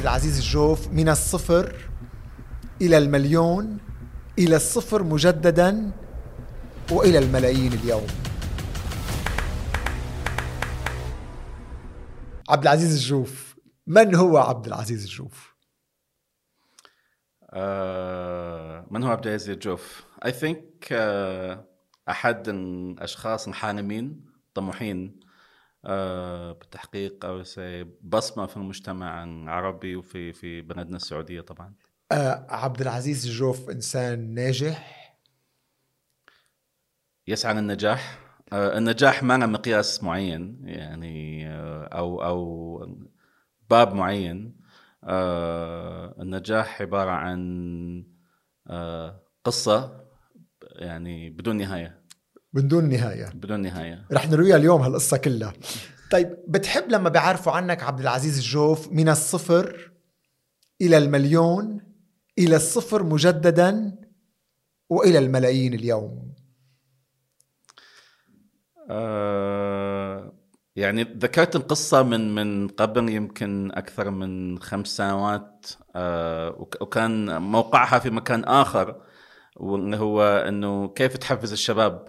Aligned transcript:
عبد 0.00 0.08
العزيز 0.08 0.38
الجوف 0.38 0.88
من 0.88 1.08
الصفر 1.08 1.76
إلى 2.80 2.98
المليون 2.98 3.78
إلى 4.38 4.56
الصفر 4.56 5.02
مجددا 5.02 5.92
وإلى 6.90 7.18
الملايين 7.18 7.72
اليوم 7.72 8.06
عبد 12.48 12.62
العزيز 12.62 12.94
الجوف 12.94 13.56
من 13.86 14.14
هو 14.14 14.38
عبد 14.38 14.66
العزيز 14.66 15.02
الجوف؟ 15.02 15.54
آه 17.50 18.86
من 18.90 19.02
هو 19.02 19.10
عبد 19.10 19.26
العزيز 19.26 19.50
الجوف؟ 19.50 20.04
I 20.24 20.28
think 20.28 20.88
uh, 20.90 21.58
أحد 22.08 22.48
الأشخاص 22.48 23.48
الحانمين 23.48 24.26
طموحين 24.54 25.20
آه 25.24 25.29
بالتحقيق 26.52 27.24
أو 27.24 27.42
بصمة 28.02 28.46
في 28.46 28.56
المجتمع 28.56 29.24
العربي 29.24 29.96
وفي 29.96 30.32
في 30.32 30.60
بلدنا 30.60 30.96
السعودية 30.96 31.40
طبعا. 31.40 31.74
آه 32.12 32.46
عبد 32.48 32.80
العزيز 32.80 33.26
الجوف 33.26 33.70
إنسان 33.70 34.34
ناجح. 34.34 35.00
يسعى 37.26 37.54
للنجاح 37.54 38.18
آه 38.52 38.78
النجاح 38.78 39.22
ما 39.22 39.36
مقياس 39.36 40.02
معين 40.02 40.60
يعني 40.64 41.48
آه 41.48 41.84
أو 41.84 42.24
أو 42.24 43.10
باب 43.70 43.94
معين. 43.94 44.60
آه 45.04 46.22
النجاح 46.22 46.82
عبارة 46.82 47.10
عن 47.10 47.40
آه 48.66 49.22
قصة 49.44 50.06
يعني 50.62 51.30
بدون 51.30 51.56
نهاية. 51.56 51.99
بدون 52.52 52.88
نهاية. 52.88 53.30
بدون 53.34 53.60
نهاية. 53.60 54.06
رح 54.12 54.30
نرويها 54.30 54.56
اليوم 54.56 54.82
هالقصة 54.82 55.16
كلها. 55.16 55.52
طيب 56.10 56.36
بتحب 56.48 56.90
لما 56.90 57.08
بيعرفوا 57.08 57.52
عنك 57.52 57.82
عبد 57.82 58.00
العزيز 58.00 58.36
الجوف 58.38 58.92
من 58.92 59.08
الصفر 59.08 59.92
إلى 60.80 60.98
المليون 60.98 61.80
إلى 62.38 62.56
الصفر 62.56 63.02
مجددا 63.02 63.98
وإلى 64.88 65.18
الملايين 65.18 65.74
اليوم؟ 65.74 66.34
آه 68.90 70.32
يعني 70.76 71.02
ذكرت 71.02 71.56
القصة 71.56 72.02
من 72.02 72.34
من 72.34 72.68
قبل 72.68 73.08
يمكن 73.08 73.70
أكثر 73.74 74.10
من 74.10 74.58
خمس 74.58 74.88
سنوات. 74.88 75.66
آه 75.96 76.66
وكان 76.80 77.42
موقعها 77.42 77.98
في 77.98 78.10
مكان 78.10 78.44
آخر 78.44 79.02
واللي 79.56 79.96
هو 79.96 80.22
إنه 80.22 80.88
كيف 80.88 81.16
تحفز 81.16 81.52
الشباب؟ 81.52 82.08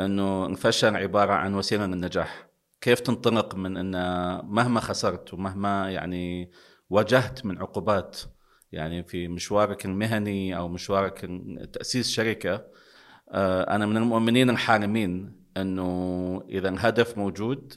إنه 0.00 0.46
الفشل 0.46 0.96
عبارة 0.96 1.32
عن 1.32 1.54
وسيلة 1.54 1.86
للنجاح 1.86 2.46
كيف 2.80 3.00
تنطلق 3.00 3.54
من 3.54 3.76
إن 3.76 3.92
مهما 4.46 4.80
خسرت 4.80 5.34
ومهما 5.34 5.90
يعني 5.90 6.50
واجهت 6.90 7.44
من 7.44 7.58
عقوبات 7.58 8.20
يعني 8.72 9.04
في 9.04 9.28
مشوارك 9.28 9.84
المهني 9.84 10.56
أو 10.56 10.68
مشوارك 10.68 11.30
تأسيس 11.72 12.08
شركة 12.08 12.64
آه، 13.30 13.74
أنا 13.74 13.86
من 13.86 13.96
المؤمنين 13.96 14.50
الحالمين 14.50 15.40
إنه 15.56 16.42
إذا 16.48 16.68
الهدف 16.68 17.18
موجود 17.18 17.74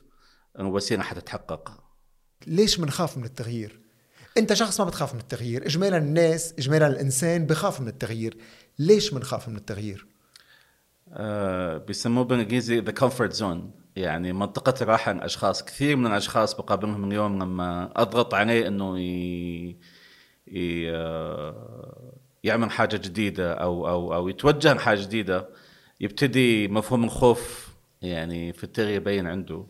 الوسيلة 0.59 1.03
حتتحقق. 1.03 1.83
ليش 2.47 2.77
بنخاف 2.77 3.17
من 3.17 3.23
التغيير؟ 3.23 3.79
أنت 4.37 4.53
شخص 4.53 4.79
ما 4.81 4.85
بتخاف 4.85 5.13
من 5.13 5.19
التغيير. 5.19 5.65
اجمالا 5.65 5.97
الناس 5.97 6.53
اجمالا 6.59 6.87
الإنسان 6.87 7.45
بخاف 7.45 7.81
من 7.81 7.87
التغيير. 7.87 8.37
ليش 8.79 9.13
بنخاف 9.13 9.49
من 9.49 9.55
التغيير؟ 9.55 10.07
آه 11.13 11.77
بيسموه 11.77 12.23
بالإنجليزي 12.23 12.79
the 12.79 12.91
comfort 12.91 13.33
zone 13.33 13.71
يعني 13.95 14.33
منطقة 14.33 14.73
الراحة 14.81 15.11
الأشخاص 15.11 15.63
كثير 15.65 15.95
من 15.95 16.07
الأشخاص 16.07 16.53
بقابلهم 16.55 17.03
اليوم 17.11 17.43
لما 17.43 17.91
أضغط 17.95 18.33
عليه 18.33 18.67
إنه 18.67 18.99
ي... 18.99 19.77
ي... 20.47 20.91
آه، 20.91 22.13
يعمل 22.43 22.71
حاجة 22.71 22.97
جديدة 22.97 23.53
أو 23.53 23.87
أو 23.89 24.13
أو 24.13 24.29
يتوجه 24.29 24.73
لحاجة 24.73 25.01
جديدة 25.01 25.49
يبتدي 25.99 26.67
مفهوم 26.67 27.03
الخوف 27.03 27.69
يعني 28.01 28.53
في 28.53 28.63
التغيير 28.63 28.95
يبين 28.95 29.27
عنده. 29.27 29.65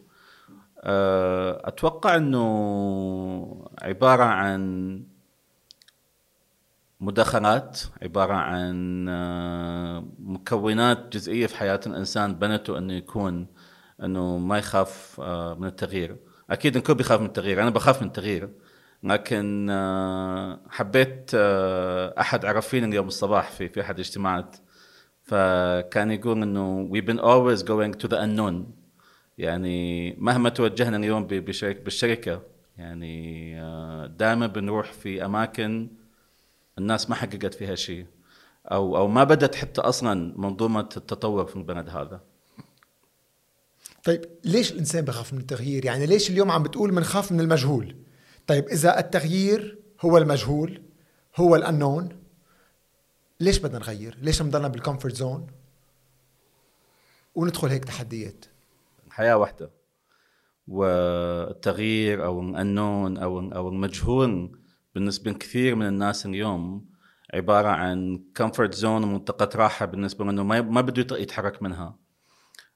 آه، 0.84 1.62
أتوقع 1.68 2.16
إنه 2.16 3.70
عبارة 3.82 4.24
عن 4.24 5.04
مداخلات 7.00 7.80
عبارة 8.02 8.34
عن 8.34 9.06
آه، 9.10 10.06
مكونات 10.20 11.14
جزئية 11.14 11.48
في 11.48 11.58
حياة 11.58 11.80
الإنسان 11.88 12.36
بنته 12.36 12.78
أنه 12.78 12.94
يكون 12.94 13.48
أنه 14.04 14.38
ما 14.38 14.58
يخاف 14.58 15.20
آه، 15.24 15.54
من 15.54 15.68
التغيير. 15.68 16.16
أكيد 16.50 16.76
الكل 16.76 16.96
بيخاف 16.96 17.20
من 17.20 17.26
التغيير 17.26 17.62
أنا 17.62 17.70
بخاف 17.70 18.02
من 18.02 18.08
التغيير 18.08 18.50
لكن 19.04 19.68
آه، 19.70 20.60
حبيت 20.70 21.32
أحد 22.20 22.46
عرفين 22.46 22.84
اليوم 22.84 23.08
الصباح 23.08 23.52
في 23.52 23.70
في 23.70 23.82
أحد 23.82 23.96
الاجتماعات 23.96 24.56
فكان 25.24 26.12
يقول 26.12 26.42
إنه 26.42 26.90
we've 26.94 27.06
been 27.06 27.20
always 27.20 27.64
going 27.64 28.02
to 28.04 28.08
the 28.08 28.18
unknown. 28.18 28.80
يعني 29.38 30.16
مهما 30.18 30.50
توجهنا 30.50 30.98
اليوم 30.98 31.28
بالشركة 31.28 32.42
يعني 32.78 33.56
دائما 34.08 34.48
بنروح 34.48 34.92
في 34.92 35.26
أماكن 35.26 35.90
الناس 36.80 37.10
ما 37.10 37.16
حققت 37.16 37.54
فيها 37.54 37.76
شيء. 37.76 38.06
أو 38.72 38.98
أو 38.98 39.08
ما 39.08 39.24
بدت 39.24 39.56
حتى 39.56 39.82
أصلا 39.82 40.34
منظومة 40.38 40.90
التطور 40.98 41.46
في 41.46 41.56
البلد 41.56 41.90
هذا. 41.90 42.22
طيب 44.04 44.26
ليش 44.46 44.72
الإنسان 44.72 45.06
بخاف 45.06 45.34
من 45.34 45.40
التغيير؟ 45.40 45.86
يعني 45.86 46.06
ليش 46.06 46.30
اليوم 46.30 46.52
عم 46.52 46.64
بتقول 46.64 46.92
بنخاف 46.92 47.32
من 47.32 47.40
المجهول؟ 47.40 47.96
طيب 48.48 48.68
إذا 48.68 49.00
التغيير 49.00 49.78
هو 50.02 50.18
المجهول 50.18 50.82
هو 51.36 51.56
الأنون 51.56 52.10
ليش 53.40 53.58
بدنا 53.58 53.80
نغير؟ 53.80 54.18
ليش 54.22 54.42
نضلنا 54.42 54.68
بال 54.68 54.79
comfort 54.79 55.16
zone 55.16 55.48
وندخل 57.36 57.68
هيك 57.68 57.86
تحديات. 57.86 58.46
الحياة 59.08 59.38
واحدة. 59.38 59.70
والتغيير 60.68 62.26
أو 62.26 62.42
الأنون 62.42 63.18
أو 63.18 63.40
أو 63.40 63.70
المجهول 63.70 64.59
بالنسبة 64.96 65.32
لكثير 65.32 65.76
من 65.76 65.88
الناس 65.88 66.26
اليوم 66.26 66.90
عبارة 67.34 67.68
عن 67.68 68.24
comfort 68.38 68.74
zone 68.74 69.04
ومنطقة 69.04 69.58
راحة 69.58 69.86
بالنسبة 69.86 70.26
له 70.26 70.32
إنه 70.32 70.44
ما 70.44 70.82
بده 70.82 71.18
يتحرك 71.18 71.62
منها. 71.62 72.00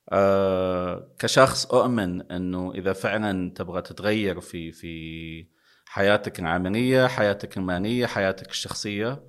أه 0.09 1.11
كشخص 1.19 1.65
أؤمن 1.65 2.31
إنه 2.31 2.71
إذا 2.75 2.93
فعلا 2.93 3.53
تبغى 3.55 3.81
تتغير 3.81 4.41
في 4.41 4.71
في 4.71 5.47
حياتك 5.85 6.39
العملية 6.39 7.07
حياتك 7.07 7.57
الماليه 7.57 8.05
حياتك 8.05 8.49
الشخصية 8.49 9.23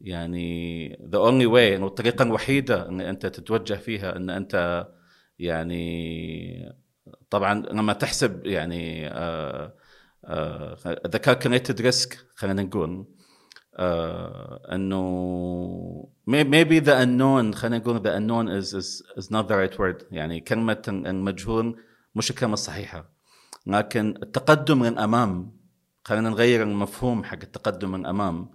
يعني 0.00 0.88
the 1.12 1.18
only 1.18 1.46
way 1.52 1.76
إنه 1.76 1.86
الطريقة 1.86 2.22
الوحيدة 2.22 2.88
إن 2.88 3.00
أنت 3.00 3.26
تتوجه 3.26 3.74
فيها 3.74 4.16
إن 4.16 4.30
أنت 4.30 4.86
يعني 5.38 6.74
طبعا 7.30 7.54
لما 7.54 7.92
تحسب 7.92 8.46
يعني 8.46 9.08
آه 9.08 9.74
ذا 10.86 11.18
calculated 11.18 11.80
risk 11.80 12.18
خلينا 12.34 12.62
نقول 12.62 13.06
uh, 13.74 13.78
إنه 14.72 16.08
maybe 16.30 16.80
the 16.84 16.92
unknown 17.04 17.54
خلينا 17.54 17.78
نقول 17.78 17.98
the 18.00 18.12
unknown 18.18 18.48
is 18.62 18.74
is 18.74 19.02
is 19.18 19.26
not 19.30 19.48
the 19.48 19.78
right 19.78 20.04
يعني 20.10 20.40
كلمة 20.40 20.82
المجهول 20.88 21.80
مش 22.14 22.30
الكلمة 22.30 22.52
الصحيحة. 22.52 23.10
لكن 23.66 24.14
التقدم 24.22 24.78
للأمام 24.78 25.56
خلينا 26.04 26.30
نغير 26.30 26.62
المفهوم 26.62 27.24
حق 27.24 27.38
التقدم 27.42 27.90
من 27.90 28.00
الامام 28.00 28.50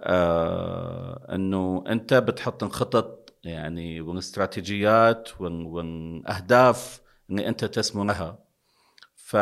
آه 0.00 1.26
إنه 1.34 1.84
أنت 1.88 2.14
بتحط 2.14 2.62
الخطط 2.64 3.34
يعني 3.44 4.00
والاستراتيجيات 4.00 5.40
والاهداف 5.40 7.00
اللي 7.30 7.48
أنت 7.48 7.64
تسمو 7.64 8.04
لها. 8.04 8.38
ف 9.16 9.36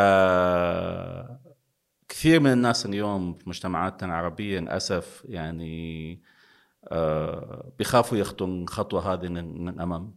كثير 2.11 2.41
من 2.41 2.53
الناس 2.53 2.87
اليوم 2.87 3.35
في 3.35 3.49
مجتمعاتنا 3.49 4.09
العربية 4.09 4.61
للأسف 4.61 5.23
يعني 5.29 6.21
آه 6.85 7.73
بيخافوا 7.79 8.19
ياخذوا 8.19 8.49
الخطوة 8.49 9.13
هذه 9.13 9.29
من 9.29 9.69
الأمام 9.69 10.15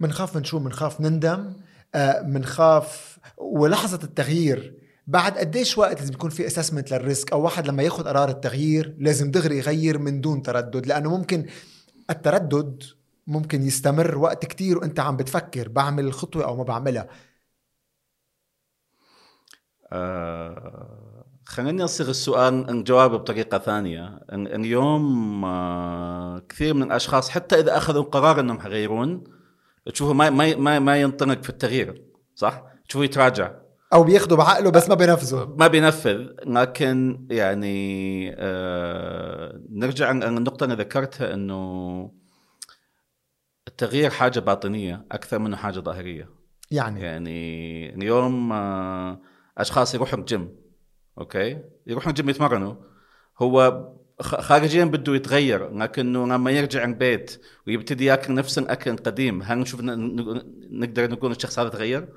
بنخاف 0.00 0.36
من 0.36 0.44
شو؟ 0.44 0.58
بنخاف 0.58 1.00
نندم 1.00 1.52
بنخاف 2.22 3.18
آه 3.24 3.42
ولحظة 3.42 4.04
التغيير. 4.04 4.74
بعد 5.06 5.38
قديش 5.38 5.78
وقت 5.78 6.00
لازم 6.00 6.12
يكون 6.12 6.30
في 6.30 6.46
assessment 6.46 6.90
لل 6.90 7.02
risk؟ 7.02 7.32
أو 7.32 7.42
واحد 7.42 7.66
لما 7.66 7.82
ياخذ 7.82 8.04
قرار 8.04 8.28
التغيير 8.28 8.96
لازم 8.98 9.30
دغري 9.30 9.58
يغير 9.58 9.98
من 9.98 10.20
دون 10.20 10.42
تردد 10.42 10.86
لأنه 10.86 11.16
ممكن 11.16 11.46
التردد 12.10 12.82
ممكن 13.26 13.62
يستمر 13.62 14.18
وقت 14.18 14.46
كتير 14.46 14.78
وأنت 14.78 15.00
عم 15.00 15.16
بتفكر 15.16 15.68
بعمل 15.68 16.04
الخطوه 16.04 16.44
أو 16.44 16.56
ما 16.56 16.62
بعملها. 16.62 17.08
آه 19.92 21.24
خليني 21.44 21.84
أصيغ 21.84 22.10
السؤال 22.10 22.70
الجواب 22.70 23.10
بطريقة 23.10 23.58
ثانية. 23.58 24.20
اليوم 24.32 25.44
آه 25.44 26.42
كثير 26.48 26.74
من 26.74 26.82
الأشخاص 26.82 27.30
حتى 27.30 27.60
إذا 27.60 27.76
أخذوا 27.76 28.02
قرار 28.02 28.40
إنهم 28.40 28.58
يغيرون 28.60 29.24
تشوفوا 29.92 30.14
ما 30.14 30.30
ما 30.30 30.78
ما, 30.78 31.00
ينطلق 31.00 31.42
في 31.42 31.50
التغيير 31.50 32.04
صح؟ 32.34 32.62
تشوفه 32.88 33.04
يتراجع. 33.04 33.52
أو 33.92 34.04
بياخده 34.04 34.36
بعقله 34.36 34.70
بس 34.70 34.88
ما 34.88 34.94
بينفذه 34.94 35.54
ما 35.58 35.66
بينفذ. 35.66 36.26
لكن 36.46 37.26
يعني 37.30 38.34
آه 38.38 39.60
نرجع 39.70 40.08
عن 40.08 40.22
النقطة 40.22 40.64
اللي 40.64 40.76
ذكرتها 40.76 41.34
إنه 41.34 42.12
التغيير 43.68 44.10
حاجة 44.10 44.40
باطنية 44.40 45.06
أكثر 45.12 45.38
منه 45.38 45.56
حاجة 45.56 45.80
ظاهرية. 45.80 46.40
يعني؟ 46.70 47.00
يعني 47.00 47.94
اليوم 47.94 48.52
آه، 48.52 49.20
أشخاص 49.60 49.94
يروحوا 49.94 50.18
الجيم 50.18 50.56
أوكي؟ 51.18 51.58
يروحوا 51.86 52.10
الجيم 52.10 52.30
يتمرنوا. 52.30 52.74
هو 53.42 53.88
خارجيا 54.20 54.84
بده 54.84 55.14
يتغير 55.14 55.78
لكنه 55.78 56.26
لما 56.26 56.50
يرجع 56.50 56.84
البيت 56.84 57.40
ويبتدي 57.66 58.04
ياكل 58.04 58.34
نفس 58.34 58.58
الأكل 58.58 58.90
القديم 58.90 59.42
هل 59.42 59.58
نشوف 59.58 59.80
نقدر 60.70 61.10
نقول 61.10 61.30
الشخص 61.30 61.58
هذا 61.58 61.68
تغير؟ 61.68 62.08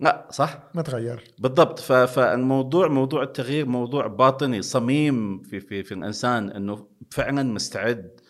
لا 0.00 0.28
صح؟ 0.30 0.70
ما 0.74 0.82
تغير. 0.82 1.24
بالضبط. 1.38 1.80
فالموضوع 1.80 2.88
موضوع 2.88 3.22
التغيير 3.22 3.66
موضوع 3.66 4.06
باطني 4.06 4.62
صميم 4.62 5.42
في 5.42 5.60
في 5.60 5.82
في 5.82 5.94
الإنسان 5.94 6.50
إنه 6.50 6.88
فعلا 7.10 7.42
مستعد 7.42 8.20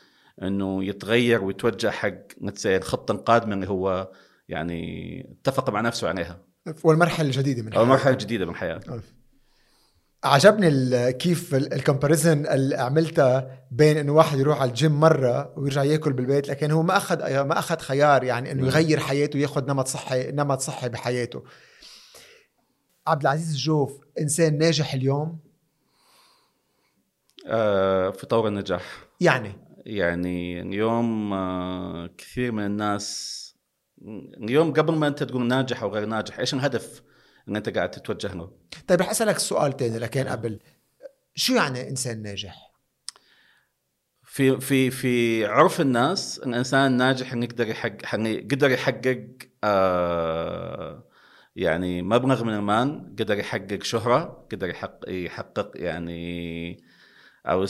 إنه 0.42 0.84
يتغير 0.84 1.44
ويتوجه 1.44 1.90
حق 1.90 2.18
الخطه 2.66 3.12
القادمه 3.12 3.54
اللي 3.54 3.68
هو 3.68 4.12
يعني 4.48 5.36
اتفق 5.40 5.70
مع 5.70 5.80
نفسه 5.80 6.08
عليها. 6.08 6.53
والمرحلة 6.84 7.26
الجديدة 7.26 7.62
من 7.62 7.72
أو 7.72 7.78
حياته. 7.78 7.90
مرحلة 7.90 8.14
جديدة 8.14 8.44
من 8.44 8.50
الحياة 8.50 8.80
عجبني 10.24 11.12
كيف 11.12 11.54
ال 11.54 11.62
comparison 11.62 12.46
اللي 12.46 12.76
عملتها 12.76 13.66
بين 13.70 13.96
إنه 13.96 14.12
واحد 14.12 14.38
يروح 14.38 14.60
على 14.60 14.68
الجيم 14.70 15.00
مرة 15.00 15.58
ويرجع 15.58 15.84
يأكل 15.84 16.12
بالبيت 16.12 16.48
لكن 16.48 16.70
هو 16.70 16.82
ما 16.82 16.96
اخذ 16.96 17.42
ما 17.42 17.58
أخذ 17.58 17.78
خيار 17.78 18.24
يعني 18.24 18.52
إنه 18.52 18.60
نعم. 18.60 18.70
يغير 18.70 19.00
حياته 19.00 19.38
ويأخذ 19.38 19.66
نمط 19.66 19.86
صحي 19.86 20.30
نمط 20.32 20.60
صحي 20.60 20.88
بحياته. 20.88 21.44
عبد 23.06 23.22
العزيز 23.22 23.50
الجوف 23.50 24.00
إنسان 24.20 24.58
ناجح 24.58 24.94
اليوم؟ 24.94 25.38
آه 27.46 28.10
في 28.10 28.26
طور 28.26 28.48
النجاح. 28.48 29.06
يعني؟ 29.20 29.52
يعني 29.86 30.60
اليوم 30.60 31.32
آه 31.32 32.10
كثير 32.18 32.52
من 32.52 32.66
الناس 32.66 33.43
اليوم 34.42 34.72
قبل 34.72 34.94
ما 34.94 35.06
انت 35.06 35.22
تقول 35.22 35.46
ناجح 35.46 35.82
أو 35.82 35.94
غير 35.94 36.06
ناجح 36.06 36.38
إيش 36.38 36.54
الهدف 36.54 37.02
اللي 37.48 37.58
انت 37.58 37.68
قاعد 37.68 37.90
تتوجه 37.90 38.34
له؟ 38.34 38.50
طيب 38.88 39.00
رح 39.00 39.10
أسألك 39.10 39.38
سؤال 39.38 39.76
تاني 39.76 39.98
لكن 39.98 40.28
قبل 40.28 40.60
شو 41.34 41.54
يعني 41.54 41.88
إنسان 41.88 42.22
ناجح؟ 42.22 42.74
في 44.22 44.60
في 44.60 44.90
في 44.90 45.44
عرف 45.46 45.80
الناس 45.80 46.38
الانسان 46.38 46.92
الناجح 46.92 47.32
إنه 47.32 47.44
يقدر 47.44 47.68
يحقق 47.68 48.04
قدر 48.52 48.70
يحقق 48.70 49.26
آه 49.64 51.04
يعني 51.56 52.02
مبلغ 52.02 52.44
من 52.44 52.54
المال 52.54 53.14
قدر 53.18 53.38
يحقق 53.38 53.82
شهرة 53.82 54.46
قدر 54.52 54.68
يحقق 54.68 55.08
يحقق 55.08 55.70
يعني 55.74 56.84
أو 57.46 57.66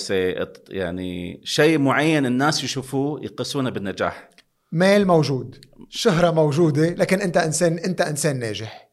يعني 0.69 1.40
شيء 1.44 1.78
معين 1.78 2.26
الناس 2.26 2.64
يشوفوه 2.64 3.25
يقيسونه 3.25 3.70
بالنجاح 3.70 4.30
مال 4.75 5.06
موجود 5.06 5.65
شهرة 5.88 6.31
موجودة 6.31 6.91
لكن 6.91 7.21
أنت 7.21 7.37
انسان 7.37 7.79
أنت 7.79 8.00
إنسان 8.00 8.38
ناجح 8.38 8.88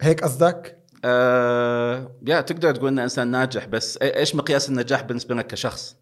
هيك 0.00 0.24
قصدك؟ 0.24 0.78
آه 1.04 2.20
يا 2.26 2.40
تقدر 2.40 2.74
تقول 2.74 2.88
ان 2.88 2.98
إنسان 2.98 3.28
ناجح 3.28 3.66
بس 3.66 3.98
إيش 4.02 4.34
مقياس 4.34 4.68
النجاح 4.68 5.02
بالنسبة 5.02 5.34
لك 5.34 5.46
كشخص؟ 5.46 5.96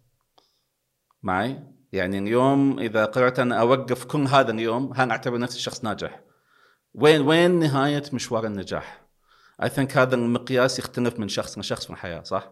معي؟ 1.23 1.63
يعني 1.91 2.17
اليوم 2.17 2.79
إذا 2.79 3.05
قررت 3.05 3.39
أنا 3.39 3.61
أوقف 3.61 4.05
كل 4.05 4.21
هذا 4.27 4.51
اليوم 4.51 4.93
هل 4.95 5.11
أعتبر 5.11 5.37
نفسي 5.37 5.59
شخص 5.59 5.83
ناجح؟ 5.83 6.21
وين 6.93 7.21
وين 7.21 7.59
نهاية 7.59 8.03
مشوار 8.13 8.45
النجاح؟ 8.45 9.05
I 9.63 9.69
think 9.69 9.97
هذا 9.97 10.15
المقياس 10.15 10.79
يختلف 10.79 11.19
من 11.19 11.27
شخص 11.27 11.57
لشخص 11.57 11.85
في 11.85 11.89
الحياة 11.93 12.23
صح؟ 12.23 12.51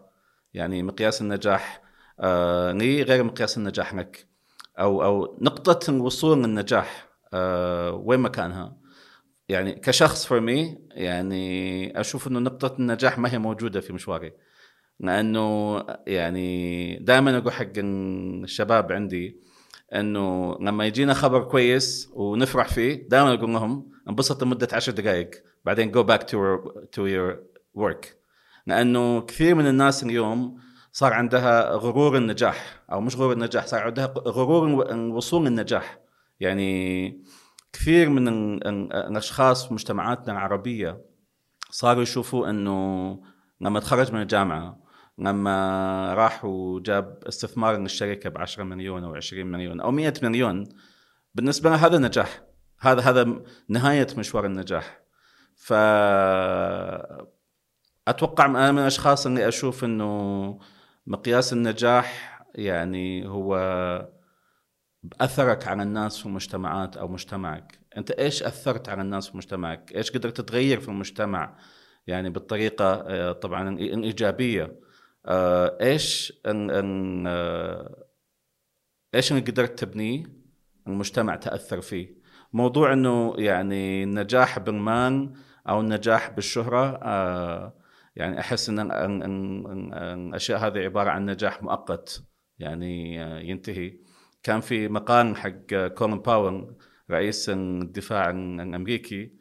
يعني 0.54 0.82
مقياس 0.82 1.20
النجاح 1.20 1.82
آه 2.20 2.72
لي 2.72 3.02
غير 3.02 3.24
مقياس 3.24 3.58
النجاح 3.58 3.94
لك 3.94 4.30
أو 4.80 5.04
أو 5.04 5.38
نقطة 5.40 5.90
الوصول 5.90 6.38
للنجاح 6.38 7.08
آه 7.34 7.92
وين 7.92 8.20
مكانها؟ 8.20 8.76
يعني 9.48 9.72
كشخص 9.72 10.26
for 10.26 10.40
me 10.40 10.78
يعني 10.90 12.00
أشوف 12.00 12.28
إنه 12.28 12.38
نقطة 12.38 12.76
النجاح 12.78 13.18
ما 13.18 13.32
هي 13.32 13.38
موجودة 13.38 13.80
في 13.80 13.92
مشواري 13.92 14.32
لأنه 15.00 15.76
يعني 16.06 16.96
دائما 16.98 17.38
أقول 17.38 17.52
حق 17.52 17.72
الشباب 17.76 18.92
عندي 18.92 19.40
إنه 19.94 20.56
لما 20.60 20.86
يجينا 20.86 21.14
خبر 21.14 21.44
كويس 21.44 22.10
ونفرح 22.12 22.68
فيه 22.68 23.08
دائما 23.08 23.34
أقول 23.34 23.52
لهم 23.52 23.90
انبسط 24.08 24.42
لمدة 24.42 24.68
عشر 24.72 24.92
دقائق 24.92 25.30
بعدين 25.64 25.90
go 25.90 26.02
back 26.02 26.22
to 26.22 26.56
to 26.92 27.06
your 27.06 27.42
work 27.74 28.16
لأنه 28.66 29.20
كثير 29.20 29.54
من 29.54 29.66
الناس 29.66 30.04
اليوم 30.04 30.60
صار 30.92 31.12
عندها 31.12 31.72
غرور 31.72 32.16
النجاح 32.16 32.82
أو 32.92 33.00
مش 33.00 33.16
غرور 33.16 33.32
النجاح 33.32 33.66
صار 33.66 33.82
عندها 33.82 34.06
غرور 34.06 34.90
الوصول 34.92 35.44
للنجاح. 35.46 35.98
يعني 36.40 37.22
كثير 37.72 38.08
من 38.08 38.28
ال- 38.28 38.66
ال- 38.66 38.92
الأشخاص 38.92 39.68
في 39.68 39.74
مجتمعاتنا 39.74 40.32
العربية 40.32 41.00
صاروا 41.70 42.02
يشوفوا 42.02 42.50
إنه 42.50 43.20
لما 43.60 43.80
تخرج 43.80 44.12
من 44.12 44.22
الجامعة 44.22 44.80
لما 45.18 46.14
راح 46.14 46.44
وجاب 46.44 47.18
استثمار 47.28 47.78
من 47.78 47.84
الشركة 47.86 48.30
ب 48.30 48.38
10 48.38 48.64
مليون 48.64 49.04
أو 49.04 49.14
20 49.14 49.46
مليون 49.46 49.80
أو 49.80 49.90
100 49.90 50.14
مليون 50.22 50.68
بالنسبة 51.34 51.70
له 51.70 51.86
هذا 51.86 51.98
نجاح. 51.98 52.42
هذا 52.80 53.00
هذا 53.02 53.42
نهاية 53.68 54.06
مشوار 54.18 54.46
النجاح. 54.46 55.00
ف 55.56 55.72
أتوقع 58.08 58.46
أنا 58.46 58.72
من 58.72 58.78
الأشخاص 58.78 59.26
اللي 59.26 59.48
أشوف 59.48 59.84
إنه 59.84 60.58
مقياس 61.06 61.52
النجاح 61.52 62.40
يعني 62.54 63.28
هو 63.28 63.56
أثرك 65.20 65.68
على 65.68 65.82
الناس 65.82 66.18
في 66.18 66.26
المجتمعات 66.26 66.96
أو 66.96 67.08
مجتمعك. 67.08 67.78
أنت 67.96 68.10
إيش 68.10 68.42
أثرت 68.42 68.88
على 68.88 69.02
الناس 69.02 69.28
في 69.28 69.36
مجتمعك؟ 69.36 69.92
إيش 69.96 70.10
قدرت 70.10 70.40
تغير 70.40 70.80
في 70.80 70.88
المجتمع؟ 70.88 71.56
يعني 72.06 72.30
بالطريقة 72.30 72.84
آه، 72.94 73.32
طبعا 73.32 73.68
الإيجابية. 73.68 74.80
آه، 75.26 75.78
إيش 75.80 76.32
ال- 76.46 76.70
ال- 76.70 77.24
آه، 77.28 78.04
إيش 79.14 79.32
اللي 79.32 79.42
قدرت 79.42 79.78
تبنيه 79.78 80.24
المجتمع 80.86 81.36
تأثر 81.36 81.80
فيه. 81.80 82.20
موضوع 82.52 82.92
إنه 82.92 83.34
يعني 83.38 84.02
النجاح 84.02 84.58
بالمال 84.58 85.32
أو 85.68 85.80
النجاح 85.80 86.30
بالشهرة 86.30 86.98
يعني 88.16 88.40
أحس 88.40 88.68
إن 88.68 88.78
ال- 88.80 88.92
ال- 88.92 89.22
ال- 89.22 89.94
الأشياء 89.94 90.58
هذه 90.58 90.78
عبارة 90.78 91.10
عن 91.10 91.26
نجاح 91.26 91.62
مؤقت 91.62 92.22
يعني 92.58 93.24
آه، 93.24 93.38
ينتهي. 93.38 93.98
كان 94.42 94.60
في 94.60 94.88
مقال 94.88 95.36
حق 95.36 95.86
كولين 95.94 96.18
باول 96.18 96.76
رئيس 97.10 97.48
الدفاع 97.50 98.30
الأمريكي 98.30 99.32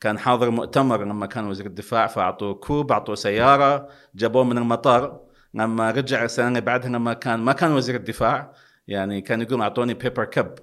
كان 0.00 0.18
حاضر 0.18 0.50
مؤتمر 0.50 1.04
لما 1.04 1.26
كان 1.26 1.46
وزير 1.46 1.66
الدفاع 1.66 2.06
فأعطوه 2.06 2.54
كوب 2.54 2.92
أعطوه 2.92 3.14
سيارة 3.14 3.88
جابوه 4.14 4.44
من 4.44 4.58
المطار. 4.58 5.20
لما 5.54 5.90
رجع 5.90 6.24
السنة 6.24 6.48
اللي 6.48 6.60
بعدها 6.60 6.88
لما 6.88 7.12
كان 7.14 7.40
ما 7.40 7.52
كان 7.52 7.72
وزير 7.72 7.94
الدفاع 7.94 8.52
يعني 8.88 9.20
كان 9.20 9.42
يقول 9.42 9.60
أعطوني 9.60 9.94
paper 9.94 10.24
cup 10.24 10.54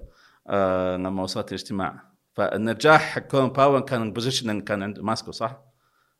آه 0.48 0.96
لما 0.96 1.22
وصلت 1.22 1.48
الاجتماع. 1.48 2.12
فالنجاح 2.34 3.00
حق 3.14 3.22
كولين 3.22 3.48
باول 3.48 3.80
كان 3.80 4.02
ال 4.02 4.07
position 4.07 4.50
اللي 4.50 4.62
كان 4.62 4.82
عنده 4.82 5.02
ماسكه 5.02 5.32
صح؟ 5.32 5.65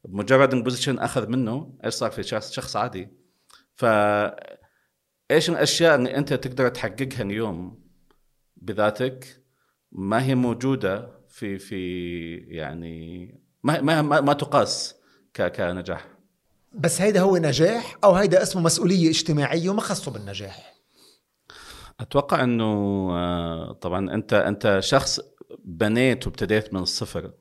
بمجرد 0.07 0.55
ال 0.55 0.60
position 0.60 0.99
أخذ 0.99 1.29
منه 1.29 1.79
إيش 1.85 1.95
صار 1.95 2.11
في 2.11 2.23
شخص 2.23 2.53
شخص 2.53 2.77
عادي. 2.77 3.09
ف 3.75 3.85
إيش 5.31 5.51
الأشياء 5.51 5.95
اللي 5.95 6.17
أنت 6.17 6.35
تقدر 6.35 6.69
تحققها 6.69 7.23
اليوم 7.23 7.79
بذاتك 8.57 9.43
ما 9.93 10.23
هي 10.25 10.35
موجودة 10.35 11.11
في 11.29 11.59
في 11.59 12.37
يعني 12.37 13.27
ما 13.63 13.81
ما 13.81 14.03
ما, 14.03 14.21
ما 14.21 14.33
تقاس 14.33 14.95
ك- 15.35 15.53
كنجاح؟ 15.53 16.09
بس 16.73 17.01
هيدا 17.01 17.21
هو 17.21 17.37
نجاح 17.37 17.97
أو 18.05 18.15
هيدا 18.15 18.43
اسمه 18.43 18.63
مسؤولية 18.63 19.11
اجتماعية 19.11 19.71
وما 19.71 19.81
خصه 19.81 20.11
بالنجاح. 20.11 20.75
أتوقع 22.01 22.45
إنه 22.45 22.65
آه، 23.13 23.73
طبعا 23.73 24.15
انت 24.15 24.33
أنت 24.33 24.79
شخص 24.83 25.21
بنيت 25.65 26.27
وابتديت 26.27 26.75
من 26.75 26.81
الصفر. 26.81 27.33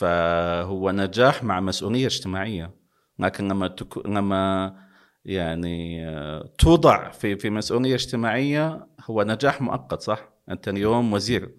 فهو 0.00 0.90
نجاح 0.90 1.44
مع 1.44 1.60
مسؤولية 1.60 2.06
اجتماعية. 2.06 2.74
لكن 3.18 3.48
لما 3.48 3.68
تكو 3.68 4.00
لما 4.00 4.74
يعني 5.24 6.08
آه، 6.08 6.54
توضع 6.58 7.10
في 7.10 7.36
في 7.36 7.50
مسؤولية 7.50 7.94
اجتماعية 7.94 8.86
هو 9.10 9.22
نجاح 9.22 9.60
مؤقت 9.60 10.02
صح؟ 10.02 10.28
أنت 10.48 10.68
اليوم 10.68 11.12
وزير. 11.12 11.54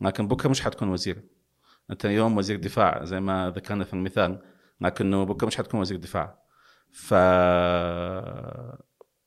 لكن 0.00 0.28
بكرة 0.28 0.50
مش 0.50 0.60
حتكون 0.60 0.88
وزير. 0.88 1.24
أنت 1.90 2.06
اليوم 2.06 2.36
وزير 2.36 2.56
دفاع 2.56 3.04
زي 3.04 3.20
ما 3.20 3.52
ذكرنا 3.56 3.84
في 3.84 3.92
المثال. 3.94 4.42
لكنه 4.80 5.24
بكرة 5.24 5.46
مش 5.46 5.56
حتكون 5.56 5.80
وزير 5.80 5.96
دفاع. 5.98 6.38
ف 6.92 7.14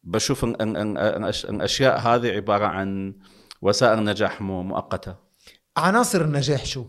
بشوف 0.04 0.46
ان 0.46 0.76
ان 0.76 1.26
الأشياء 1.50 2.00
هذه 2.00 2.32
عبارة 2.32 2.66
عن 2.66 3.16
وسائل 3.62 4.04
نجاح 4.04 4.42
مؤقتة. 4.42 5.16
عناصر 5.78 6.22
النجاح 6.22 6.66
شو؟ 6.66 6.86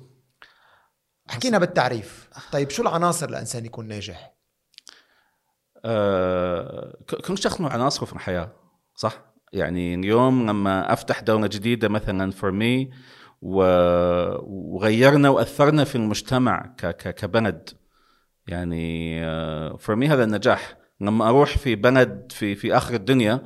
حكينا 1.28 1.58
بالتعريف. 1.58 2.28
طيب 2.52 2.70
شو 2.70 2.82
العناصر 2.82 3.30
لإنسان 3.30 3.66
يكون 3.66 3.88
ناجح؟ 3.88 4.32
آه، 5.84 6.96
ك- 7.08 7.14
كل 7.26 7.38
شخص 7.38 7.60
له 7.60 7.68
عناصره 7.68 8.04
في 8.06 8.12
الحياة 8.12 8.52
صح؟ 8.96 9.24
يعني 9.52 9.94
اليوم 9.94 10.46
لما 10.50 10.92
أفتح 10.92 11.20
دولة 11.20 11.46
جديدة 11.46 11.88
مثلا 11.88 12.30
for 12.32 12.50
me 12.50 12.90
وغيرنا 13.42 15.28
وأثرنا 15.28 15.84
في 15.84 15.94
المجتمع 15.94 16.74
ك- 16.78 16.86
ك- 16.96 17.14
كبلد 17.14 17.70
يعني 18.46 19.20
for 19.78 19.96
me 19.96 20.08
هذا 20.08 20.24
النجاح. 20.24 20.76
لما 21.00 21.28
أروح 21.28 21.58
في 21.58 21.74
بلد 21.74 22.32
في 22.32 22.54
في 22.54 22.76
آخر 22.76 22.94
الدنيا 22.94 23.42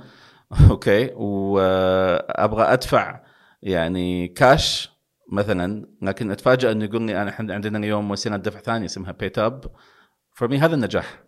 أوكي 0.70 1.10
وأبغى 1.14 2.62
أدفع 2.72 3.20
يعني 3.62 4.28
كاش 4.28 4.90
مثلا 5.30 5.86
لكن 6.02 6.30
اتفاجئ 6.30 6.72
أنه 6.72 6.84
يقول 6.84 7.02
لي 7.02 7.22
أنا 7.22 7.30
إحنا 7.30 7.54
عندنا 7.54 7.78
اليوم 7.78 8.10
وسيلة 8.10 8.36
دفع 8.36 8.60
ثانية 8.60 8.86
اسمها 8.86 9.12
PayTabs 9.12 9.64
for 10.34 10.48
me 10.48 10.58
هذا 10.58 10.74
النجاح. 10.74 11.24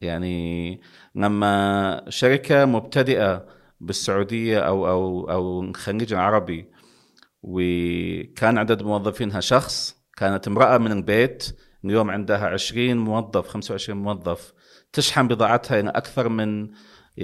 يعني 0.00 0.80
لما 1.14 2.04
شركة 2.08 2.64
مبتدئة 2.64 3.46
بالسعودية 3.80 4.58
أو 4.58 4.88
أو 4.88 5.30
أو 5.30 5.60
الخليج 5.60 6.12
العربي 6.12 6.70
وكان 7.42 8.58
عدد 8.58 8.82
موظفينها 8.82 9.40
شخص 9.40 9.96
كانت 10.16 10.48
امرأة 10.48 10.78
من 10.78 10.92
البيت 10.92 11.56
اليوم 11.84 12.10
عندها 12.10 12.46
20 12.48 12.96
موظف 12.96 13.48
25 13.48 13.98
موظف 14.02 14.52
تشحن 14.92 15.28
بضاعتها 15.28 15.80
إلى 15.80 15.90
أكثر 15.90 16.28
من 16.28 16.70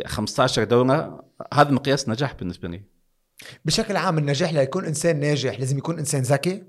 15 0.07 0.65
دوله 0.65 1.21
هذا 1.55 1.71
مقياس 1.71 2.09
نجاح 2.09 2.35
بالنسبة 2.35 2.69
لي. 2.69 3.00
بشكل 3.65 3.97
عام 3.97 4.19
النجاح 4.19 4.53
ليكون 4.53 4.85
إنسان 4.85 5.21
ناجح 5.21 5.59
لازم 5.61 5.79
يكون 5.79 5.99
إنسان 5.99 6.23
ذكي 6.23 6.63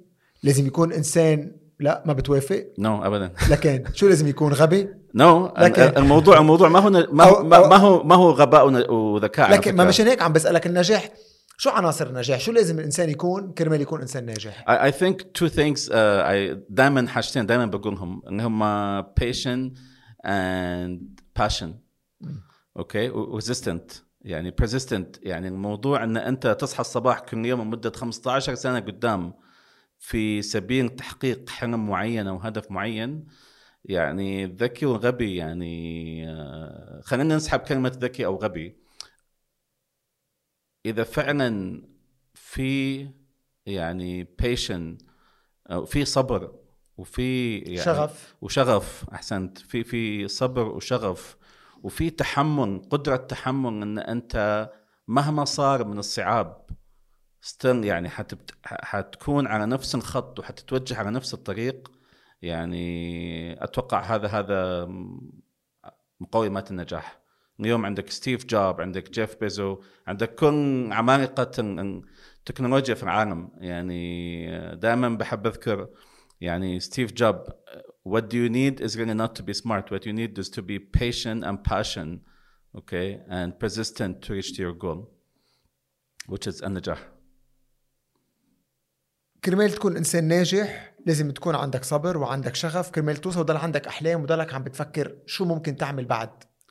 لازم 0.43 0.67
يكون 0.67 0.93
إنسان 0.93 1.51
لا 1.79 2.03
ما 2.05 2.13
بتوافق. 2.13 2.67
no 2.79 3.01
no, 3.01 3.05
ابدا. 3.05 3.33
لكن 3.49 3.83
شو 3.93 4.07
لازم 4.07 4.27
يكون 4.27 4.53
غبي؟ 4.53 4.87
no 5.15 5.47
no, 5.49 5.59
لكن- 5.59 5.97
الموضوع 5.97 6.37
الموضوع 6.39 6.69
ما 6.69 6.79
هو 6.79 6.89
ما 6.89 7.23
هو 7.23 7.35
أو- 7.43 7.45
ما 7.69 7.75
هو 7.77 8.03
ما 8.03 8.15
هو 8.15 8.31
غباء 8.31 8.91
وذكاء 8.93 9.51
لكن 9.51 9.75
ما. 9.75 9.85
مشان 9.85 10.07
هيك 10.07 10.21
عم 10.21 10.33
بسألك 10.33 10.67
النجاح. 10.67 11.09
شو 11.57 11.69
عناصر 11.69 12.07
النجاح؟ 12.07 12.39
شو 12.39 12.51
لازم 12.51 12.79
الإنسان 12.79 13.09
يكون 13.09 13.51
كرمال 13.51 13.81
يكون 13.81 14.01
إنسان 14.01 14.25
ناجح؟ 14.25 14.65
I, 14.67 14.91
I 14.91 14.95
think 14.97 15.15
two 15.21 15.49
things 15.49 15.89
uh, 15.89 15.91
I 15.91 16.57
دائما 16.69 17.07
حاجتين 17.07 17.45
دائما 17.45 17.65
بقولهم 17.65 18.21
اللي 18.27 18.43
هم 18.43 19.01
patient 19.01 19.71
and 20.27 20.99
passion. 21.41 21.67
أوكي 22.77 23.11
resistant. 23.11 24.01
يعني 24.21 24.55
persistent 24.61 25.19
يعني 25.21 25.47
الموضوع 25.47 26.03
إن 26.03 26.17
أنت 26.17 26.47
تصحى 26.47 26.81
الصباح 26.81 27.19
كل 27.19 27.45
يوم 27.45 27.61
لمدة 27.61 27.91
15 27.91 28.55
سنة 28.55 28.79
قدام 28.79 29.33
في 29.99 30.41
سبيل 30.41 30.89
تحقيق 30.89 31.49
حلم 31.49 31.87
معين 31.89 32.27
أو 32.27 32.37
هدف 32.37 32.71
معين 32.71 33.27
يعني 33.85 34.45
ذكي 34.45 34.85
وغبي 34.85 35.35
يعني 35.35 36.29
آه، 36.29 37.01
خلينا 37.03 37.35
نسحب 37.35 37.59
كلمة 37.59 37.91
ذكي 37.95 38.25
أو 38.25 38.35
غبي. 38.35 38.77
إذا 40.85 41.03
فعلا 41.03 41.81
في 42.33 43.07
يعني 43.65 44.27
patient 44.41 45.05
أو 45.67 45.85
في 45.85 46.05
صبر 46.05 46.55
وفي 46.97 47.57
يعني 47.57 47.77
شغف. 47.77 48.35
وشغف 48.41 49.09
أحسنت 49.13 49.57
في 49.57 49.83
في 49.83 50.27
صبر 50.27 50.67
وشغف. 50.67 51.37
وفي 51.83 52.09
تحمل 52.09 52.81
قدرة 52.89 53.15
تحمل 53.15 53.81
إن 53.81 53.99
أنت 53.99 54.69
مهما 55.07 55.45
صار 55.45 55.83
من 55.85 55.99
الصعاب 55.99 56.65
still 57.41 57.85
يعني 57.85 58.09
حتثبت 58.09 58.51
حتكون 58.65 59.47
على 59.47 59.65
نفس 59.65 59.95
الخط 59.95 60.39
وحتتوجه 60.39 60.97
على 60.97 61.11
نفس 61.11 61.33
الطريق. 61.33 61.91
يعني 62.41 63.63
أتوقع 63.63 64.01
هذا 64.01 64.27
هذا 64.27 64.85
مقومات 66.19 66.71
النجاح. 66.71 67.21
اليوم 67.59 67.85
عندك 67.85 68.09
ستيف 68.09 68.45
جوبز 68.45 68.81
عندك 68.81 69.09
جيف 69.11 69.35
بيزوس 69.41 69.81
عندك 70.07 70.35
كل 70.35 70.89
عمالقة 70.91 71.51
ال- 71.59 72.03
التكنولوجيا 72.39 72.95
في 72.95 73.03
العالم. 73.03 73.49
يعني 73.57 74.75
دائما 74.75 75.09
بحب 75.09 75.47
أذكر 75.47 75.89
يعني 76.41 76.79
ستيف 76.79 77.13
جوبز 77.13 77.43
what 78.03 78.29
do 78.29 78.37
you 78.37 78.49
need 78.49 78.81
is 78.81 78.97
really 78.97 79.13
not 79.13 79.35
to 79.35 79.43
be 79.43 79.53
smart. 79.53 79.91
What 79.91 80.05
you 80.05 80.13
need 80.13 80.37
is 80.37 80.49
to 80.49 80.61
be 80.61 80.79
patient 80.79 81.43
and 81.43 81.63
passion 81.63 82.21
okay 82.79 83.19
and 83.29 83.59
persistent 83.59 84.21
to 84.23 84.33
reach 84.33 84.53
to 84.55 84.61
your 84.61 84.73
goal 84.73 85.09
which 86.27 86.47
is 86.47 86.63
النجاح 86.63 86.99
كرمال 89.45 89.71
تكون 89.71 89.97
إنسان 89.97 90.23
ناجح 90.27 90.93
لازم 91.05 91.31
تكون 91.31 91.55
عندك 91.55 91.83
صبر 91.83 92.17
وعندك 92.17 92.55
شغف. 92.55 92.89
كرمال 92.89 93.17
توصل 93.17 93.39
وضل 93.39 93.57
عندك 93.57 93.87
أحلام 93.87 94.21
وضلك 94.23 94.53
عم 94.53 94.63
بتفكر 94.63 95.15
شو 95.25 95.45
ممكن 95.45 95.75
تعمل 95.75 96.05
بعد 96.05 96.29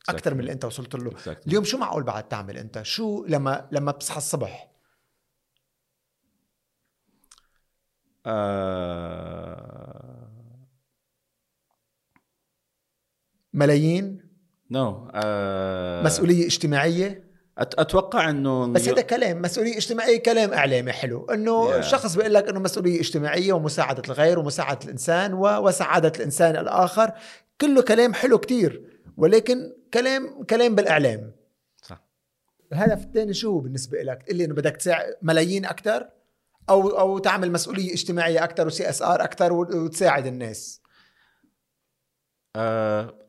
أكثر 0.09 0.35
من 0.35 0.41
اللي 0.41 0.53
أنت 0.53 0.65
وصلت 0.65 0.95
له. 0.95 1.11
Exactly. 1.11 1.47
اليوم 1.47 1.65
شو 1.65 1.79
معقول 1.79 2.03
بعد 2.03 2.29
تعمل 2.29 2.59
أنت؟ 2.59 2.83
شو 2.83 3.25
لما 3.29 3.69
لما 3.73 3.93
بتصحى 3.93 4.17
الصبح؟ 4.17 4.71
آه... 8.27 9.80
ملايين 13.61 14.21
no 14.71 15.11
آه... 15.15 16.03
مسؤولية 16.03 16.47
اجتماعية. 16.47 17.31
أتوقع 17.59 18.31
إنه 18.31 18.67
بس 18.67 18.89
هذا 18.89 19.03
كلام 19.03 19.43
مسؤولية 19.43 19.77
اجتماعية 19.77 20.23
كلام 20.23 20.53
إعلامي 20.53 20.93
حلو 20.93 21.25
إنه 21.25 21.81
Yeah. 21.81 21.85
شخص 21.85 22.17
بيقول 22.17 22.35
لك 22.35 22.49
إنه 22.49 22.61
مسؤولية 22.61 23.01
اجتماعية 23.01 23.53
ومساعدة 23.53 24.03
الغير 24.09 24.39
ومساعدة 24.39 24.79
الإنسان. 24.85 25.35
وسعادة 25.35 26.13
الإنسان 26.17 26.57
الآخر 26.57 27.13
كله 27.61 27.83
كلام 27.83 28.15
حلو 28.15 28.39
كتير 28.39 28.83
ولكن 29.17 29.73
كلام 29.95 30.43
كلام 30.43 30.75
بالإعلام 30.75 31.33
صح 31.83 32.03
الهدف 32.73 33.03
الثاني 33.05 33.35
شو 33.35 33.59
بالنسبة 33.59 34.03
لك؟ 34.03 34.23
تقول 34.23 34.39
لي 34.39 34.45
إنه 34.45 34.55
بدك 34.55 34.77
تساعد 34.77 35.15
ملايين 35.23 35.65
أكثر 35.65 36.09
أو 36.71 36.89
أو 36.89 37.19
تعمل 37.19 37.53
مسؤولية 37.53 37.93
اجتماعية 37.93 38.45
أكثر 38.45 38.67
و 38.67 38.89
CSR 38.89 39.25
أكثر 39.25 39.53
وتساعد 39.53 40.27
الناس 40.27 40.80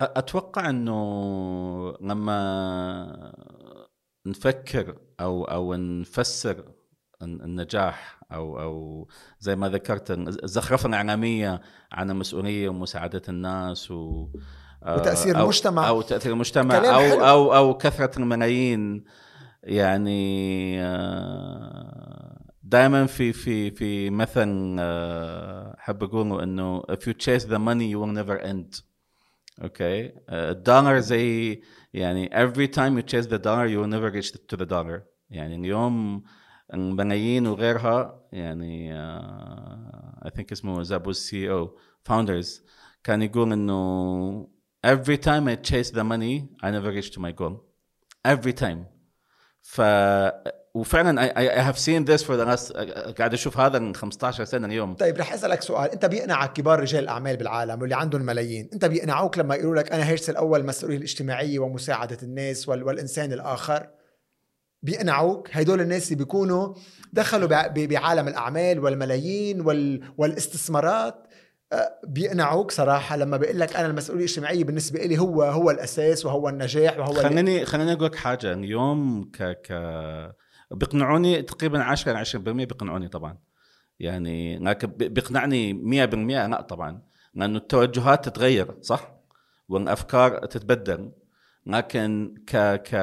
أتوقع 0.02 0.70
إنه 0.70 1.02
لما 2.02 3.34
نفكر 4.26 4.96
أو 5.20 5.44
أو 5.44 5.74
نفسر 5.76 6.64
الن- 7.22 7.42
النجاح 7.42 8.20
أو 8.34 8.60
أو 8.62 9.08
زي 9.40 9.56
ما 9.56 9.70
ذكرت 9.70 10.12
الزخرفة 10.12 10.90
الإعلامية 10.90 11.62
عن 11.92 12.12
المسؤولية 12.12 12.70
ومساعدة 12.70 13.22
الناس 13.30 13.92
و 13.92 14.28
آه، 14.84 14.96
وتأثير 14.96 15.36
أو- 15.36 15.40
المجتمع. 15.40 15.88
أو 15.88 16.02
تأثير 16.02 16.32
المجتمع 16.34 16.76
أو 16.78 17.00
حلو. 17.02 17.26
أو 17.26 17.56
أو 17.56 17.78
كثرة 17.78 18.20
الملايين 18.20 19.04
يعني 19.64 20.82
دائما 22.64 23.06
في 23.06 23.34
في 23.34 23.72
في 23.72 24.10
مثل 24.10 24.76
آه، 24.80 25.76
أحب 25.80 26.04
أقوله 26.04 26.44
إنه 26.44 26.82
if 26.82 27.00
you 27.08 27.14
chase 27.14 27.44
the 27.46 27.60
money 27.60 27.88
you 27.94 28.00
will 28.00 28.16
never 28.24 28.40
end 28.52 28.82
اوكي 29.63 30.13
الدولار 30.31 30.99
زي 30.99 31.63
يعني 31.95 32.29
every 32.29 32.69
time 32.69 32.99
you 32.99 33.03
chase 33.03 33.27
the 33.27 33.39
dollar 33.39 33.67
you 33.67 33.79
will 33.81 33.91
never 33.97 34.11
reach 34.11 34.33
to 34.33 34.57
the 34.57 34.67
dollar 34.67 35.01
يعني 35.31 35.57
اليوم 35.57 36.23
الملايين 36.75 37.47
وغيرها 37.47 38.29
يعني 38.33 38.93
uh, 38.93 40.29
I 40.29 40.31
think 40.31 40.53
اسمه 40.53 40.83
زابو 40.83 41.11
السي 41.11 41.51
او 41.51 41.79
founders 42.09 42.63
كان 43.05 43.23
يقول 43.23 43.53
انه 43.53 44.49
every 44.87 45.17
time 45.17 45.49
I 45.49 45.57
chase 45.71 45.91
the 45.91 46.05
money 46.05 46.49
I 46.63 46.71
never 46.71 46.93
reach 46.93 47.11
to 47.11 47.21
my 47.21 47.33
goal 47.33 47.55
every 48.25 48.53
time 48.53 48.79
ف 49.61 49.81
وفعلا 50.74 51.34
I 51.34 51.74
have 51.74 51.78
seen 51.78 52.06
this 52.06 52.24
for 52.24 52.36
the 52.38 52.46
last 52.46 52.72
قاعد 53.18 53.34
أشوف 53.34 53.58
هذا 53.60 53.80
من 53.80 53.96
15 53.96 54.44
سنة 54.44 54.68
اليوم. 54.68 54.94
طيب 54.96 55.18
رح 55.18 55.34
أسألك 55.34 55.62
سؤال. 55.62 55.92
أنت 55.92 56.06
بيقنعك 56.06 56.54
كبار 56.54 56.80
رجال 56.80 57.04
الأعمال 57.04 57.38
بالعالم 57.38 57.82
واللي 57.82 57.96
عندهم 57.96 58.22
ملايين. 58.22 58.70
أنت 58.74 58.86
بيقنعوك 58.86 59.38
لما 59.38 59.56
يقولوا 59.56 59.76
لك 59.82 59.92
أنا 59.92 60.08
هيرسل 60.10 60.36
أول 60.36 60.60
المسؤوليه 60.60 60.98
الاجتماعية 60.98 61.60
ومساعدة 61.60 62.18
الناس 62.24 62.70
وال... 62.70 62.84
والإنسان 62.84 63.34
الآخر؟ 63.34 63.88
بيقنعوك 64.84 65.50
هدول 65.52 65.82
الناس 65.82 66.06
اللي 66.12 66.16
بيكونوا 66.24 66.74
دخلوا 67.14 67.48
ب- 67.68 67.88
بعالم 67.88 68.28
الأعمال 68.28 68.80
والملايين 68.80 69.62
وال... 69.62 70.02
والاستثمارات؟ 70.18 71.28
بيقنعوك 72.08 72.72
صراحة 72.72 73.18
لما 73.18 73.38
بيقول 73.38 73.60
لك 73.60 73.76
أنا 73.76 73.88
المسؤولية 73.88 74.26
الاجتماعية 74.26 74.64
بالنسبة 74.64 75.00
لي 75.00 75.20
هو 75.20 75.44
هو 75.44 75.72
الأساس 75.72 76.26
وهو 76.26 76.50
النجاح 76.50 76.98
وهو 77.00 77.14
خليني 77.14 77.66
خليني 77.66 77.94
أقول 77.94 78.06
لك 78.06 78.16
حاجة. 78.16 78.54
اليوم 78.54 79.30
ك 79.34 79.44
ك 79.44 79.72
بيقنعوني 80.72 81.42
تقريبا 81.42 81.84
10 81.84 82.12
ل 82.14 82.18
20% 82.18 82.38
بيقنعوني 82.66 83.08
طبعا. 83.08 83.38
يعني 84.00 84.60
لكن 84.60 84.88
بي- 84.88 85.10
بيقنعني 85.10 85.74
100% 85.74 86.48
لا 86.48 86.62
طبعا. 86.62 87.02
لأنه 87.36 87.58
التوجهات 87.58 88.26
تتغير 88.30 88.76
صح؟ 88.82 89.12
والافكار 89.70 90.46
تتبدل. 90.46 91.12
لكن 91.66 92.36
ك 92.48 92.56
ك 92.84 92.94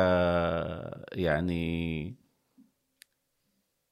يعني 1.13 2.15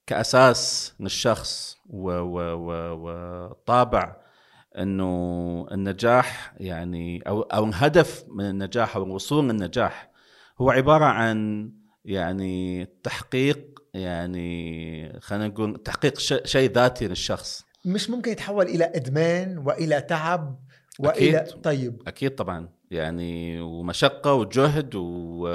كأساس 0.06 0.95
للشخص 1.00 1.78
وطابع 3.06 4.16
إنه 4.78 5.66
النجاح 5.73 6.54
يعني 6.56 7.23
أو 7.28 7.42
أو 7.42 7.64
الهدف 7.64 8.25
من 8.28 8.45
النجاح 8.45 8.97
أو 8.97 9.04
الوصول 9.04 9.49
للنجاح 9.49 10.11
هو 10.61 10.71
عبارة 10.71 11.04
عن 11.04 11.71
يعني 12.07 12.87
تحقيق 13.03 13.83
يعني 13.95 15.21
خلينا 15.21 15.47
نقول 15.47 15.83
تحقيق 15.83 16.19
شيء 16.45 16.73
ذاتي 16.73 17.09
للشخص. 17.09 17.65
مش 17.85 18.11
ممكن 18.11 18.33
يتحول 18.33 18.67
إلى 18.67 18.93
إدمان 18.95 19.59
وإلى 19.59 20.01
تعب 20.01 20.59
وإلى 20.99 21.39
أكيد. 21.39 21.61
طيب. 21.63 22.03
أكيد 22.07 22.35
طبعا. 22.35 22.69
يعني 22.91 23.61
ومشقة 23.61 24.35
وجهد 24.35 24.95
و... 24.95 25.49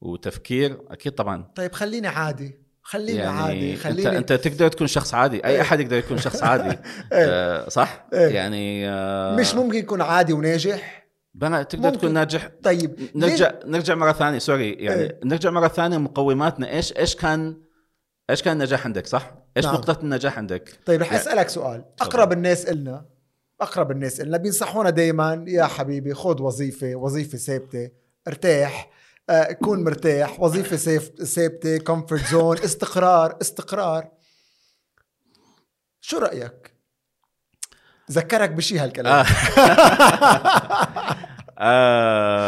وتفكير 0.00 0.78
أكيد 0.90 1.12
طبعا. 1.12 1.50
طيب 1.54 1.72
خليني 1.72 2.08
عادي. 2.08 2.58
خليني 2.82 3.18
يعني 3.18 3.38
عادي. 3.38 3.72
أنت 3.72 3.80
خليني 3.80 4.18
أنت 4.18 4.32
تقدر 4.32 4.68
تكون 4.68 4.86
شخص 4.86 5.14
عادي. 5.14 5.44
أي 5.44 5.50
إيه. 5.50 5.60
أحد 5.60 5.80
يقدر 5.80 5.96
يكون 5.96 6.18
شخص 6.18 6.42
عادي. 6.42 6.78
آه 7.12 7.68
صح؟ 7.68 8.06
إيه. 8.12 8.28
يعني 8.28 8.88
آه 8.88 9.36
مش 9.36 9.54
ممكن 9.54 9.78
يكون 9.78 10.02
عادي 10.02 10.32
وناجح. 10.32 11.03
بلا 11.34 11.62
تقدر 11.62 11.84
ممكن. 11.84 11.98
تكون 11.98 12.12
ناجح 12.12 12.50
طيب 12.62 13.08
نرجع 13.14 13.50
ليه؟ 13.50 13.60
نرجع 13.66 13.94
مرة 13.94 14.12
ثانية 14.12 14.38
sorry 14.38 14.72
يعني 14.72 15.00
إيه. 15.02 15.20
نرجع 15.24 15.50
مرة 15.50 15.68
ثانية 15.68 15.98
مقوماتنا 15.98 16.70
إيش 16.70 16.92
إيش 16.96 17.16
كان 17.16 17.62
إيش 18.30 18.42
كان 18.42 18.52
النجاح 18.56 18.86
عندك 18.86 19.06
صح؟ 19.06 19.34
إيش 19.56 19.64
نعم. 19.64 19.74
نقطة 19.74 19.98
النجاح 20.02 20.38
عندك؟ 20.38 20.78
طيب 20.86 21.00
رح 21.00 21.06
يعني- 21.06 21.18
أسألك 21.22 21.48
سؤال 21.48 21.84
أقرب 22.00 22.32
الناس 22.32 22.66
إلنا 22.66 23.06
أقرب 23.60 23.90
الناس 23.90 24.20
إلنا 24.20 24.36
بينصحونا 24.36 24.90
دائما 24.90 25.44
يا 25.48 25.64
حبيبي 25.64 26.14
خذ 26.14 26.42
وظيفة 26.42 26.94
وظيفة 26.94 27.38
ثابتة 27.38 27.90
ارتاح 28.28 28.90
آه، 29.30 29.52
كون 29.52 29.84
مرتاح 29.84 30.40
وظيفة 30.40 30.76
ثابتة 31.24 31.78
comfort 31.78 32.26
zone 32.26 32.58
استقرار 32.58 33.38
استقرار 33.40 34.08
شو 36.00 36.18
رأيك 36.18 36.73
ذكرك 38.10 38.50
بشي 38.50 38.78
هالكلام. 38.78 39.24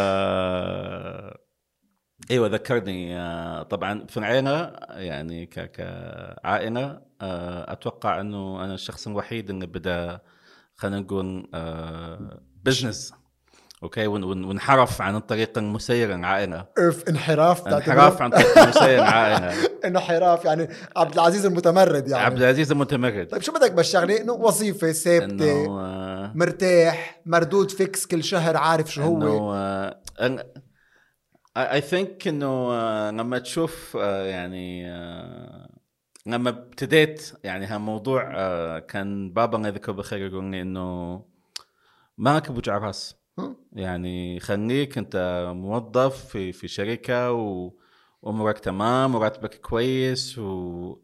آه. 0.07 1.39
أيوه 2.31 2.49
ذكرني 2.49 3.19
آه 3.21 3.63
طبعا 3.63 4.07
في 4.09 4.17
العيله 4.17 4.73
يعني 4.91 5.47
ك- 5.47 5.71
كعائلة 5.71 7.01
آه 7.21 7.73
أتوقع 7.73 8.21
إنه 8.21 8.65
أنا 8.65 8.75
الشخص 8.75 9.07
الوحيد 9.07 9.51
اللي 9.51 9.67
بدا 9.67 10.21
خلينا 10.75 11.01
نقول 11.01 11.51
آه 11.55 12.41
business 12.65 13.13
okay؟ 13.87 14.07
وانحرف 14.07 15.03
عن 15.03 15.17
الطريق 15.17 15.59
المسير 15.59 16.15
العائله 16.15 16.67
إف 16.79 17.09
انحراف؟ 17.09 17.69
انحراف 17.69 18.23
عن 18.23 18.33
الطريق 18.33 18.59
المسير 18.59 18.99
العائله 18.99 19.55
انحراف 19.85 20.45
يعني 20.45 20.69
عبد 20.97 21.15
العزيز 21.15 21.47
المتمرد 21.47 22.09
يعني. 22.09 22.25
عبد 22.25 22.39
العزيز 22.39 22.73
المتمرد. 22.73 23.29
طيب 23.29 23.43
شو 23.43 23.53
بدك 23.53 23.73
بالشغله 23.73 24.21
إنه 24.21 24.33
وظيفة 24.33 24.93
ثابتة 24.93 25.67
آه 25.81 26.33
مرتاح 26.35 27.21
مردود 27.27 27.71
فيكس 27.71 28.07
كل 28.07 28.25
شهر 28.25 28.57
عارف 28.57 28.93
شو 28.93 29.03
هو. 29.03 29.55
إنه 30.21 30.45
I 31.57 31.81
think 31.81 32.29
إنه 32.29 32.73
آه، 32.73 33.11
لما 33.11 33.39
تشوف 33.39 33.97
آه، 34.01 34.25
يعني 34.27 34.91
آه، 34.91 35.69
لما 36.27 36.51
ابتديت 36.51 37.33
يعني 37.45 37.67
هالموضوع 37.67 38.33
آه، 38.35 38.79
كان 38.79 39.33
بابا 39.33 39.57
الله 39.57 39.69
يذكره 39.69 39.93
بالخير 39.93 40.27
يقول 40.27 40.45
لي 40.45 40.63
إنه 40.63 41.23
مالك 42.19 42.53
بوجع 42.53 42.79
راس 42.79 43.15
ها؟ 43.15 43.26
يعني 43.73 44.41
خليك 44.41 44.99
انت 44.99 45.47
موظف 45.57 46.25
في 46.27 46.53
في 46.53 46.69
شركة 46.69 47.33
وأمورك 48.23 48.59
تمام 48.59 49.15
وراتبك 49.15 49.55
كويس 49.55 50.39
و 50.39 50.97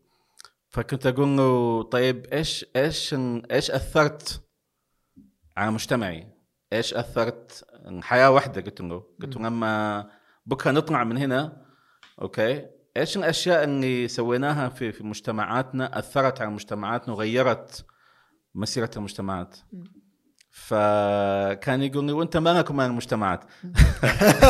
فكنت 0.68 1.06
أقول 1.06 1.36
له 1.36 1.82
طيب 1.82 2.26
إيش 2.26 2.66
إيش 2.76 3.14
إيش 3.50 3.70
أثرت 3.70 4.42
على 5.56 5.70
مجتمعي؟ 5.70 6.28
إيش 6.72 6.94
أثرت؟ 6.94 7.64
حياة 8.02 8.30
واحدة 8.30 8.60
قلت 8.60 8.80
له 8.80 9.04
قلت 9.22 9.36
له 9.36 9.42
لما 9.42 10.10
بكرة 10.46 10.70
نطلع 10.70 11.04
من 11.04 11.16
هنا 11.16 11.66
أوكي 12.22 12.66
إيش 12.96 13.16
الأشياء 13.16 13.64
اللي 13.64 14.08
سويناها 14.08 14.68
في 14.68 14.92
في 14.92 15.04
مجتمعاتنا 15.04 15.98
أثرت 15.98 16.40
على 16.40 16.50
مجتمعاتنا 16.50 17.14
وغيرت 17.14 17.86
مسيرة 18.54 18.90
المجتمعات 18.96 19.56
فكان 20.52 21.82
يقول 21.82 22.04
لي 22.04 22.12
وأنت 22.12 22.36
مالك 22.36 22.70
ومال 22.70 22.86
المجتمعات 22.86 23.44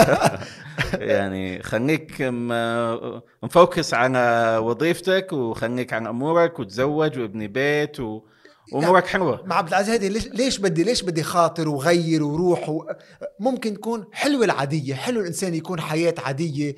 يعني 0.94 1.62
خليك 1.62 2.16
مفوكس 3.42 3.94
على 3.94 4.56
وظيفتك 4.62 5.32
وخليك 5.32 5.92
على 5.92 6.08
أمورك 6.08 6.58
وتزوج 6.58 7.18
وابني 7.18 7.48
بيت 7.48 8.00
و... 8.00 8.22
وأمورك 8.72 9.06
حلوة 9.06 9.42
مع 9.46 9.56
عبد 9.56 9.68
العزيز 9.68 9.90
هيدي 9.90 10.08
ليش 10.08 10.26
ليش 10.28 10.58
بدي 10.58 10.84
ليش 10.84 11.02
بدي 11.02 11.22
خاطر 11.22 11.68
وغير 11.68 12.22
وروح 12.22 12.68
و... 12.68 12.84
ممكن 13.40 13.74
تكون 13.74 14.04
حلوة 14.12 14.44
العادية 14.44 14.94
حلو 14.94 15.20
الإنسان 15.20 15.54
يكون 15.54 15.80
حياة 15.80 16.14
عادية. 16.18 16.76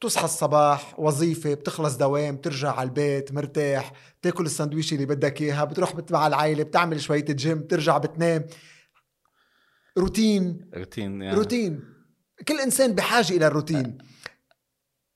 تصحى 0.00 0.24
الصباح 0.24 1.00
وظيفة 1.00 1.54
بتخلص 1.54 1.96
دوام 1.96 2.36
بترجع 2.36 2.72
على 2.72 2.88
البيت 2.88 3.32
مرتاح 3.32 3.92
بتاكل 4.20 4.46
السندويشة 4.46 4.94
اللي 4.94 5.06
بدك 5.06 5.42
إياها 5.42 5.64
بتروح 5.64 5.94
مع 6.10 6.26
العائلة 6.26 6.62
بتعمل 6.62 7.00
شوية 7.00 7.24
جيم 7.24 7.58
بترجع 7.58 7.98
بتنام. 7.98 8.46
روتين. 9.98 10.70
روتين 10.74 11.22
يعني. 11.22 11.36
روتين. 11.36 11.84
كل 12.48 12.60
إنسان 12.60 12.94
بحاجة 12.94 13.32
إلى 13.32 13.46
الروتين. 13.46 13.98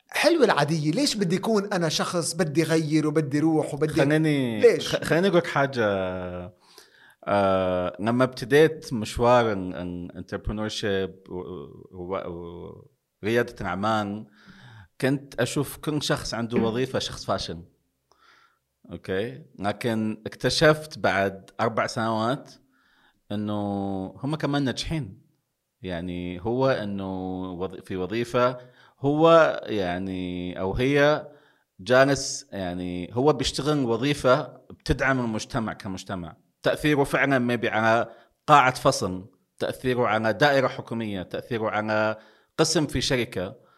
حلوة 0.08 0.44
العادية. 0.44 0.90
ليش 0.90 1.14
بدي 1.14 1.36
يكون 1.36 1.72
أنا 1.72 1.88
شخص 1.88 2.32
بدي 2.32 2.62
غير 2.62 3.06
وبدي 3.06 3.40
روح 3.40 3.74
وبدي 3.74 3.92
خليني 3.92 4.60
ليش؟ 4.60 4.96
خليني 4.96 5.26
أقول 5.28 5.38
لك 5.38 5.46
حاجة. 5.46 5.84
آه 7.24 7.96
لما 8.00 8.24
ابتديت 8.24 8.92
مشوار 8.92 9.52
ال 9.52 10.68
entrepreneurship 10.68 11.14
ورياده 11.92 13.54
الأعمال 13.60 14.26
كنت 15.02 15.40
أشوف 15.40 15.76
كل 15.76 16.02
شخص 16.02 16.34
عنده 16.34 16.58
وظيفة 16.58 16.98
شخص 16.98 17.24
فاشل 17.24 17.62
okay؟ 18.92 19.42
لكن 19.58 20.22
اكتشفت 20.26 20.98
بعد 20.98 21.50
أربع 21.60 21.86
سنوات 21.86 22.50
إنه 23.32 23.54
هم 24.06 24.36
كمان 24.36 24.62
ناجحين. 24.64 25.22
يعني 25.82 26.40
هو 26.44 26.68
إنه 26.68 27.68
في 27.68 27.96
وظيفة 27.96 28.58
هو 29.00 29.60
يعني 29.66 30.60
أو 30.60 30.74
هي 30.74 31.28
جالس 31.80 32.46
يعني 32.52 33.10
هو 33.12 33.32
بيشتغل 33.32 33.84
وظيفة 33.84 34.42
بتدعم 34.70 35.20
المجتمع 35.20 35.72
كمجتمع. 35.72 36.36
تأثيره 36.62 37.04
فعلا 37.04 37.38
ميبي 37.38 37.68
على 37.68 38.10
قاعة 38.46 38.74
فصل 38.74 39.30
تأثيره 39.58 40.06
على 40.06 40.32
دائرة 40.32 40.68
حكومية 40.68 41.22
تأثيره 41.22 41.70
على 41.70 42.16
قسم 42.58 42.86
في 42.86 43.00
شركة. 43.00 43.71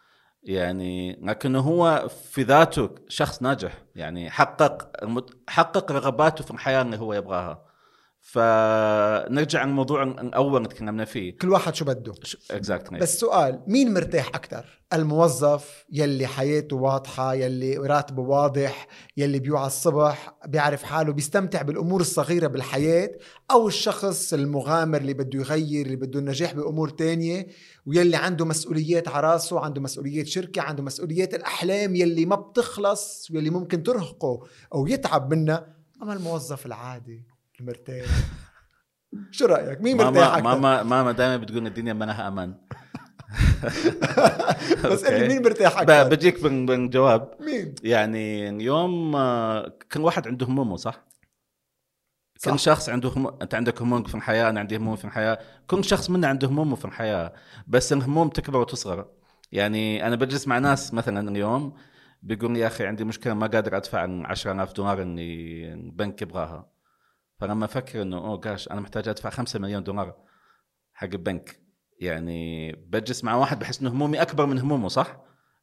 يعني 0.45 1.19
لكنه 1.21 1.59
هو 1.59 2.09
في 2.31 2.43
ذاته 2.43 2.89
شخص 3.07 3.41
ناجح 3.41 3.83
يعني 3.95 4.29
حقق 4.29 4.91
حقق 5.47 5.91
رغباته 5.91 6.43
في 6.43 6.51
الحياة 6.51 6.81
اللي 6.81 6.97
هو 6.97 7.13
يبغاها. 7.13 7.65
فنرجع 8.21 9.63
الموضوع 9.63 10.03
الأول 10.03 10.57
اللي 10.57 10.67
تكلمنا 10.67 11.05
فيه. 11.05 11.37
كل 11.37 11.49
واحد 11.49 11.75
شو 11.75 11.85
بده. 11.85 12.13
اكزاكتلي 12.51 12.99
بس 12.99 13.19
سؤال 13.19 13.61
مين 13.67 13.93
مرتاح 13.93 14.27
أكثر 14.27 14.65
الموظف 14.93 15.85
يلي 15.91 16.27
حياته 16.27 16.75
واضحة 16.75 17.33
يلي 17.33 17.77
راتبه 17.77 18.21
واضح 18.21 18.87
يلي 19.17 19.39
بيوعى 19.39 19.67
الصبح 19.67 20.37
بيعرف 20.47 20.83
حاله 20.83 21.13
بيستمتع 21.13 21.61
بالأمور 21.61 22.01
الصغيرة 22.01 22.47
بالحياة 22.47 23.09
أو 23.51 23.67
الشخص 23.67 24.33
المغامر 24.33 24.97
اللي 25.01 25.13
بده 25.13 25.39
يغير 25.39 25.85
اللي 25.85 25.95
بده 25.95 26.19
النجاح 26.19 26.53
بأمور 26.53 26.89
تانية؟ 26.89 27.47
ويلي 27.85 28.17
عنده 28.17 28.45
مسؤوليات 28.45 29.07
على 29.07 29.27
راسه 29.33 29.59
عنده 29.59 29.81
مسؤوليات 29.81 30.27
شركة 30.27 30.61
عنده 30.61 30.83
مسؤوليات 30.83 31.33
الأحلام 31.33 31.95
يلي 31.95 32.25
ما 32.25 32.35
بتخلص 32.35 33.31
واللي 33.31 33.49
ممكن 33.49 33.83
ترهقه 33.83 34.39
أو 34.73 34.87
يتعب 34.87 35.33
منها 35.33 35.75
أما 36.01 36.13
الموظف 36.13 36.65
العادي 36.65 37.23
المرتاح. 37.59 38.05
شو 39.31 39.45
رأيك؟ 39.45 39.81
مين 39.81 39.97
مرتاح 39.97 40.27
أكثر 40.33 40.43
ماما 40.43 40.83
ماما 40.83 41.11
دائما 41.11 41.37
بتقول 41.37 41.67
الدنيا 41.67 41.93
ما 41.93 42.05
لها 42.05 42.27
أمان. 42.27 42.55
بس. 44.91 45.03
اللي 45.03 45.27
مين 45.27 45.43
مرتاح 45.43 45.79
أكثر 45.79 46.09
بجيك 46.09 46.43
بال- 46.43 46.65
بالجواب 46.65 47.31
مين؟ 47.39 47.75
يعني 47.83 48.49
اليوم 48.49 49.15
آه، 49.15 49.73
كل 49.91 50.01
واحد 50.01 50.27
عنده 50.27 50.45
همومه 50.45 50.77
صح؟ 50.77 51.05
صح. 52.37 52.51
كل 52.51 52.59
شخص 52.59 52.89
عنده 52.89 53.09
هم... 53.09 53.27
أنت 53.27 53.55
عندك 53.55 53.81
هموم 53.81 54.03
في 54.03 54.15
الحياة 54.15 54.49
أنا 54.49 54.59
عندي 54.59 54.77
هموم 54.77 54.95
في 54.95 55.05
الحياة. 55.05 55.39
كل 55.67 55.83
شخص 55.83 56.09
منا 56.09 56.27
عنده 56.27 56.47
همومه 56.47 56.75
في 56.75 56.85
الحياة 56.85 57.33
بس 57.67 57.93
الهموم 57.93 58.29
تكبر 58.29 58.59
وتصغر. 58.59 59.07
يعني 59.51 60.07
أنا 60.07 60.15
بجلس 60.15 60.47
مع 60.47 60.59
ناس 60.59 60.93
مثلا 60.93 61.29
اليوم 61.29 61.73
بيقول 62.21 62.53
لي 62.53 62.59
يا 62.59 62.67
أخي 62.67 62.87
عندي 62.87 63.03
مشكلة 63.03 63.33
ما 63.33 63.47
قادر 63.47 63.77
أدفع 63.77 64.05
ال 64.05 64.25
10000 64.25 64.73
دولار 64.73 65.01
اللي 65.01 65.73
البنك 65.73 66.21
يبغاها. 66.21 66.71
فلما 67.39 67.65
أفكر 67.65 68.01
إنه 68.01 68.17
أوه 68.17 68.39
جاش 68.39 68.71
أنا 68.71 68.81
محتاج 68.81 69.07
أدفع 69.07 69.29
5 69.29 69.59
مليون 69.59 69.83
دولار 69.83 70.15
حق 70.93 71.07
البنك. 71.07 71.59
يعني 72.01 72.71
بجلس 72.71 73.23
مع 73.23 73.35
واحد 73.35 73.59
بحس 73.59 73.81
إنه 73.81 73.89
همومي 73.91 74.21
أكبر 74.21 74.45
من 74.45 74.59
همومه 74.59 74.87
صح؟ 74.87 75.17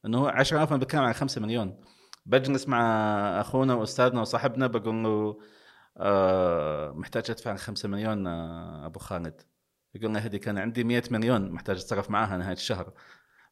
إنه 0.07 0.19
هو 0.19 0.27
10000 0.27 0.73
أنا 0.73 0.81
بتكلم 0.81 1.03
عن 1.03 1.13
5 1.13 1.41
مليون. 1.41 1.81
بجلس 2.27 2.69
مع 2.69 2.81
أخونا 3.41 3.75
وأستاذنا 3.75 4.21
وصاحبنا 4.21 4.67
بقول 4.67 5.05
له 5.05 5.39
محتاج 6.95 7.31
أدفع 7.31 7.57
5 7.57 7.89
مليون 7.89 8.27
آه 8.27 8.87
أبو 8.87 8.99
خالد. 8.99 9.43
يقول 9.95 10.11
لنا 10.11 10.21
كان 10.29 10.59
عندي 10.59 10.85
100 10.85 11.03
مليون 11.11 11.51
محتاج 11.51 11.77
أتصرف 11.77 12.11
معاها 12.11 12.37
نهاية 12.37 12.53
الشهر. 12.57 12.93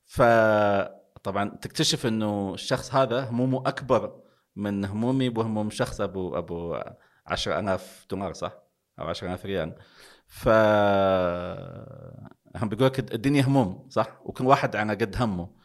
فطبعا 0.05 1.51
تكتشف 1.63 2.07
إنه 2.07 2.55
الشخص 2.55 2.95
هذا 2.95 3.29
همومه 3.31 3.59
أكبر 3.69 4.23
من 4.57 4.85
همومي 4.85 5.29
وهموم 5.29 5.71
شخص 5.71 6.01
أبو 6.01 6.39
أبو 6.39 6.81
10000 7.27 8.07
دولار 8.11 8.33
صح؟ 8.33 8.53
أو 8.99 9.09
10000 9.09 9.47
ريال. 9.47 9.75
ف 10.27 10.49
هم 12.57 12.69
بيقول 12.69 12.87
لك 12.87 13.15
الدنيا 13.15 13.43
هموم 13.43 13.89
صح؟ 13.89 14.21
وكل 14.25 14.47
واحد 14.47 14.77
على 14.77 14.93
قد 14.95 15.17
همه. 15.23 15.61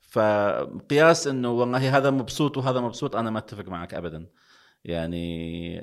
فقياس 0.00 1.26
إنه 1.26 1.50
والله 1.50 1.96
هذا 1.96 2.10
مبسوط 2.10 2.56
وهذا 2.56 2.80
مبسوط 2.80 3.16
أنا 3.16 3.30
ما 3.30 3.38
أتفق 3.38 3.68
معك 3.68 3.94
ابدا. 3.94 4.26
يعني 4.84 5.78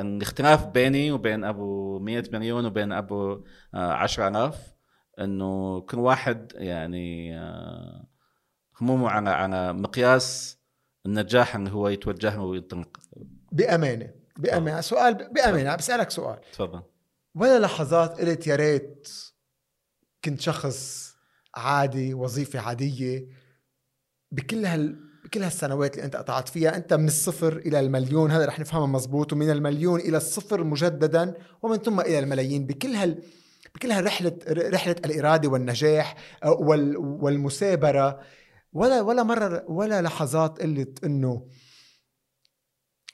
الاختلاف 0.00 0.66
بيني 0.66 1.12
وبين 1.12 1.44
أبو 1.44 1.98
100 1.98 2.24
مليون 2.32 2.66
وبين 2.66 2.92
أبو 2.92 3.44
10000 3.74 4.76
إنه 5.20 5.80
كل 5.80 5.98
واحد 5.98 6.52
يعني 6.56 7.38
آه، 7.38 8.06
همومه 8.80 9.10
على 9.10 9.30
على 9.30 9.72
مقياس 9.72 10.58
النجاح 11.06 11.56
اللي 11.56 11.70
هو 11.70 11.88
يتوجه 11.88 12.36
له 12.36 12.42
وينطلق. 12.42 12.98
بأمانة 13.52 14.14
بأمانة. 14.38 14.80
سؤال 14.80 15.14
بأمانة 15.14 15.76
بسألك 15.76 16.10
سؤال. 16.10 16.40
تفضل. 16.52 16.82
ولا 17.34 17.58
لحظات 17.58 18.20
قلت 18.20 18.46
يا 18.46 18.56
ريت 18.56 19.08
كنت 20.24 20.40
شخص 20.40 21.12
عادي 21.54 22.14
وظيفة 22.14 22.60
عادية 22.60 23.28
بكل 24.32 24.66
هال 24.66 25.05
بكل 25.36 25.44
هالسنوات 25.44 25.94
اللي 25.94 26.04
انت 26.04 26.16
قطعت 26.16 26.48
فيها 26.48 26.76
انت 26.76 26.94
من 26.94 27.06
الصفر 27.06 27.56
إلى 27.56 27.80
المليون 27.80 28.30
هذا 28.30 28.44
رح 28.44 28.60
نفهمها 28.60 28.86
مزبوط 28.86 29.32
ومن 29.32 29.50
المليون 29.50 30.00
إلى 30.00 30.16
الصفر 30.16 30.64
مجددا 30.64 31.34
ومن 31.62 31.76
ثم 31.76 32.00
إلى 32.00 32.18
الملايين 32.18 32.66
بكل 32.66 32.94
هال 32.94 33.22
بكل 33.74 33.90
هالرحلة 33.90 34.38
رحلة 34.48 34.96
الإرادة 35.04 35.48
والنجاح 35.48 36.16
والمثابره 37.22 38.20
ولا 38.72 39.00
ولا 39.00 39.22
مرة 39.22 39.64
ولا 39.68 40.02
لحظات 40.02 40.62
قلت 40.62 41.04
إنه 41.04 41.48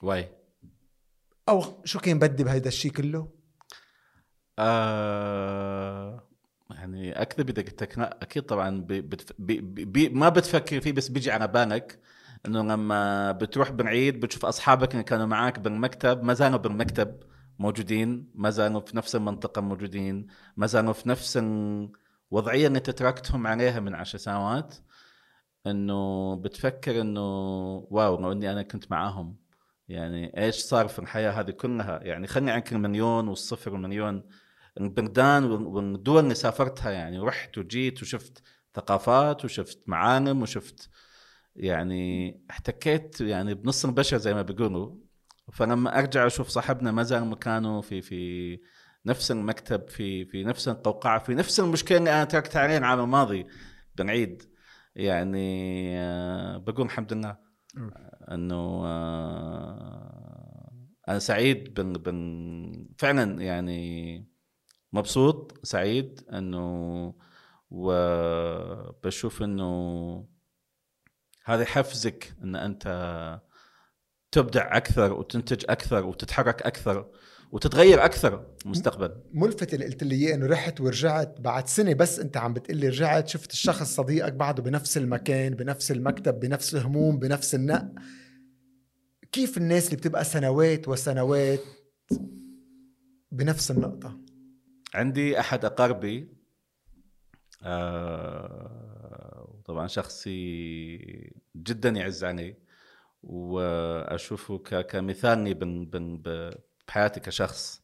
why 0.01 0.29
أو 1.49 1.63
شو 1.85 1.99
كان 1.99 2.19
بدي 2.19 2.43
بهيدا 2.43 2.67
الشيء 2.67 2.91
كله؟ 2.91 3.27
آه 4.59 6.23
يعني 6.69 7.21
اكذب 7.21 7.49
اذا 7.49 7.61
قلت 7.61 7.83
لك 7.83 7.99
أكيد 7.99 8.43
طبعا 8.43 8.81
بي 8.81 9.01
بي 9.39 9.61
بي 9.85 10.09
ما 10.09 10.29
بتفكر 10.29 10.81
فيه 10.81 10.91
بس 10.91 11.07
بيجي 11.07 11.31
على 11.31 11.47
بالك 11.47 11.99
إنه 12.45 12.61
لما 12.63 13.31
بتروح 13.31 13.71
بالعيد 13.71 14.19
بتشوف 14.19 14.45
أصحابك 14.45 14.91
اللي 14.91 15.03
كانوا 15.03 15.25
معك 15.25 15.59
بالمكتب 15.59 16.23
ما 16.23 16.33
زالوا 16.33 16.57
بالمكتب 16.57 17.19
موجودين 17.59 18.31
ما 18.35 18.49
زالوا 18.49 18.81
في 18.81 18.97
نفس 18.97 19.15
المنطقة 19.15 19.61
موجودين 19.61 20.27
ما 20.57 20.67
زالوا 20.67 20.93
في 20.93 21.09
نفس 21.09 21.37
الوضعية 21.37 22.67
اللي 22.67 22.77
أنت 22.77 22.89
تركتهم 22.89 23.47
عليها 23.47 23.79
من 23.79 23.95
عشر 23.95 24.17
سنوات. 24.17 24.75
إنه 25.67 26.35
بتفكر 26.35 27.01
إنه 27.01 27.21
واو 27.91 28.21
لو 28.21 28.31
إني 28.31 28.51
أنا 28.51 28.63
كنت 28.63 28.91
معاهم. 28.91 29.37
يعني 29.87 30.37
إيش 30.45 30.55
صار 30.55 30.87
في 30.87 30.99
الحياة 30.99 31.31
هذه 31.31 31.51
كلها؟ 31.51 31.99
يعني 32.03 32.27
خلني 32.27 32.51
عنك 32.51 32.73
المليون 32.73 33.27
والصفر 33.27 33.73
والمليون. 33.73 34.23
البلدان 34.79 35.43
والدول 35.43 36.23
اللي 36.23 36.35
سافرتها 36.35 36.91
يعني 36.91 37.19
رحت 37.19 37.57
وجيت 37.57 38.01
وشفت 38.01 38.43
ثقافات 38.75 39.45
وشفت 39.45 39.79
معالم 39.87 40.41
وشفت 40.41 40.89
يعني 41.55 42.41
احتكيت 42.49 43.21
يعني 43.21 43.53
بنص 43.53 43.85
البشر 43.85 44.17
زي 44.17 44.33
ما 44.33 44.41
بيقولوا. 44.41 44.95
فلما 45.53 45.99
أرجع 45.99 46.27
أشوف 46.27 46.47
صاحبنا 46.47 46.91
ما 46.91 47.03
زال 47.03 47.25
مكانه 47.25 47.81
في 47.81 48.01
في 48.01 48.59
نفس 49.05 49.31
المكتب 49.31 49.89
في 49.89 50.25
في 50.25 50.43
نفس 50.43 50.67
القوقعه 50.67 51.19
في 51.19 51.33
نفس 51.35 51.59
المشكلة 51.59 51.97
اللي 51.97 52.13
أنا 52.13 52.23
تركتها 52.23 52.61
عليه 52.61 52.77
العام 52.77 52.99
الماضي 52.99 53.47
بنعيد 53.95 54.43
يعني 54.95 55.89
آه، 55.99 56.57
بقول 56.57 56.85
الحمد 56.85 57.13
لله. 57.13 57.37
إنه 58.31 58.85
آه، 58.85 60.71
أنا 61.09 61.19
سعيد 61.19 61.73
بن 61.73 61.93
بن 61.93 62.87
فعلا 62.97 63.41
يعني 63.41 64.27
مبسوط 64.93 65.59
سعيد 65.65 66.21
إنه 66.33 67.15
وبشوف 67.71 69.43
إنه 69.43 70.32
هذا 71.43 71.61
يحفزك 71.61 72.33
إن 72.43 72.55
أنت 72.55 73.41
تبدع 74.31 74.77
أكثر 74.77 75.13
وتنتج 75.13 75.65
أكثر 75.69 76.05
وتتحرك 76.05 76.61
أكثر 76.61 77.11
وتتغير 77.51 78.05
أكثر 78.05 78.45
المستقبل. 78.65 79.15
ملفت 79.33 79.73
اللي 79.73 79.85
قلت 79.85 80.03
لي 80.03 80.15
إياه 80.15 80.35
إنه 80.35 80.45
رحت 80.45 80.81
ورجعت 80.81 81.41
بعد 81.41 81.67
سنة 81.67 81.93
بس 81.93 82.19
أنت 82.19 82.37
عم 82.37 82.53
بتقول 82.53 82.77
لي 82.77 82.87
رجعت 82.87 83.27
شفت 83.27 83.51
الشخص 83.51 83.95
صديقك 83.95 84.33
بعده 84.33 84.63
بنفس 84.63 84.97
المكان 84.97 85.55
بنفس 85.55 85.91
المكتب 85.91 86.39
بنفس 86.39 86.75
الهموم 86.75 87.19
بنفس 87.19 87.55
النق 87.55 87.91
كيف 89.31 89.57
الناس 89.57 89.85
اللي 89.85 89.97
بتبقى 89.97 90.23
سنوات 90.23 90.87
وسنوات 90.87 91.59
بنفس 93.31 93.71
النقطة؟ 93.71 94.19
عندي 94.93 95.39
أحد 95.39 95.65
أقاربي 95.65 96.33
آه 97.63 98.82
طبعا 99.65 99.87
شخصي 99.87 100.97
جدا 101.55 101.89
يعز 101.89 102.23
علي 102.23 102.57
وأشوفه 103.23 104.57
كمثالني 104.81 105.53
بحياتي 106.87 107.19
كشخص. 107.19 107.83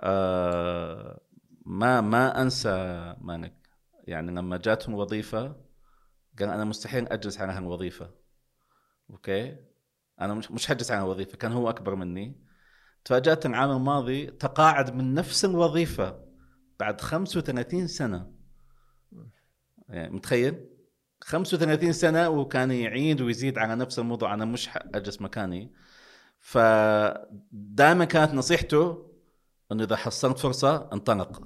آه 0.00 1.20
ما 1.66 2.00
ما 2.00 2.42
أنسى 2.42 2.70
مانك. 3.20 3.68
يعني 4.04 4.32
لما 4.32 4.56
جاتهم 4.56 4.94
وظيفة 4.94 5.56
قال 6.38 6.48
أنا 6.48 6.64
مستحيل 6.64 7.08
أجلس 7.08 7.40
على 7.40 7.52
هالوظيفة. 7.52 8.10
أوكي؟ 9.10 9.56
أنا 10.20 10.34
مش 10.34 10.50
مش 10.50 10.66
حجلس 10.66 10.90
على 10.90 11.02
الوظيفه 11.04 11.36
كان 11.38 11.52
هو 11.52 11.70
أكبر 11.70 11.94
مني. 11.94 12.44
تفاجأت 13.04 13.46
العام 13.46 13.70
الماضي 13.70 14.26
تقاعد 14.26 14.94
من 14.94 15.14
نفس 15.14 15.44
الوظيفة 15.44 16.24
بعد 16.80 17.00
35 17.00 17.86
سنة. 17.86 18.32
يعني 19.88 20.14
متخيل؟ 20.14 20.73
35 21.24 21.92
سنة 21.92 22.28
وكان 22.28 22.70
يعيد 22.70 23.20
ويزيد 23.20 23.58
على 23.58 23.76
نفس 23.76 23.98
الموضوع. 23.98 24.34
أنا 24.34 24.44
مش 24.44 24.70
اجلس 24.94 25.20
مكاني. 25.20 25.72
فدائما 26.40 28.04
كانت 28.04 28.34
نصيحته 28.34 29.06
إنه 29.72 29.84
إذا 29.84 29.96
حصلت 29.96 30.38
فرصة 30.38 30.88
انطلق. 30.92 31.42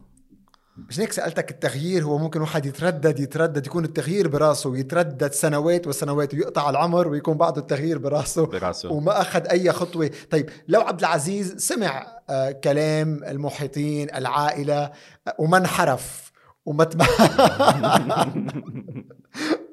مش 0.76 1.00
هيك 1.00 1.12
سألتك 1.12 1.50
التغيير؟ 1.50 2.04
هو 2.04 2.18
ممكن 2.18 2.40
واحد 2.40 2.66
يتردد 2.66 3.20
يتردد 3.20 3.66
يكون 3.66 3.84
التغيير 3.84 4.28
براسه 4.28 4.70
ويتردد 4.70 5.32
سنوات 5.32 5.86
وسنوات 5.86 6.34
ويقطع 6.34 6.70
العمر 6.70 7.08
ويكون 7.08 7.36
بعده 7.36 7.60
التغيير 7.60 7.98
براسه 7.98 8.46
براسه. 8.46 8.92
وما 8.92 9.20
أخذ 9.20 9.46
أي 9.46 9.72
خطوة. 9.72 10.10
طيب 10.30 10.50
لو 10.68 10.80
عبد 10.80 11.00
العزيز 11.00 11.56
سمع 11.56 12.06
آه 12.30 12.50
كلام 12.50 13.24
المحيطين 13.24 14.14
العائلة 14.14 14.84
آه 14.84 14.92
وما 15.38 15.56
انحرف 15.56 16.32
وما 16.66 16.84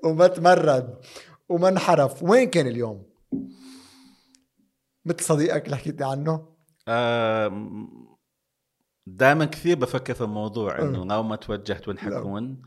وما 0.06 0.28
تمرد 0.28 0.98
وما 1.50 1.70
انحرف 1.70 2.24
وين 2.24 2.50
كان 2.50 2.68
اليوم؟ 2.68 3.06
مثل 5.06 5.24
صديقك 5.24 5.66
اللي 5.66 5.78
حكيت 5.78 6.02
عنه. 6.02 6.56
آه 6.88 7.70
دائما 9.08 9.46
كثير 9.46 9.78
بفكر 9.78 10.14
في 10.14 10.22
الموضوع 10.22 10.82
إنه 10.82 11.06
لو 11.06 11.24
ما 11.24 11.36
توجهت 11.36 11.88
وين 11.88 12.00
حكون. 12.00 12.62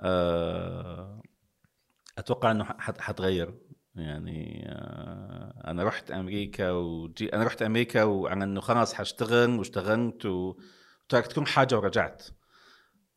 آه 0.00 1.22
أتوقع 2.18 2.50
إنه 2.50 2.64
حتغير. 2.78 3.58
يعني 3.94 4.64
آه 4.68 5.62
أنا 5.66 5.84
رحت 5.84 6.10
أمريكا 6.10 6.70
وجي 6.70 7.34
أنا 7.34 7.44
رحت 7.44 7.62
أمريكا 7.62 8.02
وعن 8.02 8.42
إنه 8.42 8.60
خلاص 8.60 8.94
حاشتغل 8.94 9.58
واشتغلت 9.58 10.26
وتركت 10.26 11.32
كل 11.32 11.46
حاجة 11.46 11.76
ورجعت. 11.76 12.22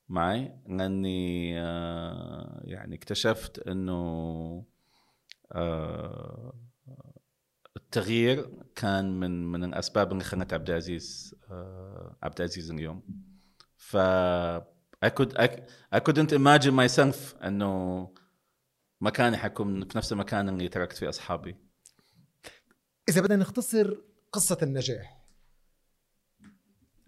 معي 0.09 0.59
لأني 0.67 1.59
آه 1.59 2.61
يعني 2.63 2.95
اكتشفت 2.95 3.59
إنه 3.59 4.65
آه 5.51 6.53
التغيير 7.77 8.63
كان 8.75 9.19
من 9.19 9.51
من 9.51 9.63
الأسباب 9.63 10.11
اللي 10.11 10.23
خلت 10.23 10.53
عبد 10.53 10.69
العزيز 10.69 11.35
آه 11.51 12.17
عبد 12.23 12.41
العزيز 12.41 12.71
اليوم. 12.71 13.03
ف 13.77 13.97
I 15.05 15.09
could 15.09 15.37
I, 15.37 15.47
I 15.95 15.99
couldn't 15.99 16.31
imagine 16.31 16.73
myself 16.73 17.43
إنه 17.43 18.13
مكاني 19.01 19.37
حكون 19.37 19.87
في 19.87 19.97
نفس 19.97 20.11
المكان 20.11 20.49
اللي 20.49 20.69
تركت 20.69 20.97
فيه 20.97 21.09
أصحابي. 21.09 21.55
إذا 23.09 23.21
بدنا 23.21 23.35
نختصر 23.35 23.97
قصة 24.31 24.57
النجاح. 24.61 25.25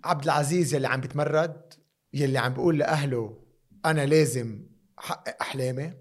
عبد 0.04 0.24
العزيز 0.24 0.74
يلي 0.74 0.88
عم 0.88 1.02
بيتمرد 1.02 1.74
يلي 2.14 2.38
عم 2.38 2.54
بيقول 2.54 2.78
لأهله 2.80 3.44
أنا 3.86 4.06
لازم 4.06 4.68
أحقق 5.00 5.42
أحلامي 5.42 5.94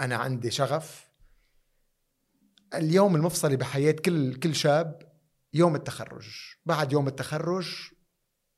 أنا 0.00 0.16
عندي 0.16 0.50
شغف. 0.50 1.08
اليوم 2.74 3.16
المفصلي 3.16 3.56
بحياة 3.56 3.92
كل 3.92 4.34
كل 4.34 4.54
شاب 4.54 5.12
يوم 5.54 5.74
التخرج. 5.74 6.28
بعد 6.66 6.92
يوم 6.92 7.08
التخرج 7.08 7.90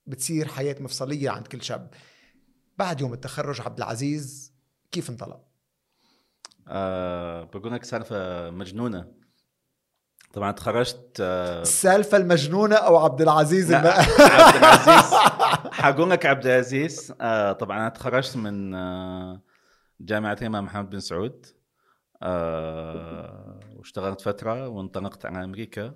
بتصير 0.06 0.48
حياة 0.48 0.76
مفصلية 0.80 1.30
عند 1.30 1.46
كل 1.46 1.62
شاب. 1.62 1.94
بعد 2.78 3.00
يوم 3.00 3.12
التخرج 3.12 3.60
عبد 3.60 3.78
العزيز 3.78 4.54
كيف 4.92 5.10
انطلق؟ 5.10 5.44
آه 6.68 7.44
بقول 7.44 7.72
لك 7.72 7.84
سالفة 7.84 8.50
مجنونة. 8.50 9.23
طبعا 10.34 10.52
تخرجت 10.52 11.16
آه 11.20 11.62
السالفة 11.62 12.16
المجنونة 12.16 12.76
أو 12.76 12.96
عبد 12.96 13.22
العزيز 13.22 13.72
الم... 13.72 13.86
عبد 13.86 14.56
العزيز. 14.56 15.14
حقول 15.72 16.10
لك 16.10 16.26
عبد 16.26 16.46
العزيز. 16.46 17.14
آه 17.20 17.52
طبعا 17.52 17.78
أنا 17.78 17.88
تخرجت 17.88 18.36
من 18.36 18.74
آه 18.74 19.40
جامعة 20.00 20.36
الامام 20.40 20.64
محمد 20.64 20.90
بن 20.90 21.00
سعود 21.00 21.46
واشتغلت 23.78 24.20
فترة 24.20 24.68
وانطلقت 24.68 25.26
على 25.26 25.44
أمريكا 25.44 25.94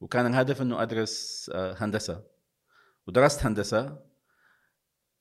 وكان 0.00 0.26
الهدف 0.26 0.62
إنه 0.62 0.82
أدرس 0.82 1.50
آه 1.54 1.76
هندسة. 1.78 2.22
ودرست 3.06 3.46
هندسة 3.46 3.96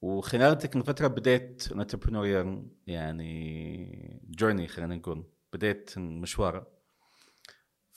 وخلال 0.01 0.57
تلك 0.57 0.75
الفترة 0.75 1.07
بديت 1.07 1.63
entrepreneurial 1.73 2.47
يعني 2.87 4.21
جورني 4.29 4.67
خلينا 4.67 4.95
نقول. 4.95 5.25
بديت 5.53 5.97
مشوار. 5.97 6.76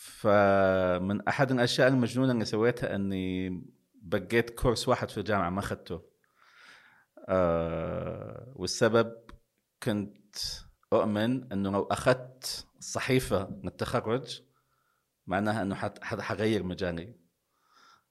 فمن 0.01 1.29
أحد 1.29 1.51
الأشياء 1.53 1.89
المجنونة 1.89 2.33
اللي 2.33 2.45
سويتها 2.45 2.95
إني 2.95 3.63
بقيت 3.95 4.51
كورس 4.51 4.89
واحد 4.89 5.11
في 5.11 5.19
الجامعة 5.19 5.51
ما 5.51 5.59
أخذته. 5.59 6.03
آه 7.29 8.53
والسبب 8.57 9.13
كنت 9.83 10.37
أؤمن 10.93 11.53
إنه 11.53 11.71
لو 11.71 11.83
أخذت 11.83 12.67
الصحيفه 12.79 13.61
للتخرج 13.65 14.41
معناها 15.27 15.63
إنه 15.63 15.75
حغير 16.03 16.63
مجالي. 16.63 17.15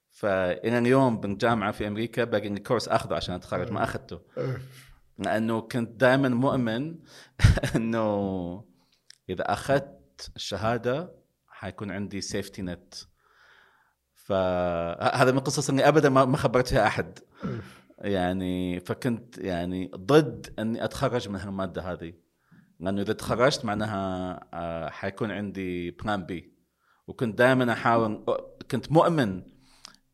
فإلى 0.10 0.78
اليوم 0.78 1.20
بالجامعة 1.20 1.72
في 1.72 1.88
أمريكا 1.88 2.24
باقي 2.24 2.50
لي 2.50 2.60
كورس 2.60 2.88
آخذه 2.88 3.16
عشان 3.16 3.36
أتخرج 3.36 3.72
ما 3.72 3.84
أخذته. 3.84 4.22
لأنه 5.18 5.62
كنت 5.62 5.90
دائما 5.90 6.30
مؤمن 6.30 7.00
إنه 7.76 8.66
إذا 9.30 9.54
أخذت 9.54 10.32
الشهادة 10.36 11.19
حيكون 11.60 11.92
عندي 11.92 12.22
safety 12.22 12.62
net 12.62 12.94
فهذا 14.14 15.32
من 15.32 15.38
القصص 15.38 15.70
اللي 15.70 15.88
ابدا 15.88 16.10
ما 16.10 16.26
ما 16.26 16.38
خبرتها 16.38 16.88
أحد. 16.88 17.20
يعني 17.98 18.80
فكنت 18.80 19.38
يعني 19.38 19.92
ضد 19.96 20.54
إني 20.60 20.84
أتخرج 20.84 21.30
من 21.30 21.36
هالمادة 21.36 21.82
هذه. 21.82 22.14
لأنه 22.80 23.02
إذا 23.02 23.14
تخرجت 23.14 23.66
معناها 23.66 24.40
آه، 24.54 24.90
حيكون 24.90 25.32
عندي 25.32 25.92
plan 25.92 26.26
B 26.26 26.54
وكنت 27.08 27.38
دائما 27.38 27.74
أحاول 27.74 28.26
كنت 28.72 28.92
مؤمن 28.92 29.44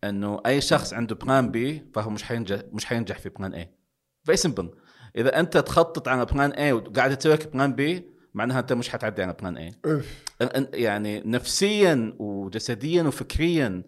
إنه 0.03 0.41
أي 0.45 0.61
شخص 0.61 0.93
عنده 0.93 1.15
plan 1.15 1.51
B 1.51 1.91
فهو 1.93 2.09
مش 2.09 2.23
حينجح 2.23 2.61
مش 2.71 2.85
حينجح 2.85 3.19
في 3.19 3.29
plan 3.29 3.53
A 3.53 3.75
very 4.23 4.37
simple 4.37 4.75
إذا 5.15 5.39
أنت 5.39 5.57
تخطط 5.57 6.07
على 6.07 6.25
plan 6.25 6.51
A 6.51 6.71
وقاعد 6.71 7.17
تسوي 7.17 7.33
لك 7.33 7.53
plan 7.53 7.75
B 7.75 8.14
معناها 8.35 8.59
أنت 8.59 8.73
مش 8.73 8.89
حتعدي 8.89 9.23
على 9.23 9.33
plan 9.33 9.57
A 9.57 9.71
يعني 10.73 11.19
نفسيا 11.25 12.15
وجسديا 12.19 13.03
وفكريا 13.03 13.83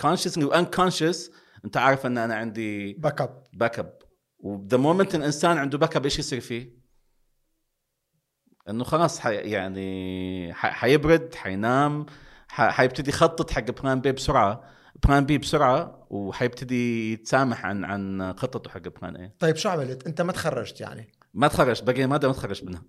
consciously 0.00 0.44
و 0.44 0.51
unconscious 0.51 1.30
أنت 1.64 1.76
عارف 1.76 2.06
أن 2.06 2.18
أنا 2.18 2.34
عندي 2.34 2.92
backup 2.92 3.44
backup 3.52 3.98
و 4.38 4.48
the 4.48 4.76
moment 4.76 5.14
الإنسان 5.14 5.58
عنده 5.58 5.78
backup 5.78 6.04
إيش 6.04 6.18
يصير 6.18 6.40
فيه؟ 6.40 6.80
إنه 8.68 8.84
خلاص 8.84 9.20
حي 9.20 9.34
يعني 9.34 10.54
حيبرد 10.54 11.34
حينام 11.34 12.06
حيبتدي 12.48 13.10
يخطط 13.10 13.50
حق 13.50 13.70
plan 13.82 14.00
B 14.00 14.12
بسرعة. 14.12 14.64
plan 15.06 15.26
B 15.26 15.38
بسرعة 15.38 16.06
وحيبتدي 16.10 17.12
يتسامح 17.12 17.66
عن 17.66 17.84
عن 17.84 18.34
خطته 18.36 18.70
حق 18.70 18.88
plan 19.00 19.16
A 19.16 19.32
طيب 19.38 19.56
شو 19.56 19.68
عملت؟ 19.68 20.06
أنت 20.06 20.20
ما 20.20 20.32
تخرجت 20.32 20.80
يعني. 20.80 21.12
ما 21.34 21.48
تخرجت 21.48 21.84
باقي 21.84 22.06
ماده 22.06 22.28
ما 22.28 22.34
تخرجت 22.34 22.64
منها. 22.64 22.82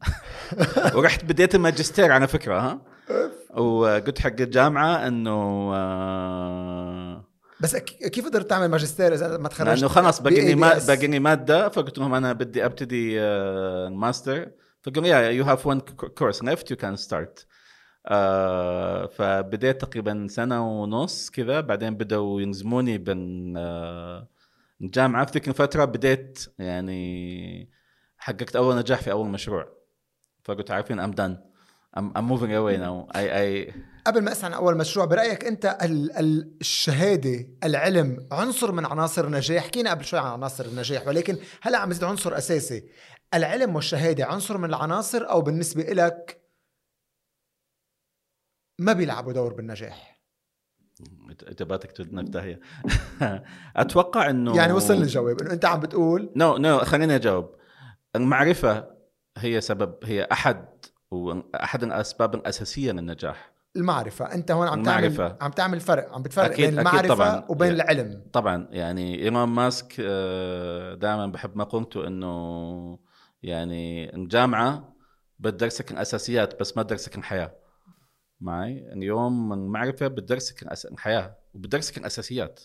ورحت 0.96 1.26
بديت 1.26 1.56
الماجستير 1.56 2.12
على 2.12 2.28
فكرة 2.28 2.60
ها؟ 2.60 2.82
وقلت 3.60 4.20
حق 4.20 4.28
الجامعة 4.40 5.08
إنه 5.08 5.32
آه، 5.76 7.26
بس 7.60 7.76
كيف 7.76 8.26
قدرت 8.26 8.50
تعمل 8.50 8.68
ماجستير 8.68 9.14
إذا 9.14 9.38
ما 9.38 9.50
تخرجت؟ 9.50 9.70
لأنه 9.80 9.88
خلاص 9.88 10.22
باقي 10.22 10.42
لي 10.42 10.56
ما 10.56 10.80
BABS. 10.80 10.88
باقي 10.88 11.08
لي 11.08 11.20
مادة 11.20 11.70
فقلت 11.70 11.98
لهم 11.98 12.14
أنا 12.14 12.34
بدي 12.34 12.66
أبتدي 12.66 13.22
آه، 13.22 13.88
الماستر 13.88 14.52
فقالوا 14.82 15.08
yeah 15.08 15.20
you 15.30 15.44
have 15.44 15.68
one 15.68 15.80
course 16.18 16.44
left 16.44 16.72
you 16.72 16.78
can 16.78 16.96
start 16.96 17.48
فبديت 19.16 19.82
تقريبا 19.82 20.28
سنة 20.30 20.82
ونص 20.82 21.30
كذا 21.30 21.62
بعدين 21.62 21.96
بدأوا 21.96 22.42
يلزموني 22.42 22.98
بال 22.98 23.54
آه، 23.58 24.28
الجامعة. 24.82 25.26
في 25.26 25.32
ذيك 25.32 25.48
الفترة 25.48 25.86
بديت 25.86 26.40
يعني 26.60 27.70
حققت 28.22 28.56
أول 28.56 28.76
نجاح 28.76 29.02
في 29.02 29.12
أول 29.12 29.28
مشروع. 29.30 29.68
فقلت 30.44 30.72
عارفين 30.72 31.00
I'm 31.00 31.12
done 31.12 31.38
I'm 31.98 32.14
I'm 32.18 32.28
moving 32.28 32.54
away 32.54 32.78
now 32.78 33.10
I 33.16 33.42
I 33.42 33.74
قبل 34.08 34.22
ما 34.22 34.32
أسأل 34.32 34.46
عن 34.46 34.54
أول 34.54 34.78
مشروع 34.78 35.06
برأيك 35.06 35.46
أنت 35.46 35.78
ال- 35.82 36.18
ال- 36.18 36.58
الشهادة 36.62 37.48
العلم 37.64 38.28
عنصر 38.32 38.72
من 38.72 38.86
عناصر 38.86 39.26
النجاح؟ 39.26 39.64
حكينا 39.64 39.90
قبل 39.90 40.06
شوي 40.06 40.20
عن 40.20 40.26
عناصر 40.26 40.66
النجاح 40.66 41.08
ولكن 41.08 41.38
هلا 41.62 41.78
عم 41.78 41.90
نزيد 41.90 42.04
عنصر 42.04 42.38
أساسي؟ 42.38 42.84
العلم 43.34 43.76
والشهادة 43.76 44.26
عنصر 44.26 44.58
من 44.58 44.70
العناصر 44.70 45.30
أو 45.30 45.42
بالنسبة 45.42 45.84
لك 45.84 46.42
ما 48.80 48.94
بيلعبوا 48.94 49.34
دور 49.34 49.54
بالنجاح؟ 49.54 50.22
انت 51.48 51.64
باتك 51.64 51.92
تودنا 51.92 52.42
في 52.42 52.58
أتوقع 53.82 54.30
إنه 54.30 54.56
يعني 54.58 54.74
وصلني 54.74 55.02
الجواب 55.02 55.42
إنه 55.42 55.54
أنت 55.54 55.66
عم 55.66 55.80
بتقول؟ 55.80 56.32
نو 56.36 56.58
نو 56.58 56.80
خليني 56.80 57.16
أجاوب. 57.16 57.61
المعرفة 58.16 58.88
هي 59.38 59.62
سبب 59.62 59.96
هي 60.04 60.28
أحد 60.32 60.66
وأحد 61.12 61.84
الأسباب 61.84 62.36
الأساسية 62.36 62.92
للنجاح. 62.92 63.52
المعرفة. 63.76 64.26
أنت 64.34 64.52
هون 64.52 64.68
عم 64.68 64.84
تعمل 64.84 65.06
المعرفة. 65.06 65.38
عم 65.42 65.52
تعمل 65.52 65.80
فرق 65.80 66.14
عم 66.14 66.24
بتفرق 66.24 66.46
أكيد- 66.54 66.56
بين 66.56 66.66
أكيد 66.66 66.78
المعرفة 66.80 67.08
طبعاً. 67.14 67.46
وبين 67.50 67.68
يا- 67.70 67.74
العلم. 67.74 68.24
طبعا. 68.34 68.68
يعني 68.72 69.16
إيلون 69.24 69.44
ماسك 69.44 70.02
دائما 71.02 71.28
بحب 71.28 71.56
مقولته 71.58 72.08
إنه 72.08 73.00
يعني 73.44 74.16
الجامعة 74.16 74.94
بتدرسك 75.40 75.92
الأساسيات 75.92 76.60
بس 76.60 76.78
ما 76.78 76.84
تدرسك 76.84 77.16
الحياة. 77.16 77.56
معي؟ 78.42 78.94
اليوم 78.94 79.54
المعرفة 79.54 80.08
بتدرسك 80.08 80.64
الأس- 80.64 80.92
الحياة 80.92 81.38
وبتدرسك 81.54 81.98
الأساسيات. 81.98 82.60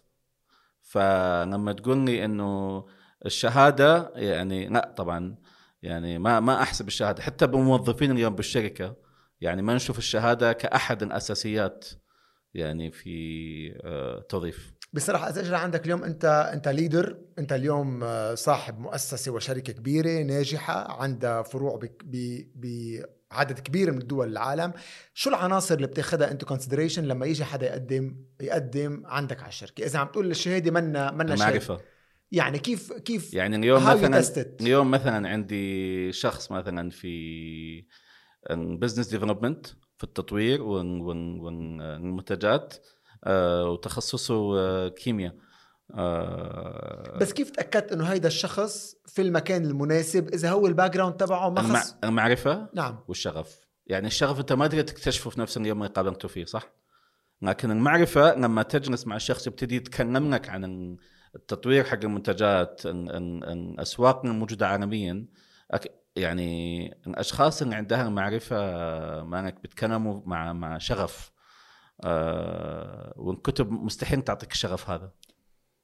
فلما 0.83 1.73
تقول 1.73 1.99
لي 1.99 2.25
إنه 2.25 2.85
الشهادة 3.27 4.13
يعني 4.15 4.69
لا 4.69 4.95
طبعا 4.97 5.37
يعني 5.83 6.19
ما 6.19 6.41
ما 6.41 6.63
أحسب 6.63 6.87
الشهادة. 6.87 7.23
حتى 7.23 7.47
بالموظفين 7.47 8.11
اليوم 8.11 8.35
بالشركة 8.35 8.97
يعني 9.41 9.63
ما 9.63 9.75
نشوف 9.75 9.99
الشهادة 9.99 10.53
كأحد 10.53 11.03
الأساسيات 11.03 11.85
يعني 12.55 12.91
في 12.91 13.81
آه، 13.85 14.27
توظيف. 14.29 14.73
بصراحة 14.93 15.29
إذا 15.29 15.41
اجى 15.41 15.55
عندك 15.55 15.85
اليوم 15.85 16.05
أنت 16.05 16.25
أنت 16.53 16.69
ليدر 16.69 17.19
أنت 17.39 17.53
اليوم 17.53 18.05
آه، 18.05 18.35
صاحب 18.35 18.79
مؤسسة 18.79 19.33
وشركة 19.33 19.73
كبيرة 19.73 20.23
ناجحة 20.23 21.03
عندها 21.03 21.43
فروع 21.43 21.81
بعدد 22.55 23.59
كبير 23.59 23.93
من 23.93 23.99
دول 23.99 24.29
العالم. 24.29 24.73
شو 25.15 25.31
العناصر 25.31 25.75
اللي 25.75 25.87
بتاخذها 25.87 26.31
انت 26.31 26.45
consideration 26.45 27.05
لما 27.05 27.27
يجي 27.27 27.45
حدا 27.45 27.67
يقدم 27.67 28.17
يقدم 28.41 29.03
عندك 29.07 29.41
على 29.41 29.49
الشركة؟ 29.49 29.85
إذا 29.85 29.99
عم 29.99 30.07
تقول 30.07 30.31
الشهادة 30.31 30.71
منا 30.71 31.11
منا 31.11 31.37
شهادة. 31.37 31.45
المعرفه 31.45 31.81
يعني 32.33 32.59
كيف 32.59 32.93
كيف 32.93 33.35
يعني 33.35 33.57
اليوم 33.57 33.85
مثلا. 33.85 34.47
اليوم 34.61 34.91
مثلا 34.91 35.29
عندي 35.29 36.13
شخص 36.13 36.53
مثلا 36.53 36.91
في 36.91 37.85
business 38.51 39.09
development 39.09 39.67
في 39.99 40.05
التطوير 40.05 40.63
وال- 40.63 41.01
وال- 41.01 41.41
والمنتجات 41.41 42.75
آه، 43.25 43.71
وتخصصه 43.71 44.59
آه، 44.59 44.89
كيمياء 44.89 45.35
آه، 45.95 47.19
بس 47.21 47.33
كيف 47.33 47.51
تأكدت 47.51 47.93
إنه 47.93 48.05
هيدا 48.05 48.29
الشخص 48.29 48.97
في 49.07 49.23
المكان 49.23 49.65
المناسب 49.65 50.29
إذا 50.35 50.51
هو 50.51 50.67
ال 50.67 50.91
background 50.95 51.15
تبعه 51.15 51.51
ما. 51.51 51.63
خص 51.81 51.97
المعرفة 52.05 52.69
نعم 52.75 52.99
والشغف 53.09 53.59
يعني 53.87 54.07
الشغف 54.07 54.41
أنت 54.41 54.53
ما 54.53 54.67
تقدر 54.67 54.83
تكتشفه 54.83 55.31
في 55.31 55.41
نفس 55.41 55.57
اليوم 55.57 55.83
اللي 55.83 55.93
قابلته 55.95 56.29
فيه 56.29 56.45
صح؟ 56.45 56.73
لكن 57.43 57.71
المعرفة 57.71 58.35
لما 58.35 58.63
تجلس 58.63 59.07
مع 59.07 59.17
الشخص 59.17 59.47
يبتدي 59.47 59.77
يتكلم 59.77 60.35
لك 60.35 60.49
عن 60.49 60.97
التطوير 61.37 61.85
حق 61.85 61.99
المنتجات 62.05 62.87
ال- 62.87 63.11
ال- 63.17 63.45
الاسواق 63.45 64.25
الموجوده 64.27 64.69
عالميا. 64.69 65.27
يعني 66.17 66.87
الأشخاص 67.07 67.63
اللي 67.63 67.75
عندها 67.75 68.07
المعرفه 68.09 68.57
ما 69.25 69.41
انك 69.41 69.61
بيتكلموا 69.63 70.21
مع 70.27 70.53
مع 70.53 70.79
شغف. 70.79 71.33
آه 72.05 73.13
والكتب 73.17 73.71
مستحيل 73.73 74.23
تعطيك 74.23 74.53
الشغف 74.53 74.91
هذا. 74.91 75.11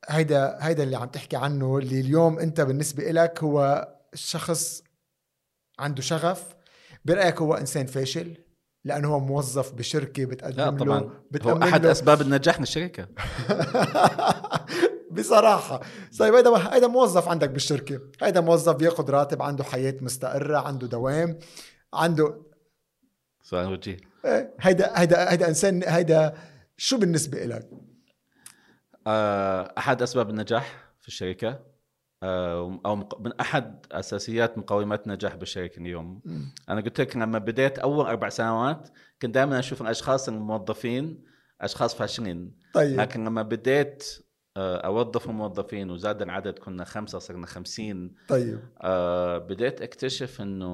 هيدا 0.09 0.57
هيدا 0.61 0.83
اللي 0.83 0.97
عم 0.97 1.09
تحكي 1.09 1.37
عنه 1.37 1.79
اللي 1.79 2.01
اليوم 2.01 2.39
أنت 2.39 2.61
بالنسبة 2.61 3.11
لك 3.11 3.43
هو 3.43 3.89
شخص 4.15 4.83
عنده 5.79 6.03
شغف. 6.03 6.55
برأيك 7.05 7.41
هو 7.43 7.55
إنسان 7.55 7.87
فاشل؟ 7.87 8.37
لأنه 8.85 9.09
هو 9.15 9.21
موظف 9.21 9.73
بشركة 9.73 10.25
بتقدم 10.25 10.57
لا 10.57 10.71
له 10.71 10.77
طبعا 10.77 10.99
هو 11.01 11.11
بتأمن 11.31 11.63
أحد 11.63 11.85
له. 11.87 11.93
أسباب 11.93 12.21
النجاح 12.21 12.57
من 12.57 12.63
الشركة 12.63 13.09
بصراحة. 15.13 15.81
طيب 16.19 16.35
هيدا 16.35 16.75
هيدا 16.75 16.87
موظف 16.87 17.29
عندك 17.29 17.51
بالشركة. 17.51 18.01
هيدا 18.23 18.41
موظف 18.41 18.77
بياخد 18.77 19.11
راتب 19.11 19.43
عنده 19.43 19.65
حياة 19.65 19.97
مستقرة 20.01 20.59
عنده 20.59 20.87
دوام 20.87 21.39
عنده 21.95 22.43
سؤال 23.43 23.73
وجيه 23.73 23.97
إيه، 24.25 24.55
هيدا 24.61 25.01
هيدا 25.01 25.33
هيدا 25.33 25.49
إنسان 25.49 25.83
هيدا 25.87 26.35
شو 26.77 26.99
بالنسبة 26.99 27.45
لك؟ 27.45 27.71
آه، 29.07 29.75
أحد 29.79 30.03
أسباب 30.03 30.31
النجاح 30.31 30.93
في 31.01 31.09
الشركة 31.09 31.61
آه، 32.23 32.81
أو 32.87 32.97
من 32.97 33.41
أحد 33.41 33.87
أساسيات 33.93 34.59
مقومات 34.59 35.07
النجاح 35.07 35.35
بالشركة 35.35 35.79
اليوم. 35.79 36.23
أنا 36.69 36.81
قلت 36.81 37.01
لك 37.01 37.17
لما 37.17 37.39
بديت 37.39 37.79
أول 37.79 38.07
أربع 38.07 38.29
سنوات 38.29 38.89
كنت 39.23 39.35
دائما 39.35 39.59
أشوف 39.59 39.83
الأشخاص 39.83 40.29
الموظفين 40.29 41.25
أشخاص 41.61 41.95
فاشلين. 41.95 42.57
طيب. 42.75 43.01
لكن 43.01 43.25
لما 43.25 43.43
بديت 43.43 44.05
آه، 44.57 44.77
أوظف 44.77 45.31
الموظفين 45.31 45.91
وزاد 45.91 46.23
العدد 46.23 46.59
كنا 46.59 46.85
خمسة 46.85 47.19
صرنا 47.19 47.47
خمسين. 47.47 48.15
طيب. 48.29 48.61
آه، 48.81 49.39
بديت 49.39 49.83
أكتشف 49.83 50.41
إنه 50.41 50.67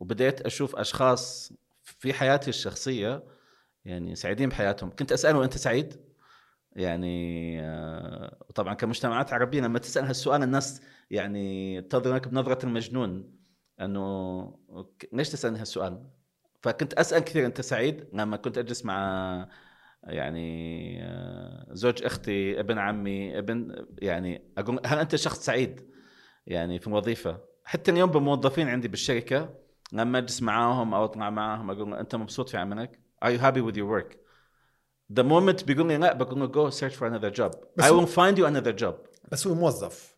وبديت 0.00 0.40
أشوف 0.40 0.76
أشخاص 0.76 1.52
في 1.82 2.12
حياتي 2.12 2.50
الشخصية 2.50 3.22
يعني 3.84 4.14
سعيدين 4.14 4.48
بحياتهم. 4.48 4.90
كنت 4.90 5.12
أسأله 5.12 5.44
أنت 5.44 5.56
سعيد؟ 5.56 5.96
يعني 6.72 7.60
آه، 7.60 8.36
وطبعا 8.48 8.74
كمجتمعات 8.74 9.32
عربية 9.32 9.60
لما 9.60 9.78
تسأل 9.78 10.04
هالسؤال 10.04 10.42
الناس 10.42 10.82
يعني 11.10 11.82
تنظرك 11.82 12.28
بنظرة 12.28 12.66
المجنون. 12.66 13.42
إنه 13.80 14.58
ليش 15.12 15.28
تسألني 15.28 15.58
هالسؤال؟ 15.58 16.06
فكنت 16.62 16.94
أسأل 16.94 17.18
كثير 17.20 17.46
أنت 17.46 17.60
سعيد؟ 17.60 18.08
لما 18.12 18.36
كنت 18.36 18.58
أجلس 18.58 18.84
مع 18.84 19.48
يعني 20.04 20.98
آه، 21.04 21.66
زوج 21.72 22.04
أختي 22.04 22.60
ابن 22.60 22.78
عمي 22.78 23.38
ابن 23.38 23.86
يعني 23.98 24.52
أقول 24.58 24.80
هل 24.86 24.98
أنت 24.98 25.16
شخص 25.16 25.44
سعيد 25.44 25.80
يعني 26.46 26.78
في 26.78 26.86
الوظيفة 26.86 27.40
حتى 27.64 27.90
اليوم 27.90 28.10
بموظفين 28.10 28.68
عندي 28.68 28.88
بالشركة 28.88 29.54
لما 29.92 30.18
أجلس 30.18 30.42
معاهم 30.42 30.94
أو 30.94 31.04
أطلع 31.04 31.30
معاهم 31.30 31.70
أقول 31.70 31.90
له 31.90 32.00
أنت 32.00 32.14
مبسوط 32.14 32.48
في 32.48 32.56
عملك؟ 32.56 33.00
Are 33.24 33.28
you 33.28 33.38
happy 33.38 33.60
with 33.60 33.76
your 33.76 33.86
work؟ 33.86 34.16
The 35.12 35.22
moment 35.22 35.64
بيقول 35.64 35.88
لي 35.88 35.96
لا 35.96 36.12
بقول 36.12 36.40
له 36.40 36.48
go 36.48 36.74
search 36.74 36.94
for 36.94 37.06
another 37.06 37.30
job. 37.30 37.50
I 37.80 37.90
will 37.90 38.06
find 38.06 38.38
you 38.38 38.46
another 38.46 38.82
job. 38.82 38.94
بس 39.32 39.46
هو 39.46 39.54
موظف 39.54 40.16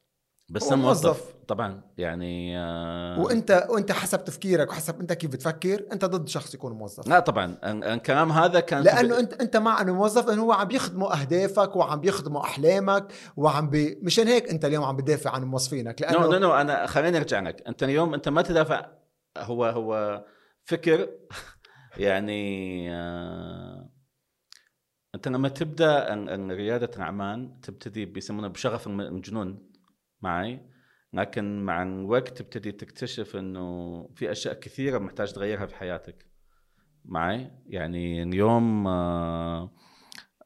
بس 0.51 0.73
هو 0.73 0.77
موظف. 0.77 1.34
طبعا 1.49 1.81
يعني 1.99 2.59
آه 2.59 3.21
وأنت 3.21 3.67
وأنت 3.71 3.93
حسب 3.93 4.25
تفكيرك 4.25 4.71
وحسب 4.71 5.01
أنت 5.01 5.13
كيف 5.13 5.31
بتفكر 5.31 5.87
أنت 5.93 6.05
ضد 6.05 6.29
شخص 6.29 6.55
يكون 6.55 6.73
موظف. 6.73 7.09
لا 7.09 7.21
طبعا 7.21 7.45
ال- 7.65 7.85
الكلام 7.85 8.33
هذا 8.33 8.61
كان 8.61 8.83
لأنه 8.83 9.19
أنت 9.19 9.33
أنت 9.33 9.57
مع 9.57 9.81
إنه 9.81 9.95
موظف 9.95 10.27
لأنه 10.29 10.43
هو 10.43 10.53
عم 10.53 10.71
يخدموا 10.71 11.21
أهدافك 11.21 11.77
وعم 11.77 12.01
بيخدموا 12.01 12.41
أحلامك 12.45 13.13
وعم 13.37 13.71
بي... 13.71 13.99
مشان 14.03 14.29
هيك 14.29 14.49
أنت 14.49 14.65
اليوم 14.65 14.85
عم 14.85 14.97
بتدافع 14.97 15.31
عن 15.31 15.45
موظفينك. 15.45 16.03
لأنه 16.03 16.19
no 16.21 16.31
no 16.33 16.39
no 16.39 16.55
أنا 16.55 16.87
خليني 16.87 17.17
أرجع 17.19 17.41
لك. 17.41 17.63
أنت 17.69 17.83
اليوم 17.83 18.15
أنت 18.15 18.29
ما 18.29 18.43
تدافع 18.43 18.87
هو 19.39 19.65
هو 19.65 20.25
فكر 20.65 21.09
يعني 21.97 22.87
آه 22.95 23.91
أنت 25.15 25.29
لما 25.29 25.49
تبدأ 25.49 26.15
ريادة 26.51 26.91
الأعمال 26.97 27.61
تبتدي 27.63 28.05
بيسمونه 28.05 28.49
بشغف 28.49 28.87
الجنون 28.87 29.73
معي. 30.23 30.74
لكن 31.15 31.65
مع 31.65 31.83
الوقت 31.83 32.29
تبتدي 32.39 32.73
تكتشف 32.73 33.37
إنه 33.37 34.09
في 34.15 34.33
أشياء 34.33 34.55
كثيرة 34.55 34.99
محتاج 34.99 35.33
تغيرها 35.33 35.67
في 35.67 35.77
حياتك. 35.77 36.27
معي؟ 37.05 37.51
يعني 37.67 38.23
اليوم 38.23 38.87
آه 38.87 39.71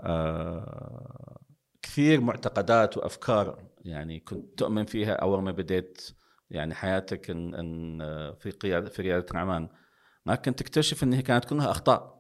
آه 0.01 1.41
كثير 1.83 2.21
معتقدات 2.21 2.97
وأفكار 2.97 3.65
يعني 3.85 4.21
كنت 4.21 4.59
تؤمن 4.59 4.85
فيها 4.85 5.13
أول 5.13 5.43
ما 5.43 5.51
بديت 5.53 6.11
يعني 6.51 6.75
حياتك 6.75 7.31
إن 7.31 7.55
إن 7.55 7.99
في 8.35 8.51
قيادة 8.51 8.89
في 8.91 9.03
ريادة 9.03 9.27
الأعمال. 9.31 9.69
لكن 10.27 10.55
تكتشف 10.55 11.03
ان 11.05 11.13
هي 11.13 11.23
كانت 11.23 11.45
كلها 11.45 11.71
أخطاء. 11.71 12.19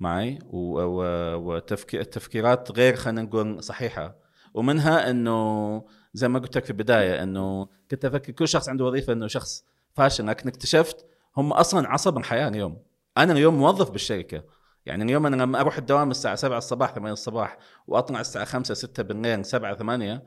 معي؟ 0.00 0.38
و- 0.44 0.80
و- 0.82 1.36
وتفكير 1.36 2.00
التفكيرات 2.00 2.70
غير 2.72 2.96
خلينا 2.96 3.22
نقول 3.22 3.62
صحيحة. 3.62 4.27
ومنها 4.58 5.10
إنه 5.10 5.82
زي 6.14 6.28
ما 6.28 6.38
قلت 6.38 6.56
لك 6.56 6.64
في 6.64 6.70
البداية 6.70 7.22
إنه 7.22 7.68
كنت 7.90 8.04
أفكر 8.04 8.32
كل 8.32 8.48
شخص 8.48 8.68
عنده 8.68 8.84
وظيفة 8.84 9.12
إنه 9.12 9.26
شخص 9.26 9.64
فاشل 9.94 10.26
لكن 10.26 10.48
اكتشفت 10.48 11.06
هم 11.36 11.52
أصلا 11.52 11.88
عصب 11.88 12.18
الحياة 12.18 12.48
اليوم. 12.48 12.82
أنا 13.18 13.32
اليوم 13.32 13.54
موظف 13.54 13.90
بالشركة. 13.90 14.44
يعني 14.86 15.04
اليوم 15.04 15.26
أنا 15.26 15.36
لما 15.42 15.60
أروح 15.60 15.78
الدوام 15.78 16.10
الساعة 16.10 16.34
7 16.34 16.58
الصباح 16.58 16.94
8 16.94 17.12
الصباح 17.12 17.58
وأطلع 17.86 18.20
الساعة 18.20 18.44
5 18.44 18.74
6 18.74 19.02
بالليل 19.02 19.44
7 19.44 19.76
8 19.76 20.22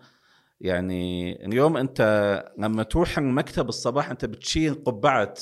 يعني 0.61 1.31
اليوم 1.45 1.77
أنت 1.77 2.01
لما 2.57 2.83
تروح 2.83 3.17
المكتب 3.17 3.69
الصباح 3.69 4.09
أنت 4.09 4.25
بتشيل 4.25 4.73
قبعة 4.73 5.33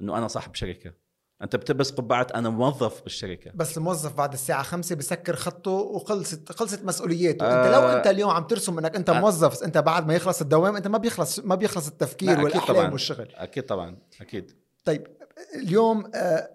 إنه 0.00 0.18
أنا 0.18 0.28
صاحب 0.28 0.54
شركة. 0.54 0.92
أنت 1.42 1.56
بتلبس 1.56 1.90
قبعه 1.90 2.26
أنا 2.34 2.50
موظف 2.50 3.02
بالشركة 3.02 3.50
بس 3.54 3.78
الموظف 3.78 4.14
بعد 4.14 4.32
الساعة 4.32 4.62
خمسة 4.62 4.94
بسكر 4.94 5.36
خطه 5.36 5.70
وخلصت 5.70 6.52
خلصت 6.52 6.84
مسؤولياته 6.84 7.46
آه. 7.46 7.66
أنت 7.66 7.74
لو 7.74 7.80
أنت 7.80 8.06
اليوم 8.06 8.30
عم 8.30 8.46
ترسم 8.46 8.78
إنك 8.78 8.96
أنت 8.96 9.10
آه. 9.10 9.20
موظف 9.20 9.62
أنت 9.62 9.78
بعد 9.78 10.06
ما 10.06 10.14
يخلص 10.14 10.40
الدوام 10.40 10.76
أنت 10.76 10.88
ما 10.88 10.98
بيخلص 10.98 11.38
ما 11.38 11.54
بيخلص 11.54 11.86
التفكير 11.86 12.40
والأحلام 12.40 12.76
طبعاً. 12.76 12.90
والشغل 12.90 13.28
أكيد 13.34 13.66
طبعا 13.66 13.96
أكيد 14.20 14.50
طيب 14.84 15.06
اليوم 15.54 16.10
آه، 16.14 16.50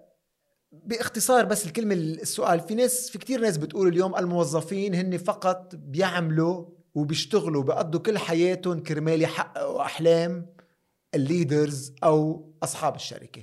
باختصار 0.72 1.44
بس 1.44 1.66
الكلمة 1.66 1.94
السؤال 1.94 2.60
في 2.60 2.74
ناس 2.74 3.10
في 3.10 3.18
كتير 3.18 3.40
ناس 3.40 3.56
بتقول 3.56 3.88
اليوم 3.88 4.16
الموظفين 4.16 4.94
هن 4.94 5.18
فقط 5.18 5.74
بيعملوا 5.74 6.64
وبيشتغلوا 6.94 7.62
بيقضوا 7.62 8.00
كل 8.00 8.18
حياتهم 8.18 8.82
كرمال 8.82 9.22
يحققوا 9.22 9.82
أحلام 9.82 10.46
ال 11.14 11.24
leaders 11.24 11.94
أو 12.04 12.50
أصحاب 12.62 12.94
الشركة 12.94 13.42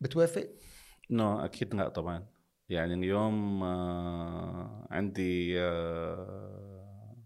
بتوافق؟ 0.00 0.48
no 1.10 1.44
أكيد 1.44 1.74
لا 1.74 1.88
طبعا 1.88 2.26
يعني 2.68 2.94
اليوم 2.94 3.62
آه، 3.62 4.86
عندي 4.90 5.60
آه، 5.60 7.16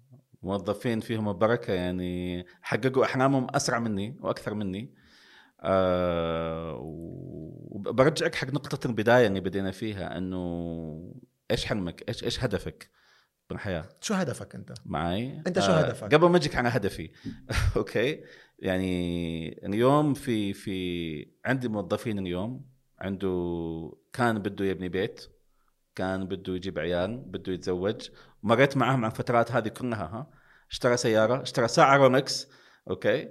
موظفين 0.43 1.01
فيهم 1.01 1.29
البركة 1.29 1.73
يعني 1.73 2.45
حققوا 2.63 3.05
أحلامهم 3.05 3.47
أسرع 3.55 3.79
مني 3.79 4.17
وأكثر 4.21 4.55
مني 4.55 4.95
آه، 5.61 6.79
وبرجعك 6.83 8.35
حق 8.35 8.49
نقطة 8.49 8.87
البداية 8.87 9.27
اللي 9.27 9.41
بدينا 9.41 9.71
فيها 9.71 10.19
إنه 10.19 11.15
إيش 11.51 11.65
حلمك؟ 11.65 12.09
إيش 12.09 12.25
إيش 12.25 12.45
هدفك 12.45 12.91
بالحياة؟ 13.51 13.89
شو 14.01 14.15
هدفك 14.15 14.55
أنت؟ 14.55 14.75
معي 14.87 15.43
أنت 15.47 15.61
شو 15.61 15.73
هدفك؟ 15.73 16.15
قبل 16.15 16.29
ما 16.29 16.37
أجيك 16.37 16.57
على 16.57 16.69
هدفي 16.69 17.11
أوكي 17.77 18.25
يعني 18.59 19.67
اليوم 19.67 20.15
في 20.15 20.53
في 20.53 21.29
عندي 21.45 21.69
موظفين 21.69 22.19
اليوم 22.19 22.65
عنده 22.99 23.93
كان 24.13 24.39
بده 24.39 24.65
يبني 24.65 24.89
بيت 24.89 25.27
كان 25.95 26.27
بده 26.29 26.55
يجيب 26.55 26.79
عيال 26.79 27.17
بده 27.19 27.53
يتزوج. 27.53 28.09
مريت 28.43 28.77
معهم 28.77 29.05
عن 29.05 29.11
الفترات 29.11 29.53
هذه 29.53 29.69
كلها 29.69 30.05
ها. 30.05 30.31
اشترى 30.71 30.97
سيارة 30.97 31.43
اشترى 31.43 31.69
ساعة 31.69 31.97
رولكس 31.97 32.49
أوكي. 32.91 33.29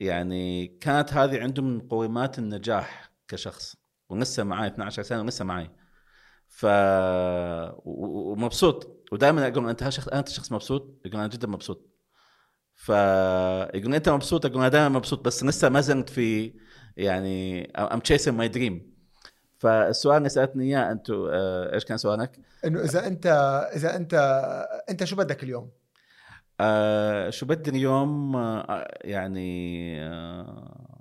يعني 0.00 0.66
كانت 0.66 1.12
هذه 1.12 1.40
عنده 1.42 1.62
من 1.62 1.76
مقومات 1.76 2.38
النجاح 2.38 3.10
كشخص. 3.28 3.76
ولسه 4.08 4.44
معي 4.44 4.66
12 4.66 5.02
سنة 5.02 5.20
ولسه 5.22 5.44
معي 5.44 5.70
ف 6.48 6.66
ومبسوط. 7.84 9.06
ودائما 9.12 9.48
أقول 9.48 9.68
أنت 9.68 9.88
شخص 9.88 10.08
أنت 10.08 10.28
شخص 10.28 10.52
مبسوط؟ 10.52 11.00
يقول 11.04 11.20
أنا 11.20 11.28
جدا 11.28 11.48
مبسوط. 11.48 11.89
فيقول 12.80 13.94
أنت 13.94 14.08
مبسوط 14.08 14.46
أقول 14.46 14.58
أنا 14.58 14.68
دائما 14.68 14.88
مبسوط 14.88 15.24
بس 15.24 15.44
لسه 15.44 15.68
ما 15.68 15.80
زلت 15.80 16.08
في 16.08 16.54
يعني 16.96 17.64
I'm 17.70 18.00
chasing 18.00 18.28
my 18.28 18.48
dream 18.48 18.94
فالسؤال 19.58 20.16
اللي 20.16 20.28
سألتني 20.28 20.64
إياه 20.64 20.92
انت 20.92 21.10
آه، 21.10 21.74
إيش 21.74 21.84
كان 21.84 21.96
سؤالك؟ 21.96 22.40
إنه 22.64 22.80
إذا 22.80 23.06
أنت 23.06 23.26
إذا 23.76 23.96
أنت 23.96 24.14
أنت 24.90 25.04
شو 25.04 25.16
بدك 25.16 25.42
اليوم؟ 25.42 25.70
آه 26.60 27.30
شو 27.30 27.46
بدي 27.46 27.70
اليوم 27.70 28.36
آه 28.36 28.98
يعني 29.04 29.96
آه 30.04 31.00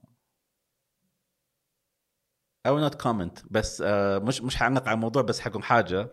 I 2.68 2.72
will 2.72 2.92
not 2.92 2.96
comment 3.04 3.44
بس 3.52 3.84
آه 3.86 4.20
مش 4.20 4.42
مش 4.42 4.56
حعلق 4.56 4.88
على 4.88 4.96
الموضوع 4.96 5.22
بس 5.22 5.40
حقول 5.40 5.64
حاجة 5.64 6.10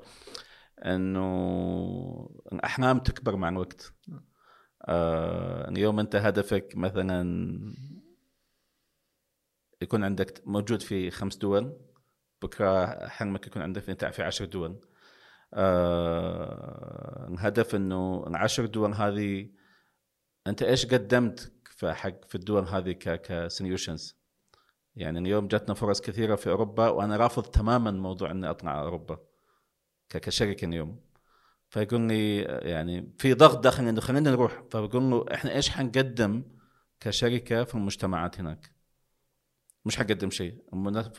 إنه 0.84 2.30
الاحلام 2.52 2.98
تكبر 2.98 3.36
مع 3.36 3.48
الوقت 3.48 3.92
آه 4.88 5.68
اليوم 5.68 6.00
انت 6.00 6.16
هدفك 6.16 6.72
مثلا 6.76 7.74
يكون 9.82 10.04
عندك 10.04 10.42
موجود 10.46 10.82
في 10.82 11.10
خمس 11.10 11.36
دول 11.36 11.76
بكرة 12.42 13.06
حلمك 13.08 13.46
يكون 13.46 13.62
عندك 13.62 14.10
في 14.10 14.22
عشر 14.22 14.44
دول. 14.44 14.80
آه 15.54 17.28
الهدف 17.28 17.74
إنه 17.74 18.24
العشر 18.26 18.66
دول 18.66 18.94
هذه 18.94 19.50
أنت 20.46 20.62
إيش 20.62 20.86
قدمت 20.86 21.52
في 21.64 21.92
حق 21.92 22.24
في 22.28 22.34
الدول 22.34 22.64
هذه 22.64 22.92
كسوليوشنز 22.92 24.16
يعني 24.96 25.18
اليوم 25.18 25.48
جاتنا 25.48 25.74
فرص 25.74 26.00
كثيرة 26.00 26.34
في 26.34 26.50
أوروبا 26.50 26.88
وأنا 26.88 27.16
رافض 27.16 27.42
تماما 27.42 27.90
موضوع 27.90 28.30
إني 28.30 28.50
أطلع 28.50 28.70
على 28.70 28.82
اوروبا 28.84 29.18
كشركة 30.10 30.64
اليوم. 30.64 31.05
فيقول 31.76 32.00
لي 32.00 32.38
يعني 32.42 33.12
في 33.18 33.34
ضغط 33.34 33.64
داخلي 33.64 33.90
انه 33.90 34.00
خلينا 34.00 34.30
نروح. 34.30 34.62
فبقول 34.70 35.02
له 35.10 35.24
إحنا 35.34 35.54
إيش 35.54 35.70
حنقدم 35.70 36.42
كشركة 37.00 37.64
في 37.64 37.74
المجتمعات 37.74 38.40
هناك؟ 38.40 38.72
مش 39.84 39.96
حنقدم 39.96 40.30
شيء. 40.30 40.54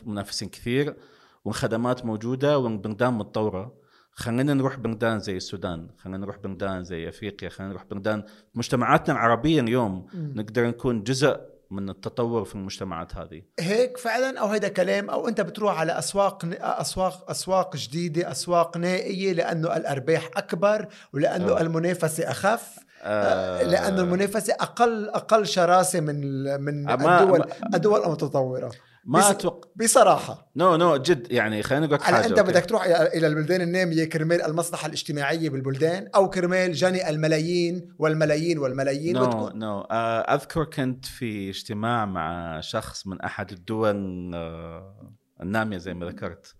منافسين 0.04 0.48
كثير 0.48 0.96
والخدمات 1.44 2.04
موجودة 2.04 2.58
والبلدان 2.58 3.14
متطورة. 3.14 3.78
خلينا 4.10 4.54
نروح 4.54 4.76
بلدان 4.76 5.20
زي 5.20 5.36
السودان 5.36 5.90
خلينا 5.98 6.18
نروح 6.18 6.38
بلدان 6.38 6.84
زي 6.84 7.08
أفريقيا 7.08 7.48
خلينا 7.48 7.72
نروح 7.72 7.84
بلدان 7.84 8.24
مجتمعاتنا 8.54 9.14
العربية 9.14 9.60
اليوم 9.60 10.06
نقدر 10.14 10.66
نكون 10.66 11.02
جزء 11.02 11.40
من 11.70 11.88
التطور 11.88 12.44
في 12.44 12.54
المجتمعات 12.54 13.16
هذه. 13.16 13.42
هيك 13.60 13.96
فعلا 13.96 14.40
أو 14.40 14.46
هيدا 14.46 14.68
كلام 14.68 15.10
أو 15.10 15.28
أنت 15.28 15.40
بتروح 15.40 15.80
على 15.80 15.98
أسواق 15.98 16.44
أسواق 16.60 17.30
أسواق 17.30 17.76
جديدة 17.76 18.30
أسواق 18.30 18.76
نائية 18.76 19.32
لأنه 19.32 19.76
الأرباح 19.76 20.30
أكبر 20.36 20.86
ولأنه 21.12 21.52
آه. 21.52 21.60
المنافسة 21.60 22.30
أخف. 22.30 22.78
آه، 23.02 23.62
لأنه 23.62 24.00
المنافسة 24.00 24.54
أقل 24.60 25.08
أقل 25.08 25.46
شراسة 25.46 26.00
من 26.00 26.44
من 26.60 26.88
آه، 26.88 26.94
الدول 26.94 27.44
الدول 27.74 28.04
المتطورة. 28.04 28.70
ما 29.10 29.18
بس- 29.18 29.24
أتوقع 29.24 29.68
بصراحة. 29.76 30.50
no 30.56 30.76
no 30.76 30.96
جد 30.96 31.32
يعني 31.32 31.62
خلينا 31.62 31.86
نقول 31.86 32.00
حاجة 32.02 32.26
أنت. 32.26 32.40
بدك 32.40 32.64
تروح 32.66 32.84
إلى 32.84 33.26
البلدان 33.26 33.60
الناميه 33.60 34.04
كرمال 34.04 34.42
المصلحة 34.42 34.86
الاجتماعية 34.86 35.50
بالبلدان 35.50 36.08
أو 36.14 36.30
كرمال 36.30 36.72
جني 36.72 37.10
الملايين 37.10 37.94
والملايين 37.98 38.58
والملايين 38.58 39.14
no 39.16 39.22
وتكون 39.22 39.58
no 39.58 39.80
آه، 39.80 40.20
أذكر 40.20 40.64
كنت 40.64 41.04
في 41.06 41.50
اجتماع 41.50 42.06
مع 42.06 42.60
شخص 42.60 43.06
من 43.06 43.20
أحد 43.20 43.52
الدول 43.52 44.30
آه، 44.34 45.12
النامية 45.42 45.76
زي 45.78 45.94
ما 45.94 46.06
ذكرت. 46.06 46.54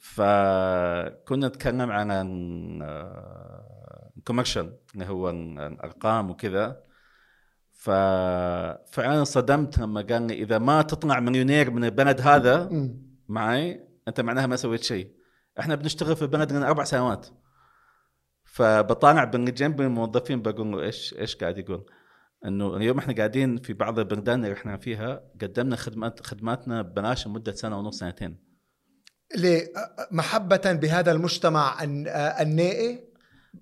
فكنا 0.00 1.48
نتكلم 1.48 1.90
عن 1.90 2.08
commercial 4.26 4.76
اللي 4.94 5.06
هو 5.06 5.30
الأرقام 5.30 6.30
وكذا. 6.30 6.85
ففعلا 7.86 9.24
صدمت 9.24 9.78
لما 9.78 10.00
قال 10.00 10.22
لي 10.22 10.34
إذا 10.34 10.58
ما 10.58 10.82
تطلع 10.82 11.20
مليونير 11.20 11.70
من 11.70 11.84
البلد 11.84 12.20
هذا. 12.20 12.68
معي 13.28 13.88
أنت 14.08 14.20
معناها 14.20 14.46
ما 14.46 14.56
سويت 14.56 14.82
شيء. 14.82 15.10
إحنا 15.60 15.74
بنشتغل 15.74 16.16
في 16.16 16.22
البلد 16.22 16.52
لنا 16.52 16.66
أربع 16.68 16.84
سنوات. 16.84 17.26
فبطالع 18.44 19.24
باللي 19.24 19.50
جنب 19.50 19.80
الموظفين 19.80 20.42
بقول 20.42 20.72
له 20.72 20.82
إيش 20.82 21.14
إيش 21.18 21.36
قاعد 21.36 21.58
يقول؟ 21.58 21.86
إنه 22.46 22.76
اليوم 22.76 22.98
إحنا 22.98 23.14
قاعدين 23.14 23.56
في 23.56 23.72
بعض 23.72 23.98
البلدان 23.98 24.44
اللي 24.44 24.56
إحنا 24.56 24.76
فيها 24.76 25.22
قدمنا 25.42 25.76
خدمات 25.76 26.26
خدماتنا 26.26 26.82
ببلاش 26.82 27.26
لمدة 27.26 27.52
سنة 27.52 27.78
ونص 27.78 27.98
سنتين. 27.98 28.38
ليه؟ 29.36 29.72
محبة 30.10 30.72
بهذا 30.72 31.12
المجتمع 31.12 31.82
الن- 31.82 32.08
النائي؟ 32.40 33.05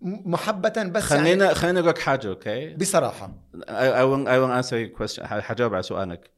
م- 0.02 0.30
محبة 0.32 0.68
بس 0.68 1.10
يعني 1.10 1.24
خلينا 1.24 1.54
خلينا 1.54 1.78
أقول 1.80 1.90
لك 1.90 1.98
حاجة 1.98 2.28
أوكي؟ 2.28 2.74
بصراحة. 2.74 3.32
I 3.56 4.04
will, 4.04 4.26
I 4.26 4.36
will 4.38 4.62
answer 4.64 4.74
your 4.76 4.98
question. 5.02 5.22
حجاوب 5.22 5.74
على 5.74 5.82
سؤالك. 5.82 6.30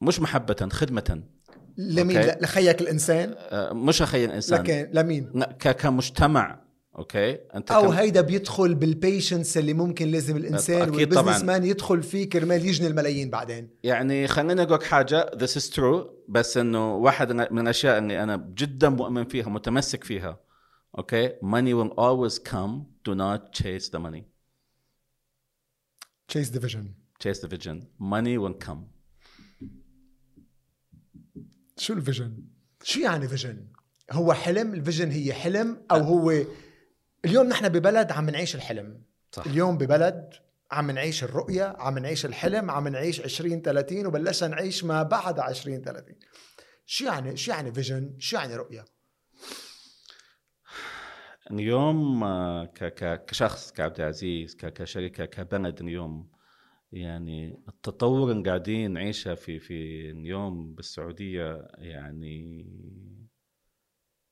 مش 0.00 0.20
محبة 0.20 0.68
خدمة. 0.72 1.22
لمين؟ 1.78 2.16
أوكي. 2.16 2.30
ل- 2.30 2.42
لخيك 2.44 2.80
الإنسان؟ 2.80 3.34
آه، 3.38 3.72
مش 3.72 4.02
أخي 4.02 4.24
الإنسان. 4.24 4.60
لكن 4.60 4.90
لمين؟ 4.92 5.42
كمجتمع 5.60 6.60
أوكي؟ 6.98 7.30
أنت 7.54 7.70
أو 7.70 7.82
كم- 7.82 7.88
هيدا 7.88 8.20
بيدخل 8.20 8.74
بال 8.74 8.90
business 8.90 9.56
اللي 9.58 9.72
ممكن 9.74 10.08
لازم 10.10 10.36
الإنسان 10.36 10.90
وال 10.90 11.42
businessman 11.44 11.64
يدخل 11.64 12.02
فيه 12.02 12.28
كرمال 12.28 12.66
يجني 12.66 12.86
الملايين 12.88 13.30
بعدين. 13.30 13.70
يعني 13.82 14.28
خليني 14.28 14.62
أقول 14.62 14.74
لك 14.74 14.82
حاجة 14.82 15.30
this 15.38 15.60
is 15.60 15.74
true 15.74 16.06
بس 16.28 16.56
إنه 16.56 16.94
واحد 16.96 17.32
من 17.32 17.58
الأشياء 17.58 17.98
اللي 17.98 18.22
أنا 18.22 18.36
جدا 18.54 18.88
مؤمن 18.88 19.24
فيها 19.24 19.48
متمسك 19.48 20.04
فيها 20.04 20.40
أوكي 20.98 21.38
money 21.42 21.74
will 21.74 21.92
always 21.98 22.38
come. 22.38 22.86
Do 23.04 23.14
not 23.14 23.52
chase 23.52 23.88
the 23.88 23.98
money. 23.98 24.22
chase 26.28 26.48
the 26.48 26.63
vision 26.63 26.94
chase 27.18 27.40
the 27.40 27.48
vision. 27.48 27.86
Money 27.98 28.38
will 28.38 28.54
come. 28.66 28.78
شو 31.76 31.92
ال 31.92 31.98
vision؟ 31.98 32.44
شو 32.82 33.00
يعني 33.00 33.28
vision؟ 33.28 33.66
هو 34.10 34.32
حلم؟ 34.32 34.74
ال 34.74 34.79
vision 34.79 35.10
هي 35.10 35.32
حلم؟ 35.32 35.86
أو 35.90 35.98
هو 35.98 36.44
اليوم 37.24 37.46
نحن 37.46 37.68
ببلد 37.68 38.12
عم 38.12 38.30
نعيش 38.30 38.54
الحلم. 38.54 39.02
صح. 39.32 39.46
اليوم 39.46 39.78
ببلد 39.78 40.34
عم 40.70 40.90
نعيش 40.90 41.24
الرؤية 41.24 41.64
عم 41.78 41.98
نعيش 41.98 42.26
الحلم 42.26 42.70
عم 42.70 42.88
نعيش 42.88 43.20
20 43.20 43.62
30 43.62 44.06
وبلشنا 44.06 44.48
نعيش 44.48 44.84
ما 44.84 45.02
بعد 45.02 45.38
20 45.38 45.82
30 45.82 46.14
شو 46.86 47.04
يعني؟ 47.04 47.36
شو 47.36 47.50
يعني 47.50 47.72
vision؟ 47.72 48.16
شو 48.18 48.36
يعني 48.36 48.56
رؤية؟ 48.56 48.84
اليوم 51.50 52.24
آه، 52.24 52.64
كشخص 53.26 53.72
كعبد 53.72 54.00
العزيز 54.00 54.56
كشركه 54.56 55.24
كبلد 55.24 55.80
اليوم. 55.80 56.30
يعني 56.92 57.62
التطور 57.68 58.32
اللي 58.32 58.48
قاعدين 58.48 58.90
نعيشه 58.92 59.34
في 59.34 59.58
في 59.58 60.10
اليوم 60.10 60.74
بالسعودية 60.74 61.68
يعني 61.78 62.66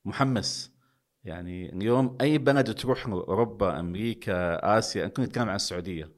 محمس. 0.05 0.77
يعني 1.25 1.73
اليوم 1.73 2.19
أي 2.21 2.39
بلد 2.39 2.75
تروح 2.75 3.07
أوروبا 3.07 3.81
أمريكا 3.81 4.79
آسيا 4.79 5.09
كنا 5.09 5.27
نتكلم 5.27 5.49
عن 5.49 5.57
السعودية. 5.57 6.13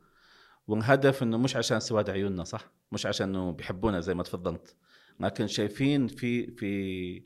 والهدف 0.66 1.22
إنه 1.22 1.38
مش 1.38 1.57
عشان 1.57 1.80
سواد 1.80 2.11
عيوننا 2.11 2.44
صح؟ 2.44 2.72
مش 2.92 3.07
عشان 3.07 3.28
إنه 3.28 3.53
بيحبونا 3.53 4.01
زي 4.01 4.14
ما 4.14 4.22
تفضلت. 4.22 4.76
لكن 5.20 5.46
شايفين 5.46 6.07
في 6.09 6.51
في 6.57 7.22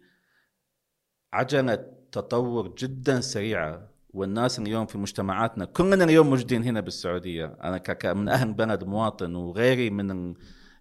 عجلة 1.33 2.02
تطور 2.13 2.75
جدا 2.79 3.21
سريعة 3.21 3.89
والناس 4.11 4.59
اليوم 4.59 4.87
في 4.87 4.99
مجتمعاتنا 4.99 5.65
كلنا 5.65 6.05
اليوم 6.05 6.31
موجودين 6.31 6.63
هنا 6.63 6.81
بالسعودية. 6.81 7.47
أنا 7.47 8.13
من 8.15 8.29
أهل 8.29 8.53
بلد 8.53 8.85
مواطن 8.85 9.35
وغيري 9.35 9.91
من 9.91 10.35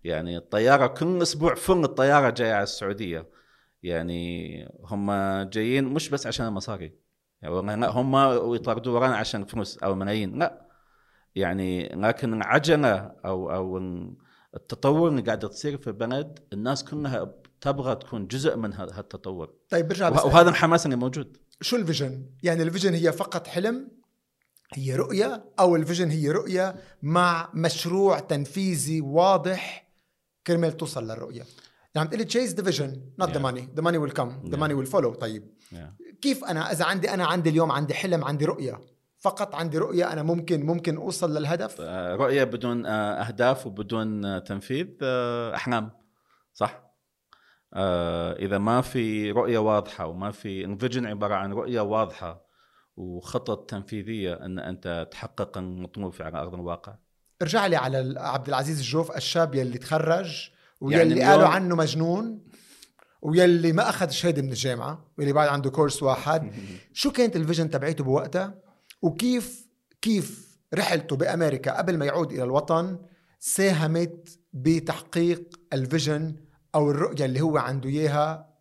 يعني 0.03 0.37
الطيارة 0.37 0.87
كل 0.87 1.21
أسبوع 1.21 1.55
فل 1.55 1.83
الطيارة 1.83 2.29
جاية 2.29 2.53
على 2.53 2.63
السعودية. 2.63 3.29
يعني 3.83 4.69
هم 4.83 5.11
جايين 5.41 5.83
مش 5.83 6.09
بس 6.09 6.27
عشان 6.27 6.47
المصاري. 6.47 6.93
يعني 7.41 7.85
هم 7.85 8.15
يطاردوا 8.55 8.93
ورانا 8.93 9.15
عشان 9.15 9.45
فلوس 9.45 9.77
أو 9.77 9.95
ملايين. 9.95 10.39
لا. 10.39 10.67
يعني 11.35 11.89
لكن 11.89 12.33
العجلة 12.33 12.95
أو 13.25 13.51
أو 13.51 13.77
التطور 14.55 15.09
اللي 15.09 15.21
قاعد 15.21 15.39
تصير 15.39 15.77
في 15.77 15.87
البلد 15.87 16.39
الناس 16.53 16.83
كلها 16.83 17.33
تبغى 17.61 17.95
تكون 17.95 18.27
جزء 18.27 18.55
من 18.55 18.73
هالتطور. 18.73 19.53
طيب 19.69 19.87
برجع 19.87 20.09
وه- 20.09 20.13
بسأل. 20.15 20.25
وهذا 20.27 20.49
الحماس 20.49 20.85
اللي 20.85 20.95
موجود. 20.97 21.37
شو 21.61 21.75
ال 21.75 21.81
vision؟ 21.82 22.25
يعني 22.43 22.63
ال 22.63 22.68
vision 22.68 22.93
هي 22.93 23.11
فقط 23.11 23.47
حلم 23.47 23.91
هي 24.73 24.95
رؤية 24.95 25.43
أو 25.59 25.75
ال 25.75 25.80
vision 25.80 26.09
هي 26.09 26.31
رؤية 26.31 26.75
مع 27.01 27.49
مشروع 27.53 28.19
تنفيذي 28.19 29.01
واضح 29.01 29.87
كرمال 30.47 30.77
توصل 30.77 31.03
للرؤية. 31.07 31.43
يعني 31.95 32.09
chase 32.25 32.49
the 32.55 32.63
vision 32.63 32.89
not 33.23 33.27
the 33.27 33.33
Yeah. 33.33 33.43
money. 33.43 33.79
The 33.79 33.81
money 33.83 33.97
will 33.97 34.13
come. 34.19 34.49
The 34.49 34.55
Yeah. 34.55 34.59
money 34.59 34.73
will 34.73 34.91
follow. 34.91 35.15
طيب. 35.19 35.51
Yeah. 35.73 36.13
كيف 36.21 36.43
أنا 36.43 36.71
إذا 36.71 36.85
عندي 36.85 37.13
أنا 37.13 37.25
عندي 37.25 37.49
اليوم 37.49 37.71
عندي 37.71 37.93
حلم 37.93 38.23
عندي 38.23 38.45
رؤية. 38.45 38.79
فقط 39.19 39.55
عندي 39.55 39.77
رؤية 39.77 40.13
أنا 40.13 40.23
ممكن 40.23 40.65
ممكن 40.65 40.95
أوصل 40.97 41.37
للهدف؟ 41.37 41.75
آه، 41.81 42.15
رؤية 42.15 42.43
بدون 42.43 42.85
آه، 42.85 42.89
أهداف 43.13 43.67
وبدون 43.67 44.25
آه، 44.25 44.39
تنفيذ 44.39 44.87
أحلام. 45.55 45.91
صح؟ 46.53 46.90
إذا 48.39 48.57
ما 48.57 48.81
في 48.81 49.31
رؤية 49.31 49.57
واضحة 49.57 50.05
وما 50.05 50.31
في 50.31 50.65
ال 50.65 50.71
vision 50.71 51.05
عبارة 51.05 51.35
عن 51.35 51.53
رؤية 51.53 51.81
واضحة 51.81 52.45
وخطط 52.97 53.69
تنفيذية 53.69 54.33
أن 54.33 54.59
أنت 54.59 55.07
تحقق 55.11 55.57
المطلوب 55.57 56.13
على 56.19 56.37
أرض 56.37 56.53
الواقع. 56.53 56.95
ارجع 57.41 57.67
لي 57.67 57.75
على 57.75 58.19
عبد 58.19 58.47
العزيز 58.47 58.79
الجوف 58.79 59.17
الشاب 59.17 59.55
يلي 59.55 59.77
تخرج 59.77 60.49
ويلي 60.81 61.19
يعني 61.19 61.31
قالوا 61.31 61.47
عنه 61.47 61.75
مجنون 61.75 62.43
ويلي 63.21 63.71
ما 63.71 63.89
أخذ 63.89 64.09
شهادة 64.09 64.41
من 64.41 64.49
الجامعة 64.49 65.11
واللي 65.17 65.33
بعد 65.33 65.47
عنده 65.47 65.69
course 65.69 66.03
واحد. 66.03 66.51
شو 66.93 67.11
كانت 67.11 67.35
ال 67.35 67.40
vision 67.40 67.69
تبعيته 67.69 68.03
بوقتها؟ 68.03 68.55
وكيف 69.01 69.67
كيف 70.01 70.57
رحلته 70.73 71.15
بأمريكا 71.15 71.77
قبل 71.77 71.97
ما 71.97 72.05
يعود 72.05 72.31
إلى 72.31 72.43
الوطن 72.43 72.99
ساهمت 73.39 74.39
بتحقيق 74.53 75.59
الفيجن 75.73 76.35
أو 76.75 76.91
الرؤية 76.91 77.25
اللي 77.25 77.41
هو 77.41 77.57
عنده 77.57 77.89
إياها 77.89 78.53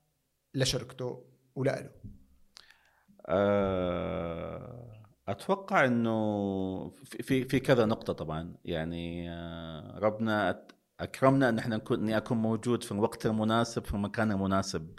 لشركته 0.55 1.25
ولإله 1.55 1.91
آه، 3.27 5.03
أتوقع 5.29 5.85
إنه 5.85 6.91
في- 7.05 7.45
في 7.45 7.61
كذا 7.61 7.85
نقطة 7.87 8.13
طبعا. 8.13 8.55
يعني 8.65 9.31
آه، 9.31 9.99
ربنا 9.99 10.67
أكرمنا 11.01 11.49
إن 11.49 11.59
إحنا 11.59 11.77
نكون 11.77 11.99
إني 12.01 12.17
أكون 12.17 12.39
موجود 12.39 12.83
في 12.85 12.93
الوقت 12.93 13.27
المناسب 13.27 13.85
في 13.85 13.95
المكان 13.95 14.33
المناسب 14.33 14.99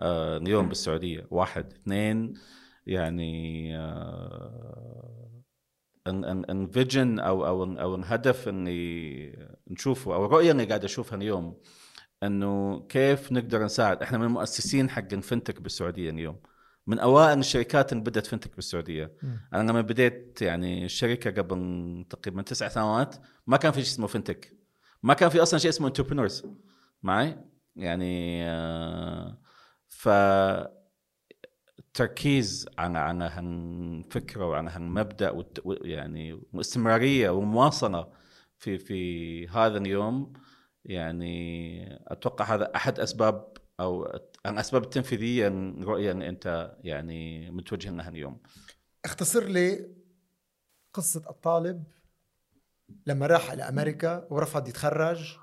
آه، 0.00 0.36
اليوم 0.36 0.68
بالسعودية. 0.68 1.26
واحد. 1.30 1.72
اثنين 1.72 2.34
يعني 2.86 3.72
ال 6.50 6.60
vision 6.60 7.18
أو 7.18 7.46
أو 7.46 7.64
أو 7.64 7.94
الهدف 7.94 8.48
اللي 8.48 9.48
نشوفه 9.70 10.14
أو 10.14 10.26
الرؤيه 10.26 10.50
اللي 10.52 10.64
قاعد 10.64 10.84
أشوفها 10.84 11.16
اليوم 11.18 11.60
إنه 12.22 12.80
كيف 12.88 13.32
نقدر 13.32 13.64
نساعد؟ 13.64 14.02
إحنا 14.02 14.18
من 14.18 14.24
المؤسسين 14.24 14.90
حق 14.90 15.14
fintech 15.14 15.60
بالسعودية 15.60 16.10
اليوم. 16.10 16.36
من 16.86 16.98
أوائل 16.98 17.38
الشركات 17.38 17.92
اللي 17.92 18.04
بدأت 18.04 18.26
fintech 18.26 18.56
بالسعودية. 18.56 19.12
مم. 19.22 19.40
أنا 19.54 19.70
لما 19.70 19.80
بديت 19.80 20.42
يعني 20.42 20.84
الشركة 20.84 21.30
قبل 21.42 22.04
تقريبا 22.10 22.42
تسع 22.42 22.68
سنوات 22.68 23.16
ما 23.46 23.56
كان 23.56 23.72
في 23.72 23.82
شيء 23.82 23.92
اسمه 23.92 24.06
fintech. 24.06 24.56
ما 25.02 25.14
كان 25.14 25.28
في 25.28 25.42
أصلا 25.42 25.58
شيء 25.58 25.70
اسمه 25.70 25.88
entrepreneurs 25.88 26.46
معي؟ 27.02 27.38
يعني 27.76 28.42
آه، 28.48 29.38
ف 29.88 30.08
التركيز 31.78 32.66
على 32.78 32.98
على 32.98 33.24
هالفكره 33.24 34.46
وعلى 34.46 34.70
هالمبدا 34.70 35.30
والت- 35.30 35.62
يعني 35.84 36.40
واستمرارية 36.52 37.30
ومواصلة 37.30 38.08
في 38.58 38.78
في 38.78 39.48
هذا 39.48 39.78
اليوم 39.78 40.32
يعني 40.84 41.98
أتوقع 42.06 42.54
هذا 42.54 42.76
أحد 42.76 43.00
أسباب 43.00 43.52
أو 43.80 44.20
الاسباب 44.46 44.82
التنفيذيه 44.82 45.48
الرؤيه 45.48 46.12
اللي 46.12 46.28
أنت 46.28 46.76
يعني 46.84 47.50
متوجه 47.50 47.90
لها 47.90 48.08
اليوم. 48.08 48.38
اختصر 49.04 49.44
لي 49.44 49.88
قصة 50.94 51.22
الطالب 51.30 51.84
لما 53.06 53.26
راح 53.26 53.50
على 53.50 53.62
أمريكا 53.62 54.26
ورفض 54.30 54.68
يتخرج 54.68 55.36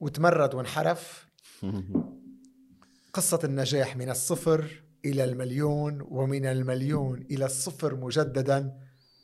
وتمرد 0.00 0.54
وانحرف. 0.54 1.26
قصة 3.14 3.40
النجاح 3.44 3.96
من 3.96 4.10
الصفر 4.10 4.82
إلى 5.04 5.24
المليون 5.24 6.06
ومن 6.08 6.46
المليون 6.46 7.26
إلى 7.30 7.44
الصفر 7.44 7.94
مجددا 7.94 8.78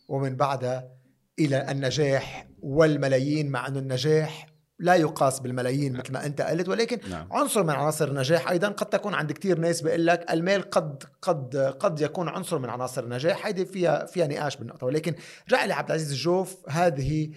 ومن 0.08 0.36
بعدها 0.36 0.90
إلى 1.38 1.70
النجاح 1.70 2.48
والملايين 2.62 3.50
مع 3.50 3.66
أن 3.66 3.76
النجاح 3.76 4.46
لا 4.78 4.94
يقاس 4.94 5.40
بالملايين 5.40 5.96
مثل 5.96 6.12
ما 6.12 6.26
أنت 6.26 6.40
قلت 6.40 6.68
ولكن 6.68 7.10
نعم. 7.10 7.32
عنصر 7.32 7.62
من 7.62 7.70
عناصر 7.70 8.08
النجاح 8.08 8.50
أيضا 8.50 8.68
قد 8.68 8.86
تكون 8.86 9.14
عند 9.14 9.32
كثير 9.32 9.58
ناس 9.58 9.82
بيقول 9.82 10.06
لك 10.06 10.32
المال 10.32 10.70
قد 10.70 11.04
قد 11.22 11.56
قد 11.56 12.00
يكون 12.00 12.28
عنصر 12.28 12.58
من 12.58 12.70
عناصر 12.70 13.04
النجاح. 13.04 13.46
هيدي 13.46 13.64
فيها 13.64 14.06
فيها 14.06 14.26
نقاش 14.26 14.56
بالنقطة. 14.56 14.86
ولكن 14.86 15.14
رجع 15.52 15.74
عبد 15.74 15.88
العزيز 15.88 16.10
الجوف 16.10 16.68
هذه 16.68 17.30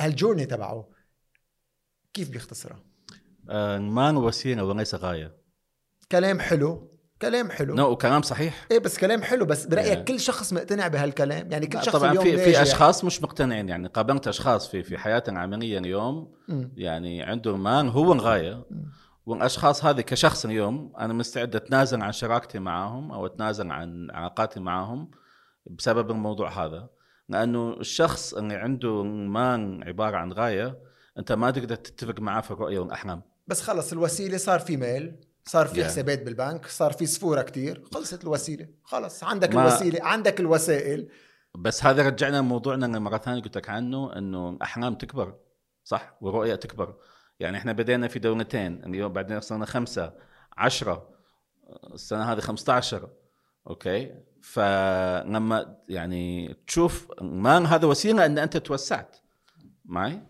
هالجورني 0.00 0.46
تبعه 0.46 0.88
كيف 2.14 2.30
بيختصرها؟ 2.30 2.82
آه، 3.50 3.76
المال 3.76 4.16
وسيله 4.16 4.64
وليس 4.64 4.94
غاية. 4.94 5.36
كلام 6.12 6.40
حلو. 6.40 6.95
كلام 7.22 7.50
حلو 7.50 7.74
نو 7.74 7.90
وكلام 7.90 8.22
صحيح 8.22 8.66
إيه 8.70 8.78
بس 8.78 8.98
كلام 8.98 9.22
حلو 9.22 9.44
بس 9.44 9.66
برأيك 9.66 9.98
Yeah. 9.98 10.02
كل 10.12 10.20
شخص 10.20 10.52
مقتنع 10.52 10.88
بهالكلام 10.88 11.52
يعني 11.52 11.66
كل 11.66 11.82
شخص 11.82 11.96
طبعا 11.96 12.14
في 12.18 12.36
في. 12.38 12.62
أشخاص 12.62 13.04
مش 13.04 13.22
مقتنعين 13.22 13.68
يعني 13.68 13.88
قابلت 13.88 14.28
أشخاص 14.28 14.68
في 14.68 14.82
في 14.82 14.98
حياتنا 14.98 15.36
العملية 15.38 15.78
اليوم 15.78 16.32
مم. 16.48 16.72
يعني 16.76 17.22
عندهم 17.22 17.62
مان 17.62 17.88
هو 17.88 18.12
الغايه 18.12 18.64
مم. 18.70 18.84
والأشخاص 19.26 19.84
هذه 19.84 20.00
كشخص 20.00 20.44
اليوم 20.44 20.92
أنا 20.98 21.12
مستعد 21.12 21.56
أتنازل 21.56 22.02
عن 22.02 22.12
شراكتي 22.12 22.58
معهم 22.58 23.12
أو 23.12 23.26
أتنازل 23.26 23.70
عن 23.70 24.08
علاقاتي 24.10 24.60
معهم 24.60 25.10
بسبب 25.66 26.10
الموضوع 26.10 26.64
هذا 26.64 26.88
لأنه 27.28 27.72
الشخص 27.80 28.34
اللي 28.34 28.54
عنده 28.54 29.02
مان 29.04 29.82
عبارة 29.82 30.16
عن 30.16 30.32
غاية 30.32 30.78
أنت 31.18 31.32
ما 31.32 31.50
تقدر 31.50 31.74
تتفق 31.74 32.20
معاه 32.20 32.40
في 32.40 32.50
الرؤية 32.50 32.78
والأحلام 32.78 33.22
بس 33.46 33.62
خلص 33.62 33.92
الوسيلة 33.92 34.36
صار 34.36 34.58
في 34.60 34.76
مال 34.76 35.16
صار 35.46 35.66
في 35.66 35.82
Yeah. 35.82 35.86
حسابات 35.86 36.22
بالبنك 36.22 36.66
صار 36.66 36.92
في 36.92 37.06
سفورة 37.06 37.42
كتير 37.42 37.84
خلصت 37.94 38.24
الوسيلة 38.24 38.68
خلص 38.84 39.24
عندك 39.24 39.54
ما- 39.54 39.62
الوسيلة 39.68 40.04
عندك 40.04 40.40
الوسائل. 40.40 41.08
بس 41.54 41.84
هذا 41.84 42.02
رجعنا 42.08 42.36
لموضوعنا 42.36 42.86
اللي 42.86 43.00
مرة 43.00 43.18
ثانية 43.18 43.42
قلت 43.42 43.56
لك 43.56 43.68
عنه 43.70 44.18
إنه 44.18 44.48
الاحلام 44.50 44.94
تكبر 44.94 45.34
صح؟ 45.84 46.16
والرؤيه 46.20 46.54
تكبر. 46.54 46.94
يعني 47.40 47.56
إحنا 47.56 47.72
بدينا 47.72 48.08
في 48.08 48.18
دولتين 48.18 48.84
اليوم 48.84 49.12
بعدين 49.12 49.36
وصلنا 49.36 49.66
خمسة 49.66 50.12
عشرة 50.56 51.08
السنة 51.94 52.32
هذه 52.32 52.40
15 52.40 53.10
أوكي؟ 53.66 54.14
فلما 54.42 55.76
يعني 55.88 56.54
تشوف 56.66 57.08
ما 57.22 57.66
هذا 57.66 57.86
وسيلة 57.86 58.26
إن 58.26 58.38
أنت 58.38 58.56
توسعت. 58.56 59.16
معي؟ 59.84 60.22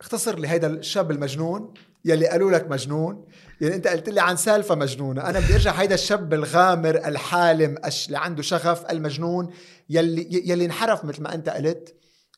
اختصر 0.00 0.38
لي 0.38 0.48
هيدا 0.48 0.66
الشاب 0.66 1.10
المجنون 1.10 1.74
يلي 2.04 2.28
قالوا 2.28 2.50
لك 2.50 2.70
مجنون 2.70 3.26
يعني 3.62 3.74
انت 3.74 3.86
قلت 3.86 4.08
لي 4.08 4.20
عن 4.20 4.36
سالفة 4.36 4.74
مجنونة. 4.74 5.28
أنا 5.28 5.40
بدي 5.40 5.54
أرجع 5.54 5.72
هيدا 5.72 5.94
الشاب 5.94 6.34
الغامر 6.34 6.94
الحالم 6.94 7.78
اللي 8.06 8.18
عنده 8.18 8.42
شغف 8.42 8.90
المجنون 8.90 9.50
يلي 9.88 10.28
يلي 10.48 10.64
انحرف 10.64 11.04
مثل 11.04 11.22
ما 11.22 11.34
أنت 11.34 11.48
قلت 11.48 11.94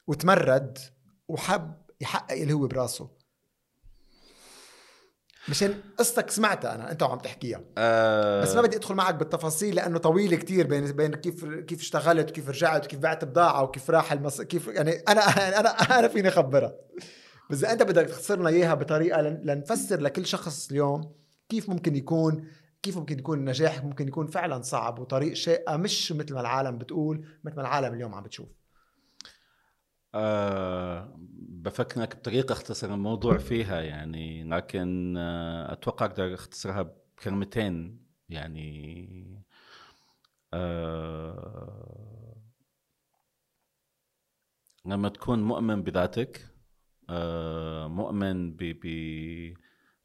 وتمرد 0.06 0.78
وحب 1.28 1.74
يحقق 2.00 2.32
اللي 2.32 2.52
هو 2.52 2.66
براسه. 2.66 3.10
مشان 5.48 5.80
قصتك 5.98 6.30
سمعتها 6.30 6.74
أنا 6.74 6.90
أنت 6.90 7.02
وعم 7.02 7.18
تحكيها. 7.18 7.60
آه. 7.78 8.42
بس 8.42 8.54
ما 8.54 8.62
بدي 8.62 8.76
أدخل 8.76 8.94
معك 8.94 9.14
بالتفاصيل 9.14 9.74
لأنه 9.74 9.98
طويل 9.98 10.34
كتير 10.34 10.66
بين 10.66 10.92
بين 10.92 11.14
كيف 11.14 11.44
كيف 11.44 11.80
اشتغلت 11.80 12.30
وكيف 12.30 12.48
رجعت 12.48 12.84
وكيف 12.84 12.98
بعت 12.98 13.24
بضاعة 13.24 13.62
وكيف 13.62 13.90
راح 13.90 14.12
المص... 14.12 14.40
كيف 14.40 14.66
يعني 14.66 14.92
أنا 15.08 15.20
أنا 15.60 15.68
أنا 15.98 16.08
فيني 16.08 16.28
أخبرها. 16.28 16.74
بس 17.50 17.64
إذا 17.64 17.72
أنت 17.72 17.82
بدك 17.82 18.06
تخسر 18.06 18.38
لنا 18.38 18.48
إياها 18.48 18.74
بطريقة 18.74 19.20
لن... 19.22 19.40
لنفسر 19.44 20.00
لكل 20.00 20.26
شخص 20.26 20.70
اليوم 20.70 21.12
كيف 21.48 21.70
ممكن 21.70 21.96
يكون 21.96 22.48
كيف 22.82 22.98
ممكن 22.98 23.18
يكون 23.18 23.38
النجاح 23.38 23.84
ممكن 23.84 24.08
يكون 24.08 24.26
فعلا 24.26 24.62
صعب 24.62 24.98
وطريق 24.98 25.32
شاقه 25.32 25.76
مش 25.76 26.12
مثل 26.12 26.34
ما 26.34 26.40
العالم 26.40 26.78
بتقول 26.78 27.26
مثل 27.44 27.56
ما 27.56 27.62
العالم 27.62 27.94
اليوم 27.94 28.14
عم 28.14 28.22
بتشوف. 28.22 28.48
آه 30.14 31.14
بفكرك 31.48 32.16
بطريقة 32.16 32.52
اختصر 32.52 32.94
الموضوع 32.94 33.38
فيها 33.38 33.80
يعني 33.80 34.44
لكن 34.44 35.14
آه 35.16 35.72
أتوقع 35.72 36.06
أقدر 36.06 36.34
أختصرها 36.34 36.82
بكلمتين 37.16 37.98
يعني 38.28 39.44
آه 40.54 42.36
لما 44.86 45.08
تكون 45.08 45.42
مؤمن 45.42 45.82
بذاتك 45.82 46.53
مؤمن 47.88 48.52
ب- 48.56 49.54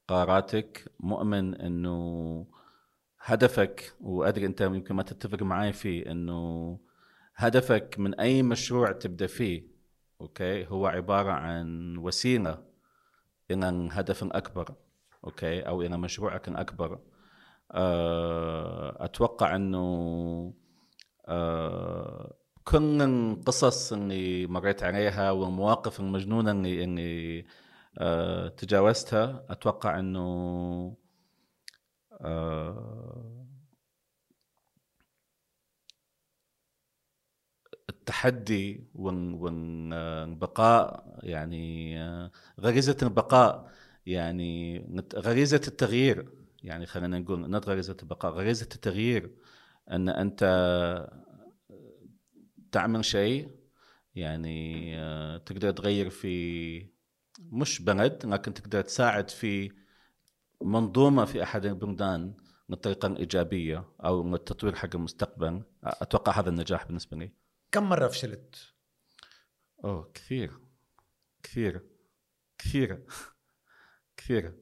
بقراراتك 0.09 0.91
مؤمن 0.99 1.55
إنه 1.55 2.45
هدفك 3.21 3.93
وأدري 4.01 4.45
أنت 4.45 4.61
يمكن 4.61 4.95
ما 4.95 5.03
تتفق 5.03 5.43
معي 5.43 5.73
فيه 5.73 6.11
إنه 6.11 6.79
هدفك 7.35 7.95
من 7.99 8.19
أي 8.19 8.43
مشروع 8.43 8.91
تبدأ 8.91 9.27
فيه 9.27 9.63
أوكي؟ 10.21 10.65
هو 10.67 10.87
عبارة 10.87 11.31
عن 11.31 11.97
وسيلة 11.97 12.63
إلى 13.51 13.89
هدف 13.91 14.23
أكبر 14.23 14.75
أوكي؟ 15.23 15.61
أو 15.61 15.81
إلى 15.81 15.97
مشروعك 15.97 16.47
الاكبر 16.47 16.99
آه، 17.71 19.05
أتوقع 19.05 19.55
إنه 19.55 20.53
آه، 21.27 22.33
كل 22.69 23.01
القصص 23.01 23.93
اللي 23.93 24.47
مريت 24.47 24.83
عليها 24.83 25.31
والمواقف 25.31 25.99
المجنونه 25.99 26.51
اللي 26.51 26.83
اللي 26.83 27.45
آه، 27.97 28.47
تجاوزتها. 28.49 29.45
أتوقع 29.49 29.99
إنه 29.99 30.19
آه، 32.21 33.45
التحدي 37.89 38.87
وال- 38.95 39.33
والبقاء 39.33 41.05
يعني 41.23 41.97
آه، 42.03 42.31
غريزة 42.59 42.97
البقاء 43.03 43.71
يعني 44.05 44.79
غريزة 45.15 45.61
التغيير. 45.67 46.29
يعني 46.63 46.85
خلينا 46.85 47.19
نقول 47.19 47.61
not 47.61 47.65
غريزة 47.67 47.97
البقاء. 48.03 48.31
غريزة 48.31 48.63
التغيير 48.75 49.31
أن 49.91 50.09
أنت 50.09 50.43
تعمل 52.71 53.05
شيء 53.05 53.49
يعني 54.15 54.91
آه، 54.99 55.37
تقدر 55.37 55.71
تغير 55.71 56.09
في 56.09 56.85
مش 57.39 57.81
بلد 57.81 58.25
لكن 58.25 58.53
تقدر 58.53 58.81
تساعد 58.81 59.29
في 59.29 59.71
منظومة 60.61 61.25
في 61.25 61.43
أحد 61.43 61.65
البلدان 61.65 62.33
بالطريقة 62.69 63.07
الإيجابية 63.07 63.85
أو 64.05 64.35
التطوير 64.35 64.75
حق 64.75 64.95
المستقبل. 64.95 65.63
أتوقع 65.83 66.39
هذا 66.39 66.49
النجاح 66.49 66.85
بالنسبة 66.85 67.17
لي. 67.17 67.31
كم 67.71 67.89
مرة 67.89 68.07
فشلت؟ 68.07 68.73
أوه 69.83 70.11
كثير. 70.13 70.59
كثير. 71.43 71.81
كثير. 72.57 73.05
كثير. 74.17 74.59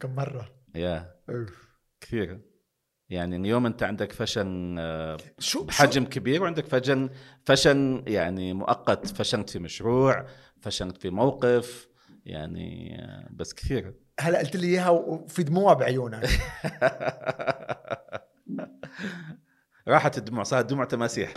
كم 0.00 0.14
مرة؟ 0.14 0.54
يا. 0.74 1.20
أوف. 1.30 1.76
كثير. 2.00 2.40
يعني 3.10 3.36
اليوم 3.36 3.66
أنت 3.66 3.82
عندك 3.82 4.12
فشل 4.12 4.76
آه، 4.78 5.16
شو 5.38 5.64
بحجم 5.64 6.04
كبير 6.04 6.42
وعندك 6.42 6.66
فشل 6.66 7.10
فشل 7.44 8.02
يعني 8.06 8.52
مؤقت 8.54 9.06
فشلت 9.06 9.50
في 9.50 9.58
مشروع 9.58 10.26
فشلت 10.60 10.96
في 10.96 11.10
موقف 11.10 11.88
يعني 12.26 12.96
آه، 13.02 13.28
بس 13.30 13.54
كثير. 13.54 13.94
هلا 14.20 14.38
قلت 14.38 14.56
لي 14.56 14.66
إياها 14.66 14.90
وفي 14.90 15.42
دموع 15.42 15.72
بعيونك. 15.74 16.28
راحت 19.88 20.18
الدموع 20.18 20.42
صارت 20.42 20.66
دموع 20.66 20.84
تماسيح. 20.84 21.34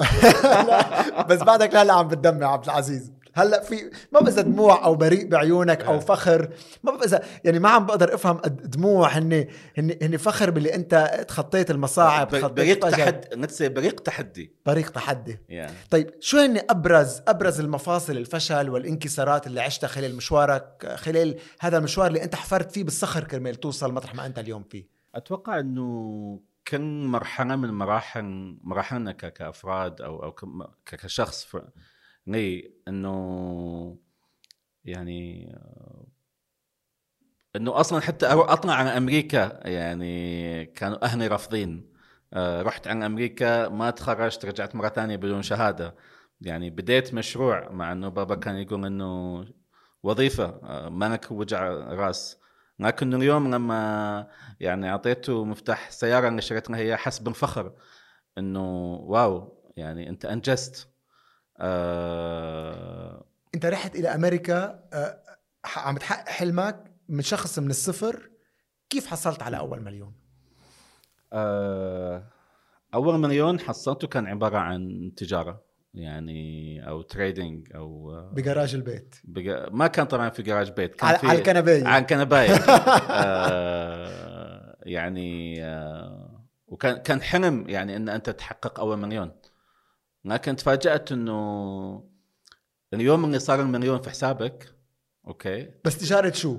بس 1.29 1.43
بعدك 1.43 1.73
لا 1.73 1.83
لا 1.83 1.93
عم 1.93 2.07
بتدمع 2.07 2.47
عبد 2.47 2.63
العزيز. 2.63 3.11
هلأ 3.41 3.61
في 3.63 3.91
ما 4.11 4.19
بقى 4.19 4.43
دموع 4.43 4.85
أو 4.85 4.95
بريء 4.95 5.27
بعيونك 5.27 5.81
أو. 5.81 5.99
فخر 5.99 6.49
ما 6.83 6.91
بقى 6.91 7.23
يعني 7.43 7.59
ما 7.59 7.69
عم 7.69 7.85
بقدر 7.85 8.13
أفهم 8.13 8.37
دموع 8.45 9.07
هن 9.09 9.47
هن 9.77 9.97
هن 10.01 10.17
فخر 10.17 10.49
باللي 10.49 10.75
أنت 10.75 11.25
تخطيت 11.27 11.71
المصاعب 11.71 12.27
بريق. 12.55 12.89
تحدي 12.89 13.35
نتسي 13.35 13.69
بريق 13.69 13.99
تحدي 13.99 14.53
طريق 14.65 14.89
تحدي 14.89 15.39
يعني 15.49 15.73
طيب 15.89 16.09
شو 16.19 16.37
هن 16.37 16.61
ابرز 16.69 17.21
أبرز 17.27 17.59
المفاصل 17.59 18.17
الفشل 18.17 18.69
والانكسارات 18.69 19.47
اللي 19.47 19.61
عشتها 19.61 19.87
خلال 19.87 20.15
مشوارك 20.15 20.95
خلال 20.95 21.35
هذا 21.59 21.77
المشوار 21.77 22.07
اللي 22.07 22.23
أنت 22.23 22.35
حفرت 22.35 22.71
فيه 22.71 22.83
بالصخر 22.83 23.23
كرمال 23.23 23.55
توصل 23.55 23.93
مطرح 23.93 24.15
ما 24.15 24.25
أنت 24.25 24.39
اليوم 24.39 24.63
فيه 24.63 24.87
أتوقع 25.15 25.59
إنه 25.59 26.39
كل 26.67 26.81
مرحلة 27.05 27.55
من 27.55 27.69
مراحل 27.69 28.57
مراحلنا 28.63 29.11
كأفراد 29.11 30.01
أو 30.01 30.23
أو 30.23 30.31
كشخص 30.85 31.47
لي 32.31 32.73
إنه 32.87 33.97
يعني 34.85 35.49
إنه 37.55 37.79
أصلا 37.79 37.99
حتى 38.01 38.25
اطلع 38.25 38.73
عن 38.73 38.87
أمريكا 38.87 39.59
يعني 39.67 40.65
كانوا 40.65 41.05
أهلي 41.05 41.27
رافضين. 41.27 41.93
آه، 42.33 42.61
رحت 42.61 42.87
عن 42.87 43.03
أمريكا 43.03 43.69
ما 43.69 43.89
تخرجت 43.91 44.45
رجعت 44.45 44.75
مرة 44.75 44.89
ثانية 44.89 45.15
بدون 45.15 45.41
شهادة. 45.41 45.95
يعني 46.41 46.69
بديت 46.69 47.13
مشروع 47.13 47.69
مع 47.71 47.91
إنه 47.91 48.09
بابا 48.09 48.35
كان 48.35 48.55
يقول 48.55 48.85
إنه 48.85 49.45
وظيفة. 50.03 50.45
آه، 50.63 50.89
ما 50.89 51.13
لك 51.13 51.31
وجع 51.31 51.69
راس. 51.69 52.39
لكن 52.79 53.13
اليوم 53.13 53.55
لما 53.55 54.27
يعني 54.59 54.89
أعطيته 54.89 55.45
مفتاح 55.45 55.91
سيارة 55.91 56.27
اللي 56.27 56.41
لها 56.69 56.79
اياه 56.79 56.95
حس 56.95 57.19
بالفخر 57.19 57.73
إنه 58.37 58.93
واو 58.95 59.63
يعني 59.77 60.09
أنت 60.09 60.25
أنجزت. 60.25 60.89
آه 61.59 63.25
انت 63.55 63.65
رحت 63.65 63.95
إلى 63.95 64.07
أمريكا 64.15 64.83
آه، 64.93 65.19
عم 65.75 65.97
تحقق 65.97 66.29
حلمك 66.29 66.83
من 67.09 67.21
شخص 67.21 67.59
من 67.59 67.69
الصفر. 67.69 68.29
كيف 68.89 69.07
حصلت 69.07 69.43
على 69.43 69.57
أول 69.57 69.81
مليون؟ 69.81 70.13
آه، 71.33 72.23
أول 72.93 73.19
مليون 73.19 73.59
حصلته 73.59 74.07
كان 74.07 74.27
عبارة 74.27 74.57
عن 74.57 75.11
تجارة 75.17 75.61
يعني 75.93 76.87
أو 76.89 77.01
trading 77.01 77.67
أو 77.75 78.11
آه، 78.13 78.31
بجراج 78.33 78.75
البيت. 78.75 79.15
بقى 79.23 79.69
ما 79.73 79.87
كان 79.87 80.05
طبعا 80.05 80.29
في 80.29 80.43
جراج 80.43 80.71
بيت 80.71 80.95
كان 80.95 81.09
على, 81.09 81.17
في 81.19 81.27
على 81.27 81.37
الكنباية. 81.39 81.87
عن 81.87 82.01
كنبايه 82.05 82.51
آه 83.09 84.77
يعني 84.83 85.63
آه 85.63 86.45
وكان 86.67 86.97
كان 86.97 87.21
حلم 87.21 87.69
يعني 87.69 87.95
إن 87.95 88.09
أنت 88.09 88.29
تحقق 88.29 88.79
أول 88.79 88.97
مليون. 88.97 89.31
لكن 90.25 90.55
تفاجات 90.55 91.11
إنه 91.11 92.09
اليوم 92.93 93.25
اللي 93.25 93.39
صار 93.39 93.61
المليون 93.61 94.01
في 94.01 94.09
حسابك. 94.09 94.75
okay. 95.27 95.69
بس 95.85 95.97
تجارة 95.97 96.31
شو؟ 96.31 96.57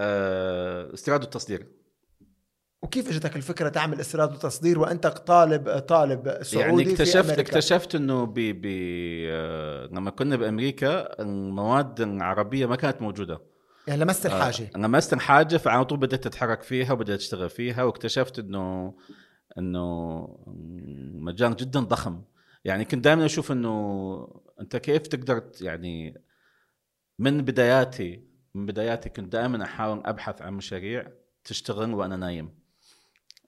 آه 0.00 0.94
استيراد 0.94 1.22
وتصدير. 1.22 1.66
وكيف 2.82 3.08
إجتك 3.08 3.36
الفكرة 3.36 3.68
تعمل 3.68 4.00
استيراد 4.00 4.32
وتصدير 4.32 4.78
وأنت 4.78 5.06
طالب 5.06 5.78
طالب 5.78 6.42
سعودي 6.42 6.66
يعني 6.66 6.84
في 6.84 6.92
اكتشفت 6.92 7.16
أمريكا؟ 7.16 7.40
اكتشفت 7.42 7.94
إنه 7.94 8.24
ب 8.24 8.34
ب 8.34 8.64
آه 9.30 9.86
لما 9.86 10.10
كنا 10.10 10.36
بأمريكا 10.36 11.22
المواد 11.22 12.00
العربية 12.00 12.66
ما 12.66 12.76
كانت 12.76 13.02
موجودة. 13.02 13.40
يعني 13.86 14.00
لمست 14.04 14.26
الحاجة. 14.26 14.70
آه، 14.76 14.78
لمست 14.78 15.12
الحاجة 15.12 15.56
فعلى 15.56 15.84
طول 15.84 15.98
بديت 15.98 16.26
أتحرك 16.26 16.62
فيها 16.62 16.92
وبديت 16.92 17.20
أشتغل 17.20 17.50
فيها 17.50 17.82
واكتشفت 17.82 18.38
انه 18.38 18.94
إنه 19.58 20.26
مجال 21.14 21.56
جدا 21.56 21.80
ضخم. 21.80 22.22
يعني 22.64 22.84
كنت 22.84 23.04
دائما 23.04 23.24
أشوف 23.24 23.52
إنه 23.52 24.42
أنت 24.60 24.76
كيف 24.76 25.02
تقدر 25.02 25.50
يعني 25.60 26.22
من 27.18 27.42
بداياتي 27.42 28.30
من 28.54 28.66
بداياتي 28.66 29.08
كنت 29.08 29.32
دائما 29.32 29.64
أحاول 29.64 30.02
أبحث 30.04 30.42
عن 30.42 30.52
مشاريع 30.52 31.12
تشتغل 31.44 31.94
وأنا 31.94 32.16
نايم. 32.16 32.58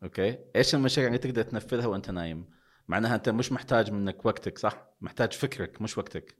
okay؟ 0.03 0.38
إيش 0.56 0.74
المشاريع 0.74 1.08
اللي 1.08 1.18
تقدر 1.18 1.42
تنفذها 1.42 1.86
وأنت 1.86 2.10
نايم؟ 2.10 2.50
معناها 2.88 3.14
أنت 3.14 3.28
مش 3.28 3.52
محتاج 3.52 3.90
منك 3.90 4.26
وقتك 4.26 4.58
صح؟ 4.58 4.86
محتاج 5.00 5.32
فكرك 5.32 5.82
مش 5.82 5.98
وقتك. 5.98 6.36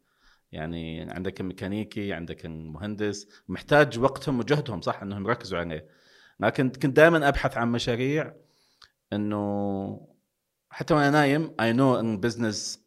يعني 0.53 1.11
عندك 1.13 1.41
الميكانيكي 1.41 2.13
عندك 2.13 2.47
المهندس 2.47 3.29
محتاج 3.49 3.99
وقتهم 3.99 4.39
وجهدهم 4.39 4.81
صح؟ 4.81 5.03
إنهم 5.03 5.27
يركزوا 5.27 5.59
عليه. 5.59 5.89
لكن 6.41 6.71
كنت 6.71 6.97
دائما 6.97 7.29
أبحث 7.29 7.57
عن 7.57 7.73
مشاريع 7.73 8.35
إنه 9.13 10.12
حتى 10.73 10.95
وأنا 10.95 11.11
نايم 11.11 11.55
I 11.61 11.73
know 11.73 12.01
إن 12.01 12.13
ال 12.15 12.22
business 12.22 12.81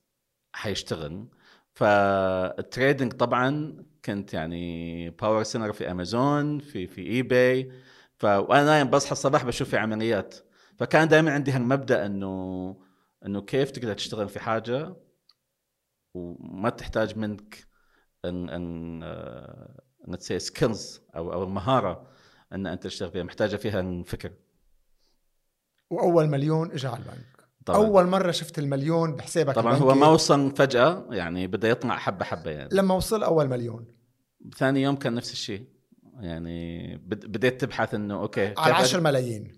حيشتغل. 0.53 1.27
فال 1.73 2.04
trading 2.04 3.13
طبعا 3.13 3.77
كنت 4.05 4.33
يعني 4.33 5.09
power 5.09 5.43
seller 5.43 5.73
في 5.73 5.91
امازون 5.91 6.59
في 6.59 6.87
في 6.87 7.01
eBay 7.07 7.71
فانا 8.17 8.65
نايم 8.65 8.89
بصحى 8.89 9.11
الصباح 9.11 9.45
بشوف 9.45 9.69
في 9.69 9.77
عمليات. 9.77 10.35
فكان 10.79 11.07
دائما 11.07 11.31
عندي 11.33 11.51
هالمبدأ 11.51 12.05
إنه 12.05 12.75
إنه 13.25 13.41
كيف 13.41 13.71
تقدر 13.71 13.93
تشتغل 13.93 14.29
في 14.29 14.39
حاجة 14.39 14.95
وما 16.13 16.69
تحتاج 16.69 17.17
منك 17.17 17.67
إن 18.25 18.49
إن 18.49 19.01
آه، 19.03 19.81
ان 20.07 20.17
تسي 20.17 20.39
سكيلز 20.39 21.01
أو 21.15 21.33
أو 21.33 21.43
المهارة 21.43 22.07
إن 22.53 22.67
أنت 22.67 22.83
تشتغل 22.83 23.11
فيها. 23.11 23.23
محتاجة 23.23 23.55
فيها 23.55 23.79
الفكر 23.79 24.31
وأول 25.89 26.27
مليون 26.27 26.71
اجى 26.71 26.87
على 26.87 26.97
البنك. 26.97 27.34
طبعا. 27.65 27.77
أول 27.85 28.05
مرة 28.07 28.31
شفت 28.31 28.59
المليون 28.59 29.15
بحسابك 29.15 29.55
طبعا 29.55 29.73
هو 29.73 29.89
البنكي 29.89 29.99
ما 29.99 30.07
وصل 30.07 30.55
فجأة 30.55 31.05
يعني 31.11 31.47
بدا 31.47 31.69
يطلع 31.69 31.97
حبة 31.97 32.25
حبة 32.25 32.51
يعني. 32.51 32.69
لما 32.71 32.95
وصل 32.95 33.23
أول 33.23 33.47
مليون. 33.49 33.85
ثاني 34.57 34.81
يوم 34.81 34.95
كان 34.95 35.13
نفس 35.13 35.31
الشيء. 35.31 35.63
يعني 36.19 36.97
بد- 36.97 37.25
بديت 37.25 37.61
تبحث 37.61 37.93
إنه 37.93 38.21
okay 38.21 38.53
على 38.57 38.73
كيف 38.73 38.81
10 38.81 38.99
ملايين. 38.99 39.51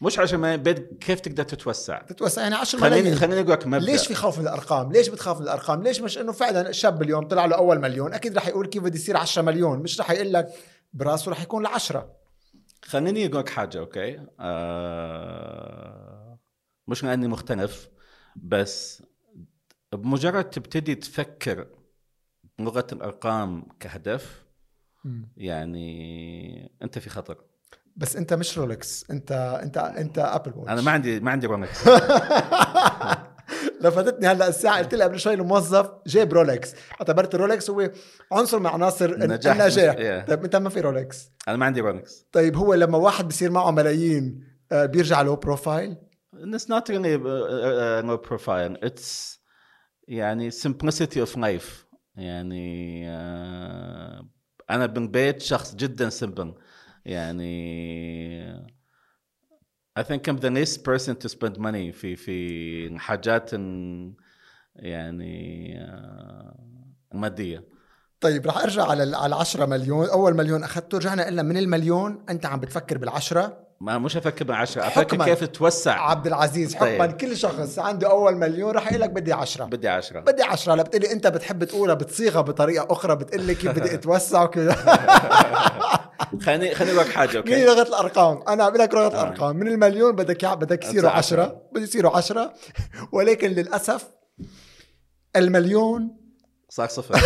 مش 0.00 0.18
10 0.18 0.36
ملايين 0.36 0.74
كيف 1.00 1.20
تقدر 1.20 1.42
تتوسع؟ 1.42 2.02
تتوسع 2.02 2.42
يعني 2.42 2.54
10 2.54 2.78
خليني 2.80 2.96
ملايين. 3.00 3.18
خليني 3.18 3.40
أقول 3.40 3.50
لك 3.52 3.66
مبدأ. 3.66 3.78
ليش 3.84 4.06
في 4.06 4.14
خوف 4.14 4.38
من 4.38 4.44
الأرقام؟ 4.44 4.92
ليش 4.92 5.08
بتخاف 5.08 5.36
من 5.36 5.42
الأرقام؟ 5.42 5.82
ليش 5.82 6.00
مش 6.00 6.18
إنه 6.18 6.32
فعلا 6.32 6.68
الشاب 6.68 7.02
اليوم 7.02 7.24
طلع 7.28 7.44
له 7.46 7.56
أول 7.56 7.78
مليون؟ 7.80 8.14
أكيد 8.14 8.36
رح 8.36 8.48
يقول 8.48 8.66
كيف 8.66 8.82
بدي 8.82 8.98
يصير 8.98 9.16
10 9.16 9.42
مليون. 9.42 9.78
مش 9.78 10.00
رح 10.00 10.10
يقول 10.10 10.32
لك 10.32 10.48
براسه 10.92 11.30
رح 11.30 11.42
يكون 11.42 11.62
ل 11.62 11.66
10 11.66 12.10
خليني 12.84 13.26
أقول 13.26 13.38
لك 13.38 13.48
حاجة 13.48 13.78
okay؟ 13.78 14.20
آه 14.40 16.09
مش 16.90 17.04
لاني 17.04 17.28
مختلف 17.28 17.88
بس 18.36 19.02
بمجرد 19.92 20.44
تبتدي 20.44 20.94
تفكر 20.94 21.66
بلغة 22.58 22.86
الأرقام 22.92 23.62
كهدف 23.80 24.44
يعني 25.36 26.72
أنت 26.82 26.98
في 26.98 27.10
خطر. 27.10 27.38
بس 27.96 28.16
أنت 28.16 28.34
مش 28.34 28.58
رولكس 28.58 29.10
أنت 29.10 29.32
أنت 29.62 29.76
أنت 29.78 30.18
ابل 30.18 30.52
واتش 30.56 30.70
أنا 30.72 30.80
ما 30.80 30.90
عندي 30.90 31.20
ما 31.20 31.30
عندي 31.30 31.46
رولكس 31.46 31.88
لفتتني 33.80 34.26
هلأ 34.26 34.48
الساعة 34.48 34.78
قلت 34.78 34.94
لي 34.94 35.04
قبل 35.04 35.20
شوي 35.20 35.34
الموظف 35.34 35.90
جايب 36.06 36.32
رولكس 36.32 36.74
اعتبرت 37.00 37.34
الرولكس 37.34 37.70
هو 37.70 37.90
عنصر 38.32 38.58
من 38.58 38.66
عناصر 38.66 39.04
النجاح. 39.04 39.56
النجاح 39.56 39.94
Yeah. 39.96 40.28
طيب 40.28 40.44
أنت 40.44 40.56
ما 40.56 40.70
في 40.70 40.80
رولكس 40.80 41.30
أنا 41.48 41.56
ما 41.56 41.66
عندي 41.66 41.80
رولكس 41.80 42.26
طيب 42.32 42.56
هو 42.56 42.74
لما 42.74 42.98
واحد 42.98 43.28
بصير 43.28 43.50
معه 43.50 43.70
ملايين 43.70 44.44
آه، 44.72 44.86
بيرجع 44.86 45.20
له 45.22 45.36
profile 45.36 45.96
It's 46.42 46.68
not 46.68 46.88
really 46.88 47.14
uh, 47.14 47.20
uh, 47.20 48.02
no 48.04 48.16
profile. 48.18 48.76
It's 48.82 49.38
يعني 50.08 50.50
simplicity 50.50 51.20
of 51.20 51.36
life. 51.36 51.84
يعني 52.16 53.04
uh, 53.06 54.24
أنا 54.70 54.86
من 54.86 55.08
بيت 55.10 55.42
شخص 55.42 55.74
جدا 55.74 56.10
simple. 56.10 56.48
يعني 57.04 58.70
I 59.98 60.02
think 60.02 60.28
I'm 60.28 60.38
the 60.38 60.50
least 60.50 60.84
person 60.84 61.14
to 61.16 61.28
spend 61.28 61.58
money 61.58 61.90
في 61.92 62.16
في 62.16 62.98
حاجات 62.98 63.50
يعني 64.76 65.74
uh, 65.86 66.60
مادية. 67.14 67.64
طيب 68.20 68.46
رح 68.46 68.56
أرجع 68.58 68.84
على 68.86 69.02
ال- 69.02 69.14
على 69.14 69.34
10 69.34 69.66
مليون 69.66 70.08
أول 70.08 70.34
مليون 70.34 70.64
أخذته 70.64 70.98
رجعنا 70.98 71.26
قلنا 71.26 71.42
من 71.42 71.56
المليون 71.56 72.24
أنت 72.28 72.46
عم 72.46 72.60
بتفكر 72.60 72.98
بالعشرة 72.98 73.69
ما 73.80 73.98
مش 73.98 74.16
أفكر 74.16 74.44
بالعشرة 74.44 74.86
أفكر 74.86 75.00
حكماً. 75.00 75.24
كيف 75.24 75.44
توسع 75.44 76.00
عبد 76.10 76.26
العزيز 76.26 76.74
حكما. 76.74 76.88
طيب. 77.06 77.12
كل 77.12 77.36
شخص 77.36 77.78
عنده 77.78 78.10
أول 78.10 78.36
مليون 78.36 78.70
رح 78.70 78.86
يقول 78.88 79.00
لك 79.00 79.10
بدي 79.10 79.32
عشرة. 79.32 79.64
بدي 79.64 79.88
عشرة. 79.88 80.20
بدي 80.20 80.42
عشرة. 80.42 80.74
هلا 80.74 80.82
بتقلي 80.82 81.12
أنت 81.12 81.26
بتحب 81.26 81.64
تقولها 81.64 81.94
بتصيغها 81.94 82.40
بطريقة 82.40 82.92
أخرى 82.92 83.16
بتقلي 83.16 83.54
كيف 83.54 83.70
بدي 83.70 83.94
أتوسع 84.00 84.42
وكذا. 84.42 84.74
خليني 86.44 86.74
خليني 86.74 86.98
لك 86.98 87.08
حاجة 87.08 87.28
مين 87.30 87.36
أوكي 87.36 87.64
لغه 87.64 87.82
الأرقام؟ 87.82 88.42
أنا 88.48 88.64
عم 88.64 88.76
لك 88.76 88.94
لغه 88.94 89.04
آه. 89.04 89.08
الأرقام. 89.08 89.56
من 89.56 89.68
المليون 89.68 90.16
بدك 90.16 90.44
بدك 90.46 90.84
يصيروا 90.84 91.00
تصير 91.00 91.16
عشرة. 91.18 91.42
عشرة. 91.42 91.62
بده 91.72 91.82
يصيروا 91.82 92.16
عشرة. 92.16 92.54
ولكن 93.12 93.48
للأسف 93.50 94.08
المليون 95.36 96.16
صار 96.68 96.88
صفر. 96.88 97.20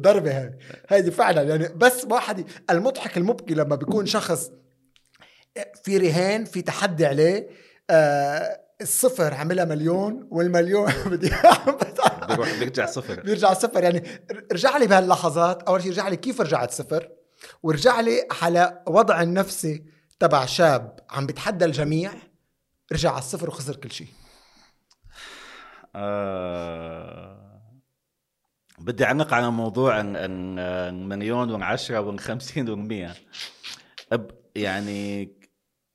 ضربة 0.00 0.40
هاي. 0.42 0.58
هيدي 0.88 1.10
فعلا 1.10 1.42
يعني 1.42 1.68
بس 1.68 2.04
واحد 2.10 2.44
المضحك 2.70 3.16
المبكي 3.16 3.54
لما 3.54 3.76
بيكون 3.76 4.06
شخص 4.06 4.50
في 5.84 5.98
رهان 5.98 6.44
في 6.44 6.62
تحدي 6.62 7.06
عليه 7.06 7.48
آه 7.90 8.60
الصفر 8.80 9.34
عملها 9.34 9.64
مليون 9.64 10.28
والمليون 10.30 10.92
بدي 11.10 11.30
بيروح 12.28 12.58
بيرجع 12.58 12.86
صفر. 12.86 13.20
بيرجع 13.20 13.52
صفر. 13.52 13.82
يعني 13.84 14.02
رجع 14.52 14.76
لي 14.76 14.86
بهاللحظات 14.86 15.62
أول 15.62 15.82
شيء 15.82 15.90
رجع 15.92 16.08
لي 16.08 16.16
كيف 16.16 16.40
رجعت 16.40 16.70
صفر؟ 16.70 17.08
ورجع 17.62 18.00
لي 18.00 18.28
على 18.42 18.82
وضع 18.86 19.22
النفسي 19.22 19.84
تبع 20.20 20.46
شاب 20.46 21.00
عم 21.10 21.26
بيتحدى 21.26 21.64
الجميع 21.64 22.12
رجع 22.92 23.10
على 23.10 23.18
الصفر 23.18 23.48
وخسر 23.48 23.76
كل 23.76 23.92
شيء 23.92 24.08
آه 25.96 27.23
بدي 28.78 29.04
اعلق 29.04 29.34
على 29.34 29.50
موضوع 29.50 30.00
ان 30.00 30.16
إن 30.16 31.08
مليون 31.08 31.50
وإن 31.50 31.62
عشرة 31.62 32.00
وإن 32.00 32.18
خمسين 32.18 32.68
وإن 32.68 32.88
مية. 32.88 33.14
أب 34.12 34.30
يعني 34.56 35.22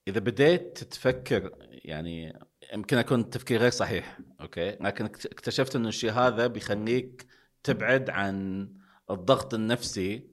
إذا 0.08 0.20
بديت 0.20 0.84
تفكر 0.84 1.52
يعني 1.72 2.40
يمكن 2.74 2.98
أكون 2.98 3.30
تفكير 3.30 3.60
غير 3.60 3.70
صحيح 3.72 4.20
okay؟ 4.41 4.70
لكن 4.72 5.06
اكت- 5.06 5.26
اكتشفت 5.26 5.76
إنه 5.76 5.88
الشيء 5.90 6.12
هذا 6.12 6.48
بيخليك 6.48 7.28
تبعد 7.64 8.10
عن 8.10 8.68
الضغط 9.12 9.54
النفسي 9.54 10.30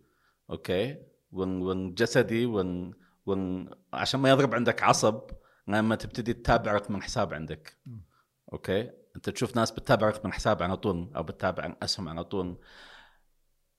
okay؟ 0.51 0.97
وان 1.33 1.63
وإن 1.63 1.95
جسدي 1.95 2.47
وان 2.47 2.93
وإن 3.27 3.71
عشان 3.93 4.21
ما 4.21 4.31
يضرب 4.31 4.55
عندك 4.55 4.83
عصب 4.83 5.21
لما 5.69 5.97
تبتدي 5.97 6.33
تتابع 6.33 6.73
رقم 6.73 6.97
الحساب 6.97 7.35
عندك 7.35 7.77
okay؟ 8.53 8.91
انت 9.17 9.31
تشوف 9.31 9.57
ناس 9.57 9.71
بتتابع 9.71 10.09
رقم 10.09 10.29
الحساب 10.29 10.63
على 10.63 10.77
طول 10.77 11.11
أو 11.17 11.23
بتتابع 11.23 11.77
اسهم 11.83 12.09
على 12.09 12.25
طول. 12.25 12.59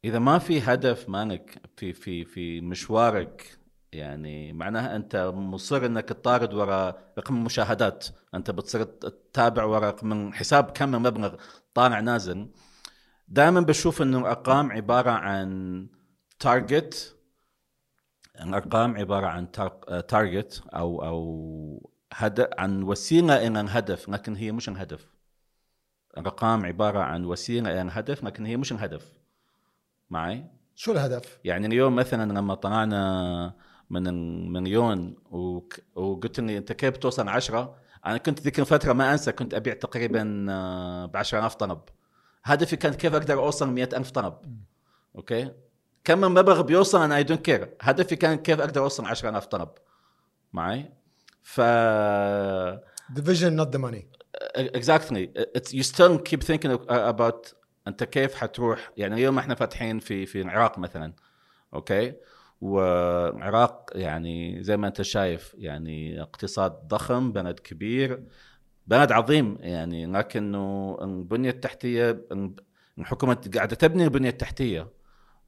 اذا 0.06 0.20
ما 0.20 0.40
في 0.40 0.62
هدف 0.62 1.10
مالك 1.10 1.62
في 1.78 1.94
في 1.94 2.26
في 2.26 2.62
مشوارك 2.62 3.60
يعني 3.92 4.54
معناها 4.54 4.96
انت 4.96 5.16
مصر 5.36 5.86
انك 5.86 6.10
تطارد 6.10 6.54
وراء 6.54 7.14
رقم 7.18 7.36
المشاهدات 7.38 8.08
انت 8.36 8.52
بتصير 8.52 8.84
تتابع 8.84 9.64
وراء 9.64 9.90
رقم 9.96 10.34
حساب 10.34 10.72
كم 10.72 10.92
مبلغ 10.92 11.36
طالع 11.74 12.00
نازل. 12.00 12.50
دائما 13.28 13.62
بشوف 13.62 14.02
إنه 14.02 14.20
الأرقام 14.20 14.72
عبارة 14.72 15.12
عن 15.12 15.88
target 16.40 17.18
الأرقام 18.42 18.98
عبارة 18.98 19.28
عن 19.28 19.52
تارجت 20.08 20.64
أو 20.74 21.06
أو 21.06 21.92
هدف 22.14 22.48
عن 22.58 22.84
وسيلة 22.84 23.48
إلى 23.48 23.62
الهدف 23.62 24.10
لكن 24.10 24.36
هي 24.36 24.52
مش 24.52 24.70
الهدف. 24.70 25.17
الارقام 26.14 26.66
عبارة 26.66 27.00
عن 27.00 27.26
وسيلة 27.26 27.72
إلى 27.72 27.82
الهدف 27.82 28.24
لكن 28.24 28.46
هي 28.46 28.58
مش 28.58 28.72
الهدف. 28.72 29.18
معي؟ 30.10 30.46
شو 30.76 30.92
الهدف؟ 30.92 31.40
يعني 31.44 31.68
اليوم 31.68 31.96
مثلا 31.96 32.32
لما 32.34 32.56
طلعنا 32.56 33.54
من 33.90 34.08
المليون 34.08 35.16
وك- 35.32 35.80
وقلت 35.96 36.40
لي 36.40 36.58
أنت 36.58 36.72
كيف 36.72 36.98
توصل 36.98 37.28
عشرة؟ 37.28 37.76
أنا 38.06 38.18
كنت 38.18 38.42
ذيك 38.42 38.60
الفترة 38.60 38.94
ما 38.94 39.12
أنسى 39.12 39.32
كنت 39.32 39.54
أبيع 39.54 39.74
تقريبا 39.74 40.24
ب 41.14 41.18
10000 41.18 41.56
طلب. 41.56 41.80
هدفي 42.44 42.76
كان 42.76 42.94
كيف 42.94 43.14
أقدر 43.14 43.34
أوصل 43.40 43.70
100000 43.70 44.12
طلب. 44.12 44.34
okay؟ 45.16 45.52
كم 46.04 46.18
من 46.22 46.28
مبلغ 46.32 46.62
بيوصل؟ 46.62 47.02
أنا 47.02 47.16
I 47.18 47.24
don't 47.24 47.42
care 47.46 47.74
هدفي 47.82 48.16
كان 48.16 48.36
كيف 48.38 48.60
أقدر 48.60 48.82
أوصل 48.82 49.06
10000 49.06 49.46
طلب. 49.46 49.70
معي؟ 50.54 50.94
ف 51.44 51.62
the 53.16 53.22
vision 53.22 53.54
not 53.60 53.72
the 53.72 53.80
It's, 54.38 55.74
you 55.74 55.84
still 55.84 56.18
keep 56.20 56.44
thinking 56.44 56.72
about 56.90 57.54
أنت 57.88 58.04
كيف 58.04 58.36
حتروح. 58.36 58.92
يعني 58.98 59.16
اليوم 59.16 59.38
إحنا 59.40 59.56
فاتحين 59.56 60.00
في 60.00 60.26
في 60.26 60.42
العراق 60.42 60.80
مثلا. 60.80 61.14
okay؟ 61.74 62.14
والعراق 62.62 63.90
يعني 63.96 64.64
زي 64.64 64.78
ما 64.78 64.88
أنت 64.88 65.02
شايف 65.02 65.56
يعني 65.58 66.22
اقتصاد 66.22 66.72
ضخم 66.88 67.32
بلد 67.32 67.60
كبير 67.60 68.24
بلد 68.88 69.12
عظيم 69.12 69.58
يعني. 69.60 70.06
لكنه 70.06 70.98
البنية 71.02 71.50
التحتية 71.50 72.28
الحكومة 72.98 73.50
قاعدة 73.56 73.76
تبني 73.76 74.04
البنية 74.04 74.30
التحتية. 74.30 74.92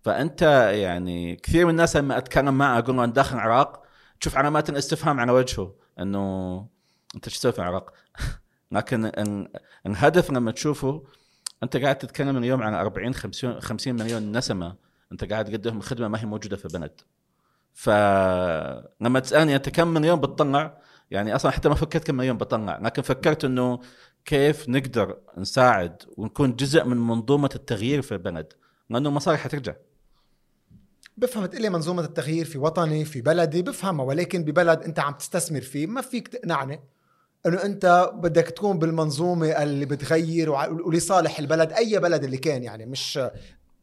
فأنت 0.01 0.41
يعني 0.73 1.35
كثير 1.35 1.65
من 1.65 1.71
الناس 1.71 1.95
لما 1.97 2.17
أتكلم 2.17 2.57
معه 2.57 2.79
أقول 2.79 2.95
له 2.97 3.03
أنا 3.03 3.13
داخل 3.13 3.35
العراق 3.35 3.83
تشوف 4.21 4.37
علامات 4.37 4.69
الاستفهام 4.69 5.19
على 5.19 5.31
وجهه. 5.31 5.75
إنه 5.99 6.67
أنت 7.15 7.27
إيش 7.27 7.39
تسوي 7.39 7.51
في 7.51 7.59
العراق؟ 7.59 7.93
لكن 8.71 9.05
ال- 9.05 9.51
الهدف 9.85 10.31
لما 10.31 10.51
تشوفه 10.51 11.03
أنت 11.63 11.77
قاعد 11.77 11.97
تتكلم 11.97 12.37
اليوم 12.37 12.63
عن 12.63 12.73
40 12.73 13.13
50 13.13 13.59
50 13.61 13.95
مليون 13.95 14.37
نسمة 14.37 14.75
أنت 15.11 15.23
قاعد 15.31 15.45
تقدم 15.45 15.79
خدمة 15.79 16.07
ما 16.07 16.21
هي 16.21 16.25
موجودة 16.25 16.57
في 16.57 16.65
البلد 16.65 17.01
فلما 17.73 19.19
تسألني 19.19 19.55
أنت 19.55 19.69
كم 19.69 19.87
مليون 19.87 20.19
بتطلع 20.21 20.81
يعني 21.11 21.35
أصلا 21.35 21.51
حتى 21.51 21.69
ما 21.69 21.75
فكرت 21.75 22.07
كم 22.07 22.15
مليون 22.15 22.37
بطلع 22.37 22.77
لكن 22.77 23.01
فكرت 23.01 23.45
إنه 23.45 23.79
كيف 24.25 24.69
نقدر 24.69 25.17
نساعد 25.37 26.03
ونكون 26.17 26.55
جزء 26.55 26.83
من 26.83 26.97
منظومة 26.97 27.49
التغيير 27.55 28.01
في 28.01 28.11
البلد 28.11 28.53
لأنه 28.89 29.09
المصاري 29.09 29.37
حترجع 29.37 29.73
بفهم 31.17 31.45
تقلي 31.45 31.69
منظومة 31.69 32.03
التغيير 32.03 32.45
في 32.45 32.57
وطني 32.57 33.05
في 33.05 33.21
بلدي 33.21 33.61
بفهمها 33.61 34.05
ولكن 34.05 34.43
ببلد 34.43 34.79
أنت 34.83 34.99
عم 34.99 35.13
تستثمر 35.13 35.61
فيه 35.61 35.87
ما 35.87 36.01
فيك 36.01 36.27
تقنعني. 36.27 36.79
إنه 37.45 37.63
أنت 37.63 38.11
بدك 38.13 38.43
تكون 38.47 38.79
بالمنظومة 38.79 39.47
اللي 39.47 39.85
بتغير 39.85 40.49
ولصالح 40.85 41.39
البلد 41.39 41.71
أي 41.71 41.99
بلد 41.99 42.23
اللي 42.23 42.37
كان 42.37 42.63
يعني 42.63 42.85
مش 42.85 43.19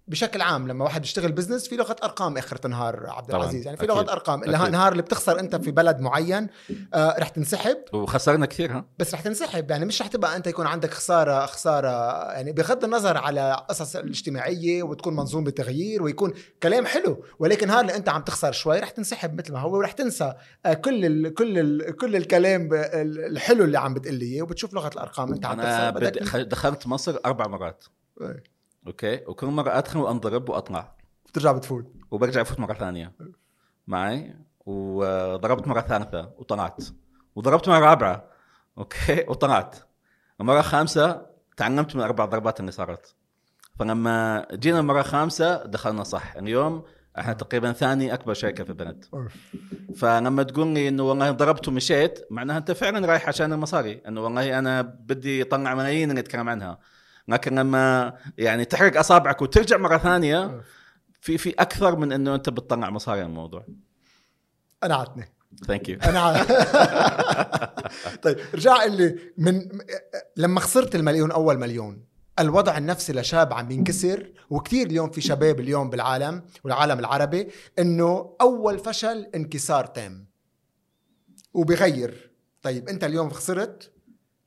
بشكل 0.09 0.41
عام 0.41 0.69
لما 0.69 0.85
واحد 0.85 1.01
بيشتغل 1.01 1.33
بزنس 1.33 1.69
في 1.69 1.77
لغة 1.77 1.97
أرقام 2.05 2.37
اخر 2.39 2.59
النهار 2.65 3.07
عبد. 3.07 3.31
العزيز 3.35 3.65
يعني 3.67 3.77
في 3.77 3.85
أكيد. 3.85 3.97
لغه 3.97 4.13
ارقام. 4.13 4.45
النهار 4.45 4.93
اللي 4.93 5.03
بتخسر 5.03 5.41
أنت 5.41 5.57
في 5.57 5.71
بلد 5.71 6.01
معين 6.01 6.47
آه 6.95 7.17
رح 7.19 7.29
تنسحب 7.29 7.77
وخسرنا 7.93 8.47
كثير 8.47 8.73
ها 8.73 8.85
بس 8.99 9.15
رح 9.15 9.21
تنسحب 9.21 9.71
يعني 9.71 9.85
مش 9.85 10.03
رح 10.03 10.09
تبقى 10.09 10.37
أنت 10.37 10.47
يكون 10.47 10.67
عندك 10.67 10.95
خسارة 10.95 11.47
خسارة 11.47 11.89
يعني 12.33 12.53
بغض 12.53 12.85
النظر 12.85 13.17
على 13.17 13.65
قصص 13.69 13.97
الاجتماعية 13.97 14.83
وتكون 14.83 15.17
منظومة 15.17 15.51
تغيير 15.51 16.03
ويكون 16.03 16.33
كلام 16.63 16.87
حلو 16.87 17.25
ولكن 17.39 17.71
هذا 17.71 17.81
اللي 17.81 17.97
أنت 17.97 18.09
عم 18.09 18.23
تخسر 18.23 18.53
شوي 18.53 18.79
رح 18.79 18.91
تنسحب 18.91 19.39
مثل 19.39 19.53
ما 19.53 19.61
هو 19.61 19.77
ورح 19.77 19.93
تنسى 19.93 20.35
آه، 20.67 20.75
كل 20.75 21.05
ال 21.07 21.35
كل 21.35 21.59
ال 21.59 21.97
كل 21.97 22.17
الكلام 22.17 22.69
الحلو 22.73 23.65
اللي 23.65 23.79
عم 23.79 23.95
بتقول 23.95 24.15
لي 24.15 24.25
إياه 24.27 24.43
وبتشوف 24.43 24.75
لغة 24.75 24.89
الأرقام 24.89 25.33
أنت 25.33 25.47
عم 25.47 25.61
أنا 25.61 25.91
تخسر 26.11 26.25
خ- 26.27 26.37
دخلت 26.37 26.87
مصر 26.87 27.17
أربع 27.27 27.47
مرات 27.47 27.85
إيه. 28.21 28.56
okay؟ 28.87 29.25
وكل 29.27 29.47
مرة 29.47 29.79
ادخل 29.79 29.99
وأنضرب 29.99 30.49
واطلع 30.49 30.97
بترجع 31.27 31.53
بتفوت. 31.53 31.93
وبرجع 32.11 32.41
افوت 32.41 32.61
مرة 32.61 32.75
ثانية. 32.75 33.13
معي؟ 33.87 34.37
وضربت 34.67 35.69
مرة 35.69 35.81
ثالثة 35.81 36.31
وطلعت. 36.39 36.83
وضربت 37.37 37.69
مرة 37.69 37.79
رابعة. 37.79 38.25
أوكي؟ 38.79 39.25
وطلعت. 39.29 39.77
المره 40.41 40.59
الخامسه 40.59 41.27
تعلمت 41.57 41.97
من 41.97 42.03
أربع 42.03 42.25
ضربات 42.25 42.61
اللي 42.61 42.73
صارت. 42.73 43.15
فلما 43.79 44.47
جينا 44.53 44.81
المره 44.81 45.01
الخامسه 45.01 45.67
دخلنا 45.67 46.05
صح. 46.05 46.37
اليوم 46.37 46.85
إحنا 47.19 47.33
تقريبا 47.33 47.73
ثاني 47.73 48.15
أكبر 48.15 48.35
شركة 48.35 48.65
في 48.65 48.71
البلد. 48.71 49.05
فلما 49.97 50.43
تقول 50.43 50.67
لي 50.67 50.89
إنه 50.89 51.03
والله 51.03 51.31
ضربت 51.31 51.69
ومشيت 51.69 52.27
معناها 52.31 52.59
أنت 52.59 52.73
فعلا 52.73 53.07
رايح 53.07 53.29
عشان 53.29 53.53
المصاري. 53.53 54.03
إنه 54.09 54.25
والله 54.25 54.59
أنا 54.59 54.83
بدي 54.83 55.43
اطلع 55.43 55.75
ملايين 55.75 56.11
اللي 56.11 56.21
اتكلم 56.21 56.49
عنها. 56.49 56.79
لكن 57.29 57.55
لما 57.55 58.15
يعني 58.39 58.65
تحرق 58.65 58.99
أصابعك 58.99 59.43
وترجع 59.43 59.77
مرة 59.77 59.99
ثانية 59.99 60.61
في 61.21 61.39
في 61.39 61.51
أكثر 61.51 61.97
من 61.97 62.13
إنه 62.13 62.35
أنت 62.35 62.49
بتطلع 62.49 62.91
مصاري 62.91 63.21
على 63.21 63.29
الموضوع. 63.29 63.67
أنا 64.83 64.95
عتني 64.95 65.29
thank 65.67 65.89
you 65.89 65.99
أنا. 65.99 66.47
طيب 68.23 68.39
رجع 68.55 68.85
اللي 68.85 69.19
من 69.39 69.69
لما 70.37 70.61
خسرت 70.61 70.95
المليون 70.95 71.31
أول 71.33 71.59
مليون 71.59 72.05
الوضع 72.39 72.79
النفسي 72.79 73.13
لشاب 73.13 73.53
عم 73.53 73.71
ينكسر 73.71 74.33
وكثير 74.51 74.87
اليوم 74.87 75.11
في 75.11 75.21
شباب 75.21 75.61
اليوم 75.61 75.91
بالعالم 75.91 76.43
والعالم 76.65 76.99
العربي 76.99 77.49
إنه 77.79 78.37
أول 78.41 78.79
فشل 78.79 79.31
انكسار 79.35 79.87
تام. 79.87 80.27
وبغير. 81.55 82.31
طيب 82.63 82.89
أنت 82.89 83.05
اليوم 83.05 83.31
خسرت 83.31 83.93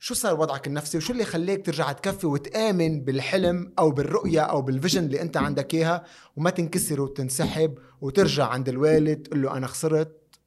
شو 0.02 0.14
صار 0.14 0.40
وضعك 0.40 0.66
النفسي 0.66 0.98
وشو 0.98 1.12
اللي 1.12 1.24
خليك 1.24 1.66
ترجع 1.66 1.92
تكفي 1.92 2.26
وتآمن 2.26 3.04
بالحلم 3.04 3.72
أو 3.78 3.90
بالرؤية 3.90 4.40
أو 4.40 4.62
بال 4.62 4.73
vision 4.73 5.04
اللي 5.04 5.22
أنت 5.22 5.36
عندك 5.36 5.74
إياها 5.74 6.04
وما 6.36 6.50
تنكسر 6.50 7.00
وتنسحب 7.00 7.78
وترجع 8.00 8.46
عند 8.46 8.68
الوالد 8.68 9.22
تقول 9.22 9.42
له 9.42 9.56
أنا 9.56 9.66
خسرت 9.66 10.38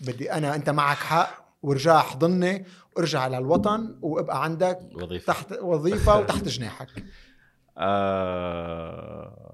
بدي 0.00 0.32
أنا 0.32 0.54
أنت 0.54 0.70
معك 0.70 0.96
حق 0.96 1.56
ورجع 1.62 1.96
احضني 1.96 2.64
وارجع 2.96 3.28
للوطن 3.28 3.98
وابقى 4.02 4.44
عندك 4.44 4.80
وظيفة. 4.94 5.32
تحت 5.32 5.52
وظيفة 5.52 6.18
وتحت 6.18 6.48
جناحك. 6.48 6.88
آه... 7.78 9.44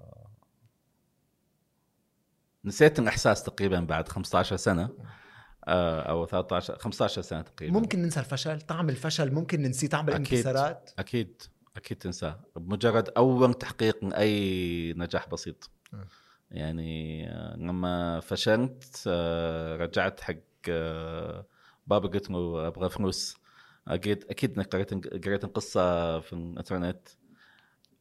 نسيت 2.65 2.99
الإحساس 2.99 3.43
تقريبا 3.43 3.81
بعد 3.81 4.09
15 4.09 4.57
سنة. 4.57 4.83
آه 4.83 5.20
أو 5.71 6.27
13 6.27 6.79
15 6.79 7.23
سنة 7.23 7.43
تقريبا. 7.43 7.81
ممكن 7.81 8.03
ننسى 8.03 8.21
الفشل 8.21 8.61
طعم 8.61 8.89
الفشل 8.89 9.35
ممكن 9.35 9.63
ننسيه 9.63 9.89
طعم. 9.89 10.09
الانكسارات. 10.09 10.91
أكيد 10.99 11.43
أكيد 11.77 11.99
تنساه. 11.99 12.41
بمجرد 12.57 13.09
أول 13.17 13.55
تحقيق 13.55 14.05
من 14.05 14.13
أي 14.13 14.93
نجاح 14.97 15.29
بسيط. 15.29 15.71
يعني 16.51 17.29
آه، 17.31 17.57
لما 17.57 18.21
فشلت 18.21 19.05
آه، 19.07 19.77
رجعت 19.77 20.21
حق 20.21 20.35
آه، 20.69 21.47
بابا 21.87 22.09
قلت 22.09 22.31
له 22.31 22.67
أبغى 22.67 22.91
فلوس. 22.91 23.37
أكيد 23.89 24.25
أكيد 24.31 24.61
قريت 24.61 25.25
قريت 25.27 25.45
القصة 25.45 26.21
في 26.21 26.33
الإنترنت. 26.33 27.09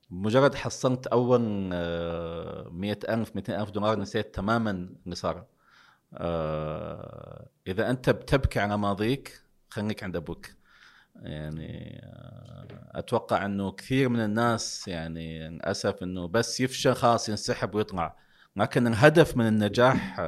مجرد 0.09 0.55
حصلت 0.55 1.07
أول 1.07 1.70
آه، 1.74 2.70
مئة 2.72 3.13
ألف 3.13 3.36
200 3.36 3.61
ألف 3.61 3.70
دولار 3.70 3.99
نسيت 3.99 4.36
تماما 4.36 4.72
اللي 5.05 5.15
صار 5.15 5.45
آه، 6.14 7.47
إذا 7.68 7.89
أنت 7.89 8.10
بتبكي 8.10 8.60
على 8.60 8.78
ماضيك 8.78 9.41
خليك 9.70 10.03
عند 10.03 10.16
أبوك. 10.16 10.47
يعني 11.16 12.01
آه، 12.03 12.91
أتوقع 12.95 13.45
إنه 13.45 13.72
كثير 13.72 14.10
من 14.10 14.20
الناس 14.20 14.88
يعني 14.88 15.49
للأسف 15.49 16.03
إنه 16.03 16.28
بس 16.28 16.60
يفشل 16.60 16.93
خلاص 16.95 17.30
ينسحب 17.30 17.76
ويطلع. 17.76 18.16
لكن 18.55 18.88
الهدف 18.88 19.38
من 19.38 19.47
النجاح 19.47 20.20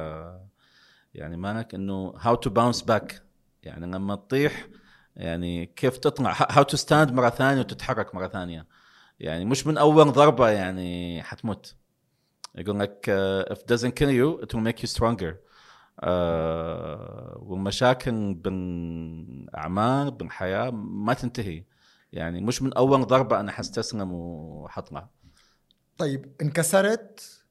يعني 1.14 1.36
مالك 1.36 1.74
إنه 1.74 2.14
how 2.18 2.34
to 2.34 2.50
bounce 2.50 2.82
back 2.82 3.22
يعني 3.62 3.86
لما 3.86 4.14
تطيح 4.14 4.68
يعني 5.16 5.66
كيف 5.66 5.98
تطلع. 5.98 6.36
how 6.50 6.62
to 6.62 6.76
stand 6.76 7.12
مرة 7.12 7.30
ثانية 7.30 7.60
وتتحرك 7.60 8.14
مرة 8.14 8.28
ثانية. 8.28 8.66
يعني 9.20 9.44
مش 9.44 9.66
من 9.66 9.78
أول 9.78 10.12
ضربة 10.12 10.48
يعني 10.48 11.22
حتموت. 11.22 11.74
يقول 12.54 12.80
لك 12.80 13.10
uh, 13.10 13.52
if 13.52 13.58
doesn't 13.58 13.94
kill 13.94 14.10
you 14.10 14.42
it 14.42 14.54
will 14.54 14.60
make 14.60 14.82
you 14.82 14.86
stronger. 14.86 15.51
Uh, 16.00 16.04
والمشاكل 17.36 18.34
بالاعمال 18.34 20.10
بالحياة 20.10 20.70
ما 20.70 21.14
تنتهي. 21.14 21.64
يعني 22.12 22.40
مش 22.40 22.62
من 22.62 22.74
أول 22.74 23.06
ضربة 23.06 23.40
أنا 23.40 23.52
حستسلم 23.52 24.12
وحطلع. 24.12 25.08
طيب 25.98 26.32
انكسرت 26.42 27.42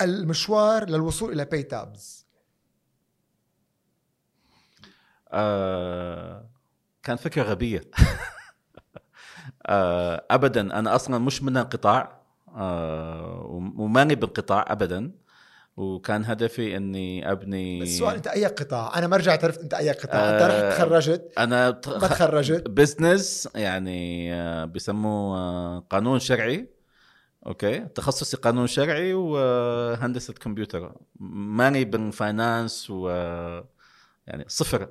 المشوار 0.00 0.90
للوصول 0.90 1.32
إلى 1.32 1.44
باي 1.44 1.62
تابز 1.62 2.26
آه 5.32 6.50
كان 7.02 7.16
فكرة 7.16 7.42
غبية. 7.42 7.80
آه 9.66 10.26
ابدا 10.30 10.78
أنا 10.78 10.94
أصلا 10.94 11.18
مش 11.18 11.42
من 11.42 11.56
القطاع 11.56 12.22
آه 12.54 13.42
وماني 13.76 14.14
بالقطاع 14.14 14.64
ابدا. 14.68 15.12
وكان 15.76 16.24
هدفي 16.24 16.76
إني 16.76 17.32
أبني 17.32 17.82
السؤال 17.82 18.14
أنت 18.14 18.26
أي 18.26 18.46
قطاع؟ 18.46 18.98
أنا 18.98 19.06
ما 19.06 19.16
رجعت 19.16 19.44
عرفت 19.44 19.60
أنت 19.60 19.74
أي 19.74 19.90
قطاع، 19.90 20.20
آه 20.20 20.34
أنت 20.34 20.42
رحت 20.42 20.76
تخرجت؟ 20.78 21.32
أنا. 21.38 21.80
ما 21.86 22.08
تخرجت؟ 22.08 22.68
business 22.68 23.48
يعني 23.54 24.34
آه 24.34 24.64
بسموه 24.64 25.38
آه 25.38 25.86
قانون 25.90 26.18
شرعي. 26.18 26.68
okay؟ 27.46 27.78
تخصصي 27.80 28.36
قانون 28.36 28.66
شرعي 28.66 29.14
وهندسه 29.14 30.34
كمبيوتر. 30.34 30.92
ماني 31.20 31.84
بال 31.84 32.08
finance 32.08 32.90
و 32.90 33.08
يعني 34.26 34.44
صفر 34.48 34.88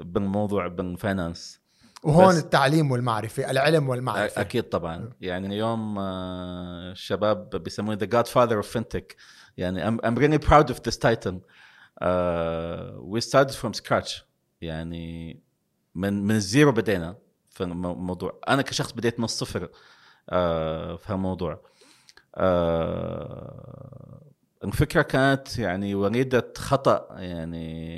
بالموضوع 0.00 0.66
بال 0.68 0.88
finance 0.88 1.60
وهون 2.02 2.36
التعليم 2.36 2.90
والمعرفة 2.90 3.50
العلم 3.50 3.88
والمعرفة. 3.88 4.40
أكيد 4.40 4.62
طبعا. 4.62 5.10
يعني 5.20 5.46
اليوم 5.46 5.98
الشباب 5.98 7.50
بيسموه 7.50 7.94
the 7.94 8.06
godfather 8.06 8.56
of 8.56 8.68
fintech 8.68 9.16
يعني 9.58 9.84
I'm, 9.84 10.00
I'm 10.04 10.14
really 10.14 10.38
proud 10.38 10.70
of 10.70 10.82
this 10.82 10.96
title. 10.96 11.36
Uh, 12.00 12.92
we 13.02 13.20
started 13.20 13.54
from 13.54 13.74
scratch. 13.74 14.22
يعني 14.60 15.40
من 15.94 16.26
من 16.26 16.34
الزيرو 16.34 16.72
بدينا 16.72 17.16
في 17.50 17.64
الموضوع. 17.64 18.40
أنا 18.48 18.62
كشخص 18.62 18.92
بديت 18.92 19.18
من 19.18 19.24
الصفر 19.24 19.66
uh, 19.66 19.70
في 20.96 21.04
هالموضوع. 21.06 21.60
Uh, 22.36 22.40
الفكرة 24.64 25.02
كانت 25.02 25.58
يعني 25.58 25.94
وليدة 25.94 26.52
خطأ. 26.56 27.08
يعني 27.18 27.88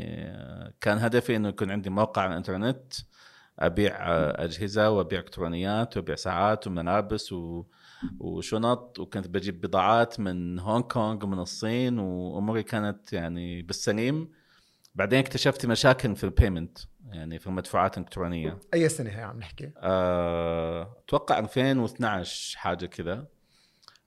كان 0.81 0.99
هدفي 0.99 1.37
إنه 1.37 1.49
يكون 1.49 1.71
عندي 1.71 1.91
موقع 1.91 2.23
على 2.23 2.31
الإنترنت 2.31 2.93
أبيع 3.59 3.97
أجهزة 4.45 4.91
وأبيع 4.91 5.19
إلكترونيات 5.21 5.97
وأبيع 5.97 6.17
ساعات 6.17 6.67
وملابس 6.67 7.33
و... 7.33 7.65
وشنط 8.21 8.99
وكنت 8.99 9.29
بجيب 9.29 9.61
بضاعات 9.61 10.21
من 10.21 10.59
هونغ 10.59 10.81
كونغ 10.81 11.25
ومن 11.25 11.39
الصين 11.39 11.99
وأموري 11.99 12.63
كانت 12.63 13.13
يعني 13.13 13.63
بالسليم. 13.63 14.29
بعدين 14.95 15.19
اكتشفت 15.19 15.67
مشاكل 15.67 16.17
في 16.17 16.25
ال 16.25 16.32
payment 16.32 16.79
يعني 17.13 17.39
في 17.39 17.47
المدفوعات 17.47 17.99
الإلكترونية. 17.99 18.59
أي 18.75 18.89
سنة 18.89 19.11
هي 19.11 19.23
عم 19.23 19.39
نحكي؟ 19.39 19.71
أه... 19.77 20.97
أتوقع 21.05 21.39
2012 21.39 22.59
حاجة 22.59 22.87
كذا 22.87 23.27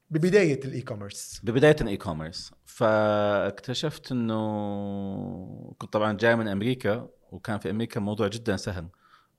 ببداية 0.10 0.60
ال 0.66 0.82
e-commerce 0.82 1.42
ببداية 1.44 1.76
ال 1.82 1.98
e-commerce 1.98 2.52
فاكتشفت 2.66 4.12
إنه 4.12 5.76
كنت 5.78 5.94
طبعا 5.94 6.14
جاي 6.14 6.36
من 6.36 6.48
أمريكا 6.48 7.10
وكان 7.32 7.60
في 7.60 7.70
أمريكا 7.70 8.00
الموضوع 8.00 8.28
جدا 8.28 8.58
سهل. 8.58 8.88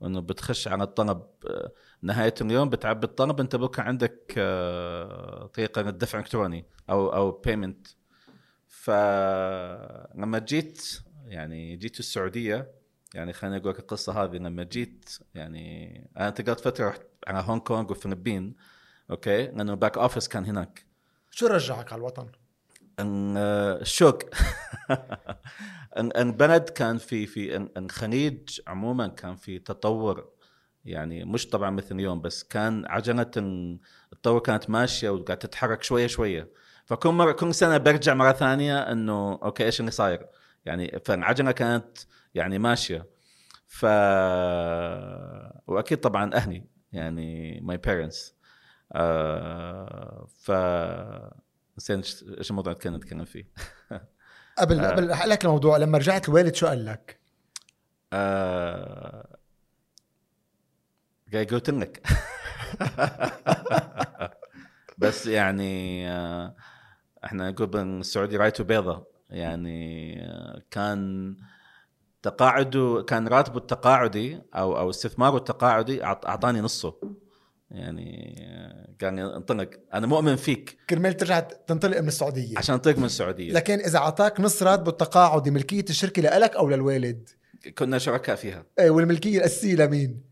إنه 0.06 0.20
بتخش 0.20 0.68
على 0.68 0.84
الطلب 0.84 1.22
نهاية 2.02 2.34
اليوم 2.40 2.70
بتعبي 2.70 3.06
الطلب 3.06 3.40
أنت 3.40 3.56
بكرة 3.56 3.82
عندك 3.82 4.34
آه، 4.38 5.46
طريقة 5.46 5.82
للدفع 5.82 6.18
الالكتروني 6.18 6.66
أو 6.90 7.14
أو 7.14 7.30
payment 7.30 7.86
فلما 8.68 10.38
جيت 10.38 11.00
يعني 11.26 11.76
جيت 11.76 12.00
السعودية 12.00 12.72
يعني 13.14 13.32
خليني 13.32 13.56
أقول 13.56 13.70
لك 13.70 13.78
القصة 13.78 14.24
هذه. 14.24 14.36
لما 14.36 14.62
جيت 14.62 15.18
يعني 15.34 15.98
أنا 16.16 16.28
انتقلت 16.28 16.60
فترة 16.60 16.88
رحت 16.88 17.02
على 17.26 17.44
هونغ 17.46 17.60
كونغ 17.62 17.88
والفلبين 17.88 18.56
okay؟ 19.10 19.46
لأنه 19.46 19.72
ال 19.72 19.77
back 19.77 19.98
office 19.98 20.28
كان 20.28 20.44
هناك. 20.44 20.86
شو 21.30 21.46
رجعك 21.46 21.92
على 21.92 22.00
الوطن؟ 22.00 22.28
الشوق 23.00 24.18
البلد 25.96 26.68
كان 26.68 26.98
في 26.98 27.26
في 27.26 27.56
الخليج 27.76 28.60
عموما 28.66 29.06
كان 29.08 29.36
في 29.36 29.58
تطور 29.58 30.34
يعني 30.84 31.24
مش 31.24 31.48
طبعا 31.48 31.70
مثل 31.70 31.94
اليوم 31.94 32.20
بس 32.20 32.44
كان 32.44 32.86
عجلة 32.86 33.30
التطور 34.12 34.40
كانت 34.40 34.70
ماشية 34.70 35.10
وقاعد 35.10 35.38
تتحرك 35.38 35.82
شوية 35.82 36.06
شوية. 36.06 36.50
فكل 36.84 37.08
مرة 37.08 37.32
كل 37.32 37.54
سنة 37.54 37.76
برجع 37.76 38.14
مرة 38.14 38.32
ثانية 38.32 38.78
إنه 38.78 39.32
okay 39.42 39.64
إيش 39.64 39.80
اللي 39.80 39.90
صاير؟ 39.90 40.26
يعني 40.64 41.00
فالعجله 41.04 41.52
كانت 41.52 41.98
يعني 42.34 42.58
ماشية. 42.58 43.06
ف 43.66 43.84
وأكيد 45.66 46.00
طبعا 46.00 46.34
أهلي 46.34 46.64
يعني 46.92 47.60
my 47.60 47.76
parents 47.76 48.34
آه 48.92 50.26
ف 50.42 50.50
نسيت 51.78 52.22
إيش 52.38 52.50
الموضوع 52.50 52.72
اللي 52.72 52.84
كنا 52.84 52.96
نتكلم 52.96 53.24
فيه؟ 53.24 53.48
قبل 54.58 54.80
آه. 54.80 54.90
قبل 54.90 55.10
احكي 55.10 55.28
لك 55.28 55.44
الموضوع 55.44 55.76
لما 55.76 55.98
رجعت 55.98 56.28
الوالد 56.28 56.54
شو 56.54 56.66
قال 56.66 56.84
لك؟ 56.84 57.20
آه. 58.12 59.38
قلت 61.34 61.70
لك 61.70 62.06
بس 64.98 65.26
يعني 65.26 66.08
آه 66.10 66.56
إحنا 67.24 67.50
نقول 67.50 67.66
بالسعودي 67.66 68.36
رايته 68.36 68.64
بيضة. 68.64 69.06
يعني 69.30 70.16
آه 70.22 70.62
كان 70.70 71.36
تقاعده 72.22 73.04
كان 73.08 73.28
راتبه 73.28 73.58
التقاعدي 73.58 74.42
أو 74.54 74.78
أو 74.78 74.90
استثماره 74.90 75.36
التقاعدي 75.36 76.04
أعطاني 76.04 76.60
نصه. 76.60 77.00
يعني 77.74 78.34
قال 79.02 79.18
انطلق 79.18 79.70
أنا 79.94 80.06
مؤمن 80.06 80.36
فيك. 80.36 80.78
كرمال 80.90 81.16
ترجع 81.16 81.40
تنطلق 81.40 82.00
من 82.00 82.08
السعودية. 82.08 82.58
عشان 82.58 82.74
انطلق 82.74 82.98
من 82.98 83.04
السعودية. 83.04 83.52
لكن 83.52 83.78
إذا 83.78 83.98
أعطاك 83.98 84.40
نص 84.40 84.62
راتبه 84.62 84.90
التقاعدي 84.90 85.50
ملكيه 85.50 85.84
الشركة 85.90 86.38
لك 86.38 86.56
أو 86.56 86.68
للوالد؟ 86.68 87.28
كنا 87.78 87.98
شركاء 87.98 88.36
فيها. 88.36 88.66
إيه 88.78 88.90
والملكية 88.90 89.38
الأساسية 89.38 89.74
لمين؟ 89.74 90.22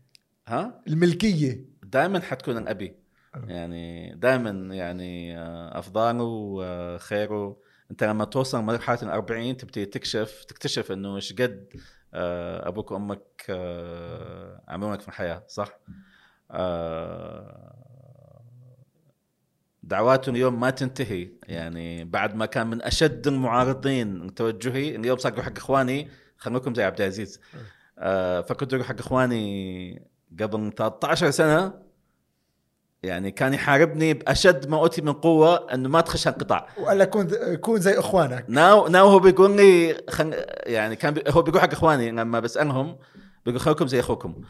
ها؟ 0.47 0.81
الملكية. 0.87 1.65
دائما 1.83 2.19
حتكون 2.19 2.57
الأبي. 2.57 3.03
يعني 3.47 4.15
دائما 4.15 4.75
يعني 4.75 5.37
آه، 5.37 5.79
أفضاله 5.79 6.23
وخيره 6.23 7.57
أنت 7.91 8.03
لما 8.03 8.25
توصل 8.25 8.61
مرحلة 8.61 9.01
ال 9.03 9.09
40 9.09 9.57
تبتدي 9.57 9.85
تكشف 9.85 10.43
تكتشف 10.43 10.91
إنه 10.91 11.15
إيش 11.15 11.33
قد 11.33 11.73
آه، 12.13 12.67
أبوك 12.67 12.91
وأمك 12.91 13.45
آه، 13.49 14.63
عملوا 14.67 14.93
لك 14.93 15.01
في 15.01 15.07
الحياة 15.07 15.43
صح؟ 15.47 15.79
آه، 16.51 17.73
دعواته 19.83 20.29
اليوم 20.29 20.59
ما 20.59 20.69
تنتهي. 20.69 21.29
يعني 21.47 22.03
بعد 22.03 22.35
ما 22.35 22.45
كان 22.45 22.67
من 22.67 22.81
أشد 22.81 23.27
المعارضين 23.27 24.35
توجهي 24.35 24.95
اليوم 24.95 25.17
صار 25.17 25.41
حق 25.41 25.57
إخواني 25.57 26.09
خلوكم 26.37 26.73
زي 26.73 26.83
عبد 26.83 27.01
العزيز. 27.01 27.39
آه، 27.99 28.41
فكنت 28.41 28.73
أقول 28.73 28.85
حق 28.85 28.99
إخواني 28.99 30.07
قبل 30.39 30.71
13 30.77 31.31
سنة 31.31 31.73
يعني 33.03 33.31
كان 33.31 33.53
يحاربني 33.53 34.13
بأشد 34.13 34.69
ما 34.69 34.77
أوتي 34.77 35.01
من 35.01 35.13
قوة 35.13 35.73
إنه 35.73 35.89
ما 35.89 36.01
تخش 36.01 36.27
هالقطاع. 36.27 36.67
وقال 36.77 36.99
لك 36.99 37.09
كون 37.09 37.55
كون 37.55 37.79
زي 37.79 37.99
إخوانك. 37.99 38.45
ناو 38.47 38.87
ناو 38.87 39.07
هو 39.09 39.19
بيقول 39.19 39.57
لي 39.57 39.97
خن... 40.09 40.33
يعني 40.65 40.95
كان 40.95 41.13
بي... 41.13 41.23
هو 41.29 41.41
بيقول 41.41 41.61
حق 41.61 41.71
إخواني 41.71 42.11
لما 42.11 42.39
بسألهم 42.39 42.97
بيقول 43.45 43.59
خلوكم 43.61 43.87
زي 43.87 43.99
أخوكم. 43.99 44.41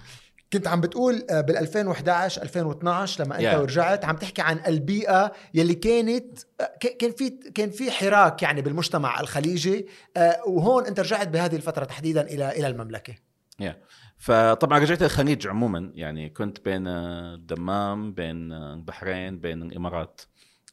كنت 0.53 0.67
عم 0.67 0.81
بتقول 0.81 1.25
بال 1.29 1.57
2011 1.57 2.41
2012 2.41 3.23
لما 3.23 3.35
أنت 3.35 3.45
yeah. 3.45 3.55
ورجعت 3.55 4.05
عم 4.05 4.15
تحكي 4.15 4.41
عن 4.41 4.59
البيئة 4.67 5.31
يلي 5.53 5.75
كانت 5.75 6.39
آه، 6.61 6.77
كان 6.99 7.11
في 7.11 7.29
كان 7.29 7.69
في 7.69 7.91
حراك 7.91 8.43
يعني 8.43 8.61
بالمجتمع 8.61 9.19
الخليجي 9.19 9.87
آه، 10.17 10.41
وهون 10.47 10.85
أنت 10.85 10.99
رجعت 10.99 11.27
بهذه 11.27 11.55
الفترة 11.55 11.85
تحديدا 11.85 12.21
إلى 12.21 12.49
إلى 12.49 12.67
المملكة. 12.67 13.15
يا 13.59 13.77
فطبعا 14.17 14.79
رجعت 14.79 15.03
الخليج 15.03 15.47
عموما 15.47 15.91
يعني 15.95 16.29
كنت 16.29 16.65
بين 16.65 16.87
آه، 16.87 17.35
الدمام 17.35 18.13
بين 18.13 18.53
البحرين 18.53 19.39
بين 19.39 19.63
الإمارات. 19.63 20.21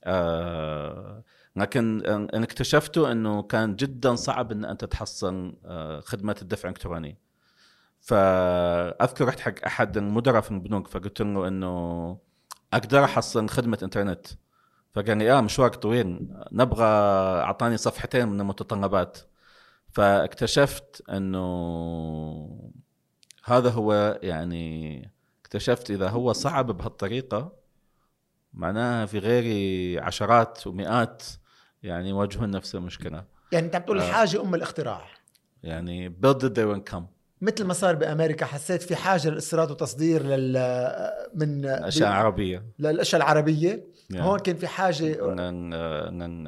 آه، 0.05 1.24
لكن 1.57 2.03
أنا 2.07 2.45
اكتشفته 2.45 3.12
إنه 3.12 3.43
كان 3.43 3.76
جدا 3.76 4.14
صعب 4.14 4.53
إن 4.53 4.64
أنت 4.64 4.85
تحصل 4.85 5.57
خدمه 6.05 6.37
الدفع 6.43 6.68
الإلكتروني. 6.68 7.30
فأذكر 8.01 9.25
رحت 9.25 9.41
حق 9.41 9.65
أحد 9.67 9.97
المدراء 9.97 10.41
في 10.41 10.51
البنوك 10.51 10.89
فقلت 10.89 11.21
له 11.21 11.49
إنه 11.49 12.19
أقدر 12.73 13.05
أحصل 13.05 13.49
خدمة 13.49 13.79
إنترنت. 13.83 14.27
فقال 14.95 15.19
لي 15.19 15.33
آه 15.33 15.41
مشوارك 15.41 15.75
طويل 15.75 16.29
نبغى 16.53 16.85
أعطاني 17.43 17.77
صفحتين 17.77 18.29
من 18.29 18.41
المتطلبات. 18.41 19.19
فاكتشفت 19.93 21.03
إنه 21.11 22.71
هذا 23.45 23.71
هو 23.71 24.19
يعني 24.23 25.11
اكتشفت 25.43 25.91
إذا 25.91 26.09
هو 26.09 26.33
صعب 26.33 26.71
بهالطريقة 26.71 27.53
معناها 28.55 29.07
في 29.07 29.19
غيري 29.19 29.99
عشرات 29.99 30.67
ومئات 30.67 31.23
يعني 31.83 32.09
يواجهون 32.09 32.51
نفس 32.51 32.75
المشكلة. 32.75 33.25
يعني 33.53 33.67
أنت 33.67 33.75
عم 33.77 33.83
تقول 33.83 34.01
آه. 34.01 34.09
الحاجة 34.09 34.43
أم 34.43 34.55
الاختراع. 34.55 35.07
يعني 35.63 36.09
build 36.09 36.43
it 36.43 36.55
there 36.55 36.77
and 36.77 36.93
come. 36.95 37.20
مثل 37.41 37.64
ما 37.64 37.72
صار 37.72 37.95
بأمريكا 37.95 38.47
حسيت 38.47 38.82
في 38.82 38.97
حاجة 38.97 39.28
للاستيراد 39.28 39.70
وتصدير 39.70 40.22
لل 40.22 40.53
من 41.34 41.66
اشياء 41.66 42.09
عربيه 42.09 42.64
للأشياء 42.78 43.22
العربية. 43.22 43.84
يعني 44.11 44.26
هون 44.26 44.38
كان 44.38 44.57
في 44.57 44.66
حاجة 44.66 45.16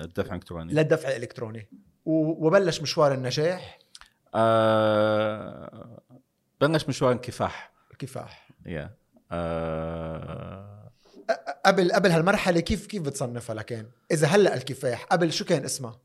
الدفع 0.00 0.30
الالكتروني 0.30 0.72
للدفع 0.72 1.08
الإلكتروني. 1.08 1.68
وبلش 2.04 2.80
مشوار 2.80 3.14
النجاح. 3.14 3.78
آه 4.34 6.00
بلش 6.60 6.88
مشوار 6.88 7.12
الكفاح 7.12 7.72
الكفاح 7.90 8.48
يا 8.66 8.94
آه 9.32 10.92
قبل 11.66 11.92
قبل 11.92 12.10
هالمرحلة 12.10 12.60
كيف 12.60 12.86
كيف 12.86 13.02
بتصنفها 13.02 13.54
لكان؟ 13.54 13.86
إذا 14.10 14.26
هلأ 14.26 14.54
الكفاح 14.54 15.04
قبل 15.04 15.32
شو 15.32 15.44
كان 15.44 15.64
اسمها؟ 15.64 16.00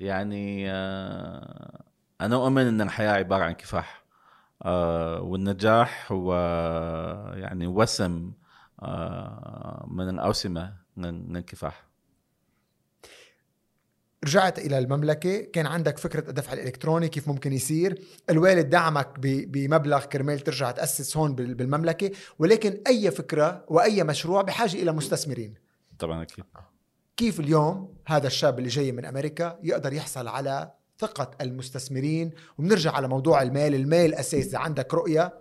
يعني 0.00 0.70
آه 0.70 1.79
أنا 2.20 2.36
أؤمن 2.36 2.66
إن 2.66 2.80
الحياة 2.80 3.10
عبارة 3.12 3.44
عن 3.44 3.52
كفاح. 3.52 4.04
آه 4.62 5.20
والنجاح 5.22 6.12
هو 6.12 6.34
يعني 7.36 7.66
وسم 7.66 8.32
آه 8.82 9.86
من 9.90 10.08
الأوسمة 10.08 10.74
من 10.96 11.36
الكفاح 11.36 11.86
رجعت 14.24 14.58
إلى 14.58 14.78
المملكة. 14.78 15.40
كان 15.52 15.66
عندك 15.66 15.98
فكرة 15.98 16.28
الدفع 16.28 16.52
الإلكتروني 16.52 17.08
كيف 17.08 17.28
ممكن 17.28 17.52
يصير؟ 17.52 18.02
الوالد 18.30 18.70
دعمك 18.70 19.08
بمبلغ 19.18 20.04
كرمال 20.04 20.40
ترجع 20.40 20.70
تأسس 20.70 21.16
هون 21.16 21.34
بال- 21.34 21.54
بالمملكة. 21.54 22.10
ولكن 22.38 22.80
أي 22.86 23.10
فكرة 23.10 23.64
وأي 23.68 24.04
مشروع 24.04 24.42
بحاجة 24.42 24.74
إلى 24.82 24.92
مستثمرين. 24.92 25.54
طبعا 25.98 26.22
أكيد. 26.22 26.44
كيف 27.16 27.40
اليوم 27.40 27.94
هذا 28.06 28.26
الشاب 28.26 28.58
اللي 28.58 28.68
جاي 28.68 28.92
من 28.92 29.04
أمريكا 29.04 29.58
يقدر 29.62 29.92
يحصل 29.92 30.28
على 30.28 30.72
ثقة 31.00 31.30
المستثمرين. 31.40 32.30
وبنرجع 32.58 32.92
على 32.92 33.08
موضوع 33.08 33.42
المال. 33.42 33.74
المال 33.74 34.14
أساس 34.14 34.46
إذا 34.46 34.58
عندك 34.58 34.94
رؤية 34.94 35.34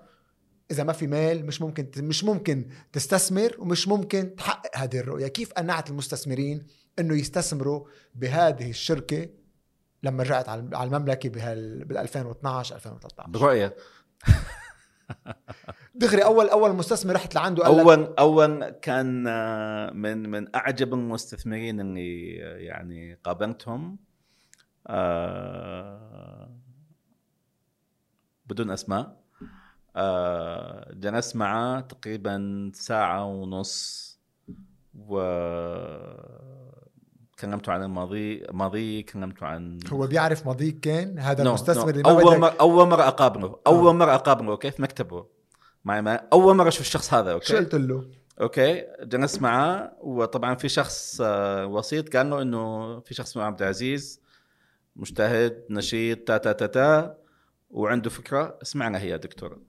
إذا 0.72 0.84
ما 0.84 0.94
في 0.94 1.08
مال 1.08 1.46
مش 1.46 1.62
ممكن 1.62 1.90
مش 1.98 2.24
ممكن 2.24 2.68
تستثمر 2.94 3.56
ومش 3.60 3.88
ممكن 3.88 4.36
تحقق 4.36 4.78
هذه 4.78 5.00
الرؤية. 5.00 5.28
كيف 5.28 5.54
قنعت 5.54 5.90
المستثمرين 5.90 6.68
إنه 7.00 7.16
يستثمروا 7.16 7.86
بهذه 8.16 8.70
الشركة 8.70 9.30
لما 10.04 10.24
رجعت 10.24 10.50
على 10.50 10.84
المملكة 10.84 11.30
بهال 11.30 11.86
بال 11.86 11.98
2012 11.98 12.76
2013 12.76 13.30
برؤية. 13.30 13.76
دغري 15.96 16.24
اول 16.24 16.50
أول 16.50 16.74
مستثمر 16.76 17.14
رحت 17.14 17.36
لعنده 17.36 17.64
قال 17.64 17.80
اول 17.80 18.14
أول 18.20 18.70
كان 18.70 19.28
آه، 19.28 19.92
من 19.92 20.30
من 20.30 20.56
أعجب 20.56 20.94
المستثمرين 20.94 21.80
اللي 21.80 22.40
آه، 22.44 22.58
يعني 22.58 23.20
قابلتهم. 23.24 23.98
بدون 28.46 28.72
أسماء. 28.72 29.20
آه، 29.96 30.92
جلست 30.94 31.36
معه 31.36 31.80
تقريبا 31.80 32.72
ساعة 32.74 33.26
ونص 33.26 34.10
و 35.08 35.20
كلمته 37.40 37.72
عن 37.72 37.84
الماضي 37.84 38.44
ماضي 38.52 39.04
كلمته 39.04 39.46
عن 39.46 39.80
هو 39.94 40.08
بيعرف 40.08 40.46
ماضيك 40.46 40.80
كان؟ 40.80 41.20
هذا 41.20 41.44
No, 41.44 41.48
المستثمر 41.48 41.86
no. 41.86 41.88
اللي 41.90 42.04
ما 42.04 42.10
أول 42.10 42.40
مره 42.40 42.56
أول 42.60 42.88
مرة 42.88 43.08
أقابله 43.08 43.60
أول 43.68 43.96
مرة 43.96 44.16
أقابله 44.16 44.52
okay؟ 44.52 44.72
في 44.72 44.82
مكتبه. 44.82 45.26
معي 45.86 46.02
ما 46.02 46.28
أول 46.34 46.56
مرة 46.56 46.68
أشوف 46.68 46.82
الشخص 46.82 47.14
هذا 47.14 47.32
okay؟ 47.32 47.46
شو 47.46 47.58
قلت 47.58 47.76
له؟ 47.76 48.06
okay. 48.42 48.86
جلست 49.04 49.42
معاه 49.42 49.92
وطبعا 50.02 50.56
في 50.56 50.70
شخص 50.70 51.22
آه، 51.24 51.66
وسيط 51.66 52.16
قال 52.18 52.30
له 52.30 52.42
إنه 52.42 53.00
في 53.00 53.14
شخص 53.14 53.30
اسمه 53.30 53.44
عبد 53.44 53.62
العزيز 53.62 54.22
مجتهد 54.96 55.66
نشيط 55.70 56.28
تا 56.28 56.38
تا 56.38 56.52
تا 56.52 56.66
تا 56.66 57.18
وعنده 57.70 58.10
فكرة. 58.10 58.60
اسمعنا 58.62 59.00
هي 59.00 59.10
يا 59.10 59.18
دكتور. 59.18 59.62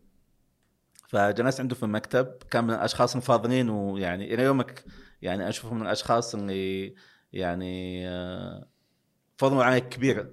فجلست 1.08 1.60
عنده 1.60 1.74
في 1.74 1.82
المكتب 1.82 2.26
كان 2.50 2.64
من 2.64 2.74
الأشخاص 2.74 3.16
الفاضلين 3.16 3.70
ويعني 3.70 4.34
إلى 4.34 4.42
يومك 4.42 4.84
يعني 5.22 5.48
أشوفه 5.48 5.74
من 5.74 5.82
الأشخاص 5.82 6.34
اللي 6.34 6.94
يعني 7.32 8.08
آه، 8.08 8.68
فضلوا 9.38 9.64
علي 9.64 9.80
كبير 9.80 10.30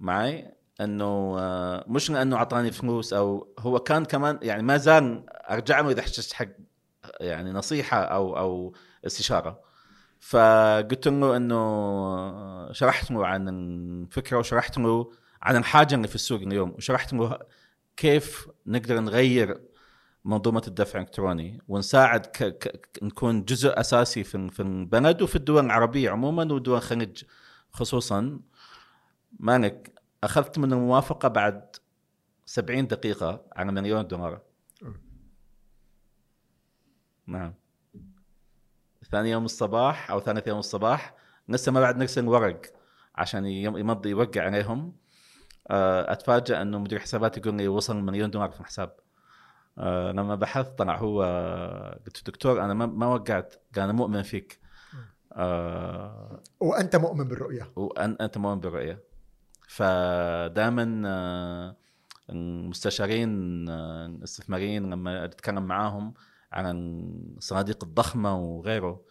معي 0.00 0.52
إنه 0.80 1.36
آه، 1.38 1.84
مش 1.88 2.10
لأنه 2.10 2.36
أعطاني 2.36 2.72
فلوس 2.72 3.12
أو 3.12 3.54
هو 3.58 3.78
كان 3.78 4.04
كمان 4.04 4.38
يعني 4.42 4.62
ما 4.62 4.76
زال 4.76 5.26
أرجع 5.30 5.80
له 5.80 5.90
إذا 5.90 6.00
احتجت 6.00 6.32
حق 6.32 6.48
يعني 7.20 7.52
نصيحة 7.52 8.02
أو 8.04 8.38
أو 8.38 8.74
استشارة. 9.06 9.65
فقلت 10.28 11.08
له 11.08 11.36
إنه 11.36 12.72
شرحت 12.72 13.10
له 13.10 13.26
عن 13.26 13.48
الفكرة 13.48 14.38
وشرحت 14.38 14.78
له 14.78 15.12
عن 15.42 15.56
الحاجة 15.56 15.94
اللي 15.94 16.08
في 16.08 16.14
السوق 16.14 16.40
اليوم 16.40 16.70
وشرحت 16.70 17.12
له 17.12 17.38
كيف 17.96 18.48
نقدر 18.66 19.00
نغير 19.00 19.60
منظومة 20.24 20.62
الدفع 20.68 20.98
الإلكتروني 20.98 21.60
ونساعد 21.68 22.26
ك... 22.26 22.44
ك... 22.44 22.98
نكون 23.02 23.44
جزء 23.44 23.80
أساسي 23.80 24.24
في 24.24 24.48
في 24.48 24.62
البلد 24.62 25.22
وفي 25.22 25.36
الدول 25.36 25.64
العربية 25.64 26.10
عموما 26.10 26.52
ودول 26.52 26.76
الخليج 26.76 27.22
خصوصا. 27.72 28.40
مالك 29.40 29.92
أخذت 30.24 30.58
من 30.58 30.72
الموافقة 30.72 31.28
بعد 31.28 31.76
70 32.46 32.86
دقيقة 32.86 33.44
على 33.56 33.72
مليون 33.72 34.06
دولار. 34.06 34.40
نعم. 37.26 37.54
ثاني 39.10 39.30
يوم 39.30 39.44
الصباح 39.44 40.10
أو 40.10 40.20
ثالث 40.20 40.46
يوم 40.46 40.58
الصباح 40.58 41.14
لسه 41.48 41.72
ما 41.72 41.80
بعد 41.80 41.96
نرسل 41.96 42.28
ورق 42.28 42.60
عشان 43.16 43.46
يم- 43.46 43.76
يمضي 43.76 44.10
يوقع 44.10 44.42
عليهم. 44.42 44.96
آه، 45.70 46.12
اتفاجئ 46.12 46.62
إنه 46.62 46.78
مدير 46.78 46.98
حسابات 46.98 47.36
يقول 47.38 47.54
لي 47.54 47.68
وصل 47.68 47.96
مليون 47.96 48.30
دولار 48.30 48.50
في 48.50 48.60
الحساب. 48.60 48.96
آه، 49.78 50.12
لما 50.12 50.34
بحثت 50.34 50.78
طلع 50.78 50.96
هو 50.96 51.22
قلت 52.06 52.16
له 52.18 52.24
دكتور 52.26 52.64
أنا 52.64 52.74
ما 52.74 52.86
ما 52.86 53.06
وقعت 53.06 53.54
قال 53.74 53.84
أنا 53.84 53.92
مؤمن 53.92 54.22
فيك. 54.22 54.60
آه، 55.32 56.42
وأنت 56.60 56.96
مؤمن 56.96 57.28
بالرؤية. 57.28 57.72
وانت 57.76 58.38
مؤمن 58.38 58.60
بالرؤية. 58.60 59.00
فدائما 59.68 61.02
آه، 61.06 61.76
المستشارين 62.30 63.30
آه، 63.68 64.06
الاستثماريين 64.06 64.90
لما 64.90 65.24
أتكلم 65.24 65.62
معاهم 65.62 66.14
عن 66.52 66.66
الصناديق 67.36 67.84
الضخمة 67.84 68.38
وغيره 68.38 69.04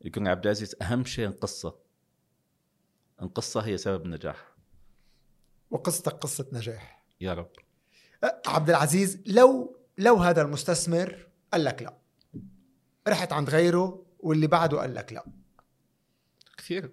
يقول 0.00 0.28
عبد 0.28 0.44
العزيز 0.44 0.76
أهم 0.82 1.04
شيء 1.04 1.26
القصة 1.26 1.86
القصة 3.22 3.60
هي 3.60 3.78
سبب 3.78 4.04
النجاح. 4.06 4.56
وقصتك 5.70 6.12
قصة 6.12 6.46
نجاح. 6.52 7.04
يا 7.20 7.34
رب. 7.34 7.50
أه، 8.24 8.42
عبد 8.46 8.70
العزيز 8.70 9.22
لو 9.26 9.76
لو 9.98 10.16
هذا 10.16 10.42
المستثمر 10.42 11.28
قال 11.52 11.64
لك 11.64 11.82
لا 11.82 11.96
رحت 13.08 13.32
عند 13.32 13.50
غيره 13.50 14.06
واللي 14.18 14.46
بعده 14.46 14.80
قال 14.80 14.94
لك 14.94 15.12
لا. 15.12 15.24
كثير. 16.56 16.92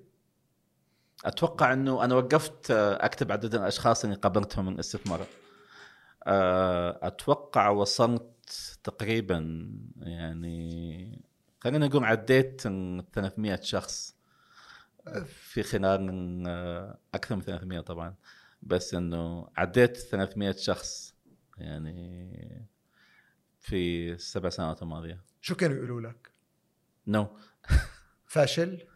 أتوقع 1.26 1.74
إنه 1.74 2.04
أنا 2.04 2.16
وقفت 2.16 2.72
آه، 2.72 3.06
أكتب 3.06 3.32
عدد 3.32 3.56
الأشخاص 3.56 4.04
اللي 4.04 4.16
قابلتهم 4.16 4.66
من 4.66 4.74
الاستثمار. 4.74 5.26
آه، 6.24 7.00
أتوقع 7.08 7.70
وصلت 7.70 8.33
تقريبا 8.84 9.70
يعني 9.98 11.22
خلينا 11.60 11.88
نقول 11.88 12.04
عديت 12.04 12.62
ال 12.66 13.04
300 13.14 13.60
شخص 13.62 14.16
في 15.26 15.64
خلال 15.64 16.44
آه، 16.48 16.98
أكثر 17.14 17.36
من 17.36 17.42
300 17.42 17.80
طبعا. 17.80 18.16
بس 18.62 18.94
إنه 18.94 19.48
عديت 19.58 19.98
300 19.98 20.52
شخص 20.52 21.16
يعني 21.58 22.68
في 23.60 24.12
السبع 24.12 24.50
سنوات 24.50 24.82
الماضية. 24.82 25.22
شو 25.42 25.56
كانوا 25.56 25.76
يقولوا 25.78 26.02
لك؟ 26.02 26.32
No. 27.08 27.26
no. 27.26 27.28
فاشل؟ 28.26 28.88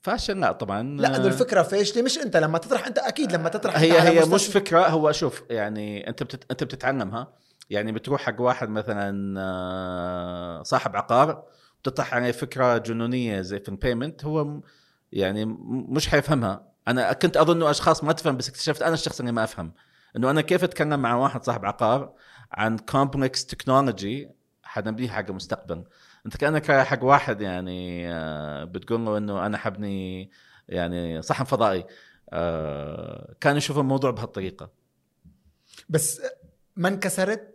فاشل؟ 0.00 0.40
لا 0.40 0.52
طبعا. 0.52 0.82
لا 0.82 1.16
إنه 1.16 1.26
الفكرة 1.26 1.62
فاشلة. 1.62 2.02
مش 2.02 2.18
أنت 2.18 2.36
لما 2.36 2.58
تطرح 2.58 2.86
أنت 2.86 2.98
أكيد 2.98 3.32
لما 3.32 3.48
تطرح 3.48 3.76
هي 3.76 4.00
هي 4.00 4.24
مش 4.24 4.46
فكرة 4.46 4.88
هو 4.88 5.12
شوف 5.12 5.42
يعني 5.50 6.08
أنت 6.08 6.22
بتت... 6.22 6.50
أنت 6.50 6.64
بتتعلمها 6.64 7.32
يعني 7.70 7.92
بتروح 7.92 8.20
حق 8.22 8.40
واحد 8.40 8.68
مثلا 8.68 9.40
آه، 9.40 10.62
صاحب 10.62 10.96
عقار 10.96 11.44
بتطرح 11.82 12.14
عليه 12.14 12.32
فكرة 12.32 12.78
جنونية 12.78 13.40
زي 13.40 13.60
في 13.60 13.68
ال 13.68 13.75
payment 13.75 14.24
هو 14.24 14.60
يعني 15.12 15.44
مش 15.68 16.08
حيفهمها. 16.08 16.68
أنا 16.88 17.12
كنت 17.12 17.36
أظن 17.36 17.62
أشخاص 17.62 18.04
ما 18.04 18.12
تفهم 18.12 18.36
بس 18.36 18.48
اكتشفت 18.48 18.82
أنا 18.82 18.94
الشخص 18.94 19.20
اللي 19.20 19.32
ما 19.32 19.44
أفهم. 19.44 19.72
إنه 20.16 20.30
أنا 20.30 20.40
كيف 20.40 20.64
أتكلم 20.64 21.00
مع 21.00 21.14
واحد 21.14 21.44
صاحب 21.44 21.64
عقار 21.64 22.12
عن 22.52 22.78
complex 22.78 23.46
technology 23.46 24.30
حنبنيه 24.62 25.08
حق 25.08 25.24
المستقبل 25.28 25.84
أنت 26.26 26.36
كأنك 26.36 26.70
حق 26.70 27.04
واحد 27.04 27.40
يعني 27.40 28.12
آه، 28.12 28.64
بتقول 28.64 29.04
له 29.04 29.18
إنه 29.18 29.46
أنا 29.46 29.58
حبني 29.58 30.30
يعني 30.68 31.22
صحن 31.22 31.44
فضائي. 31.44 31.86
آه، 32.30 33.34
كان 33.40 33.56
يشوف 33.56 33.78
الموضوع 33.78 34.10
بهالطريقة. 34.10 34.70
بس 35.88 36.22
ما 36.76 36.88
انكسرت؟ 36.88 37.53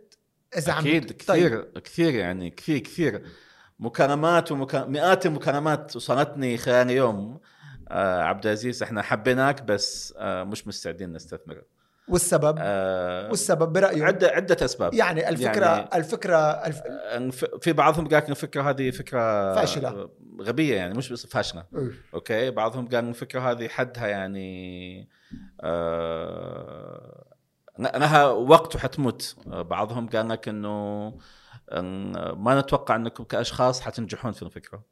إذا 0.56 0.78
أكيد 0.78 1.12
كثير 1.12 1.64
كثير 1.84 2.14
يعني 2.14 2.50
كثير 2.50 2.78
كثير. 2.78 3.22
مكالمات 3.78 4.52
ومكا... 4.52 4.84
مئات 4.84 5.26
المكالمات 5.26 5.96
وصلتني 5.96 6.56
خلال 6.56 6.90
يوم. 6.90 7.40
آه 7.88 8.22
عبد 8.22 8.46
العزيز 8.46 8.82
إحنا 8.82 9.02
حبيناك 9.02 9.62
بس 9.62 10.14
آه 10.18 10.44
مش 10.44 10.66
مستعدين 10.66 11.12
نستثمر. 11.12 11.62
والسبب؟ 12.08 12.56
آه 12.58 13.28
والسبب 13.28 13.72
برايه 13.72 14.04
عدة 14.04 14.28
عدة 14.28 14.64
أسباب. 14.64 14.94
يعني 14.94 15.28
الفكرة 15.28 15.66
يعني- 15.66 15.88
الفكرة 15.94 16.36
الف... 16.36 17.44
في 17.44 17.72
بعضهم 17.72 18.08
قال 18.08 18.30
الفكرة 18.30 18.62
هذه 18.70 18.90
فكرة 18.90 19.54
فاشلة. 19.54 20.10
غبية 20.40 20.74
يعني 20.76 20.94
مش 20.94 21.12
بس 21.12 21.26
فاشلة. 21.26 21.64
أوه. 21.74 21.92
أوكي؟ 22.14 22.50
بعضهم 22.50 22.88
قال 22.88 23.08
الفكرة 23.08 23.40
هذه 23.50 23.68
حدها 23.68 24.06
يعني 24.06 25.08
آه 25.60 27.29
لها 27.80 28.26
وقت 28.26 28.76
وحتموت. 28.76 29.36
آه، 29.46 29.62
بعضهم 29.62 30.08
قال 30.08 30.28
لك 30.28 30.48
إنه 30.48 31.08
ما 32.34 32.60
نتوقع 32.60 32.96
إنكم 32.96 33.24
كأشخاص 33.24 33.80
حتنجحون 33.80 34.32
في 34.32 34.42
الفكرة. 34.42 34.84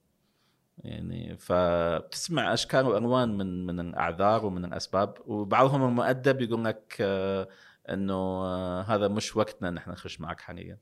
يعني 0.85 1.37
فبتسمع 1.37 2.55
أشكال 2.55 2.87
وألوان 2.87 3.39
من 3.39 3.67
من 3.67 3.81
الأعذار 3.81 4.47
ومن 4.47 4.65
الأسباب 4.65 5.15
وبعضهم 5.27 5.85
المؤدب 5.85 6.41
يقول 6.41 6.65
لك 6.65 6.97
آه، 7.01 7.49
إنه 7.91 8.15
آه، 8.15 8.83
هذا 8.83 9.09
مش 9.09 9.37
وقتنا 9.37 9.71
نحن 9.71 9.91
نخش 9.91 10.21
معك 10.21 10.41
حاليا. 10.41 10.79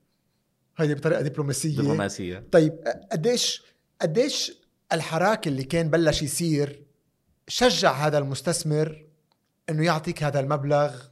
هيدي 0.77 0.95
بطريقة 0.95 1.23
دبلوماسية. 1.23 1.77
دبلوماسية. 1.77 2.47
طيب 2.53 2.73
قديش 3.13 3.63
قديش 4.03 4.53
الحراك 4.93 5.49
اللي 5.49 5.65
كان 5.65 5.91
بلش 5.91 6.23
يصير 6.23 6.83
شجع 7.49 7.93
هذا 7.93 8.19
المستثمر 8.19 9.07
إنه 9.71 9.85
يعطيك 9.85 10.23
هذا 10.23 10.41
المبلغ؟ 10.41 11.03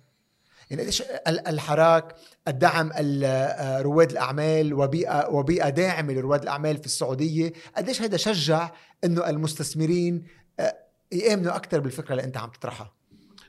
يعني 0.78 0.90
ال- 1.28 1.48
الحراك 1.48 2.14
الدعم 2.48 2.92
ال- 2.98 3.24
آه، 3.24 3.80
رواد 3.82 4.10
الأعمال 4.10 4.74
وبيئة 4.74 5.28
وبيئة 5.28 5.68
داعمة 5.68 6.12
لرواد 6.12 6.42
الأعمال 6.42 6.76
في 6.76 6.86
السعودية. 6.86 7.52
قديش 7.76 8.02
هذا 8.02 8.16
شجع 8.16 8.70
إنه 9.04 9.28
المستثمرين 9.30 10.24
آه، 10.60 10.76
يآمنوا 11.12 11.56
أكثر 11.56 11.80
بالفكرة 11.80 12.12
اللي 12.12 12.24
أنت 12.24 12.36
عم 12.36 12.50
تطرحها؟ 12.50 12.94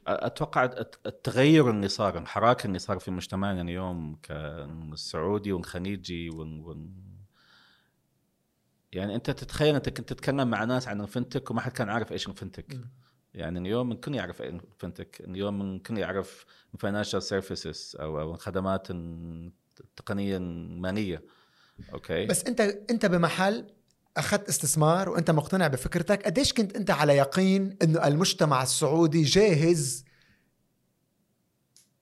أتوقع 0.07 0.63
الت- 0.63 0.99
التغير 1.05 1.69
اللي 1.69 1.87
صار 1.87 2.17
الحراك 2.17 2.65
اللي 2.65 2.79
صار 2.79 2.99
في 2.99 3.11
مجتمعنا 3.11 3.61
اليوم 3.61 4.15
كالسعودي 4.23 5.51
والخليجي 5.51 6.29
وال... 6.29 6.61
وال... 6.61 6.89
يعني 8.91 9.15
أنت 9.15 9.31
تتخيل 9.31 9.75
أنت 9.75 9.89
كنت 9.89 10.09
تتكلم 10.13 10.47
مع 10.47 10.63
ناس 10.63 10.87
عن 10.87 11.01
ال 11.01 11.08
fintech 11.08 11.51
وما 11.51 11.61
حد 11.61 11.71
كان 11.71 11.89
عارف 11.89 12.11
إيش 12.11 12.27
ال 12.27 12.33
fintech 12.33 12.73
مم. 12.75 12.89
يعني 13.35 13.59
اليوم 13.59 13.91
الكل 13.91 14.15
يعرف 14.15 14.41
ال 14.41 14.51
fintech 14.51 15.21
اليوم 15.21 15.61
الكل 15.61 15.97
يعرف 15.97 16.45
ال 16.73 16.78
financial 16.78 17.23
services 17.23 17.97
أو 17.99 18.21
أو 18.21 18.33
الخدمات 18.33 18.87
التقنيه 18.91 20.37
الماليه 20.37 21.21
أوكي؟ 21.93 22.25
بس 22.25 22.45
أنت 22.45 22.61
أنت 22.61 23.05
بمحل 23.05 23.67
أخذت 24.17 24.49
استثمار 24.49 25.09
وأنت 25.09 25.31
مقتنع 25.31 25.67
بفكرتك 25.67 26.25
قديش 26.25 26.53
كنت 26.53 26.75
أنت 26.75 26.91
على 26.91 27.17
يقين 27.17 27.77
إنه 27.83 28.07
المجتمع 28.07 28.63
السعودي 28.63 29.23
جاهز 29.23 30.05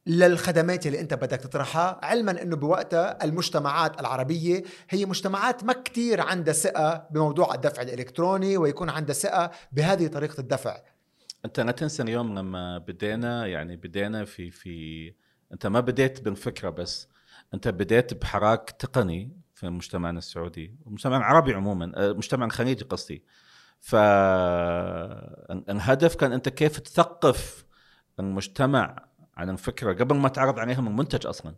للخدمات 0.05 0.87
اللي 0.87 0.99
أنت 0.99 1.13
بدك 1.13 1.39
تطرحها؟ 1.39 1.99
علما 2.03 2.41
إنه 2.41 2.55
بوقتها 2.55 3.23
المجتمعات 3.23 3.99
العربية 3.99 4.63
هي 4.89 5.05
مجتمعات 5.05 5.63
ما 5.63 5.73
كتير 5.73 6.21
عندها 6.21 6.53
ثقة 6.53 7.07
بموضوع 7.11 7.53
الدفع 7.53 7.81
الإلكتروني 7.81 8.57
ويكون 8.57 8.89
عندها 8.89 9.15
ثقة 9.15 9.51
بهذه 9.71 10.07
طريقة 10.07 10.39
الدفع. 10.39 10.81
أنت 11.45 11.59
لا 11.59 11.71
تنسى 11.71 12.03
اليوم 12.03 12.39
لما 12.39 12.77
بدينا 12.77 13.47
يعني 13.47 13.75
بدينا 13.75 14.25
في 14.25 14.51
في 14.51 15.13
أنت 15.53 15.67
ما 15.67 15.79
بديت 15.79 16.21
بالفكرة 16.21 16.69
بس 16.69 17.07
أنت 17.53 17.67
بديت 17.67 18.13
بحراك 18.13 18.71
تقني 18.71 19.37
في 19.53 19.69
مجتمعنا 19.69 20.17
السعودي 20.17 20.75
والمجتمع 20.85 21.17
العربي 21.17 21.53
عموما 21.53 21.91
آه، 21.95 22.11
المجتمع 22.11 22.45
الخليجي 22.45 22.83
قصدي. 22.83 23.23
فالهدف 23.79 24.55
كان 26.15 26.33
أنت 26.33 26.49
كيف 26.49 26.79
تثقف 26.79 27.65
المجتمع 28.19 29.05
عن 29.37 29.49
الفكرة 29.49 29.93
قبل 29.93 30.15
ما 30.15 30.29
تعرض 30.29 30.59
عليهم 30.59 30.87
المنتج 30.87 31.27
أصلا. 31.27 31.55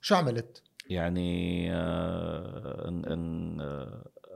شو 0.00 0.14
عملت؟ 0.14 0.62
يعني 0.90 1.68
آه، 1.72 2.86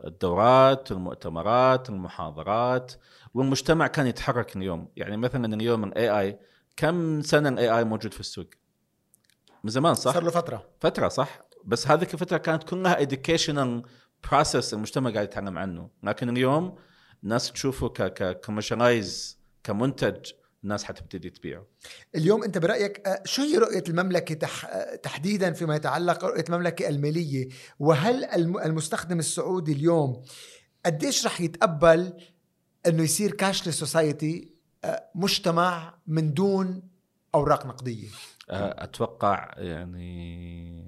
الدورات 0.04 0.92
المؤتمرات 0.92 1.90
المحاضرات 1.90 2.92
والمجتمع 3.34 3.86
كان 3.86 4.06
يتحرك 4.06 4.56
اليوم. 4.56 4.88
يعني 4.96 5.16
مثلا 5.16 5.54
اليوم 5.54 5.84
الاي 5.84 6.20
اي 6.20 6.38
كم 6.76 7.22
سنة 7.22 7.48
الاي 7.48 7.70
اي 7.78 7.84
موجود 7.84 8.14
في 8.14 8.20
السوق؟ 8.20 8.46
من 9.64 9.70
زمان 9.70 9.94
صح؟ 9.94 10.14
صار 10.14 10.22
له 10.22 10.30
فترة. 10.30 10.68
فترة 10.80 11.08
صح. 11.08 11.40
بس 11.64 11.88
هذيك 11.88 12.14
الفترة 12.14 12.36
كانت 12.36 12.62
كلها 12.62 13.04
educational 13.04 13.82
process 14.26 14.72
المجتمع 14.72 15.10
قاعد 15.10 15.24
يتعلم 15.24 15.58
عنه. 15.58 15.90
لكن 16.02 16.28
اليوم 16.28 16.78
الناس 17.24 17.52
تشوفه 17.52 17.88
ك 17.88 18.02
ك 18.02 18.40
كمنتج 19.62 20.32
الناس 20.64 20.84
حتبتدي 20.84 21.30
تبيعه. 21.30 21.66
اليوم 22.14 22.42
أنت 22.44 22.58
برأيك 22.58 23.08
آه، 23.08 23.22
شو 23.24 23.42
هي 23.42 23.58
رؤية 23.58 23.84
المملكة 23.88 24.34
تح... 24.34 24.64
آه، 24.64 24.96
تحديدا 24.96 25.52
فيما 25.52 25.76
يتعلق 25.76 26.24
رؤية 26.24 26.44
المملكة 26.48 26.88
المالية؟ 26.88 27.48
وهل 27.78 28.24
الم... 28.24 28.58
المستخدم 28.58 29.18
السعودي 29.18 29.72
اليوم 29.72 30.22
قديش 30.86 31.26
رح 31.26 31.40
يتقبل 31.40 32.12
إنه 32.86 33.02
يصير 33.02 33.32
cashless 33.32 33.78
society 33.78 34.54
مجتمع 35.14 35.94
من 36.06 36.34
دون 36.34 36.82
أوراق 37.34 37.66
نقدية. 37.66 38.08
أتوقع 38.50 39.54
يعني 39.56 40.84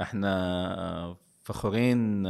إحنا 0.00 1.16
فخورين 1.42 2.22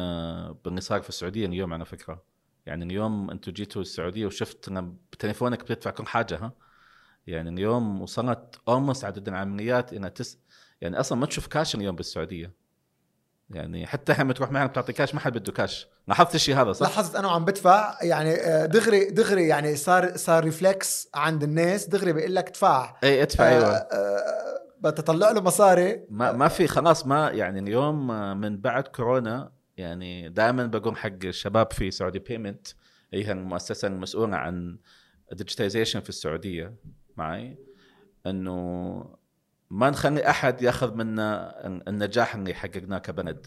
باللي 0.52 0.80
صار 0.80 1.02
في 1.02 1.08
السعودية 1.08 1.46
اليوم 1.46 1.72
على 1.72 1.84
فكرة. 1.84 2.22
يعني 2.66 2.84
اليوم 2.84 3.30
أنتم 3.30 3.52
جيتوا 3.52 3.82
السعودية 3.82 4.26
وشفت 4.26 4.70
بتليفونك 5.12 5.60
بتدفع 5.60 5.90
كل 5.90 6.06
حاجة 6.06 6.36
ها؟ 6.36 6.52
يعني 7.26 7.50
اليوم 7.50 8.02
وصلت 8.02 8.60
almost 8.68 9.04
عدد 9.04 9.28
العمليات 9.28 9.92
انها 9.92 10.08
تس 10.08 10.38
يعني 10.80 11.00
أصلا 11.00 11.18
ما 11.18 11.26
تشوف 11.26 11.46
كاش 11.46 11.74
اليوم 11.74 11.96
بالسعودية. 11.96 12.52
يعني 13.50 13.86
حتى 13.86 14.14
لما 14.18 14.32
تروح 14.32 14.52
معك 14.52 14.70
بتعطي 14.70 14.92
كاش 14.92 15.14
ما 15.14 15.20
حد 15.20 15.38
بده 15.38 15.52
كاش 15.52 15.88
لاحظت 16.08 16.34
الشيء 16.34 16.56
هذا 16.56 16.72
صح؟ 16.72 16.86
لاحظت 16.86 17.16
أنا 17.16 17.28
وعم 17.28 17.44
بدفع 17.44 17.98
يعني 18.02 18.34
آه، 18.34 18.66
دغري 18.66 19.10
دغري 19.10 19.48
يعني 19.48 19.76
صار 19.76 20.16
صار 20.16 20.44
reflex 20.44 21.08
عند 21.14 21.42
الناس. 21.42 21.86
دغري 21.86 22.12
بيقول 22.12 22.34
لك 22.34 22.48
ادفع. 22.48 22.96
اي 23.04 23.22
ادفع 23.22 23.44
آه، 23.44 23.48
أيوه. 23.48 23.72
آه، 23.72 24.60
بتطلع 24.80 25.30
له 25.30 25.40
مصاري. 25.40 26.06
ما 26.10 26.32
ما 26.32 26.48
في 26.48 26.66
خلاص 26.66 27.06
ما 27.06 27.30
يعني 27.30 27.60
اليوم 27.60 28.06
من 28.40 28.60
بعد 28.60 28.88
كورونا 28.88 29.52
يعني 29.76 30.28
دائما 30.28 30.66
بقول 30.66 30.96
حق 30.96 31.24
الشباب 31.24 31.72
في 31.72 31.90
Saudi 31.90 32.18
Payment 32.18 32.68
هي 33.14 33.32
المؤسسه 33.32 33.88
المسؤوله 33.88 34.36
عن 34.36 34.78
ال 35.32 35.38
digitization 35.38 36.00
في 36.00 36.08
السعودية 36.08 36.74
معي. 37.16 37.58
إنه 38.26 39.19
ما 39.70 39.90
نخلي 39.90 40.30
أحد 40.30 40.62
يأخذ 40.62 40.94
منا 40.94 41.54
النجاح 41.66 42.34
اللي 42.34 42.54
حققناه 42.54 42.98
كبلد 42.98 43.46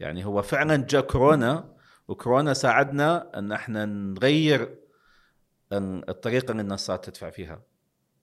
يعني 0.00 0.24
هو 0.24 0.42
فعلا 0.42 0.76
جاء 0.76 1.00
كورونا 1.00 1.76
وكورونا 2.08 2.54
ساعدنا 2.54 3.38
إن 3.38 3.52
إحنا 3.52 3.84
نغير 3.84 4.78
الطريقة 5.72 6.50
اللي 6.50 6.62
الناس 6.62 6.86
صارت 6.86 7.04
تدفع 7.04 7.30
فيها. 7.30 7.62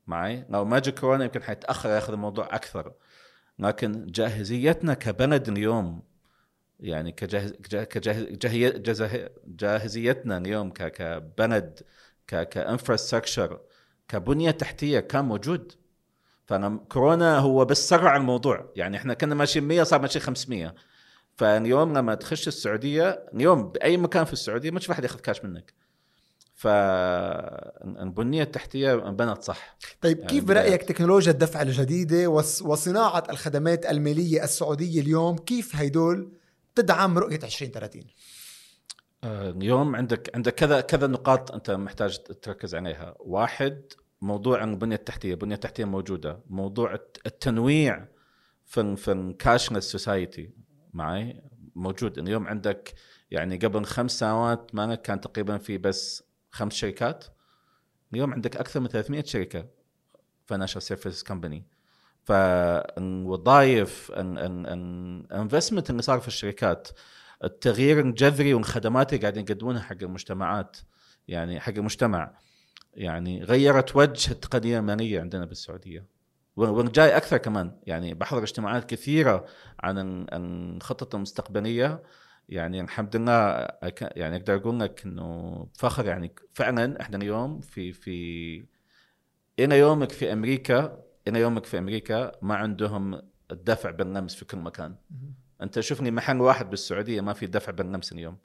معي؟ 0.07 0.45
لو 0.49 0.65
ما 0.65 0.79
جاء 0.79 0.95
كورونا 0.95 1.23
يمكن 1.23 1.43
حيتأخر 1.43 1.89
ياخذ 1.89 2.13
الموضوع 2.13 2.55
أكثر. 2.55 2.93
لكن 3.59 4.05
جاهزيتنا 4.05 4.93
كبلد 4.93 5.49
اليوم 5.49 6.03
يعني 6.79 7.11
كجاهز 7.11 7.51
كجاهز 7.51 8.25
جاهزيتنا 9.45 10.37
اليوم 10.37 10.71
كبلد 10.71 11.79
كإنفراستراكشر 12.27 13.59
كبنية 14.07 14.51
تحتية 14.51 14.99
كان 14.99 15.25
موجود. 15.25 15.84
فأنا 16.45 16.79
كورونا 16.89 17.37
هو 17.39 17.65
بس 17.65 17.89
سرع 17.89 18.15
الموضوع. 18.15 18.71
يعني 18.75 18.97
إحنا 18.97 19.13
كنا 19.13 19.35
ماشيين 19.35 19.65
100 19.65 19.83
صار 19.83 20.01
ماشيين 20.01 20.25
500 20.25 20.75
فاليوم 21.37 21.97
لما 21.97 22.15
تخش 22.15 22.47
السعودية 22.47 23.25
اليوم 23.33 23.69
بأي 23.71 23.97
مكان 23.97 24.25
في 24.25 24.33
السعودية 24.33 24.71
ما 24.71 24.79
تشوف 24.79 24.91
أحد 24.91 25.03
ياخذ 25.03 25.19
كاش 25.19 25.43
منك. 25.45 25.73
فالبنيه 26.55 28.43
التحتية 28.43 29.07
انبنت 29.09 29.43
صح. 29.43 29.77
طيب 30.01 30.17
يعني 30.17 30.29
كيف 30.29 30.43
بدايات. 30.43 30.65
برأيك 30.67 30.83
تكنولوجيا 30.83 31.31
الدفع 31.31 31.61
الجديدة 31.61 32.27
وص- 32.27 32.61
وصناعة 32.61 33.23
الخدمات 33.29 33.85
المالية 33.85 34.43
السعودية 34.43 35.01
اليوم 35.01 35.37
كيف 35.37 35.75
هيدول 35.75 36.31
تدعم 36.75 37.17
رؤية 37.17 37.39
2030 37.43 38.03
آه، 39.23 39.49
اليوم 39.49 39.95
عندك 39.95 40.31
عندك 40.35 40.53
كذا 40.55 40.81
كذا 40.81 41.07
نقاط 41.07 41.51
أنت 41.51 41.71
محتاج 41.71 42.17
تركز 42.41 42.75
عليها، 42.75 43.15
واحد 43.19 43.81
موضوع 44.25 44.63
البنية 44.63 44.95
التحتية، 44.95 45.31
البنية 45.31 45.55
التحتية 45.55 45.85
موجودة، 45.85 46.39
موضوع 46.49 46.93
الت- 46.93 47.17
التنويع 47.25 48.07
في 48.65 48.95
في 48.95 49.35
cashless 49.39 49.91
society 49.91 50.49
معي 50.93 51.41
موجود. 51.75 52.17
اليوم 52.19 52.47
عندك 52.47 52.93
يعني 53.31 53.57
قبل 53.57 53.85
خمس 53.85 54.19
سنوات 54.19 54.75
ما 54.75 54.95
كان 54.95 55.21
تقريبا 55.21 55.57
في 55.57 55.77
بس 55.77 56.23
خمس 56.51 56.73
شركات. 56.73 57.25
اليوم 58.13 58.33
عندك 58.33 58.57
أكثر 58.57 58.79
من 58.79 58.87
300 58.87 59.23
شركة 59.23 59.65
financial 60.45 60.81
service 60.81 61.23
company 61.23 61.65
فالوظائف 62.23 64.11
ال 64.15 64.31
investment 64.31 65.89
اللي 65.89 66.01
صار 66.01 66.19
في 66.19 66.27
الشركات 66.27 66.87
التغيير 67.43 67.99
الجذري 67.99 68.53
والخدمات 68.53 69.13
اللي 69.13 69.21
قاعدين 69.21 69.43
يقدمونها 69.43 69.81
حق 69.81 69.97
المجتمعات 70.01 70.77
يعني 71.27 71.59
حق 71.59 71.73
المجتمع 71.73 72.33
يعني 72.95 73.43
غيرت 73.43 73.95
وجه 73.95 74.31
التقنيه 74.31 74.79
المالية 74.79 75.19
عندنا 75.21 75.45
بالسعودية. 75.45 76.05
وأنا 76.55 76.89
جاي 76.89 77.17
أكثر 77.17 77.37
كمان 77.37 77.71
يعني 77.83 78.13
بحضر 78.13 78.43
اجتماعات 78.43 78.89
كثيرة 78.89 79.45
عن 79.79 79.97
ال- 79.97 80.25
الخطط 80.31 81.15
المستقبلية. 81.15 82.03
يعني 82.49 82.81
الحمد 82.81 83.15
لله 83.15 83.67
يعني 84.01 84.35
أقدر 84.35 84.55
أقول 84.55 84.79
لك 84.79 85.05
إنه 85.05 85.67
فخر 85.73 86.05
يعني 86.05 86.35
فعلا 86.53 87.01
إحنا 87.01 87.17
اليوم 87.17 87.59
في 87.61 87.91
في 87.93 88.65
إلى 89.59 89.79
يومك 89.79 90.11
في 90.11 90.33
أمريكا 90.33 91.03
إلى 91.27 91.39
يومك 91.39 91.65
في 91.65 91.77
أمريكا 91.77 92.31
ما 92.41 92.55
عندهم 92.55 93.21
الدفع 93.51 93.91
باللمس 93.91 94.35
في 94.35 94.45
كل 94.45 94.57
مكان. 94.57 94.95
أنت 95.61 95.79
شوفني 95.79 96.11
محل 96.11 96.41
واحد 96.41 96.69
بالسعودية 96.69 97.21
ما 97.21 97.33
في 97.33 97.45
دفع 97.47 97.71
باللمس 97.71 98.11
اليوم. 98.11 98.37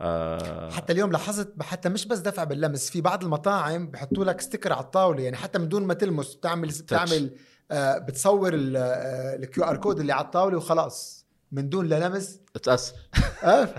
آه 0.00 0.70
حتى 0.70 0.92
اليوم 0.92 1.12
لاحظت 1.12 1.62
حتى 1.62 1.88
مش 1.88 2.06
بس 2.06 2.18
دفع 2.18 2.44
باللمس 2.44 2.90
في 2.90 3.00
بعض 3.00 3.24
المطاعم 3.24 3.86
بحطوا 3.86 4.24
لك 4.24 4.40
ستيكر 4.40 4.72
على 4.72 4.84
الطاولة 4.84 5.22
يعني 5.22 5.36
حتى 5.36 5.58
من 5.58 5.68
دون 5.68 5.82
ما 5.82 5.94
تلمس 5.94 6.34
بتعمل 6.34 6.68
بتعمل 6.68 7.36
آه 7.70 7.98
بتصور 7.98 8.50
ال 8.54 9.64
QR 9.64 9.76
code 9.76 10.00
اللي 10.00 10.12
على 10.12 10.24
الطاولة 10.24 10.56
وخلاص 10.56 11.26
من 11.52 11.68
دون 11.68 11.86
لا 11.86 12.08
لمس. 12.08 12.40
اتأس 12.56 12.94
آه. 13.44 13.64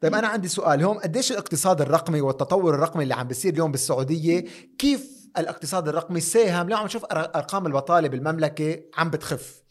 طيب 0.00 0.14
أنا 0.14 0.28
عندي 0.28 0.48
سؤال 0.48 0.82
هون 0.82 0.98
قديش 0.98 1.32
الاقتصاد 1.32 1.80
الرقمي 1.80 2.20
والتطور 2.20 2.74
الرقمي 2.74 3.02
اللي 3.02 3.14
عم 3.14 3.28
بيصير 3.28 3.52
اليوم 3.52 3.72
بالسعودية 3.72 4.44
كيف 4.78 5.30
الاقتصاد 5.38 5.88
الرقمي 5.88 6.20
ساهم؟ 6.20 6.66
اليوم 6.66 6.80
عم 6.80 6.86
نشوف 6.86 7.04
أرقام 7.12 7.66
البطالة 7.66 8.08
بالمملكة 8.08 8.80
عم 8.96 9.10
بتخف. 9.10 9.63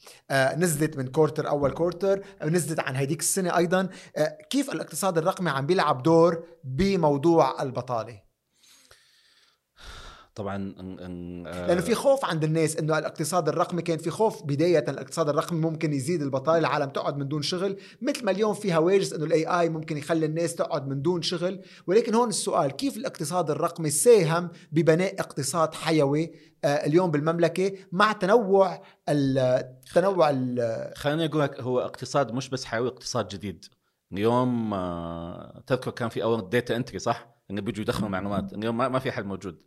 نزلت 0.56 0.98
من 0.98 1.08
quarter 1.08 1.50
أول 1.50 1.72
quarter 1.72 2.22
آه، 2.42 2.46
نزلت 2.46 2.80
عن 2.80 2.96
هيديك 2.96 3.20
السنة 3.20 3.58
أيضا. 3.58 3.90
آه 4.18 4.38
كيف 4.50 4.70
الاقتصاد 4.70 5.18
الرقمي 5.18 5.50
عم 5.50 5.66
بيلعب 5.66 6.04
دور 6.04 6.44
بموضوع 6.64 7.62
البطالة؟ 7.64 8.23
طبعا 10.36 10.74
إن- 10.74 10.80
إن- 10.80 11.48
آه، 11.56 11.68
لأنه 11.68 11.82
في 11.82 11.96
خوف 11.96 12.26
عند 12.26 12.44
الناس 12.44 12.78
إنه 12.78 12.98
الاقتصاد 12.98 13.50
الرقمي 13.50 13.82
كان 13.82 13.98
في 13.98 14.10
خوف. 14.10 14.44
بداية 14.44 14.86
الاقتصاد 14.90 15.30
الرقمي 15.30 15.60
ممكن 15.60 15.94
يزيد 15.94 16.22
البطاله 16.22 16.58
العالم 16.58 16.90
تقعد 16.90 17.18
من 17.18 17.28
دون 17.28 17.42
شغل. 17.42 17.78
مثل 18.02 18.26
ما 18.26 18.32
اليوم 18.32 18.54
في 18.54 18.74
هواجس 18.74 19.14
إنه 19.14 19.26
ال 19.26 19.45
AI 19.45 19.70
ممكن 19.70 19.98
يخلي 19.98 20.26
الناس 20.26 20.56
تقعد 20.56 20.88
من 20.88 21.02
دون 21.02 21.22
شغل. 21.22 21.62
ولكن 21.88 22.16
هون 22.16 22.30
السؤال 22.30 22.72
كيف 22.72 22.98
الاقتصاد 22.98 23.50
الرقمي 23.50 23.90
ساهم 23.90 24.50
ببناء 24.72 25.20
اقتصاد 25.20 25.74
حيوي؟ 25.74 26.32
آه، 26.64 26.68
اليوم 26.68 27.12
بالمملكة 27.12 27.74
مع 27.92 28.12
تنوع 28.12 28.82
ال 29.10 29.64
تنوع 29.96 30.30
ال 30.30 30.92
خليني 30.96 31.26
أقول 31.26 31.42
لك 31.42 31.62
هو 31.62 31.80
اقتصاد 31.80 32.32
مش 32.32 32.50
بس 32.50 32.66
حيوي 32.66 32.88
اقتصاد 32.88 33.28
جديد. 33.28 33.66
اليوم 34.14 34.74
آه، 34.74 35.64
تذكر 35.68 35.92
كان 35.92 36.10
في 36.10 36.24
أول 36.24 36.50
data 36.50 36.76
entry 36.76 37.00
صح؟ 37.00 37.34
إنه 37.52 37.62
بيجوا 37.62 37.82
يدخلوا 37.82 38.10
معلومات. 38.10 38.54
اليوم 38.54 38.78
ما 38.78 38.88
ما 38.90 39.00
في 39.00 39.12
حد 39.12 39.26
موجود. 39.26 39.62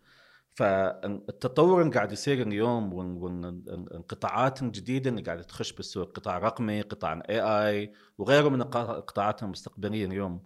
فالتطور 0.57 1.83
اللي 1.83 1.93
قاعد 1.95 2.12
يصير 2.12 2.43
اليوم 2.47 2.93
والقطاعات 2.95 4.62
الجديدة 4.62 5.11
اللي 5.11 5.23
قاعدة 5.23 5.43
تخش 5.43 5.73
بالسوق 5.73 6.12
قطاع 6.16 6.39
رقمي 6.39 6.81
قطاع 6.81 7.12
ال 7.12 7.41
AI 7.41 7.93
وغيره 8.19 8.49
من 8.49 8.62
الق- 8.62 8.77
القطاعات 8.77 9.43
المستقبلية 9.43 10.07
اليوم 10.07 10.43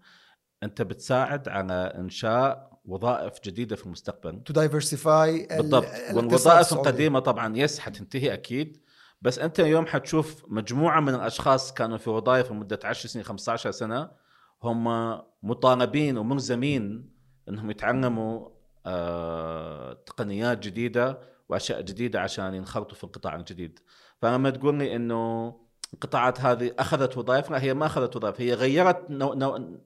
أنت 0.62 0.82
بتساعد 0.82 1.48
على 1.48 1.72
إنشاء 1.98 2.70
وظائف 2.84 3.32
جديدة 3.44 3.76
في 3.76 3.86
المستقبل. 3.86 4.42
to 4.42 4.52
diversify 4.52 5.46
بالضبط. 5.50 5.84
والوظائف 6.14 6.72
القديمة 6.72 7.18
طبعا 7.18 7.56
yes 7.56 7.78
حتنتهي 7.78 8.32
أكيد. 8.34 8.80
بس 9.22 9.38
أنت 9.38 9.60
اليوم 9.60 9.86
حتشوف 9.86 10.44
مجموعة 10.48 11.00
من 11.00 11.14
الأشخاص 11.14 11.72
كانوا 11.74 11.96
في 11.98 12.10
وظائف 12.10 12.50
لمدة 12.52 12.78
10 12.84 13.08
سنين 13.08 13.24
15 13.24 13.70
سنة 13.70 14.10
هم 14.62 14.84
مطالبين 15.42 16.18
وملزمين 16.18 17.10
إنهم 17.48 17.70
يتعلموا 17.70 18.48
تقنيات 20.06 20.58
جديدة 20.58 21.20
وأشياء 21.48 21.80
جديدة 21.80 22.20
عشان 22.20 22.54
ينخرطوا 22.54 22.96
في 22.96 23.04
القطاع 23.04 23.36
الجديد. 23.36 23.78
فلما 24.22 24.50
تقول 24.50 24.78
لي 24.78 24.96
إنه 24.96 25.54
القطاعات 25.94 26.40
هذه 26.40 26.72
أخذت 26.78 27.16
وظائف 27.16 27.50
لا 27.50 27.62
هي 27.62 27.74
ما 27.74 27.86
أخذت 27.86 28.16
وظائف 28.16 28.40
هي 28.40 28.54
غيرت 28.54 29.10
نوع 29.10 29.34
نوع 29.34 29.80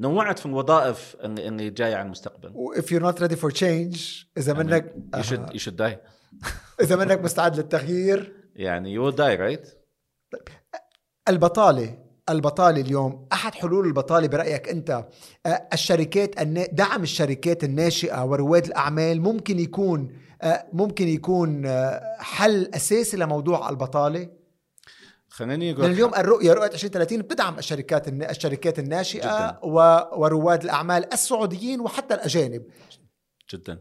نوعت 0.00 0.38
في 0.38 0.46
الوظائف 0.46 1.16
اللي 1.24 1.48
اللي 1.48 1.70
جاية 1.70 1.94
على 1.94 2.06
المستقبل. 2.06 2.54
if 2.76 2.84
you're 2.84 3.02
not 3.02 3.22
ready 3.22 3.36
for 3.36 3.50
change 3.58 4.26
إذا 4.36 4.52
منك 4.52 4.94
you 5.16 5.20
should 5.20 5.52
you 5.52 5.58
should 5.58 5.76
die. 5.76 5.96
إذا 6.82 6.96
منك 6.96 7.20
مستعد 7.20 7.56
للتغيير 7.56 8.50
يعني 8.54 8.96
you 8.96 9.12
will 9.12 9.16
die 9.16 9.38
right 9.38 9.68
البطالة 11.28 12.01
البطالة 12.30 12.80
اليوم. 12.80 13.26
أحد 13.32 13.54
حلول 13.54 13.86
البطالة 13.86 14.28
برأيك 14.28 14.68
أنت؟ 14.68 15.04
آه، 15.46 15.68
الشركات 15.72 16.42
دعم 16.72 17.02
الشركات 17.02 17.64
الناشئة 17.64 18.24
ورواد 18.24 18.66
الأعمال 18.66 19.20
ممكن 19.20 19.58
يكون 19.58 20.12
ممكن 20.72 21.08
يكون 21.08 21.66
حل 22.18 22.70
أساسي 22.74 23.16
لموضوع 23.16 23.68
البطالة؟ 23.70 24.28
خليني 25.28 25.72
أقول 25.72 25.84
اليوم 25.84 26.14
الرؤية 26.14 26.52
رؤية 26.52 26.66
2030 26.66 27.22
بتدعم 27.22 27.58
الشركات 27.58 28.08
الشركات 28.08 28.78
الناشئة 28.78 29.20
جداً. 29.50 29.58
ورواد 30.16 30.64
الأعمال 30.64 31.12
السعوديين 31.12 31.80
وحتى 31.80 32.14
الأجانب. 32.14 32.62
جدا. 33.50 33.78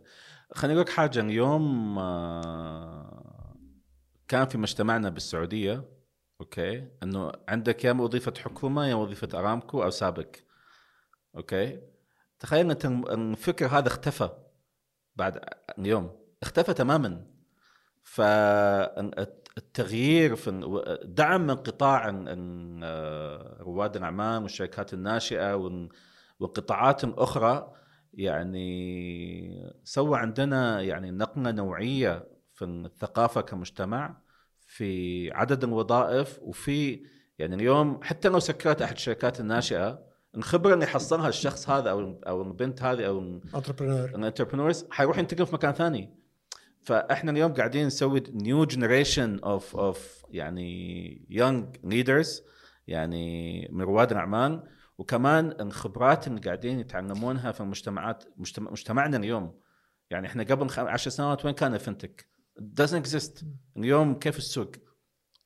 خليني 0.52 0.74
أقول 0.74 0.86
لك 0.86 0.90
حاجة. 0.94 1.20
اليوم 1.20 1.96
كان 4.28 4.48
في 4.48 4.58
مجتمعنا 4.58 5.10
بالسعودية 5.10 5.84
okay؟ 6.42 6.88
إنه 7.04 7.32
عندك 7.50 7.86
يا 7.86 7.92
وظيفة 7.92 8.34
حكومة 8.38 8.86
يا 8.88 8.96
وظيفة 8.96 9.40
أرامكو 9.40 9.84
أو 9.84 9.90
سابك. 9.90 10.36
okay؟ 11.36 11.82
تخيل 12.40 12.72
انت 12.72 12.86
الفكر 12.86 13.68
هذا 13.68 13.88
اختفى 13.88 14.30
بعد 15.16 15.40
اليوم 15.80 16.20
اختفى 16.44 16.74
تماما. 16.74 17.26
فالتغيير 18.04 19.16
في 20.36 20.52
دعم 21.04 21.42
من 21.48 21.56
قطاع 21.56 22.26
آه، 22.84 23.58
رواد 23.60 23.96
الأعمال 23.96 24.44
والشركات 24.44 24.94
الناشئة 24.94 25.56
والقطاعات 26.40 27.04
الاخرى 27.04 27.74
يعني 28.14 29.74
سوى 29.84 30.20
عندنا 30.20 30.82
يعني 30.82 31.12
نقلة 31.12 31.52
نوعية 31.52 32.28
في 32.54 32.66
الثقافة 32.66 33.42
كمجتمع. 33.42 34.21
في 34.76 35.32
عدد 35.32 35.64
الوظائف 35.64 36.40
وفي 36.42 37.04
يعني 37.40 37.56
اليوم 37.56 38.00
حتى 38.04 38.30
لو 38.30 38.40
سكرت 38.40 38.82
أحد 38.82 38.96
الشركات 38.96 39.40
الناشئة 39.40 40.00
الخبره 40.38 40.74
اللي 40.74 40.86
حصلها 40.86 41.30
الشخص 41.30 41.70
هذا 41.70 41.90
أو 41.92 42.22
أو 42.28 42.42
البنت 42.42 42.82
هذه 42.84 43.08
أو 43.08 43.40
ال 44.16 44.21
entrepreneurs 44.21 44.86
حيروح 44.92 45.18
ينتقل 45.18 45.46
في 45.46 45.54
مكان 45.56 45.72
ثاني. 45.74 46.14
فإحنا 46.82 47.32
اليوم 47.32 47.54
قاعدين 47.54 47.86
نسوي 47.88 48.24
new 48.34 48.66
generation 48.66 49.40
of 49.40 49.76
of 49.76 50.26
يعني 50.30 51.26
young 51.30 51.76
leaders 51.84 52.44
يعني 52.88 53.68
من 53.72 53.82
رواد 53.82 54.12
الاعمال 54.12 54.64
وكمان 54.98 55.56
الخبرات 55.60 56.28
اللي 56.28 56.42
قاعدين 56.42 56.80
يتعلمونها 56.80 57.52
في 57.52 57.62
المجتمعات 57.62 58.24
مجتمع 58.38 58.72
مجتمعنا 58.72 59.18
اليوم. 59.18 59.60
يعني 60.10 60.28
إحنا 60.28 60.44
قبل 60.44 60.70
خم- 60.70 60.88
عشر 60.88 61.10
سنوات 61.10 61.46
وين 61.46 61.54
كان 61.54 61.74
الفنتك؟ 61.74 62.31
Doesn't 62.60 63.06
exist. 63.06 63.46
اليوم 63.78 64.20
كيف 64.20 64.38
السوق؟ 64.38 64.72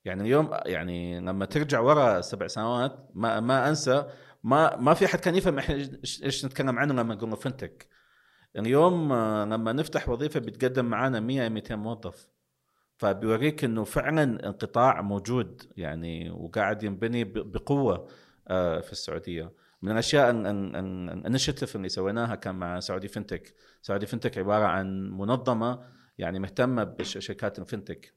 يعني 0.06 0.22
اليوم 0.22 0.50
يعني 0.66 1.20
لما 1.20 1.46
ترجع 1.46 1.80
ورا 1.80 2.22
سبع 2.22 2.48
سنوات 2.48 3.10
ما 3.14 3.40
ما 3.40 3.70
أنسى 3.70 4.06
ما 4.44 4.76
ما 4.76 4.94
في 4.94 5.06
أحد 5.06 5.20
كان 5.20 5.36
يفهم 5.36 5.58
إحنا 5.58 5.76
إيش 6.24 6.46
نتكلم 6.46 6.80
عنه 6.80 6.94
لما 6.94 7.16
نقول 7.16 7.38
فنتك 7.38 7.88
اليوم 8.58 9.12
آه، 9.12 9.46
لما 9.46 9.72
نفتح 9.74 10.10
وظيفة 10.10 10.40
بيتقدم 10.40 10.86
معانا 10.86 11.20
100 11.20 11.50
200 11.50 11.76
موظف. 11.76 12.28
فبيوريك 12.98 13.64
إنه 13.64 13.84
فعلا 13.84 14.48
القطاع 14.50 15.02
موجود 15.02 15.72
يعني 15.78 16.30
وقاعد 16.32 16.84
ينبني 16.84 17.24
بقوة 17.24 18.10
آه، 18.48 18.80
في 18.82 18.92
السعودية. 18.92 19.52
من 19.82 19.92
الأشياء 19.92 20.32
ال 20.32 20.45
initiative 20.45 21.76
اللي 21.76 21.90
سويناها 21.90 22.36
كان 22.36 22.56
مع 22.56 22.80
Saudi 22.80 23.08
Fintech 23.08 23.56
Saudi 23.82 24.06
Fintech 24.06 24.38
عبارة 24.38 24.66
عن 24.66 25.10
منظمة 25.10 25.80
يعني 26.18 26.40
مهتمة 26.40 26.84
بشركات 26.84 27.60
ال 27.60 27.67
fintech 27.67 28.16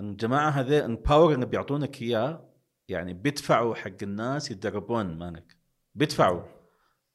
الجماعه 0.00 0.50
هذي 0.50 0.84
ال 0.84 0.92
power 0.92 1.34
اللي 1.34 1.46
بيعطونك 1.46 2.02
إياه 2.02 2.54
يعني 2.88 3.14
بيدفعوا 3.14 3.74
حق 3.74 4.02
الناس 4.02 4.50
يتدربون 4.50 5.18
مالك 5.18 5.56
بيدفعوا. 5.94 6.42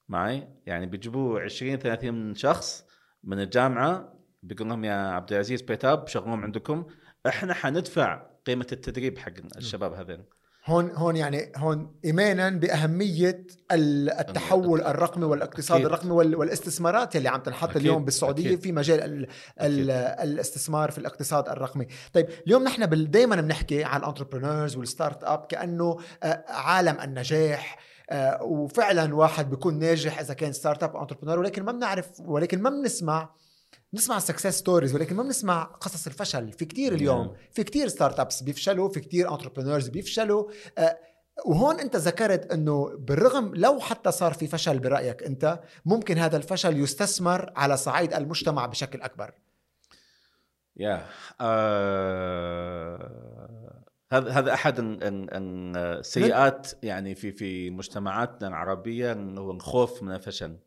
معي؟ 0.10 0.48
يعني 0.66 0.86
بيجيبوا 0.86 1.40
20 1.40 1.78
30 1.78 2.36
شخص 2.36 2.86
من 3.24 3.40
الجامعة 3.40 4.20
بيقول 4.44 4.70
لهم 4.70 4.86
يا 4.86 4.94
عبد 4.94 5.34
العزيز 5.34 5.62
PayTabs 5.62 6.08
شغلهم 6.08 6.44
عندكم. 6.44 6.86
إحنا 7.28 7.54
حندفع 7.54 8.30
قيمة 8.46 8.68
التدريب 8.72 9.18
حق 9.18 9.34
الشباب 9.58 9.94
هذين. 9.94 10.26
هون 10.66 10.92
هون 10.92 11.16
يعني 11.16 11.52
هون 11.58 11.96
ايمانا 12.06 12.50
بأهمية 12.50 13.48
التحول 13.72 14.82
الرقمي 14.82 15.26
والاقتصاد 15.26 15.76
أكيد. 15.78 15.86
الرقمي 15.86 16.12
والاستثمارات 16.12 17.16
اللي 17.16 17.30
عم 17.30 17.42
تنحط 17.42 17.70
أكيد. 17.70 17.82
اليوم 17.82 18.06
بالسعودية 18.06 18.48
أكيد. 18.48 18.62
في 18.62 18.72
مجال 18.72 19.04
ال 19.04 19.28
ال 19.62 19.92
الاستثمار 19.92 20.92
في 20.92 20.98
الاقتصاد 20.98 21.50
الرقمي 21.50 21.88
طيب 22.14 22.28
اليوم 22.48 22.64
نحن 22.64 23.10
دائما 23.12 23.36
بنحكي 23.36 23.84
عن 23.84 24.00
ال 24.00 24.05
entrepreneurs 24.05 24.66
وال 24.66 24.76
startup 24.76 25.46
كأنه 25.46 25.98
آه، 26.24 26.44
عالم 26.48 27.02
النجاح 27.02 27.78
آه، 28.10 28.44
وفعلا 28.44 29.16
واحد 29.16 29.50
بيكون 29.50 29.80
ناجح 29.80 30.20
إذا 30.20 30.34
كان 30.34 30.54
startup 30.54 30.96
entrepreneur 30.96 31.40
ولكن 31.40 31.64
ما 31.64 31.72
بنعرف 31.72 32.10
ولكن 32.20 32.62
ما 32.62 32.70
بنسمع 32.70 33.30
نسمع 33.94 34.20
success 34.20 34.58
stories 34.58 34.96
ولكن 34.96 35.16
ما 35.16 35.24
بنسمع 35.24 35.64
قصص 35.64 36.08
الفشل 36.08 36.52
في 36.52 36.66
كتير 36.66 36.94
اليوم 36.94 37.26
نعم. 37.26 37.36
في 37.52 37.64
كتير 37.64 37.88
startups 37.88 38.44
بيفشلوا 38.44 38.90
في 38.90 39.00
كتير 39.00 39.34
entrepreneurs 39.34 39.88
بيفشلوا 39.88 40.50
آه، 40.78 40.98
وهون 41.46 41.80
انت 41.80 41.96
ذكرت 41.96 42.52
انه 42.52 42.98
بالرغم 42.98 43.56
لو 43.56 43.80
حتى 43.80 44.12
صار 44.12 44.34
في 44.34 44.48
فشل 44.48 44.80
برأيك 44.80 45.24
انت 45.24 45.60
ممكن 45.86 46.18
هذا 46.18 46.38
الفشل 46.38 46.80
يستثمر 46.80 47.54
على 47.56 47.78
صعيد 47.78 48.14
المجتمع 48.14 48.66
بشكل 48.66 49.02
أكبر 49.02 49.32
يا 50.78 50.98
yeah. 50.98 51.02
uh... 51.32 51.44
هذا 54.14 54.32
هذا 54.32 54.54
أحد 54.54 54.76
السيئات 55.76 56.72
يعني 56.84 57.16
في 57.16 57.32
في 57.32 57.70
مجتمعاتنا 57.70 58.48
العربية 58.48 59.14
هو 59.14 59.52
الخوف 59.52 60.04
من 60.04 60.16
الفشل 60.16 60.58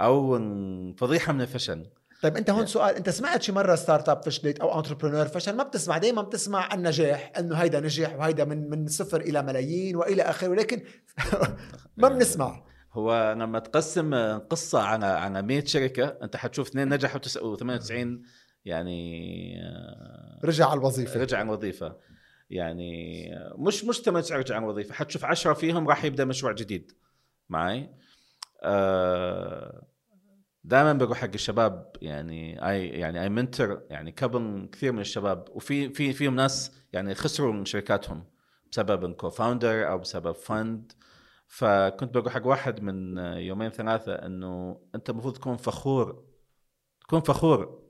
أو 0.00 0.36
الفضيحه 0.36 1.32
من 1.32 1.40
الفشل 1.40 1.86
طيب 2.22 2.36
أنت 2.36 2.50
هون 2.50 2.66
سؤال 2.66 2.94
أنت 2.94 3.10
سمعت 3.10 3.42
شي 3.42 3.52
مرة 3.52 3.74
startup 3.74 4.22
فشلت 4.22 4.60
أو 4.60 4.78
entrepreneur 4.78 5.26
فشل 5.28 5.56
ما 5.56 5.62
بتسمع 5.62 5.98
دائما 5.98 6.22
بتسمع 6.22 6.74
النجاح 6.74 7.32
إنه 7.38 7.56
هيدا 7.56 7.80
نجح 7.80 8.16
وهيدا 8.16 8.44
من 8.44 8.70
من 8.70 8.86
صفر 8.86 9.20
إلى 9.20 9.42
ملايين 9.42 9.96
وإلى 9.96 10.22
آخره 10.22 10.48
ولكن 10.48 10.82
ما 11.96 12.08
بنسمع. 12.08 12.64
هو 12.92 13.34
لما 13.38 13.58
تقسم 13.58 14.38
قصة 14.38 14.80
على 14.82 15.06
على 15.06 15.42
100 15.42 15.64
شركة 15.64 16.06
أنت 16.22 16.36
حتشوف 16.36 16.68
اثنين 16.68 16.88
نجحوا 16.88 17.20
و98 17.20 17.92
يعني 18.64 19.60
رجع 20.44 20.68
على 20.68 20.78
الوظيفة. 20.78 21.20
رجع 21.20 21.38
على 21.38 21.46
الوظيفة. 21.46 21.96
يعني 22.50 23.30
مش 23.58 23.84
مش 23.84 23.96
ثمان 24.00 24.22
ساعات 24.22 24.50
عن 24.50 24.64
وظيفه 24.64 24.94
حتشوف 24.94 25.24
عشرة 25.24 25.52
فيهم 25.52 25.88
راح 25.88 26.04
يبدأ 26.04 26.24
مشروع 26.24 26.52
جديد. 26.52 26.92
معي؟ 27.48 27.90
آه، 28.62 29.86
دائما 30.68 30.92
بقول 30.92 31.16
حق 31.16 31.30
الشباب 31.34 31.96
يعني 32.02 32.68
اي 32.70 32.88
يعني 32.88 33.22
اي 33.22 33.28
منتر 33.28 33.82
يعني 33.90 34.12
كبن 34.12 34.68
كثير 34.72 34.92
من 34.92 35.00
الشباب 35.00 35.48
وفي 35.50 35.88
في 35.90 36.12
فيهم 36.12 36.36
ناس 36.36 36.72
يعني 36.92 37.14
خسروا 37.14 37.52
من 37.52 37.64
شركاتهم 37.64 38.24
بسبب 38.72 39.04
ال 39.04 39.30
co-founder 39.30 39.88
أو 39.90 39.98
بسبب 39.98 40.32
fund 40.32 40.92
فكنت 41.46 42.16
بقول 42.16 42.30
حق 42.30 42.46
واحد 42.46 42.82
من 42.82 43.18
يومين 43.18 43.70
ثلاثة 43.70 44.14
إنه 44.14 44.80
أنت 44.94 45.10
المفروض 45.10 45.34
تكون 45.34 45.56
فخور 45.56 46.24
تكون 47.00 47.20
فخور 47.20 47.88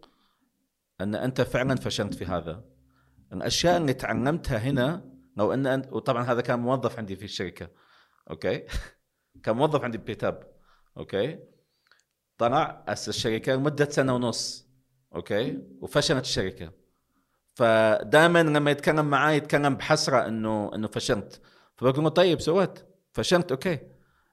إن 1.01 1.15
أنت 1.15 1.41
فعلا 1.41 1.77
فشلت 1.77 2.15
في 2.15 2.25
هذا. 2.25 2.65
الأشياء 3.33 3.77
اللي 3.77 3.95
تعلمتها 3.95 4.59
هنا 4.59 5.05
لو 5.37 5.53
إن 5.53 5.67
انت 5.67 5.93
وطبعا 5.93 6.23
هذا 6.23 6.41
كان 6.41 6.59
موظف 6.59 6.99
عندي 6.99 7.17
في 7.17 7.25
الشركة 7.25 7.69
okay؟ 8.31 8.65
كان 9.45 9.57
موظف 9.57 9.85
عندي 9.85 9.99
ب 9.99 10.06
PayTabs 10.06 10.53
okay؟ 10.97 11.39
طلع 12.39 12.85
اسس 12.89 13.09
الشركة 13.09 13.55
لمدة 13.55 13.91
سنة 13.91 14.15
ونص 14.15 14.69
okay؟ 15.15 15.59
وفشلت 15.81 16.25
الشركة. 16.25 16.73
فدائما 17.55 18.43
لما 18.43 18.71
يتكلم 18.71 19.11
معي 19.11 19.37
يتكلم 19.37 19.75
بحسرة 19.75 20.27
إنه 20.27 20.71
إنه 20.75 20.89
فشلت. 20.89 21.41
فبقول 21.77 22.05
له 22.05 22.11
طيب 22.11 22.41
سويت 22.41 22.79
فشلت 23.13 23.53
okay. 23.53 23.79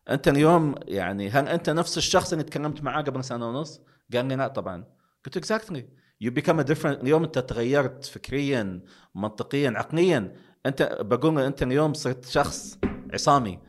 أنت 0.09 0.27
اليوم 0.27 0.75
يعني 0.87 1.29
هل 1.29 1.47
أنت 1.47 1.69
نفس 1.69 1.97
الشخص 1.97 2.31
اللي 2.31 2.43
تكلمت 2.43 2.83
معاه 2.83 3.01
قبل 3.01 3.23
سنة 3.23 3.49
ونص؟ 3.49 3.81
قال 4.13 4.25
لي 4.25 4.35
لا 4.35 4.47
طبعا. 4.47 4.83
قلت 5.25 5.37
exactly 5.37 5.89
you 6.21 6.31
become 6.31 6.61
different 6.61 7.03
اليوم 7.03 7.23
أنت 7.23 7.39
تغيرت 7.39 8.05
فكريا 8.05 8.81
منطقيا 9.15 9.73
عقليا. 9.75 10.35
أنت 10.65 10.97
بقول 11.01 11.39
أنت 11.39 11.63
اليوم 11.63 11.93
صرت 11.93 12.25
شخص 12.25 12.77
عصامي. 13.13 13.59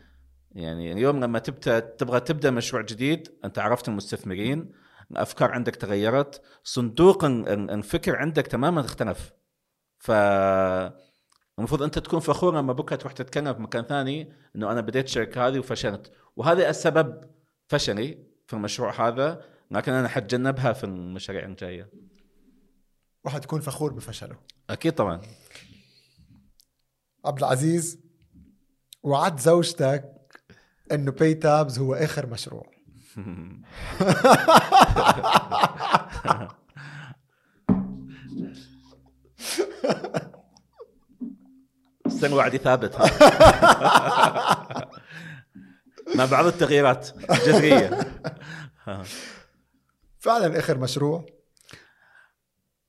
يعني 0.57 0.93
اليوم 0.93 1.20
لما 1.20 1.39
تبدا 1.39 1.81
تبغى 1.81 2.20
تبدأ 2.20 2.51
مشروع 2.51 2.83
جديد 2.83 3.39
أنت 3.45 3.59
عرفت 3.59 3.89
المستثمرين 3.89 4.73
الافكار 5.11 5.51
عندك 5.51 5.77
تغيرت 5.77 6.43
صندوق 6.65 7.24
الفكر 7.24 8.16
عندك 8.16 8.47
تماما 8.47 8.81
اختلف. 8.81 9.33
ف 9.99 10.11
المفروض 11.59 11.83
أنت 11.83 11.99
تكون 11.99 12.20
فخور 12.20 12.59
لما 12.59 12.73
بكرة 12.73 12.97
تروح 12.97 13.12
تتكلم 13.12 13.55
في 13.55 13.61
مكان 13.62 13.85
ثاني 13.85 14.33
إنه 14.57 14.73
أنا 14.73 14.81
بديت 14.81 15.05
الشركة 15.05 15.49
هذه 15.49 15.59
وفشلت. 15.59 16.12
وهذا 16.37 16.70
السبب 16.70 17.31
فشلي 17.69 18.27
في 18.47 18.55
المشروع 18.55 19.09
هذا 19.09 19.45
لكن 19.70 19.93
أنا 19.93 20.09
حتجنبها 20.09 20.73
في 20.73 20.85
المشاريع 20.85 21.45
الجاية. 21.45 21.91
وحتكون 23.24 23.61
فخور 23.61 23.93
بفشله. 23.93 24.39
أكيد 24.70 24.93
طبعا. 24.93 25.20
عبد 27.24 27.39
العزيز 27.39 28.01
وعد 29.03 29.41
زوجتك 29.41 30.15
إنه 30.93 31.13
باي 31.13 31.35
تابز 31.35 31.79
هو 31.79 31.95
آخر 31.95 32.27
مشروع. 32.27 32.71
استنى 42.07 42.35
وعدي 42.35 42.59
ثابت. 42.59 42.97
مع 46.15 46.25
بعض 46.25 46.47
التغييرات 46.47 47.09
الجذرية. 47.31 48.01
فعلا 50.19 50.59
آخر 50.59 50.79
مشروع. 50.79 51.27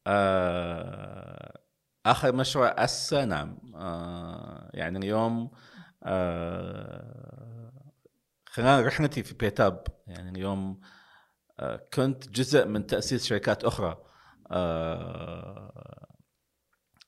آه 0.07 1.59
آخر 2.05 2.31
مشروع 2.31 2.67
اسا 2.67 3.25
نعم. 3.25 3.57
آه 3.75 4.69
يعني 4.73 4.97
اليوم 4.97 5.51
آه 6.03 7.36
خلال 8.57 8.85
رحلتي 8.85 9.23
في 9.23 9.33
PayTabs 9.33 9.83
يعني 10.07 10.29
اليوم 10.29 10.79
آه 11.59 11.87
كنت 11.93 12.29
جزء 12.29 12.65
من 12.65 12.87
تأسيس 12.87 13.25
شركات 13.25 13.63
أخرى 13.63 13.97
آه 14.51 16.07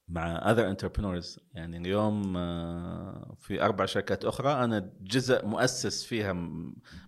مع 0.07 0.53
other 0.53 0.75
entrepreneurs. 0.75 1.39
يعني 1.53 1.77
اليوم 1.77 2.37
آه 2.37 3.35
في 3.39 3.61
أربع 3.61 3.85
شركات 3.85 4.25
أخرى 4.25 4.63
أنا 4.63 4.93
جزء 5.01 5.45
مؤسس 5.45 6.03
فيها 6.03 6.33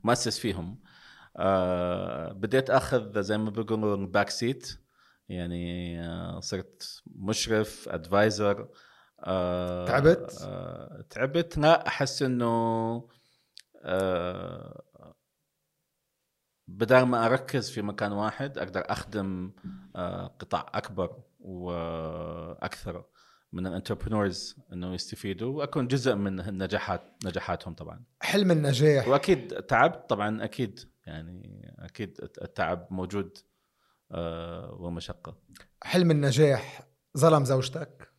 مؤسس 0.03 0.39
فيهم. 0.39 0.79
بديت 2.31 2.69
أخذ 2.69 3.21
زي 3.21 3.37
ما 3.37 3.49
بيقولوا 3.49 4.07
back 4.07 4.29
seat 4.29 4.79
يعني 5.29 6.01
صرت 6.41 7.03
مشرف 7.15 7.89
advisor 7.89 8.69
تعبت؟ 9.87 10.31
تعبت. 11.09 11.57
لا 11.57 11.87
أحس 11.87 12.23
إنه 12.23 13.20
بدل 16.67 17.01
ما 17.01 17.25
أركز 17.25 17.71
في 17.71 17.81
مكان 17.81 18.11
واحد 18.11 18.57
أقدر 18.57 18.83
أخدم 18.91 19.53
آه 19.95 20.27
قطاع 20.27 20.71
أكبر 20.73 21.23
وأكثر 21.39 23.05
من 23.53 23.67
الانتربرنورز 23.67 24.55
إنه 24.73 24.93
يستفيدوا 24.93 25.57
وأكون 25.57 25.87
جزء 25.87 26.15
من 26.15 26.39
النجاحات 26.39 27.13
نجاحاتهم 27.25 27.73
طبعا. 27.73 28.03
حلم 28.21 28.51
النجاح. 28.51 29.07
وأكيد 29.07 29.47
تعبت 29.47 30.09
طبعا 30.09 30.43
أكيد 30.43 30.79
يعني 31.05 31.75
أكيد 31.79 32.17
التعب 32.21 32.87
موجود 32.91 33.37
آه، 34.11 34.77
ومشقة. 34.79 35.37
حلم 35.83 36.11
النجاح. 36.11 36.81
ظلم 37.17 37.45
زوجتك؟ 37.45 38.11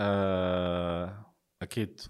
آه، 0.00 1.34
أكيد. 1.62 2.00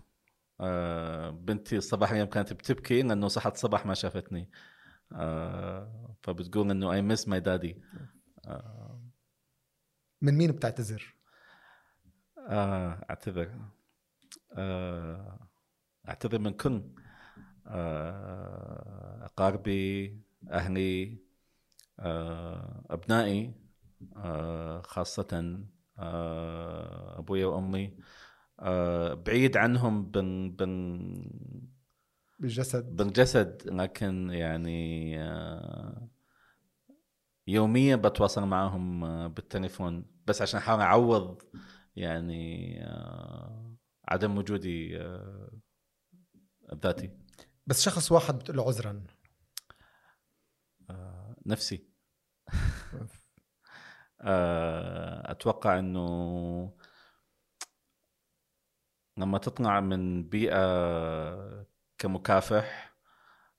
آه، 0.61 1.31
بنتي 1.31 1.77
الصباح 1.77 2.11
اليوم 2.11 2.29
كانت 2.29 2.53
بتبكي 2.53 3.03
لأنه 3.03 3.29
صحت 3.29 3.55
الصباح 3.55 3.87
ما 3.87 3.95
شافتني. 3.95 4.51
فبتقول 6.23 6.71
إنه 6.71 6.93
اي 6.93 7.03
مس 7.03 7.29
ماي 7.29 7.41
دادي 7.41 7.83
من 10.23 10.35
مين 10.35 10.53
بتعتذر؟ 10.53 11.15
أعتذر. 12.39 13.51
أعتذر 16.09 16.39
من 16.39 16.53
كل 16.53 16.83
آه، 17.67 19.25
أقاربي 19.25 20.21
أهلي 20.51 21.19
آه، 21.99 22.85
أبنائي 22.91 23.55
آه، 24.17 24.83
خاصة 24.83 25.61
آه، 25.99 27.19
ابويا 27.19 27.47
وأمي. 27.47 27.87
آه، 27.87 27.93
بعيد 29.15 29.57
عنهم 29.57 30.11
بن 30.11 30.51
بن 30.51 30.99
بالجسد. 32.39 32.97
بالجسد 32.97 33.63
لكن 33.67 34.31
يعني 34.31 35.21
آه، 35.23 36.09
يوميا 37.47 37.97
بتواصل 37.97 38.47
معهم 38.47 39.05
آه، 39.05 39.27
بالتليفون. 39.27 40.07
بس 40.27 40.43
عشان 40.43 40.59
أحاول 40.61 40.81
أعوض 40.81 41.43
يعني 41.97 42.77
آه، 42.85 43.75
عدم 44.09 44.39
وجودي 44.39 45.01
آه، 45.01 45.51
الذاتي. 46.73 47.11
بس 47.67 47.83
شخص 47.83 48.13
واحد 48.13 48.39
بتقول 48.39 48.57
له 48.57 48.67
عذرا. 48.69 49.05
آه، 50.91 51.37
نفسي. 51.47 51.89
آه، 54.21 55.31
أتوقع 55.31 55.79
إنه 55.79 56.75
لما 59.17 59.39
تطلع 59.39 59.81
من 59.81 60.29
بيئة 60.29 61.67
كمكافح 61.99 62.95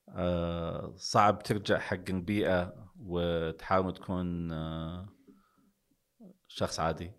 آه، 0.10 0.94
صعب 0.96 1.44
ترجع 1.44 1.80
حق 1.80 2.10
البيئة 2.10 2.74
وتحاول 3.00 3.94
تكون 3.94 4.52
آه، 4.52 5.10
شخص 6.48 6.80
عادي. 6.80 7.12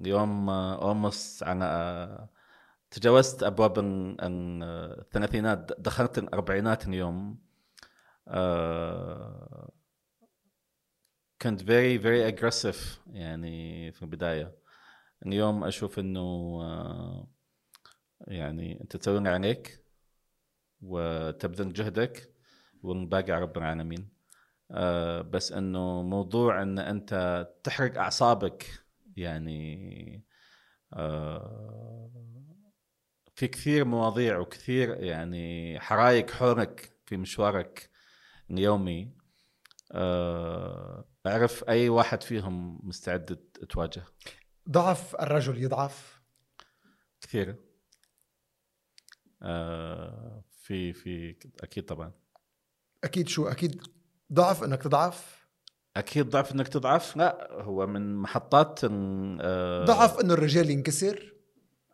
اليوم 0.00 0.50
آه، 0.50 2.28
تجاوزت 2.90 3.42
أبواب 3.42 3.78
ال- 3.78 4.20
ال- 4.20 5.00
الثلاثينات 5.00 5.72
دخلت 5.80 6.18
الأربعينات 6.18 6.88
اليوم. 6.88 7.38
كنت 11.44 11.62
very 11.62 11.98
very 11.98 12.32
aggressive 12.32 12.76
يعني 13.12 13.92
في 13.92 14.02
البداية. 14.02 14.54
اليوم 15.26 15.64
أشوف 15.64 15.98
إنه 15.98 16.20
آه، 16.62 17.28
يعني 18.20 18.80
أنت 18.80 18.96
تسوي 18.96 19.28
عليك 19.28 19.84
وتبذل 20.82 21.72
جهدك 21.72 22.34
والباقي 22.82 23.32
على 23.32 23.42
رب 23.42 23.58
العالمين. 23.58 24.08
آه، 24.70 25.22
بس 25.22 25.52
إنه 25.52 26.02
موضوع 26.02 26.62
إن 26.62 26.78
أنت 26.78 27.46
تحرق 27.64 27.98
أعصابك 27.98 28.66
يعني 29.16 30.24
آه، 30.92 32.10
في 33.34 33.48
كثير 33.48 33.84
مواضيع 33.84 34.38
وكثير 34.38 35.04
يعني 35.04 35.80
حرايق 35.80 36.30
حولك 36.30 36.92
في 37.06 37.16
مشوارك 37.16 37.90
اليومي. 38.50 39.24
أعرف 41.26 41.64
أي 41.68 41.88
واحد 41.88 42.22
فيهم 42.22 42.78
مستعد 42.82 43.36
تواجه؟ 43.70 44.02
ضعف 44.70 45.14
الرجل 45.16 45.62
يضعف. 45.62 46.20
كثير. 47.20 47.56
آه، 49.42 50.44
في 50.62 50.92
في 50.92 51.36
أكيد 51.62 51.84
طبعا. 51.84 52.12
أكيد 53.04 53.28
شو 53.28 53.48
أكيد 53.48 53.82
ضعف 54.32 54.64
إنك 54.64 54.82
تضعف؟ 54.82 55.46
أكيد 55.96 56.30
ضعف 56.30 56.52
إنك 56.52 56.68
تضعف؟ 56.68 57.16
لا 57.16 57.48
هو 57.52 57.86
من 57.86 58.16
محطات 58.16 58.80
آه، 58.84 59.84
ضعف 59.84 60.20
إنه 60.20 60.34
الرجال 60.34 60.70
ينكسر؟ 60.70 61.34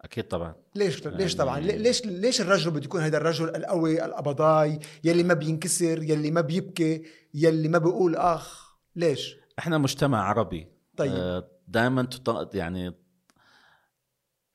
أكيد 0.01 0.29
طبعا. 0.29 0.55
ليش؟ 0.75 1.07
ليش 1.07 1.13
يعني- 1.21 1.35
طبعا؟ 1.35 1.61
لي- 1.61 1.79
ليش 1.79 2.07
ليش 2.07 2.41
الرجل 2.41 2.71
بده 2.71 2.85
يكون 2.85 3.01
هذا 3.03 3.17
الرجل 3.17 3.57
القوي 3.57 4.05
القبضاي 4.05 4.79
يلي 5.05 5.23
ما 5.23 5.35
بينكسر 5.35 6.03
يلي 6.03 6.31
ما 6.31 6.41
بيبكي 6.41 7.05
يلي 7.35 7.69
ما 7.69 7.79
بيقول 7.79 8.17
أخ؟ 8.17 8.70
ليش؟ 8.97 9.37
إحنا 9.59 9.79
مجتمع 9.79 10.23
عربي. 10.23 10.69
طيب. 10.97 11.45
دائما 11.69 12.09
يعني 12.55 12.95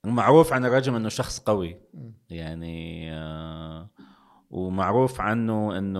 المعروف 0.05 0.53
عن 0.53 0.65
الرجل 0.65 0.95
إنه 0.95 1.09
شخص 1.09 1.39
قوي. 1.39 1.81
يعني 2.29 3.13
آه، 3.13 3.89
ومعروف 4.49 5.21
عنه 5.21 5.77
إنه 5.77 5.99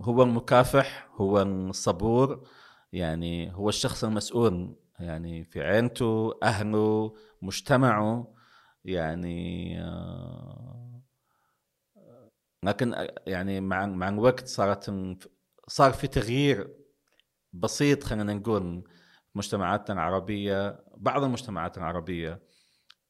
هو 0.00 0.22
المكافح 0.22 1.10
هو 1.14 1.42
الصبور. 1.42 2.48
يعني 2.92 3.54
هو 3.54 3.68
الشخص 3.68 4.04
المسؤول. 4.04 4.76
يعني 5.00 5.44
في 5.44 5.62
عيلته 5.62 6.38
أهله 6.42 7.14
مجتمعه. 7.42 8.34
يعني 8.84 9.80
آه، 9.80 11.02
لكن 12.62 13.08
يعني 13.26 13.60
مع 13.60 13.86
مع 13.86 14.08
الوقت 14.08 14.46
صارت 14.46 14.90
صار 15.68 15.92
في 15.92 16.06
تغيير 16.06 16.79
بسيط 17.52 18.04
خلينا 18.04 18.34
نقول 18.34 18.84
مجتمعاتنا 19.34 19.94
العربيه 19.94 20.84
بعض 20.96 21.22
المجتمعات 21.24 21.78
العربية 21.78 22.42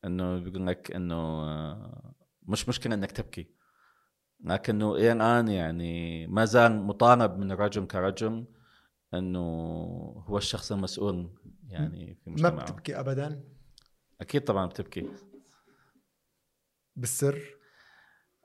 إنه 0.04 0.38
بيقول 0.38 0.66
لك 0.66 0.90
إنه 0.90 1.14
آه، 1.16 2.14
مش 2.42 2.68
مشكلة 2.68 2.94
إنك 2.94 3.12
تبكي. 3.12 3.54
لكنه 4.44 4.94
إلى 4.94 5.12
الآن 5.12 5.48
يعني 5.48 6.26
ما 6.26 6.44
زال 6.44 6.82
مطالب 6.82 7.38
من 7.38 7.52
الرجل 7.52 7.86
كرجل 7.86 8.46
إنه 9.14 9.40
هو 10.28 10.38
الشخص 10.38 10.72
المسؤول 10.72 11.36
يعني 11.68 12.14
في 12.14 12.30
ما 12.30 12.34
مجتمعه. 12.36 12.64
بتبكي 12.64 13.00
ابدا؟ 13.00 13.44
أكيد 14.20 14.44
طبعا 14.44 14.66
بتبكي. 14.66 15.10
بالسر؟ 16.96 17.56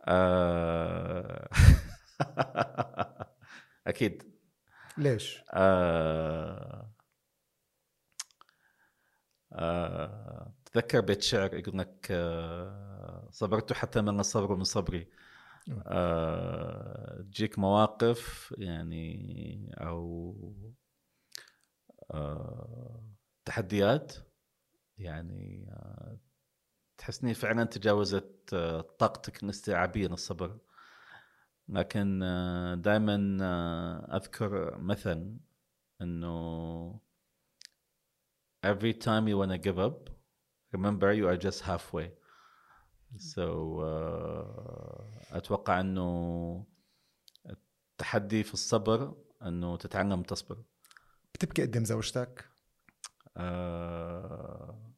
آه، 0.07 1.49
أكيد. 3.87 4.34
ليش؟ 4.97 5.43
آه، 5.53 6.89
آه، 9.53 10.53
تذكر 10.65 11.01
بيت 11.01 11.21
شعر 11.21 11.53
يقول 11.55 11.77
لك 11.79 12.07
آه، 12.11 13.27
صبرت 13.31 13.73
حتى 13.73 14.01
من 14.01 14.19
الصبر 14.19 14.55
من 14.55 14.63
صبري. 14.63 15.07
آه، 15.87 17.21
تجيك 17.31 17.59
مواقف 17.59 18.53
يعني 18.57 19.71
أو 19.77 20.35
آه، 22.11 23.03
تحديات 23.45 24.13
يعني 24.97 25.67
آه، 25.71 26.17
تحسني 26.97 27.33
فعلا 27.33 27.63
تجاوزت 27.63 28.51
آه، 28.53 28.81
طاقتك 28.81 29.43
الاستيعابية 29.43 30.07
للصبر. 30.07 30.57
لكن 31.69 32.19
دائما 32.83 33.37
أذكر 34.17 34.77
مثل 34.77 35.37
إنه 36.01 36.99
every 38.65 38.93
time 38.93 39.27
you 39.27 39.37
wanna 39.37 39.57
give 39.57 39.79
up 39.79 40.09
remember 40.75 41.13
you 41.13 41.27
are 41.27 41.37
just 41.37 41.61
halfway. 41.61 42.11
So 43.17 43.45
uh, 43.79 45.35
أتوقع 45.37 45.79
إنه 45.79 46.65
التحدي 47.49 48.43
في 48.43 48.53
الصبر 48.53 49.15
إنه 49.41 49.77
تتعلم 49.77 50.23
تصبر. 50.23 50.63
بتبكي 51.33 51.61
قدام 51.61 51.85
زوجتك؟ 51.85 52.49
آه، 53.37 54.93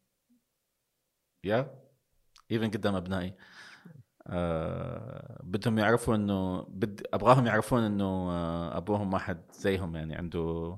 يا 1.44 1.82
ايفن 2.52 2.72
قدام 2.72 2.96
أبنائي. 2.96 3.38
آه، 4.28 5.40
بدهم 5.44 5.78
يعرفوا 5.80 6.16
إنه 6.16 6.62
بد 6.62 7.08
أبغاهم 7.14 7.46
يعرفون 7.46 7.84
إنه 7.84 8.06
آه، 8.32 8.78
أبوهم 8.78 9.14
واحد 9.14 9.42
زيهم 9.52 9.96
يعني 9.96 10.16
عنده 10.16 10.78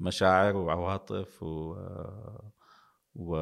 مشاعر 0.00 0.56
وعواطف 0.56 1.42
و 1.42 1.74
آه، 1.74 2.52
و 3.14 3.36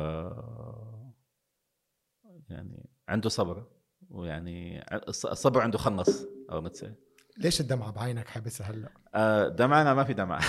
يعني 2.50 2.90
عنده 3.08 3.28
صبر 3.28 3.66
ويعني 4.10 4.84
الص- 4.92 5.30
الصبر 5.30 5.60
عنده 5.60 5.78
خلص 5.78 6.26
أو 6.50 6.68
say. 6.68 6.86
ليش 7.38 7.60
الدمعة 7.60 7.90
بعينك 7.92 8.28
حابسها 8.28 8.70
هلأ؟ 8.70 8.88
آه، 9.14 9.48
دمعنا 9.48 9.94
ما 9.94 10.04
في 10.04 10.14
دمعة. 10.14 10.40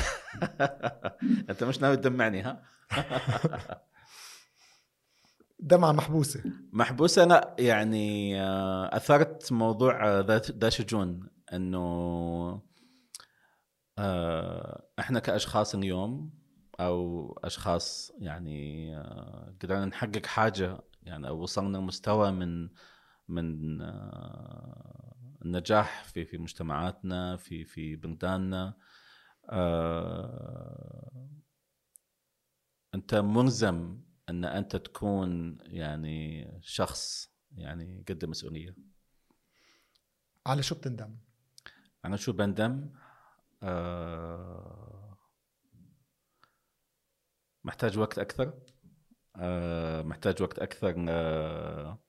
أنت 1.49 1.63
مش 1.63 1.81
ناوي 1.81 1.97
تدمعني 1.97 2.41
ها؟ 2.41 2.63
دمعه 5.63 5.91
محبوسة. 5.91 6.43
محبوسة 6.73 7.25
لا 7.25 7.55
يعني 7.59 8.41
آه، 8.41 8.97
أثرت 8.97 9.51
موضوع 9.51 10.19
آه، 10.19 10.41
ذا 10.51 10.69
شجون 10.69 11.29
إنه 11.53 12.61
آه، 13.97 14.83
إحنا 14.99 15.19
كأشخاص 15.19 15.75
اليوم 15.75 16.33
أو 16.79 17.31
أشخاص 17.43 18.11
يعني 18.19 18.95
قدرنا 19.61 19.85
نحقق 19.85 20.25
حاجة 20.25 20.77
يعني 21.03 21.27
أو 21.27 21.41
وصلنا 21.41 21.77
لمستوى 21.77 22.31
من 22.31 22.69
من 23.27 23.81
النجاح 25.45 26.03
في 26.03 26.25
في 26.25 26.37
مجتمعاتنا 26.37 27.35
في 27.37 27.65
في 27.65 27.95
بلداننا 27.95 28.73
أنت 32.95 33.15
ملزم 33.15 33.97
أن 34.29 34.45
أنت 34.45 34.75
تكون 34.75 35.57
يعني 35.61 36.47
شخص 36.61 37.33
يعني 37.55 38.05
قد 38.09 38.25
مسؤولية. 38.25 38.75
على 40.45 40.63
شو 40.63 40.75
بتندم؟ 40.75 41.15
أنا 42.05 42.17
شو 42.17 42.33
بندم؟ 42.33 42.89
آه 43.63 45.17
محتاج 47.63 47.97
وقت 47.97 48.19
أكثر. 48.19 48.53
آه 49.35 50.01
محتاج 50.01 50.41
وقت 50.41 50.59
أكثر. 50.59 51.05
آه 51.09 51.99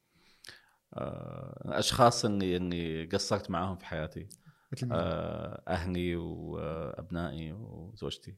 آه 0.94 1.78
اشخاص 1.78 2.24
اني 2.24 2.56
اني 2.56 3.04
قصرت 3.04 3.50
معاهم 3.50 3.76
في 3.76 3.86
حياتي. 3.86 4.28
مثل؟ 4.72 4.88
آه 4.92 5.62
أهلي 5.68 6.16
وأبنائي 6.16 7.52
وزوجتي. 7.52 8.36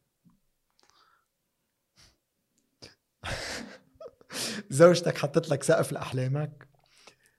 زوجتك 4.70 5.18
حطت 5.18 5.50
لك 5.50 5.62
سقف 5.62 5.92
لأحلامك؟ 5.92 6.68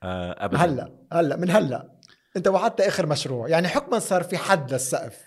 آه 0.04 0.46
ابدا. 0.46 0.58
هلأ 0.58 0.98
هلأ 1.14 1.36
من 1.36 1.50
هلأ. 1.50 1.98
أنت 2.38 2.48
وعدت 2.48 2.82
آخر 2.82 3.06
مشروع. 3.06 3.50
يعني 3.50 3.68
حكما 3.68 4.00
صار 4.00 4.24
في 4.24 4.38
حد 4.38 4.74
للسقف. 4.74 5.24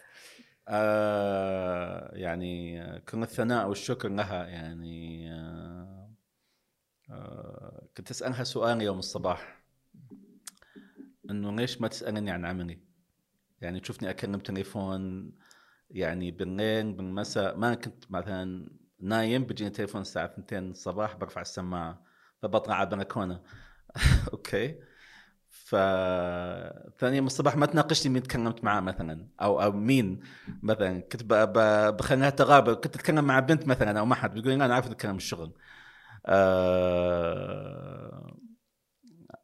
آه 0.68 2.10
يعني 2.14 2.84
كل 3.00 3.22
الثناء 3.22 3.68
والشكر 3.68 4.08
لها. 4.08 4.46
يعني 4.46 5.32
آه 5.32 6.10
آه 7.10 7.88
كنت 7.96 8.10
أسألها 8.10 8.44
سؤال 8.44 8.82
يوم 8.82 8.98
الصباح. 8.98 9.60
إنه 11.30 11.56
ليش 11.56 11.80
ما 11.80 11.88
تسألني 11.88 12.30
عن 12.30 12.44
عملي؟ 12.44 12.80
يعني 13.60 13.80
تشوفني 13.80 14.10
أكلم 14.10 14.38
تليفون 14.38 15.32
يعني 15.90 16.30
بالليل 16.30 16.92
بالمساء. 16.92 17.56
ما 17.56 17.74
كنت 17.74 18.10
مثلا 18.10 18.70
نايم 19.02 19.44
بيجيني 19.44 19.70
تليفون 19.70 20.00
الساعة 20.00 20.24
2 20.24 20.70
الصباح 20.70 21.16
برفع 21.16 21.40
السماعة 21.40 22.02
فبطلع 22.42 22.74
على 22.74 22.88
البلكونة. 22.88 23.40
أوكي. 24.32 24.78
ف 25.50 25.74
ثاني 26.98 27.16
يوم 27.16 27.26
الصباح 27.26 27.56
ما 27.56 27.66
تناقشني 27.66 28.12
مين 28.12 28.22
تكلمت 28.22 28.64
معاه 28.64 28.80
مثلا 28.80 29.28
أو 29.42 29.62
أو 29.62 29.72
مين 29.72 30.20
مثلا. 30.62 31.00
كنت. 31.00 31.22
بخليها 31.98 32.30
تغابر 32.30 32.74
كنت 32.74 32.96
أتكلم 32.96 33.24
مع 33.24 33.40
بنت 33.40 33.66
مثلا 33.66 34.00
أو 34.00 34.06
مع 34.06 34.16
حد 34.16 34.34
بيقول 34.34 34.58
لي 34.58 34.64
أنا 34.64 34.74
عارف 34.74 34.86
أتكلم 34.86 35.16
الشغل 35.16 35.52
أه... 36.26 38.36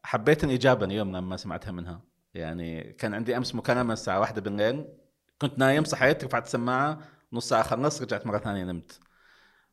حبيت 0.05 0.45
الاجابه 0.45 0.87
اليوم 0.87 1.17
لما 1.17 1.37
سمعتها 1.37 1.73
منها. 1.73 2.03
يعني 2.35 2.93
كان 2.93 3.15
عندي 3.15 3.37
أمس 3.37 3.55
مكالمة 3.55 3.93
الساعة 3.93 4.21
واحدة 4.21 4.41
بالليل 4.41 4.87
كنت 5.39 5.59
نايم 5.59 5.85
صحيت 5.85 6.25
رفعت 6.25 6.45
السماعة 6.47 6.99
نص 7.33 7.49
ساعة 7.49 7.63
خلصت 7.63 8.03
رجعت 8.03 8.27
مرة 8.27 8.39
ثانية 8.39 8.65
نمت. 8.65 9.01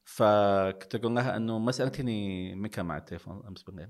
فكنت 0.04 0.96
أقول 0.96 1.16
لها 1.16 1.38
إنه 1.38 1.60
ما 1.60 1.72
سالتني 1.72 2.56
مين 2.56 2.68
كان 2.68 2.86
مع 2.86 2.98
التليفون 2.98 3.44
أمس 3.48 3.64
بالليل. 3.64 3.90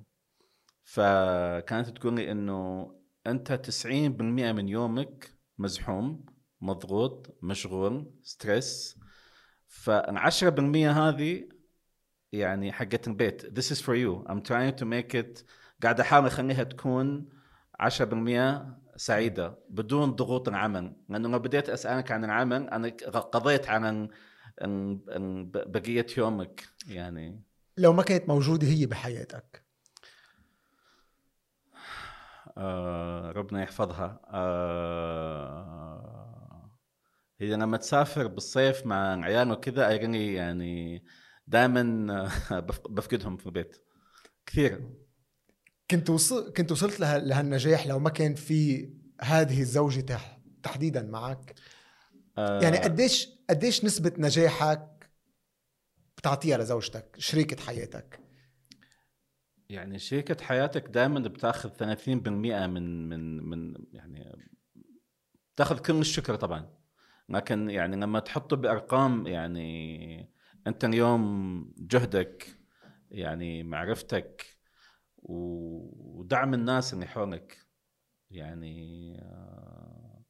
فكانت 0.83 1.89
تقول 1.89 2.15
لي 2.15 2.31
إنه 2.31 2.91
أنت 3.27 3.53
90% 3.53 4.21
من 4.51 4.69
يومك 4.69 5.37
مزحوم 5.57 6.25
مضغوط 6.61 7.37
مشغول 7.41 8.11
ستريس. 8.23 8.99
فال 9.67 10.17
10% 10.17 10.89
هذه 10.89 11.49
يعني 12.31 12.71
حقت 12.71 13.07
البيت. 13.07 13.59
This 13.59 13.71
is 13.75 13.81
for 13.81 13.95
you. 13.95 14.31
I'm 14.31 14.41
trying 14.41 14.75
to 14.81 14.85
make 14.85 15.13
it. 15.13 15.43
قاعد 15.83 15.99
أحاول 15.99 16.25
أخليها 16.25 16.63
تكون 16.63 17.29
10% 17.81 18.61
سعيدة 18.95 19.59
بدون 19.69 20.11
ضغوط 20.11 20.47
العمل. 20.47 20.95
لأنه 21.09 21.29
لو 21.29 21.39
بديت 21.39 21.69
أسألك 21.69 22.11
عن 22.11 22.25
العمل 22.25 22.69
أنا 22.69 22.87
قضيت 23.07 23.67
عن 23.67 24.09
عن- 24.61 24.99
عن 25.09 25.51
بقية 25.51 26.05
يومك 26.17 26.63
يعني. 26.87 27.43
لو 27.77 27.93
ما 27.93 28.03
كانت 28.03 28.29
موجودة 28.29 28.67
هي 28.67 28.85
بحياتك. 28.85 29.63
آه 32.57 33.31
ربنا 33.31 33.63
يحفظها. 33.63 34.19
آه 34.27 36.03
هي 37.41 37.55
لما 37.55 37.77
تسافر 37.77 38.27
بالصيف 38.27 38.85
مع 38.85 39.13
العيال 39.13 39.51
وكذا 39.51 39.87
ايرني 39.89 40.33
يعني 40.33 41.03
دائما 41.47 41.83
بفقدهم 42.89 43.37
في 43.37 43.45
البيت 43.45 43.77
كثير 44.45 44.89
كنت 45.91 46.09
وصل 46.09 46.53
كنت 46.53 46.71
وصلت 46.71 46.99
له... 46.99 47.17
لهالنجاح 47.17 47.87
لو 47.87 47.99
ما 47.99 48.09
كان 48.09 48.35
في 48.35 48.89
هذه 49.21 49.61
الزوجة 49.61 50.01
تح... 50.01 50.39
تحديدا 50.63 51.01
معك؟ 51.03 51.53
آه. 52.37 52.61
يعني 52.61 52.77
قديش 52.77 53.29
قديش 53.49 53.85
نسبة 53.85 54.13
نجاحك 54.17 55.09
بتعطيها 56.17 56.57
لزوجتك 56.57 57.15
شريكة 57.19 57.63
حياتك؟ 57.63 58.19
يعني 59.69 59.99
شركة 59.99 60.45
حياتك 60.45 60.87
دائما 60.87 61.19
بتأخذ 61.19 61.69
30% 61.69 62.07
من 62.07 63.09
من 63.09 63.43
من 63.43 63.73
يعني 63.91 64.47
تاخذ 65.55 65.79
كل 65.79 65.99
الشكر 65.99 66.35
طبعا. 66.35 66.69
لكن 67.29 67.69
يعني 67.69 67.95
لما 67.95 68.19
تحطه 68.19 68.55
بأرقام 68.55 69.27
يعني 69.27 70.29
أنت 70.67 70.85
اليوم 70.85 71.73
جهدك 71.77 72.47
يعني 73.11 73.63
معرفتك 73.63 74.45
ودعم 75.17 76.53
الناس 76.53 76.93
اللي 76.93 77.05
حولك 77.05 77.57
يعني 78.29 79.17
آه، 79.21 80.23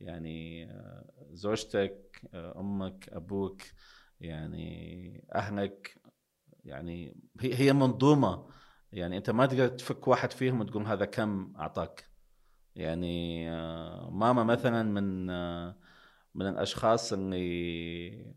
يعني 0.00 0.70
آه، 0.70 1.15
زوجتك 1.36 2.20
آه، 2.34 2.60
أمك 2.60 3.08
أبوك 3.08 3.62
يعني 4.20 5.24
أهلك 5.34 6.00
يعني 6.64 7.16
هي 7.40 7.54
هي 7.54 7.72
منظومة. 7.72 8.46
يعني 8.92 9.16
أنت 9.16 9.30
ما 9.30 9.46
تقدر 9.46 9.68
تفك 9.68 10.08
واحد 10.08 10.32
فيهم 10.32 10.60
وتقول 10.60 10.86
هذا 10.86 11.04
كم 11.04 11.52
أعطاك. 11.56 12.10
يعني 12.74 13.50
آه، 13.50 14.10
ماما 14.10 14.44
مثلا 14.44 14.82
من 14.82 15.30
آه، 15.30 15.76
من 16.34 16.48
الأشخاص 16.48 17.12
اللي 17.12 18.34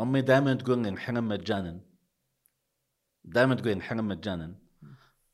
أمي 0.00 0.20
دائما 0.22 0.54
تقول 0.54 0.78
لي 0.82 0.88
انحرم 0.88 1.28
مجانا. 1.28 1.80
دائما 3.24 3.54
تقول 3.54 3.68
انحرم 3.72 4.08
مجانا. 4.08 4.54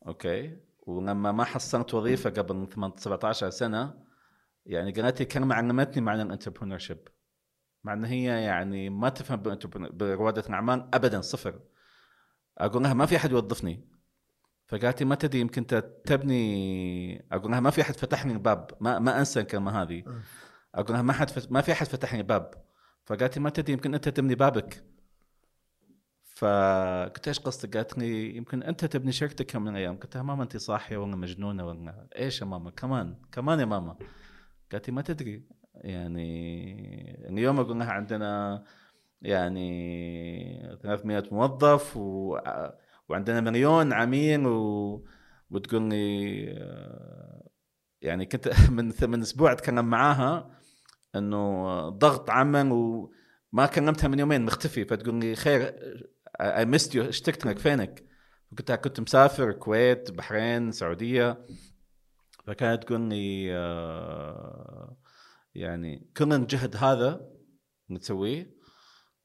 okay؟ 0.07 0.57
ولما 0.87 1.33
ما 1.33 1.45
حصلت 1.45 1.95
وظيفة 1.95 2.31
قبل 2.31 2.69
18 2.69 3.01
17 3.01 3.51
سنة 3.51 4.04
يعني 4.67 4.93
قالت 4.93 5.21
لي 5.21 5.27
كلمه 5.27 5.55
علمتني 5.55 6.03
معنى 6.03 6.23
ال 6.23 6.79
entrepreneurship 6.79 7.09
مع 7.85 7.93
ان 7.93 8.05
هي 8.05 8.25
يعني 8.25 8.91
ما 8.91 9.09
تفهم 9.09 9.43
برياده 9.93 10.43
الاعمال 10.49 10.89
ابدا 10.95 11.21
صفر. 11.21 11.61
أقول 12.59 12.83
لها 12.83 12.95
ما 12.95 13.07
في 13.07 13.17
أحد 13.17 13.31
يوظفني. 13.31 13.89
فقالت 14.67 15.03
ما 15.03 15.15
تدري 15.15 15.41
يمكن 15.41 15.67
تبني 16.05 17.27
أقول 17.33 17.51
لها 17.51 17.61
ما 17.61 17.71
في 17.71 17.81
أحد 17.81 17.97
فتح 17.97 18.27
لي 18.27 18.33
الباب 18.33 18.71
ما 18.81 18.99
ما 18.99 19.19
أنسى 19.19 19.41
الكلمة 19.41 19.83
هذه. 19.83 20.05
أقول 20.75 20.93
لها 20.93 21.03
ما 21.03 21.13
حد 21.13 21.31
فت... 21.31 21.53
ما 21.53 21.61
في 21.61 21.73
أحد 21.73 21.87
فتح 21.87 22.15
لي 22.15 22.21
الباب 22.21 22.51
فقالت 23.05 23.39
ما 23.39 23.51
تدري 23.51 23.73
يمكن 23.73 23.95
أنت 23.95 24.09
تبني 24.09 24.35
بابك. 24.35 24.85
فقلت 26.25 27.29
إيش 27.29 27.39
قصدك؟ 27.39 27.77
قالت 27.77 27.99
لي 27.99 28.37
يمكن 28.37 28.63
أنت 28.63 28.85
تبني 28.85 29.13
شركتك 29.13 29.55
يوم 29.55 29.63
من 29.63 29.71
الأيام. 29.71 29.97
قلت 29.97 30.15
لها 30.15 30.23
ماما 30.23 30.43
أنت 30.43 30.57
صاحية 30.57 30.97
ولا 30.97 31.17
مجنونة 31.17 31.67
ولا 31.67 32.09
إيش 32.17 32.41
يا 32.41 32.47
ماما؟ 32.47 32.71
كمان 32.71 33.17
كمان 33.33 33.61
يا 33.61 33.65
ماما. 33.65 33.97
قالت 34.75 34.91
ما 34.91 35.03
تدري. 35.03 35.43
يعني 35.75 37.29
اليوم 37.29 37.61
أقول 37.61 37.79
لها 37.79 37.93
عندنا 37.93 38.65
يعني 39.23 40.79
300 40.83 41.25
موظف 41.33 41.97
و... 41.97 42.39
وعندنا 43.09 43.41
مليون 43.41 43.93
عميل 43.93 44.47
و... 44.47 45.05
وتقول 45.51 45.89
لي 45.89 46.45
آه، 46.59 47.49
يعني 48.03 48.27
كنت 48.27 48.49
من 48.71 48.93
من 49.03 49.21
أسبوع 49.21 49.53
أتكلم 49.53 49.85
معاها 49.85 50.51
إنه 51.17 51.89
ضغط 51.89 52.31
عمل 52.31 52.73
وما 52.73 53.67
كلمتها 53.67 54.09
من 54.09 54.19
يومين 54.19 54.45
مختفي. 54.45 54.85
فتقول 54.85 55.15
لي 55.15 55.37
خير 55.37 55.75
I 56.41 56.65
missed 56.65 56.95
you 56.95 57.05
اشتقت 57.05 57.47
لك 57.47 57.59
فينك؟ 57.59 58.05
فقلت 58.53 58.71
لها 58.71 58.77
كنت 58.77 59.01
مسافر 59.01 59.51
الكويت 59.51 60.11
بحرين 60.11 60.69
السعوديه 60.69 61.47
فكانت 62.47 62.85
تقول 62.85 63.01
لي 63.01 63.57
آه، 63.57 64.97
يعني 65.55 66.11
كل 66.17 66.33
الجهد 66.33 66.77
هذا 66.77 67.31
تسويه 68.01 68.57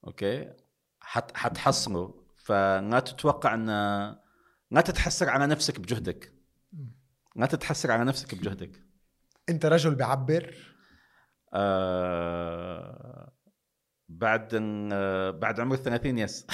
okay 0.07 0.53
حت 0.99 1.37
حتحصله. 1.37 2.23
فلا 2.35 2.99
تتوقع 2.99 3.53
إن 3.53 3.67
لا 4.71 4.81
تتحسر 4.81 5.29
على 5.29 5.47
نفسك 5.47 5.79
بجهدك. 5.79 6.33
لا 7.35 7.45
تتحسر 7.45 7.91
على 7.91 8.03
نفسك 8.03 8.35
بجهدك. 8.35 8.83
أنت 9.49 9.65
رجل 9.65 9.95
بعبر؟ 9.95 10.55
آه 11.53 13.33
بعد 14.09 14.49
آه 14.93 15.31
بعد 15.31 15.59
عمر 15.59 15.75
30 15.75 16.17
يس. 16.17 16.47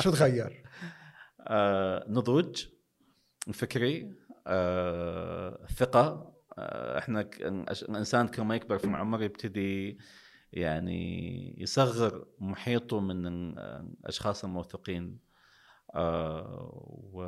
شو 0.00 0.10
تغير؟ 0.10 0.62
آه 1.48 2.04
نضوج 2.08 2.66
الفكري 3.48 4.14
آه 4.48 5.66
ثقة. 5.66 6.34
آه 6.58 6.98
إحنا 6.98 7.20
الإنسان 7.42 8.28
كل 8.28 8.42
ما 8.42 8.56
يكبر 8.56 8.78
في 8.78 8.84
العمر 8.84 9.22
يبتدي 9.22 9.98
يعني 10.52 11.54
يصغر 11.62 12.26
محيطه 12.38 13.00
من 13.00 13.26
ال- 13.26 13.58
الأشخاص 14.00 14.44
الموثوقين. 14.44 15.18
آه 15.94 16.70
و 17.12 17.22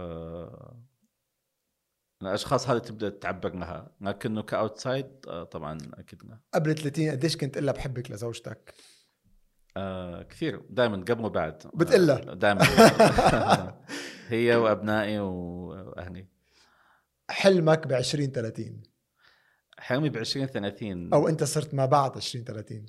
الأشخاص 2.23 2.69
هذه 2.71 2.79
تبدأ 2.79 3.09
تعبر 3.09 3.55
لها. 3.57 3.91
لكنه 4.01 4.43
كأوتسايد 4.43 5.07
طبعا 5.51 5.79
أكيد 5.95 6.23
لا. 6.25 6.41
قبل 6.55 6.75
30 6.75 7.11
قديش 7.11 7.37
كنت 7.37 7.59
قلها 7.59 7.73
بحبك 7.75 8.11
لزوجتك؟ 8.11 8.75
آه 9.77 10.23
كثير. 10.23 10.63
دائما 10.71 10.97
قبل 10.97 11.25
وبعد. 11.25 11.63
بتقلها؟ 11.75 12.35
دائما 12.35 12.61
هي 14.29 14.57
وأبنائي 14.57 15.19
وأهلي. 15.19 16.27
حلمك 17.31 17.87
ب 17.87 17.93
20 17.93 18.33
30 18.33 18.83
حلمي 19.79 20.09
ب 20.09 20.17
20 20.17 20.47
30 20.47 21.15
أو 21.15 21.29
أنت 21.29 21.45
صرت 21.45 21.75
ما 21.75 21.87
بعد 21.87 22.17
20 22.17 22.45
30 22.45 22.87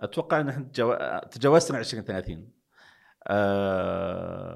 أتوقع 0.00 0.40
إن 0.40 0.48
إحنا 0.48 0.64
تجاو... 0.64 1.20
تجاوزنا 1.30 1.78
20 1.78 2.04
30 2.04 2.52
آه... 3.28 4.52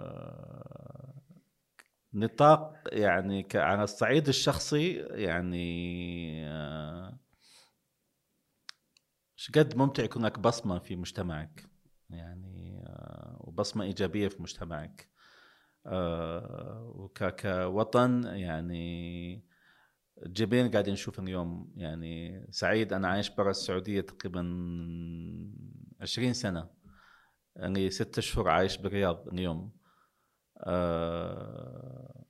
نطاق 2.14 2.74
يعني 2.92 3.42
ك... 3.42 3.56
على 3.56 3.82
الصعيد 3.82 4.28
الشخصي 4.28 4.92
يعني 5.10 6.48
آه... 6.48 7.18
قد 9.54 9.76
ممتع 9.76 10.02
يكون 10.02 10.24
لك 10.24 10.38
بصمة 10.38 10.78
في 10.78 10.96
مجتمعك؟ 10.96 11.64
يعني 12.10 12.82
آه... 12.86 13.36
وبصمة 13.40 13.84
إيجابية 13.84 14.28
في 14.28 14.42
مجتمعك. 14.42 15.08
وكوطن 16.94 18.24
يعني 18.24 19.44
جبين 20.26 20.70
قاعدين 20.70 20.92
نشوف 20.92 21.20
اليوم. 21.20 21.72
يعني 21.76 22.46
سعيد 22.50 22.92
أنا 22.92 23.08
عايش 23.08 23.30
برا 23.30 23.50
السعودية 23.50 24.00
تقريبا 24.00 24.42
20 26.00 26.32
سنة. 26.32 26.68
يعني 27.56 27.90
ستة 27.90 28.22
شهور 28.22 28.48
عايش 28.48 28.76
بالرياض 28.76 29.28
اليوم. 29.28 29.72
أه 30.58 32.24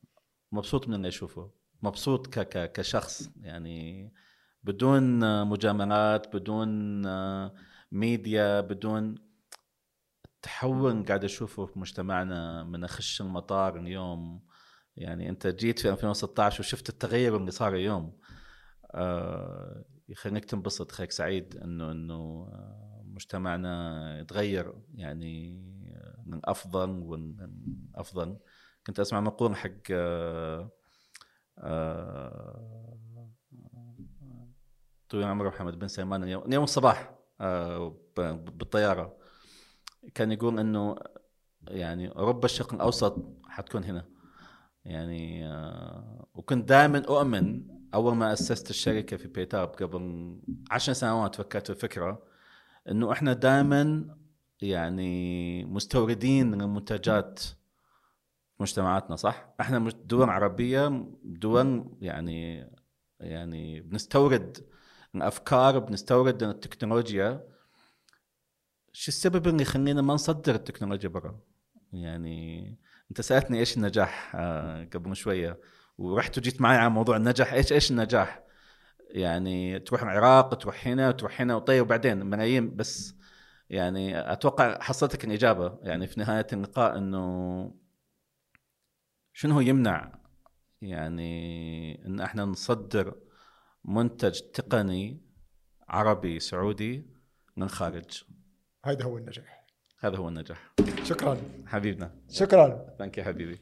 مبسوط 0.52 0.88
من 0.88 0.94
اللي 0.94 1.08
أشوفه. 1.08 1.50
مبسوط 1.82 2.26
ك 2.26 2.38
ك 2.38 2.72
كشخص. 2.72 3.30
يعني 3.40 4.12
بدون 4.62 5.20
مجاملات 5.46 6.36
بدون 6.36 7.02
ميديا 7.92 8.60
بدون 8.60 9.25
التحول 10.46 11.04
قاعد 11.06 11.24
أشوفه 11.24 11.66
في 11.66 11.78
مجتمعنا 11.78 12.64
من 12.64 12.84
أخش 12.84 13.20
المطار 13.20 13.76
اليوم 13.76 14.42
يعني 14.96 15.28
أنت 15.28 15.46
جيت 15.46 15.78
في 15.78 15.90
2016 15.90 16.60
وشفت 16.60 16.88
التغير 16.88 17.36
اللي 17.36 17.50
صار 17.50 17.74
اليوم 17.74 18.18
آه 18.94 19.84
يخليك 20.08 20.44
تنبسط 20.44 20.92
خليك 20.92 21.12
سعيد 21.12 21.56
إنه 21.56 21.90
إنه 21.92 22.48
مجتمعنا 23.04 24.20
يتغير 24.20 24.74
يعني 24.94 25.62
من 26.26 26.40
أفضل 26.44 26.90
ومن 26.90 27.36
أفضل. 27.94 28.38
كنت 28.86 29.00
أسمع 29.00 29.20
مقول 29.20 29.56
حق 29.56 29.70
آه 29.90 30.70
آه 31.58 33.30
طويل 35.08 35.24
عمر 35.24 35.48
محمد 35.48 35.78
بن 35.78 35.88
سلمان 35.88 36.22
اليوم, 36.22 36.44
اليوم 36.44 36.64
الصباح 36.64 37.14
آه 37.40 37.96
بالطيارة. 38.16 39.25
كان 40.14 40.32
يقول 40.32 40.58
إنه 40.58 40.96
يعني 41.68 42.08
اوروبا 42.08 42.44
الشرق 42.44 42.74
الأوسط 42.74 43.16
حتكون 43.48 43.84
هنا 43.84 44.04
يعني 44.84 45.48
آه 45.48 46.26
وكنت 46.34 46.68
دائما 46.68 46.98
أؤمن 47.08 47.62
أول 47.94 48.14
ما 48.14 48.32
أسست 48.32 48.70
الشركة 48.70 49.16
في 49.16 49.28
بيتاب 49.28 49.68
قبل 49.68 50.36
عشر 50.70 50.92
سنوات 50.92 51.34
فكرت 51.34 51.70
الفكرة 51.70 52.22
إنه 52.88 53.12
إحنا 53.12 53.32
دائما 53.32 54.16
يعني 54.62 55.64
مستوردين 55.64 56.54
للمنتجات 56.54 57.40
مجتمعاتنا 58.60 59.16
صح؟ 59.16 59.54
إحنا 59.60 59.90
دول 60.04 60.30
عربية 60.30 61.06
دول 61.24 61.90
يعني 62.00 62.70
يعني 63.20 63.80
بنستورد 63.80 64.66
الأفكار 65.14 65.78
بنستورد 65.78 66.42
التكنولوجيا 66.42 67.55
شو 68.98 69.08
السبب 69.08 69.46
اللي 69.46 69.62
يخلينا 69.62 70.02
ما 70.02 70.14
نصدر 70.14 70.54
التكنولوجيا 70.54 71.08
برا؟ 71.08 71.40
يعني 71.92 72.78
انت 73.10 73.20
سألتني 73.20 73.58
إيش 73.58 73.76
النجاح 73.76 74.32
آه 74.36 74.84
قبل 74.84 75.16
شوية 75.16 75.60
ورحت 75.98 76.38
وجيت 76.38 76.60
معي 76.60 76.76
على 76.76 76.90
موضوع 76.90 77.16
النجاح 77.16 77.52
إيش 77.52 77.72
إيش 77.72 77.90
النجاح؟ 77.90 78.42
يعني 79.10 79.78
تروح 79.78 80.02
العراق 80.02 80.54
تروح 80.54 80.86
هنا 80.86 81.10
تروح 81.10 81.40
هنا 81.40 81.56
وطيب 81.56 81.82
وبعدين 81.82 82.26
ملايين 82.26 82.76
بس 82.76 83.14
يعني 83.70 84.32
أتوقع 84.32 84.80
حصلتك 84.80 85.24
الإجابة 85.24 85.78
يعني 85.82 86.06
في 86.06 86.20
نهاية 86.20 86.46
اللقاء 86.52 86.98
إنه 86.98 87.74
شنو 89.32 89.54
هو 89.54 89.60
يمنع 89.60 90.18
يعني 90.82 92.06
إن 92.06 92.20
إحنا 92.20 92.44
نصدر 92.44 93.14
منتج 93.84 94.40
تقني 94.40 95.20
عربي 95.88 96.40
سعودي 96.40 97.06
من 97.56 97.62
الخارج 97.62 98.24
هذا 98.86 99.04
هو 99.04 99.18
النجاح. 99.18 99.66
هذا 100.00 100.16
هو 100.16 100.28
النجاح. 100.28 100.72
شكرا. 101.02 101.36
حبيبنا. 101.66 102.10
شكرا. 102.30 102.94
ثانك 102.98 103.20
حبيبي. 103.20 103.60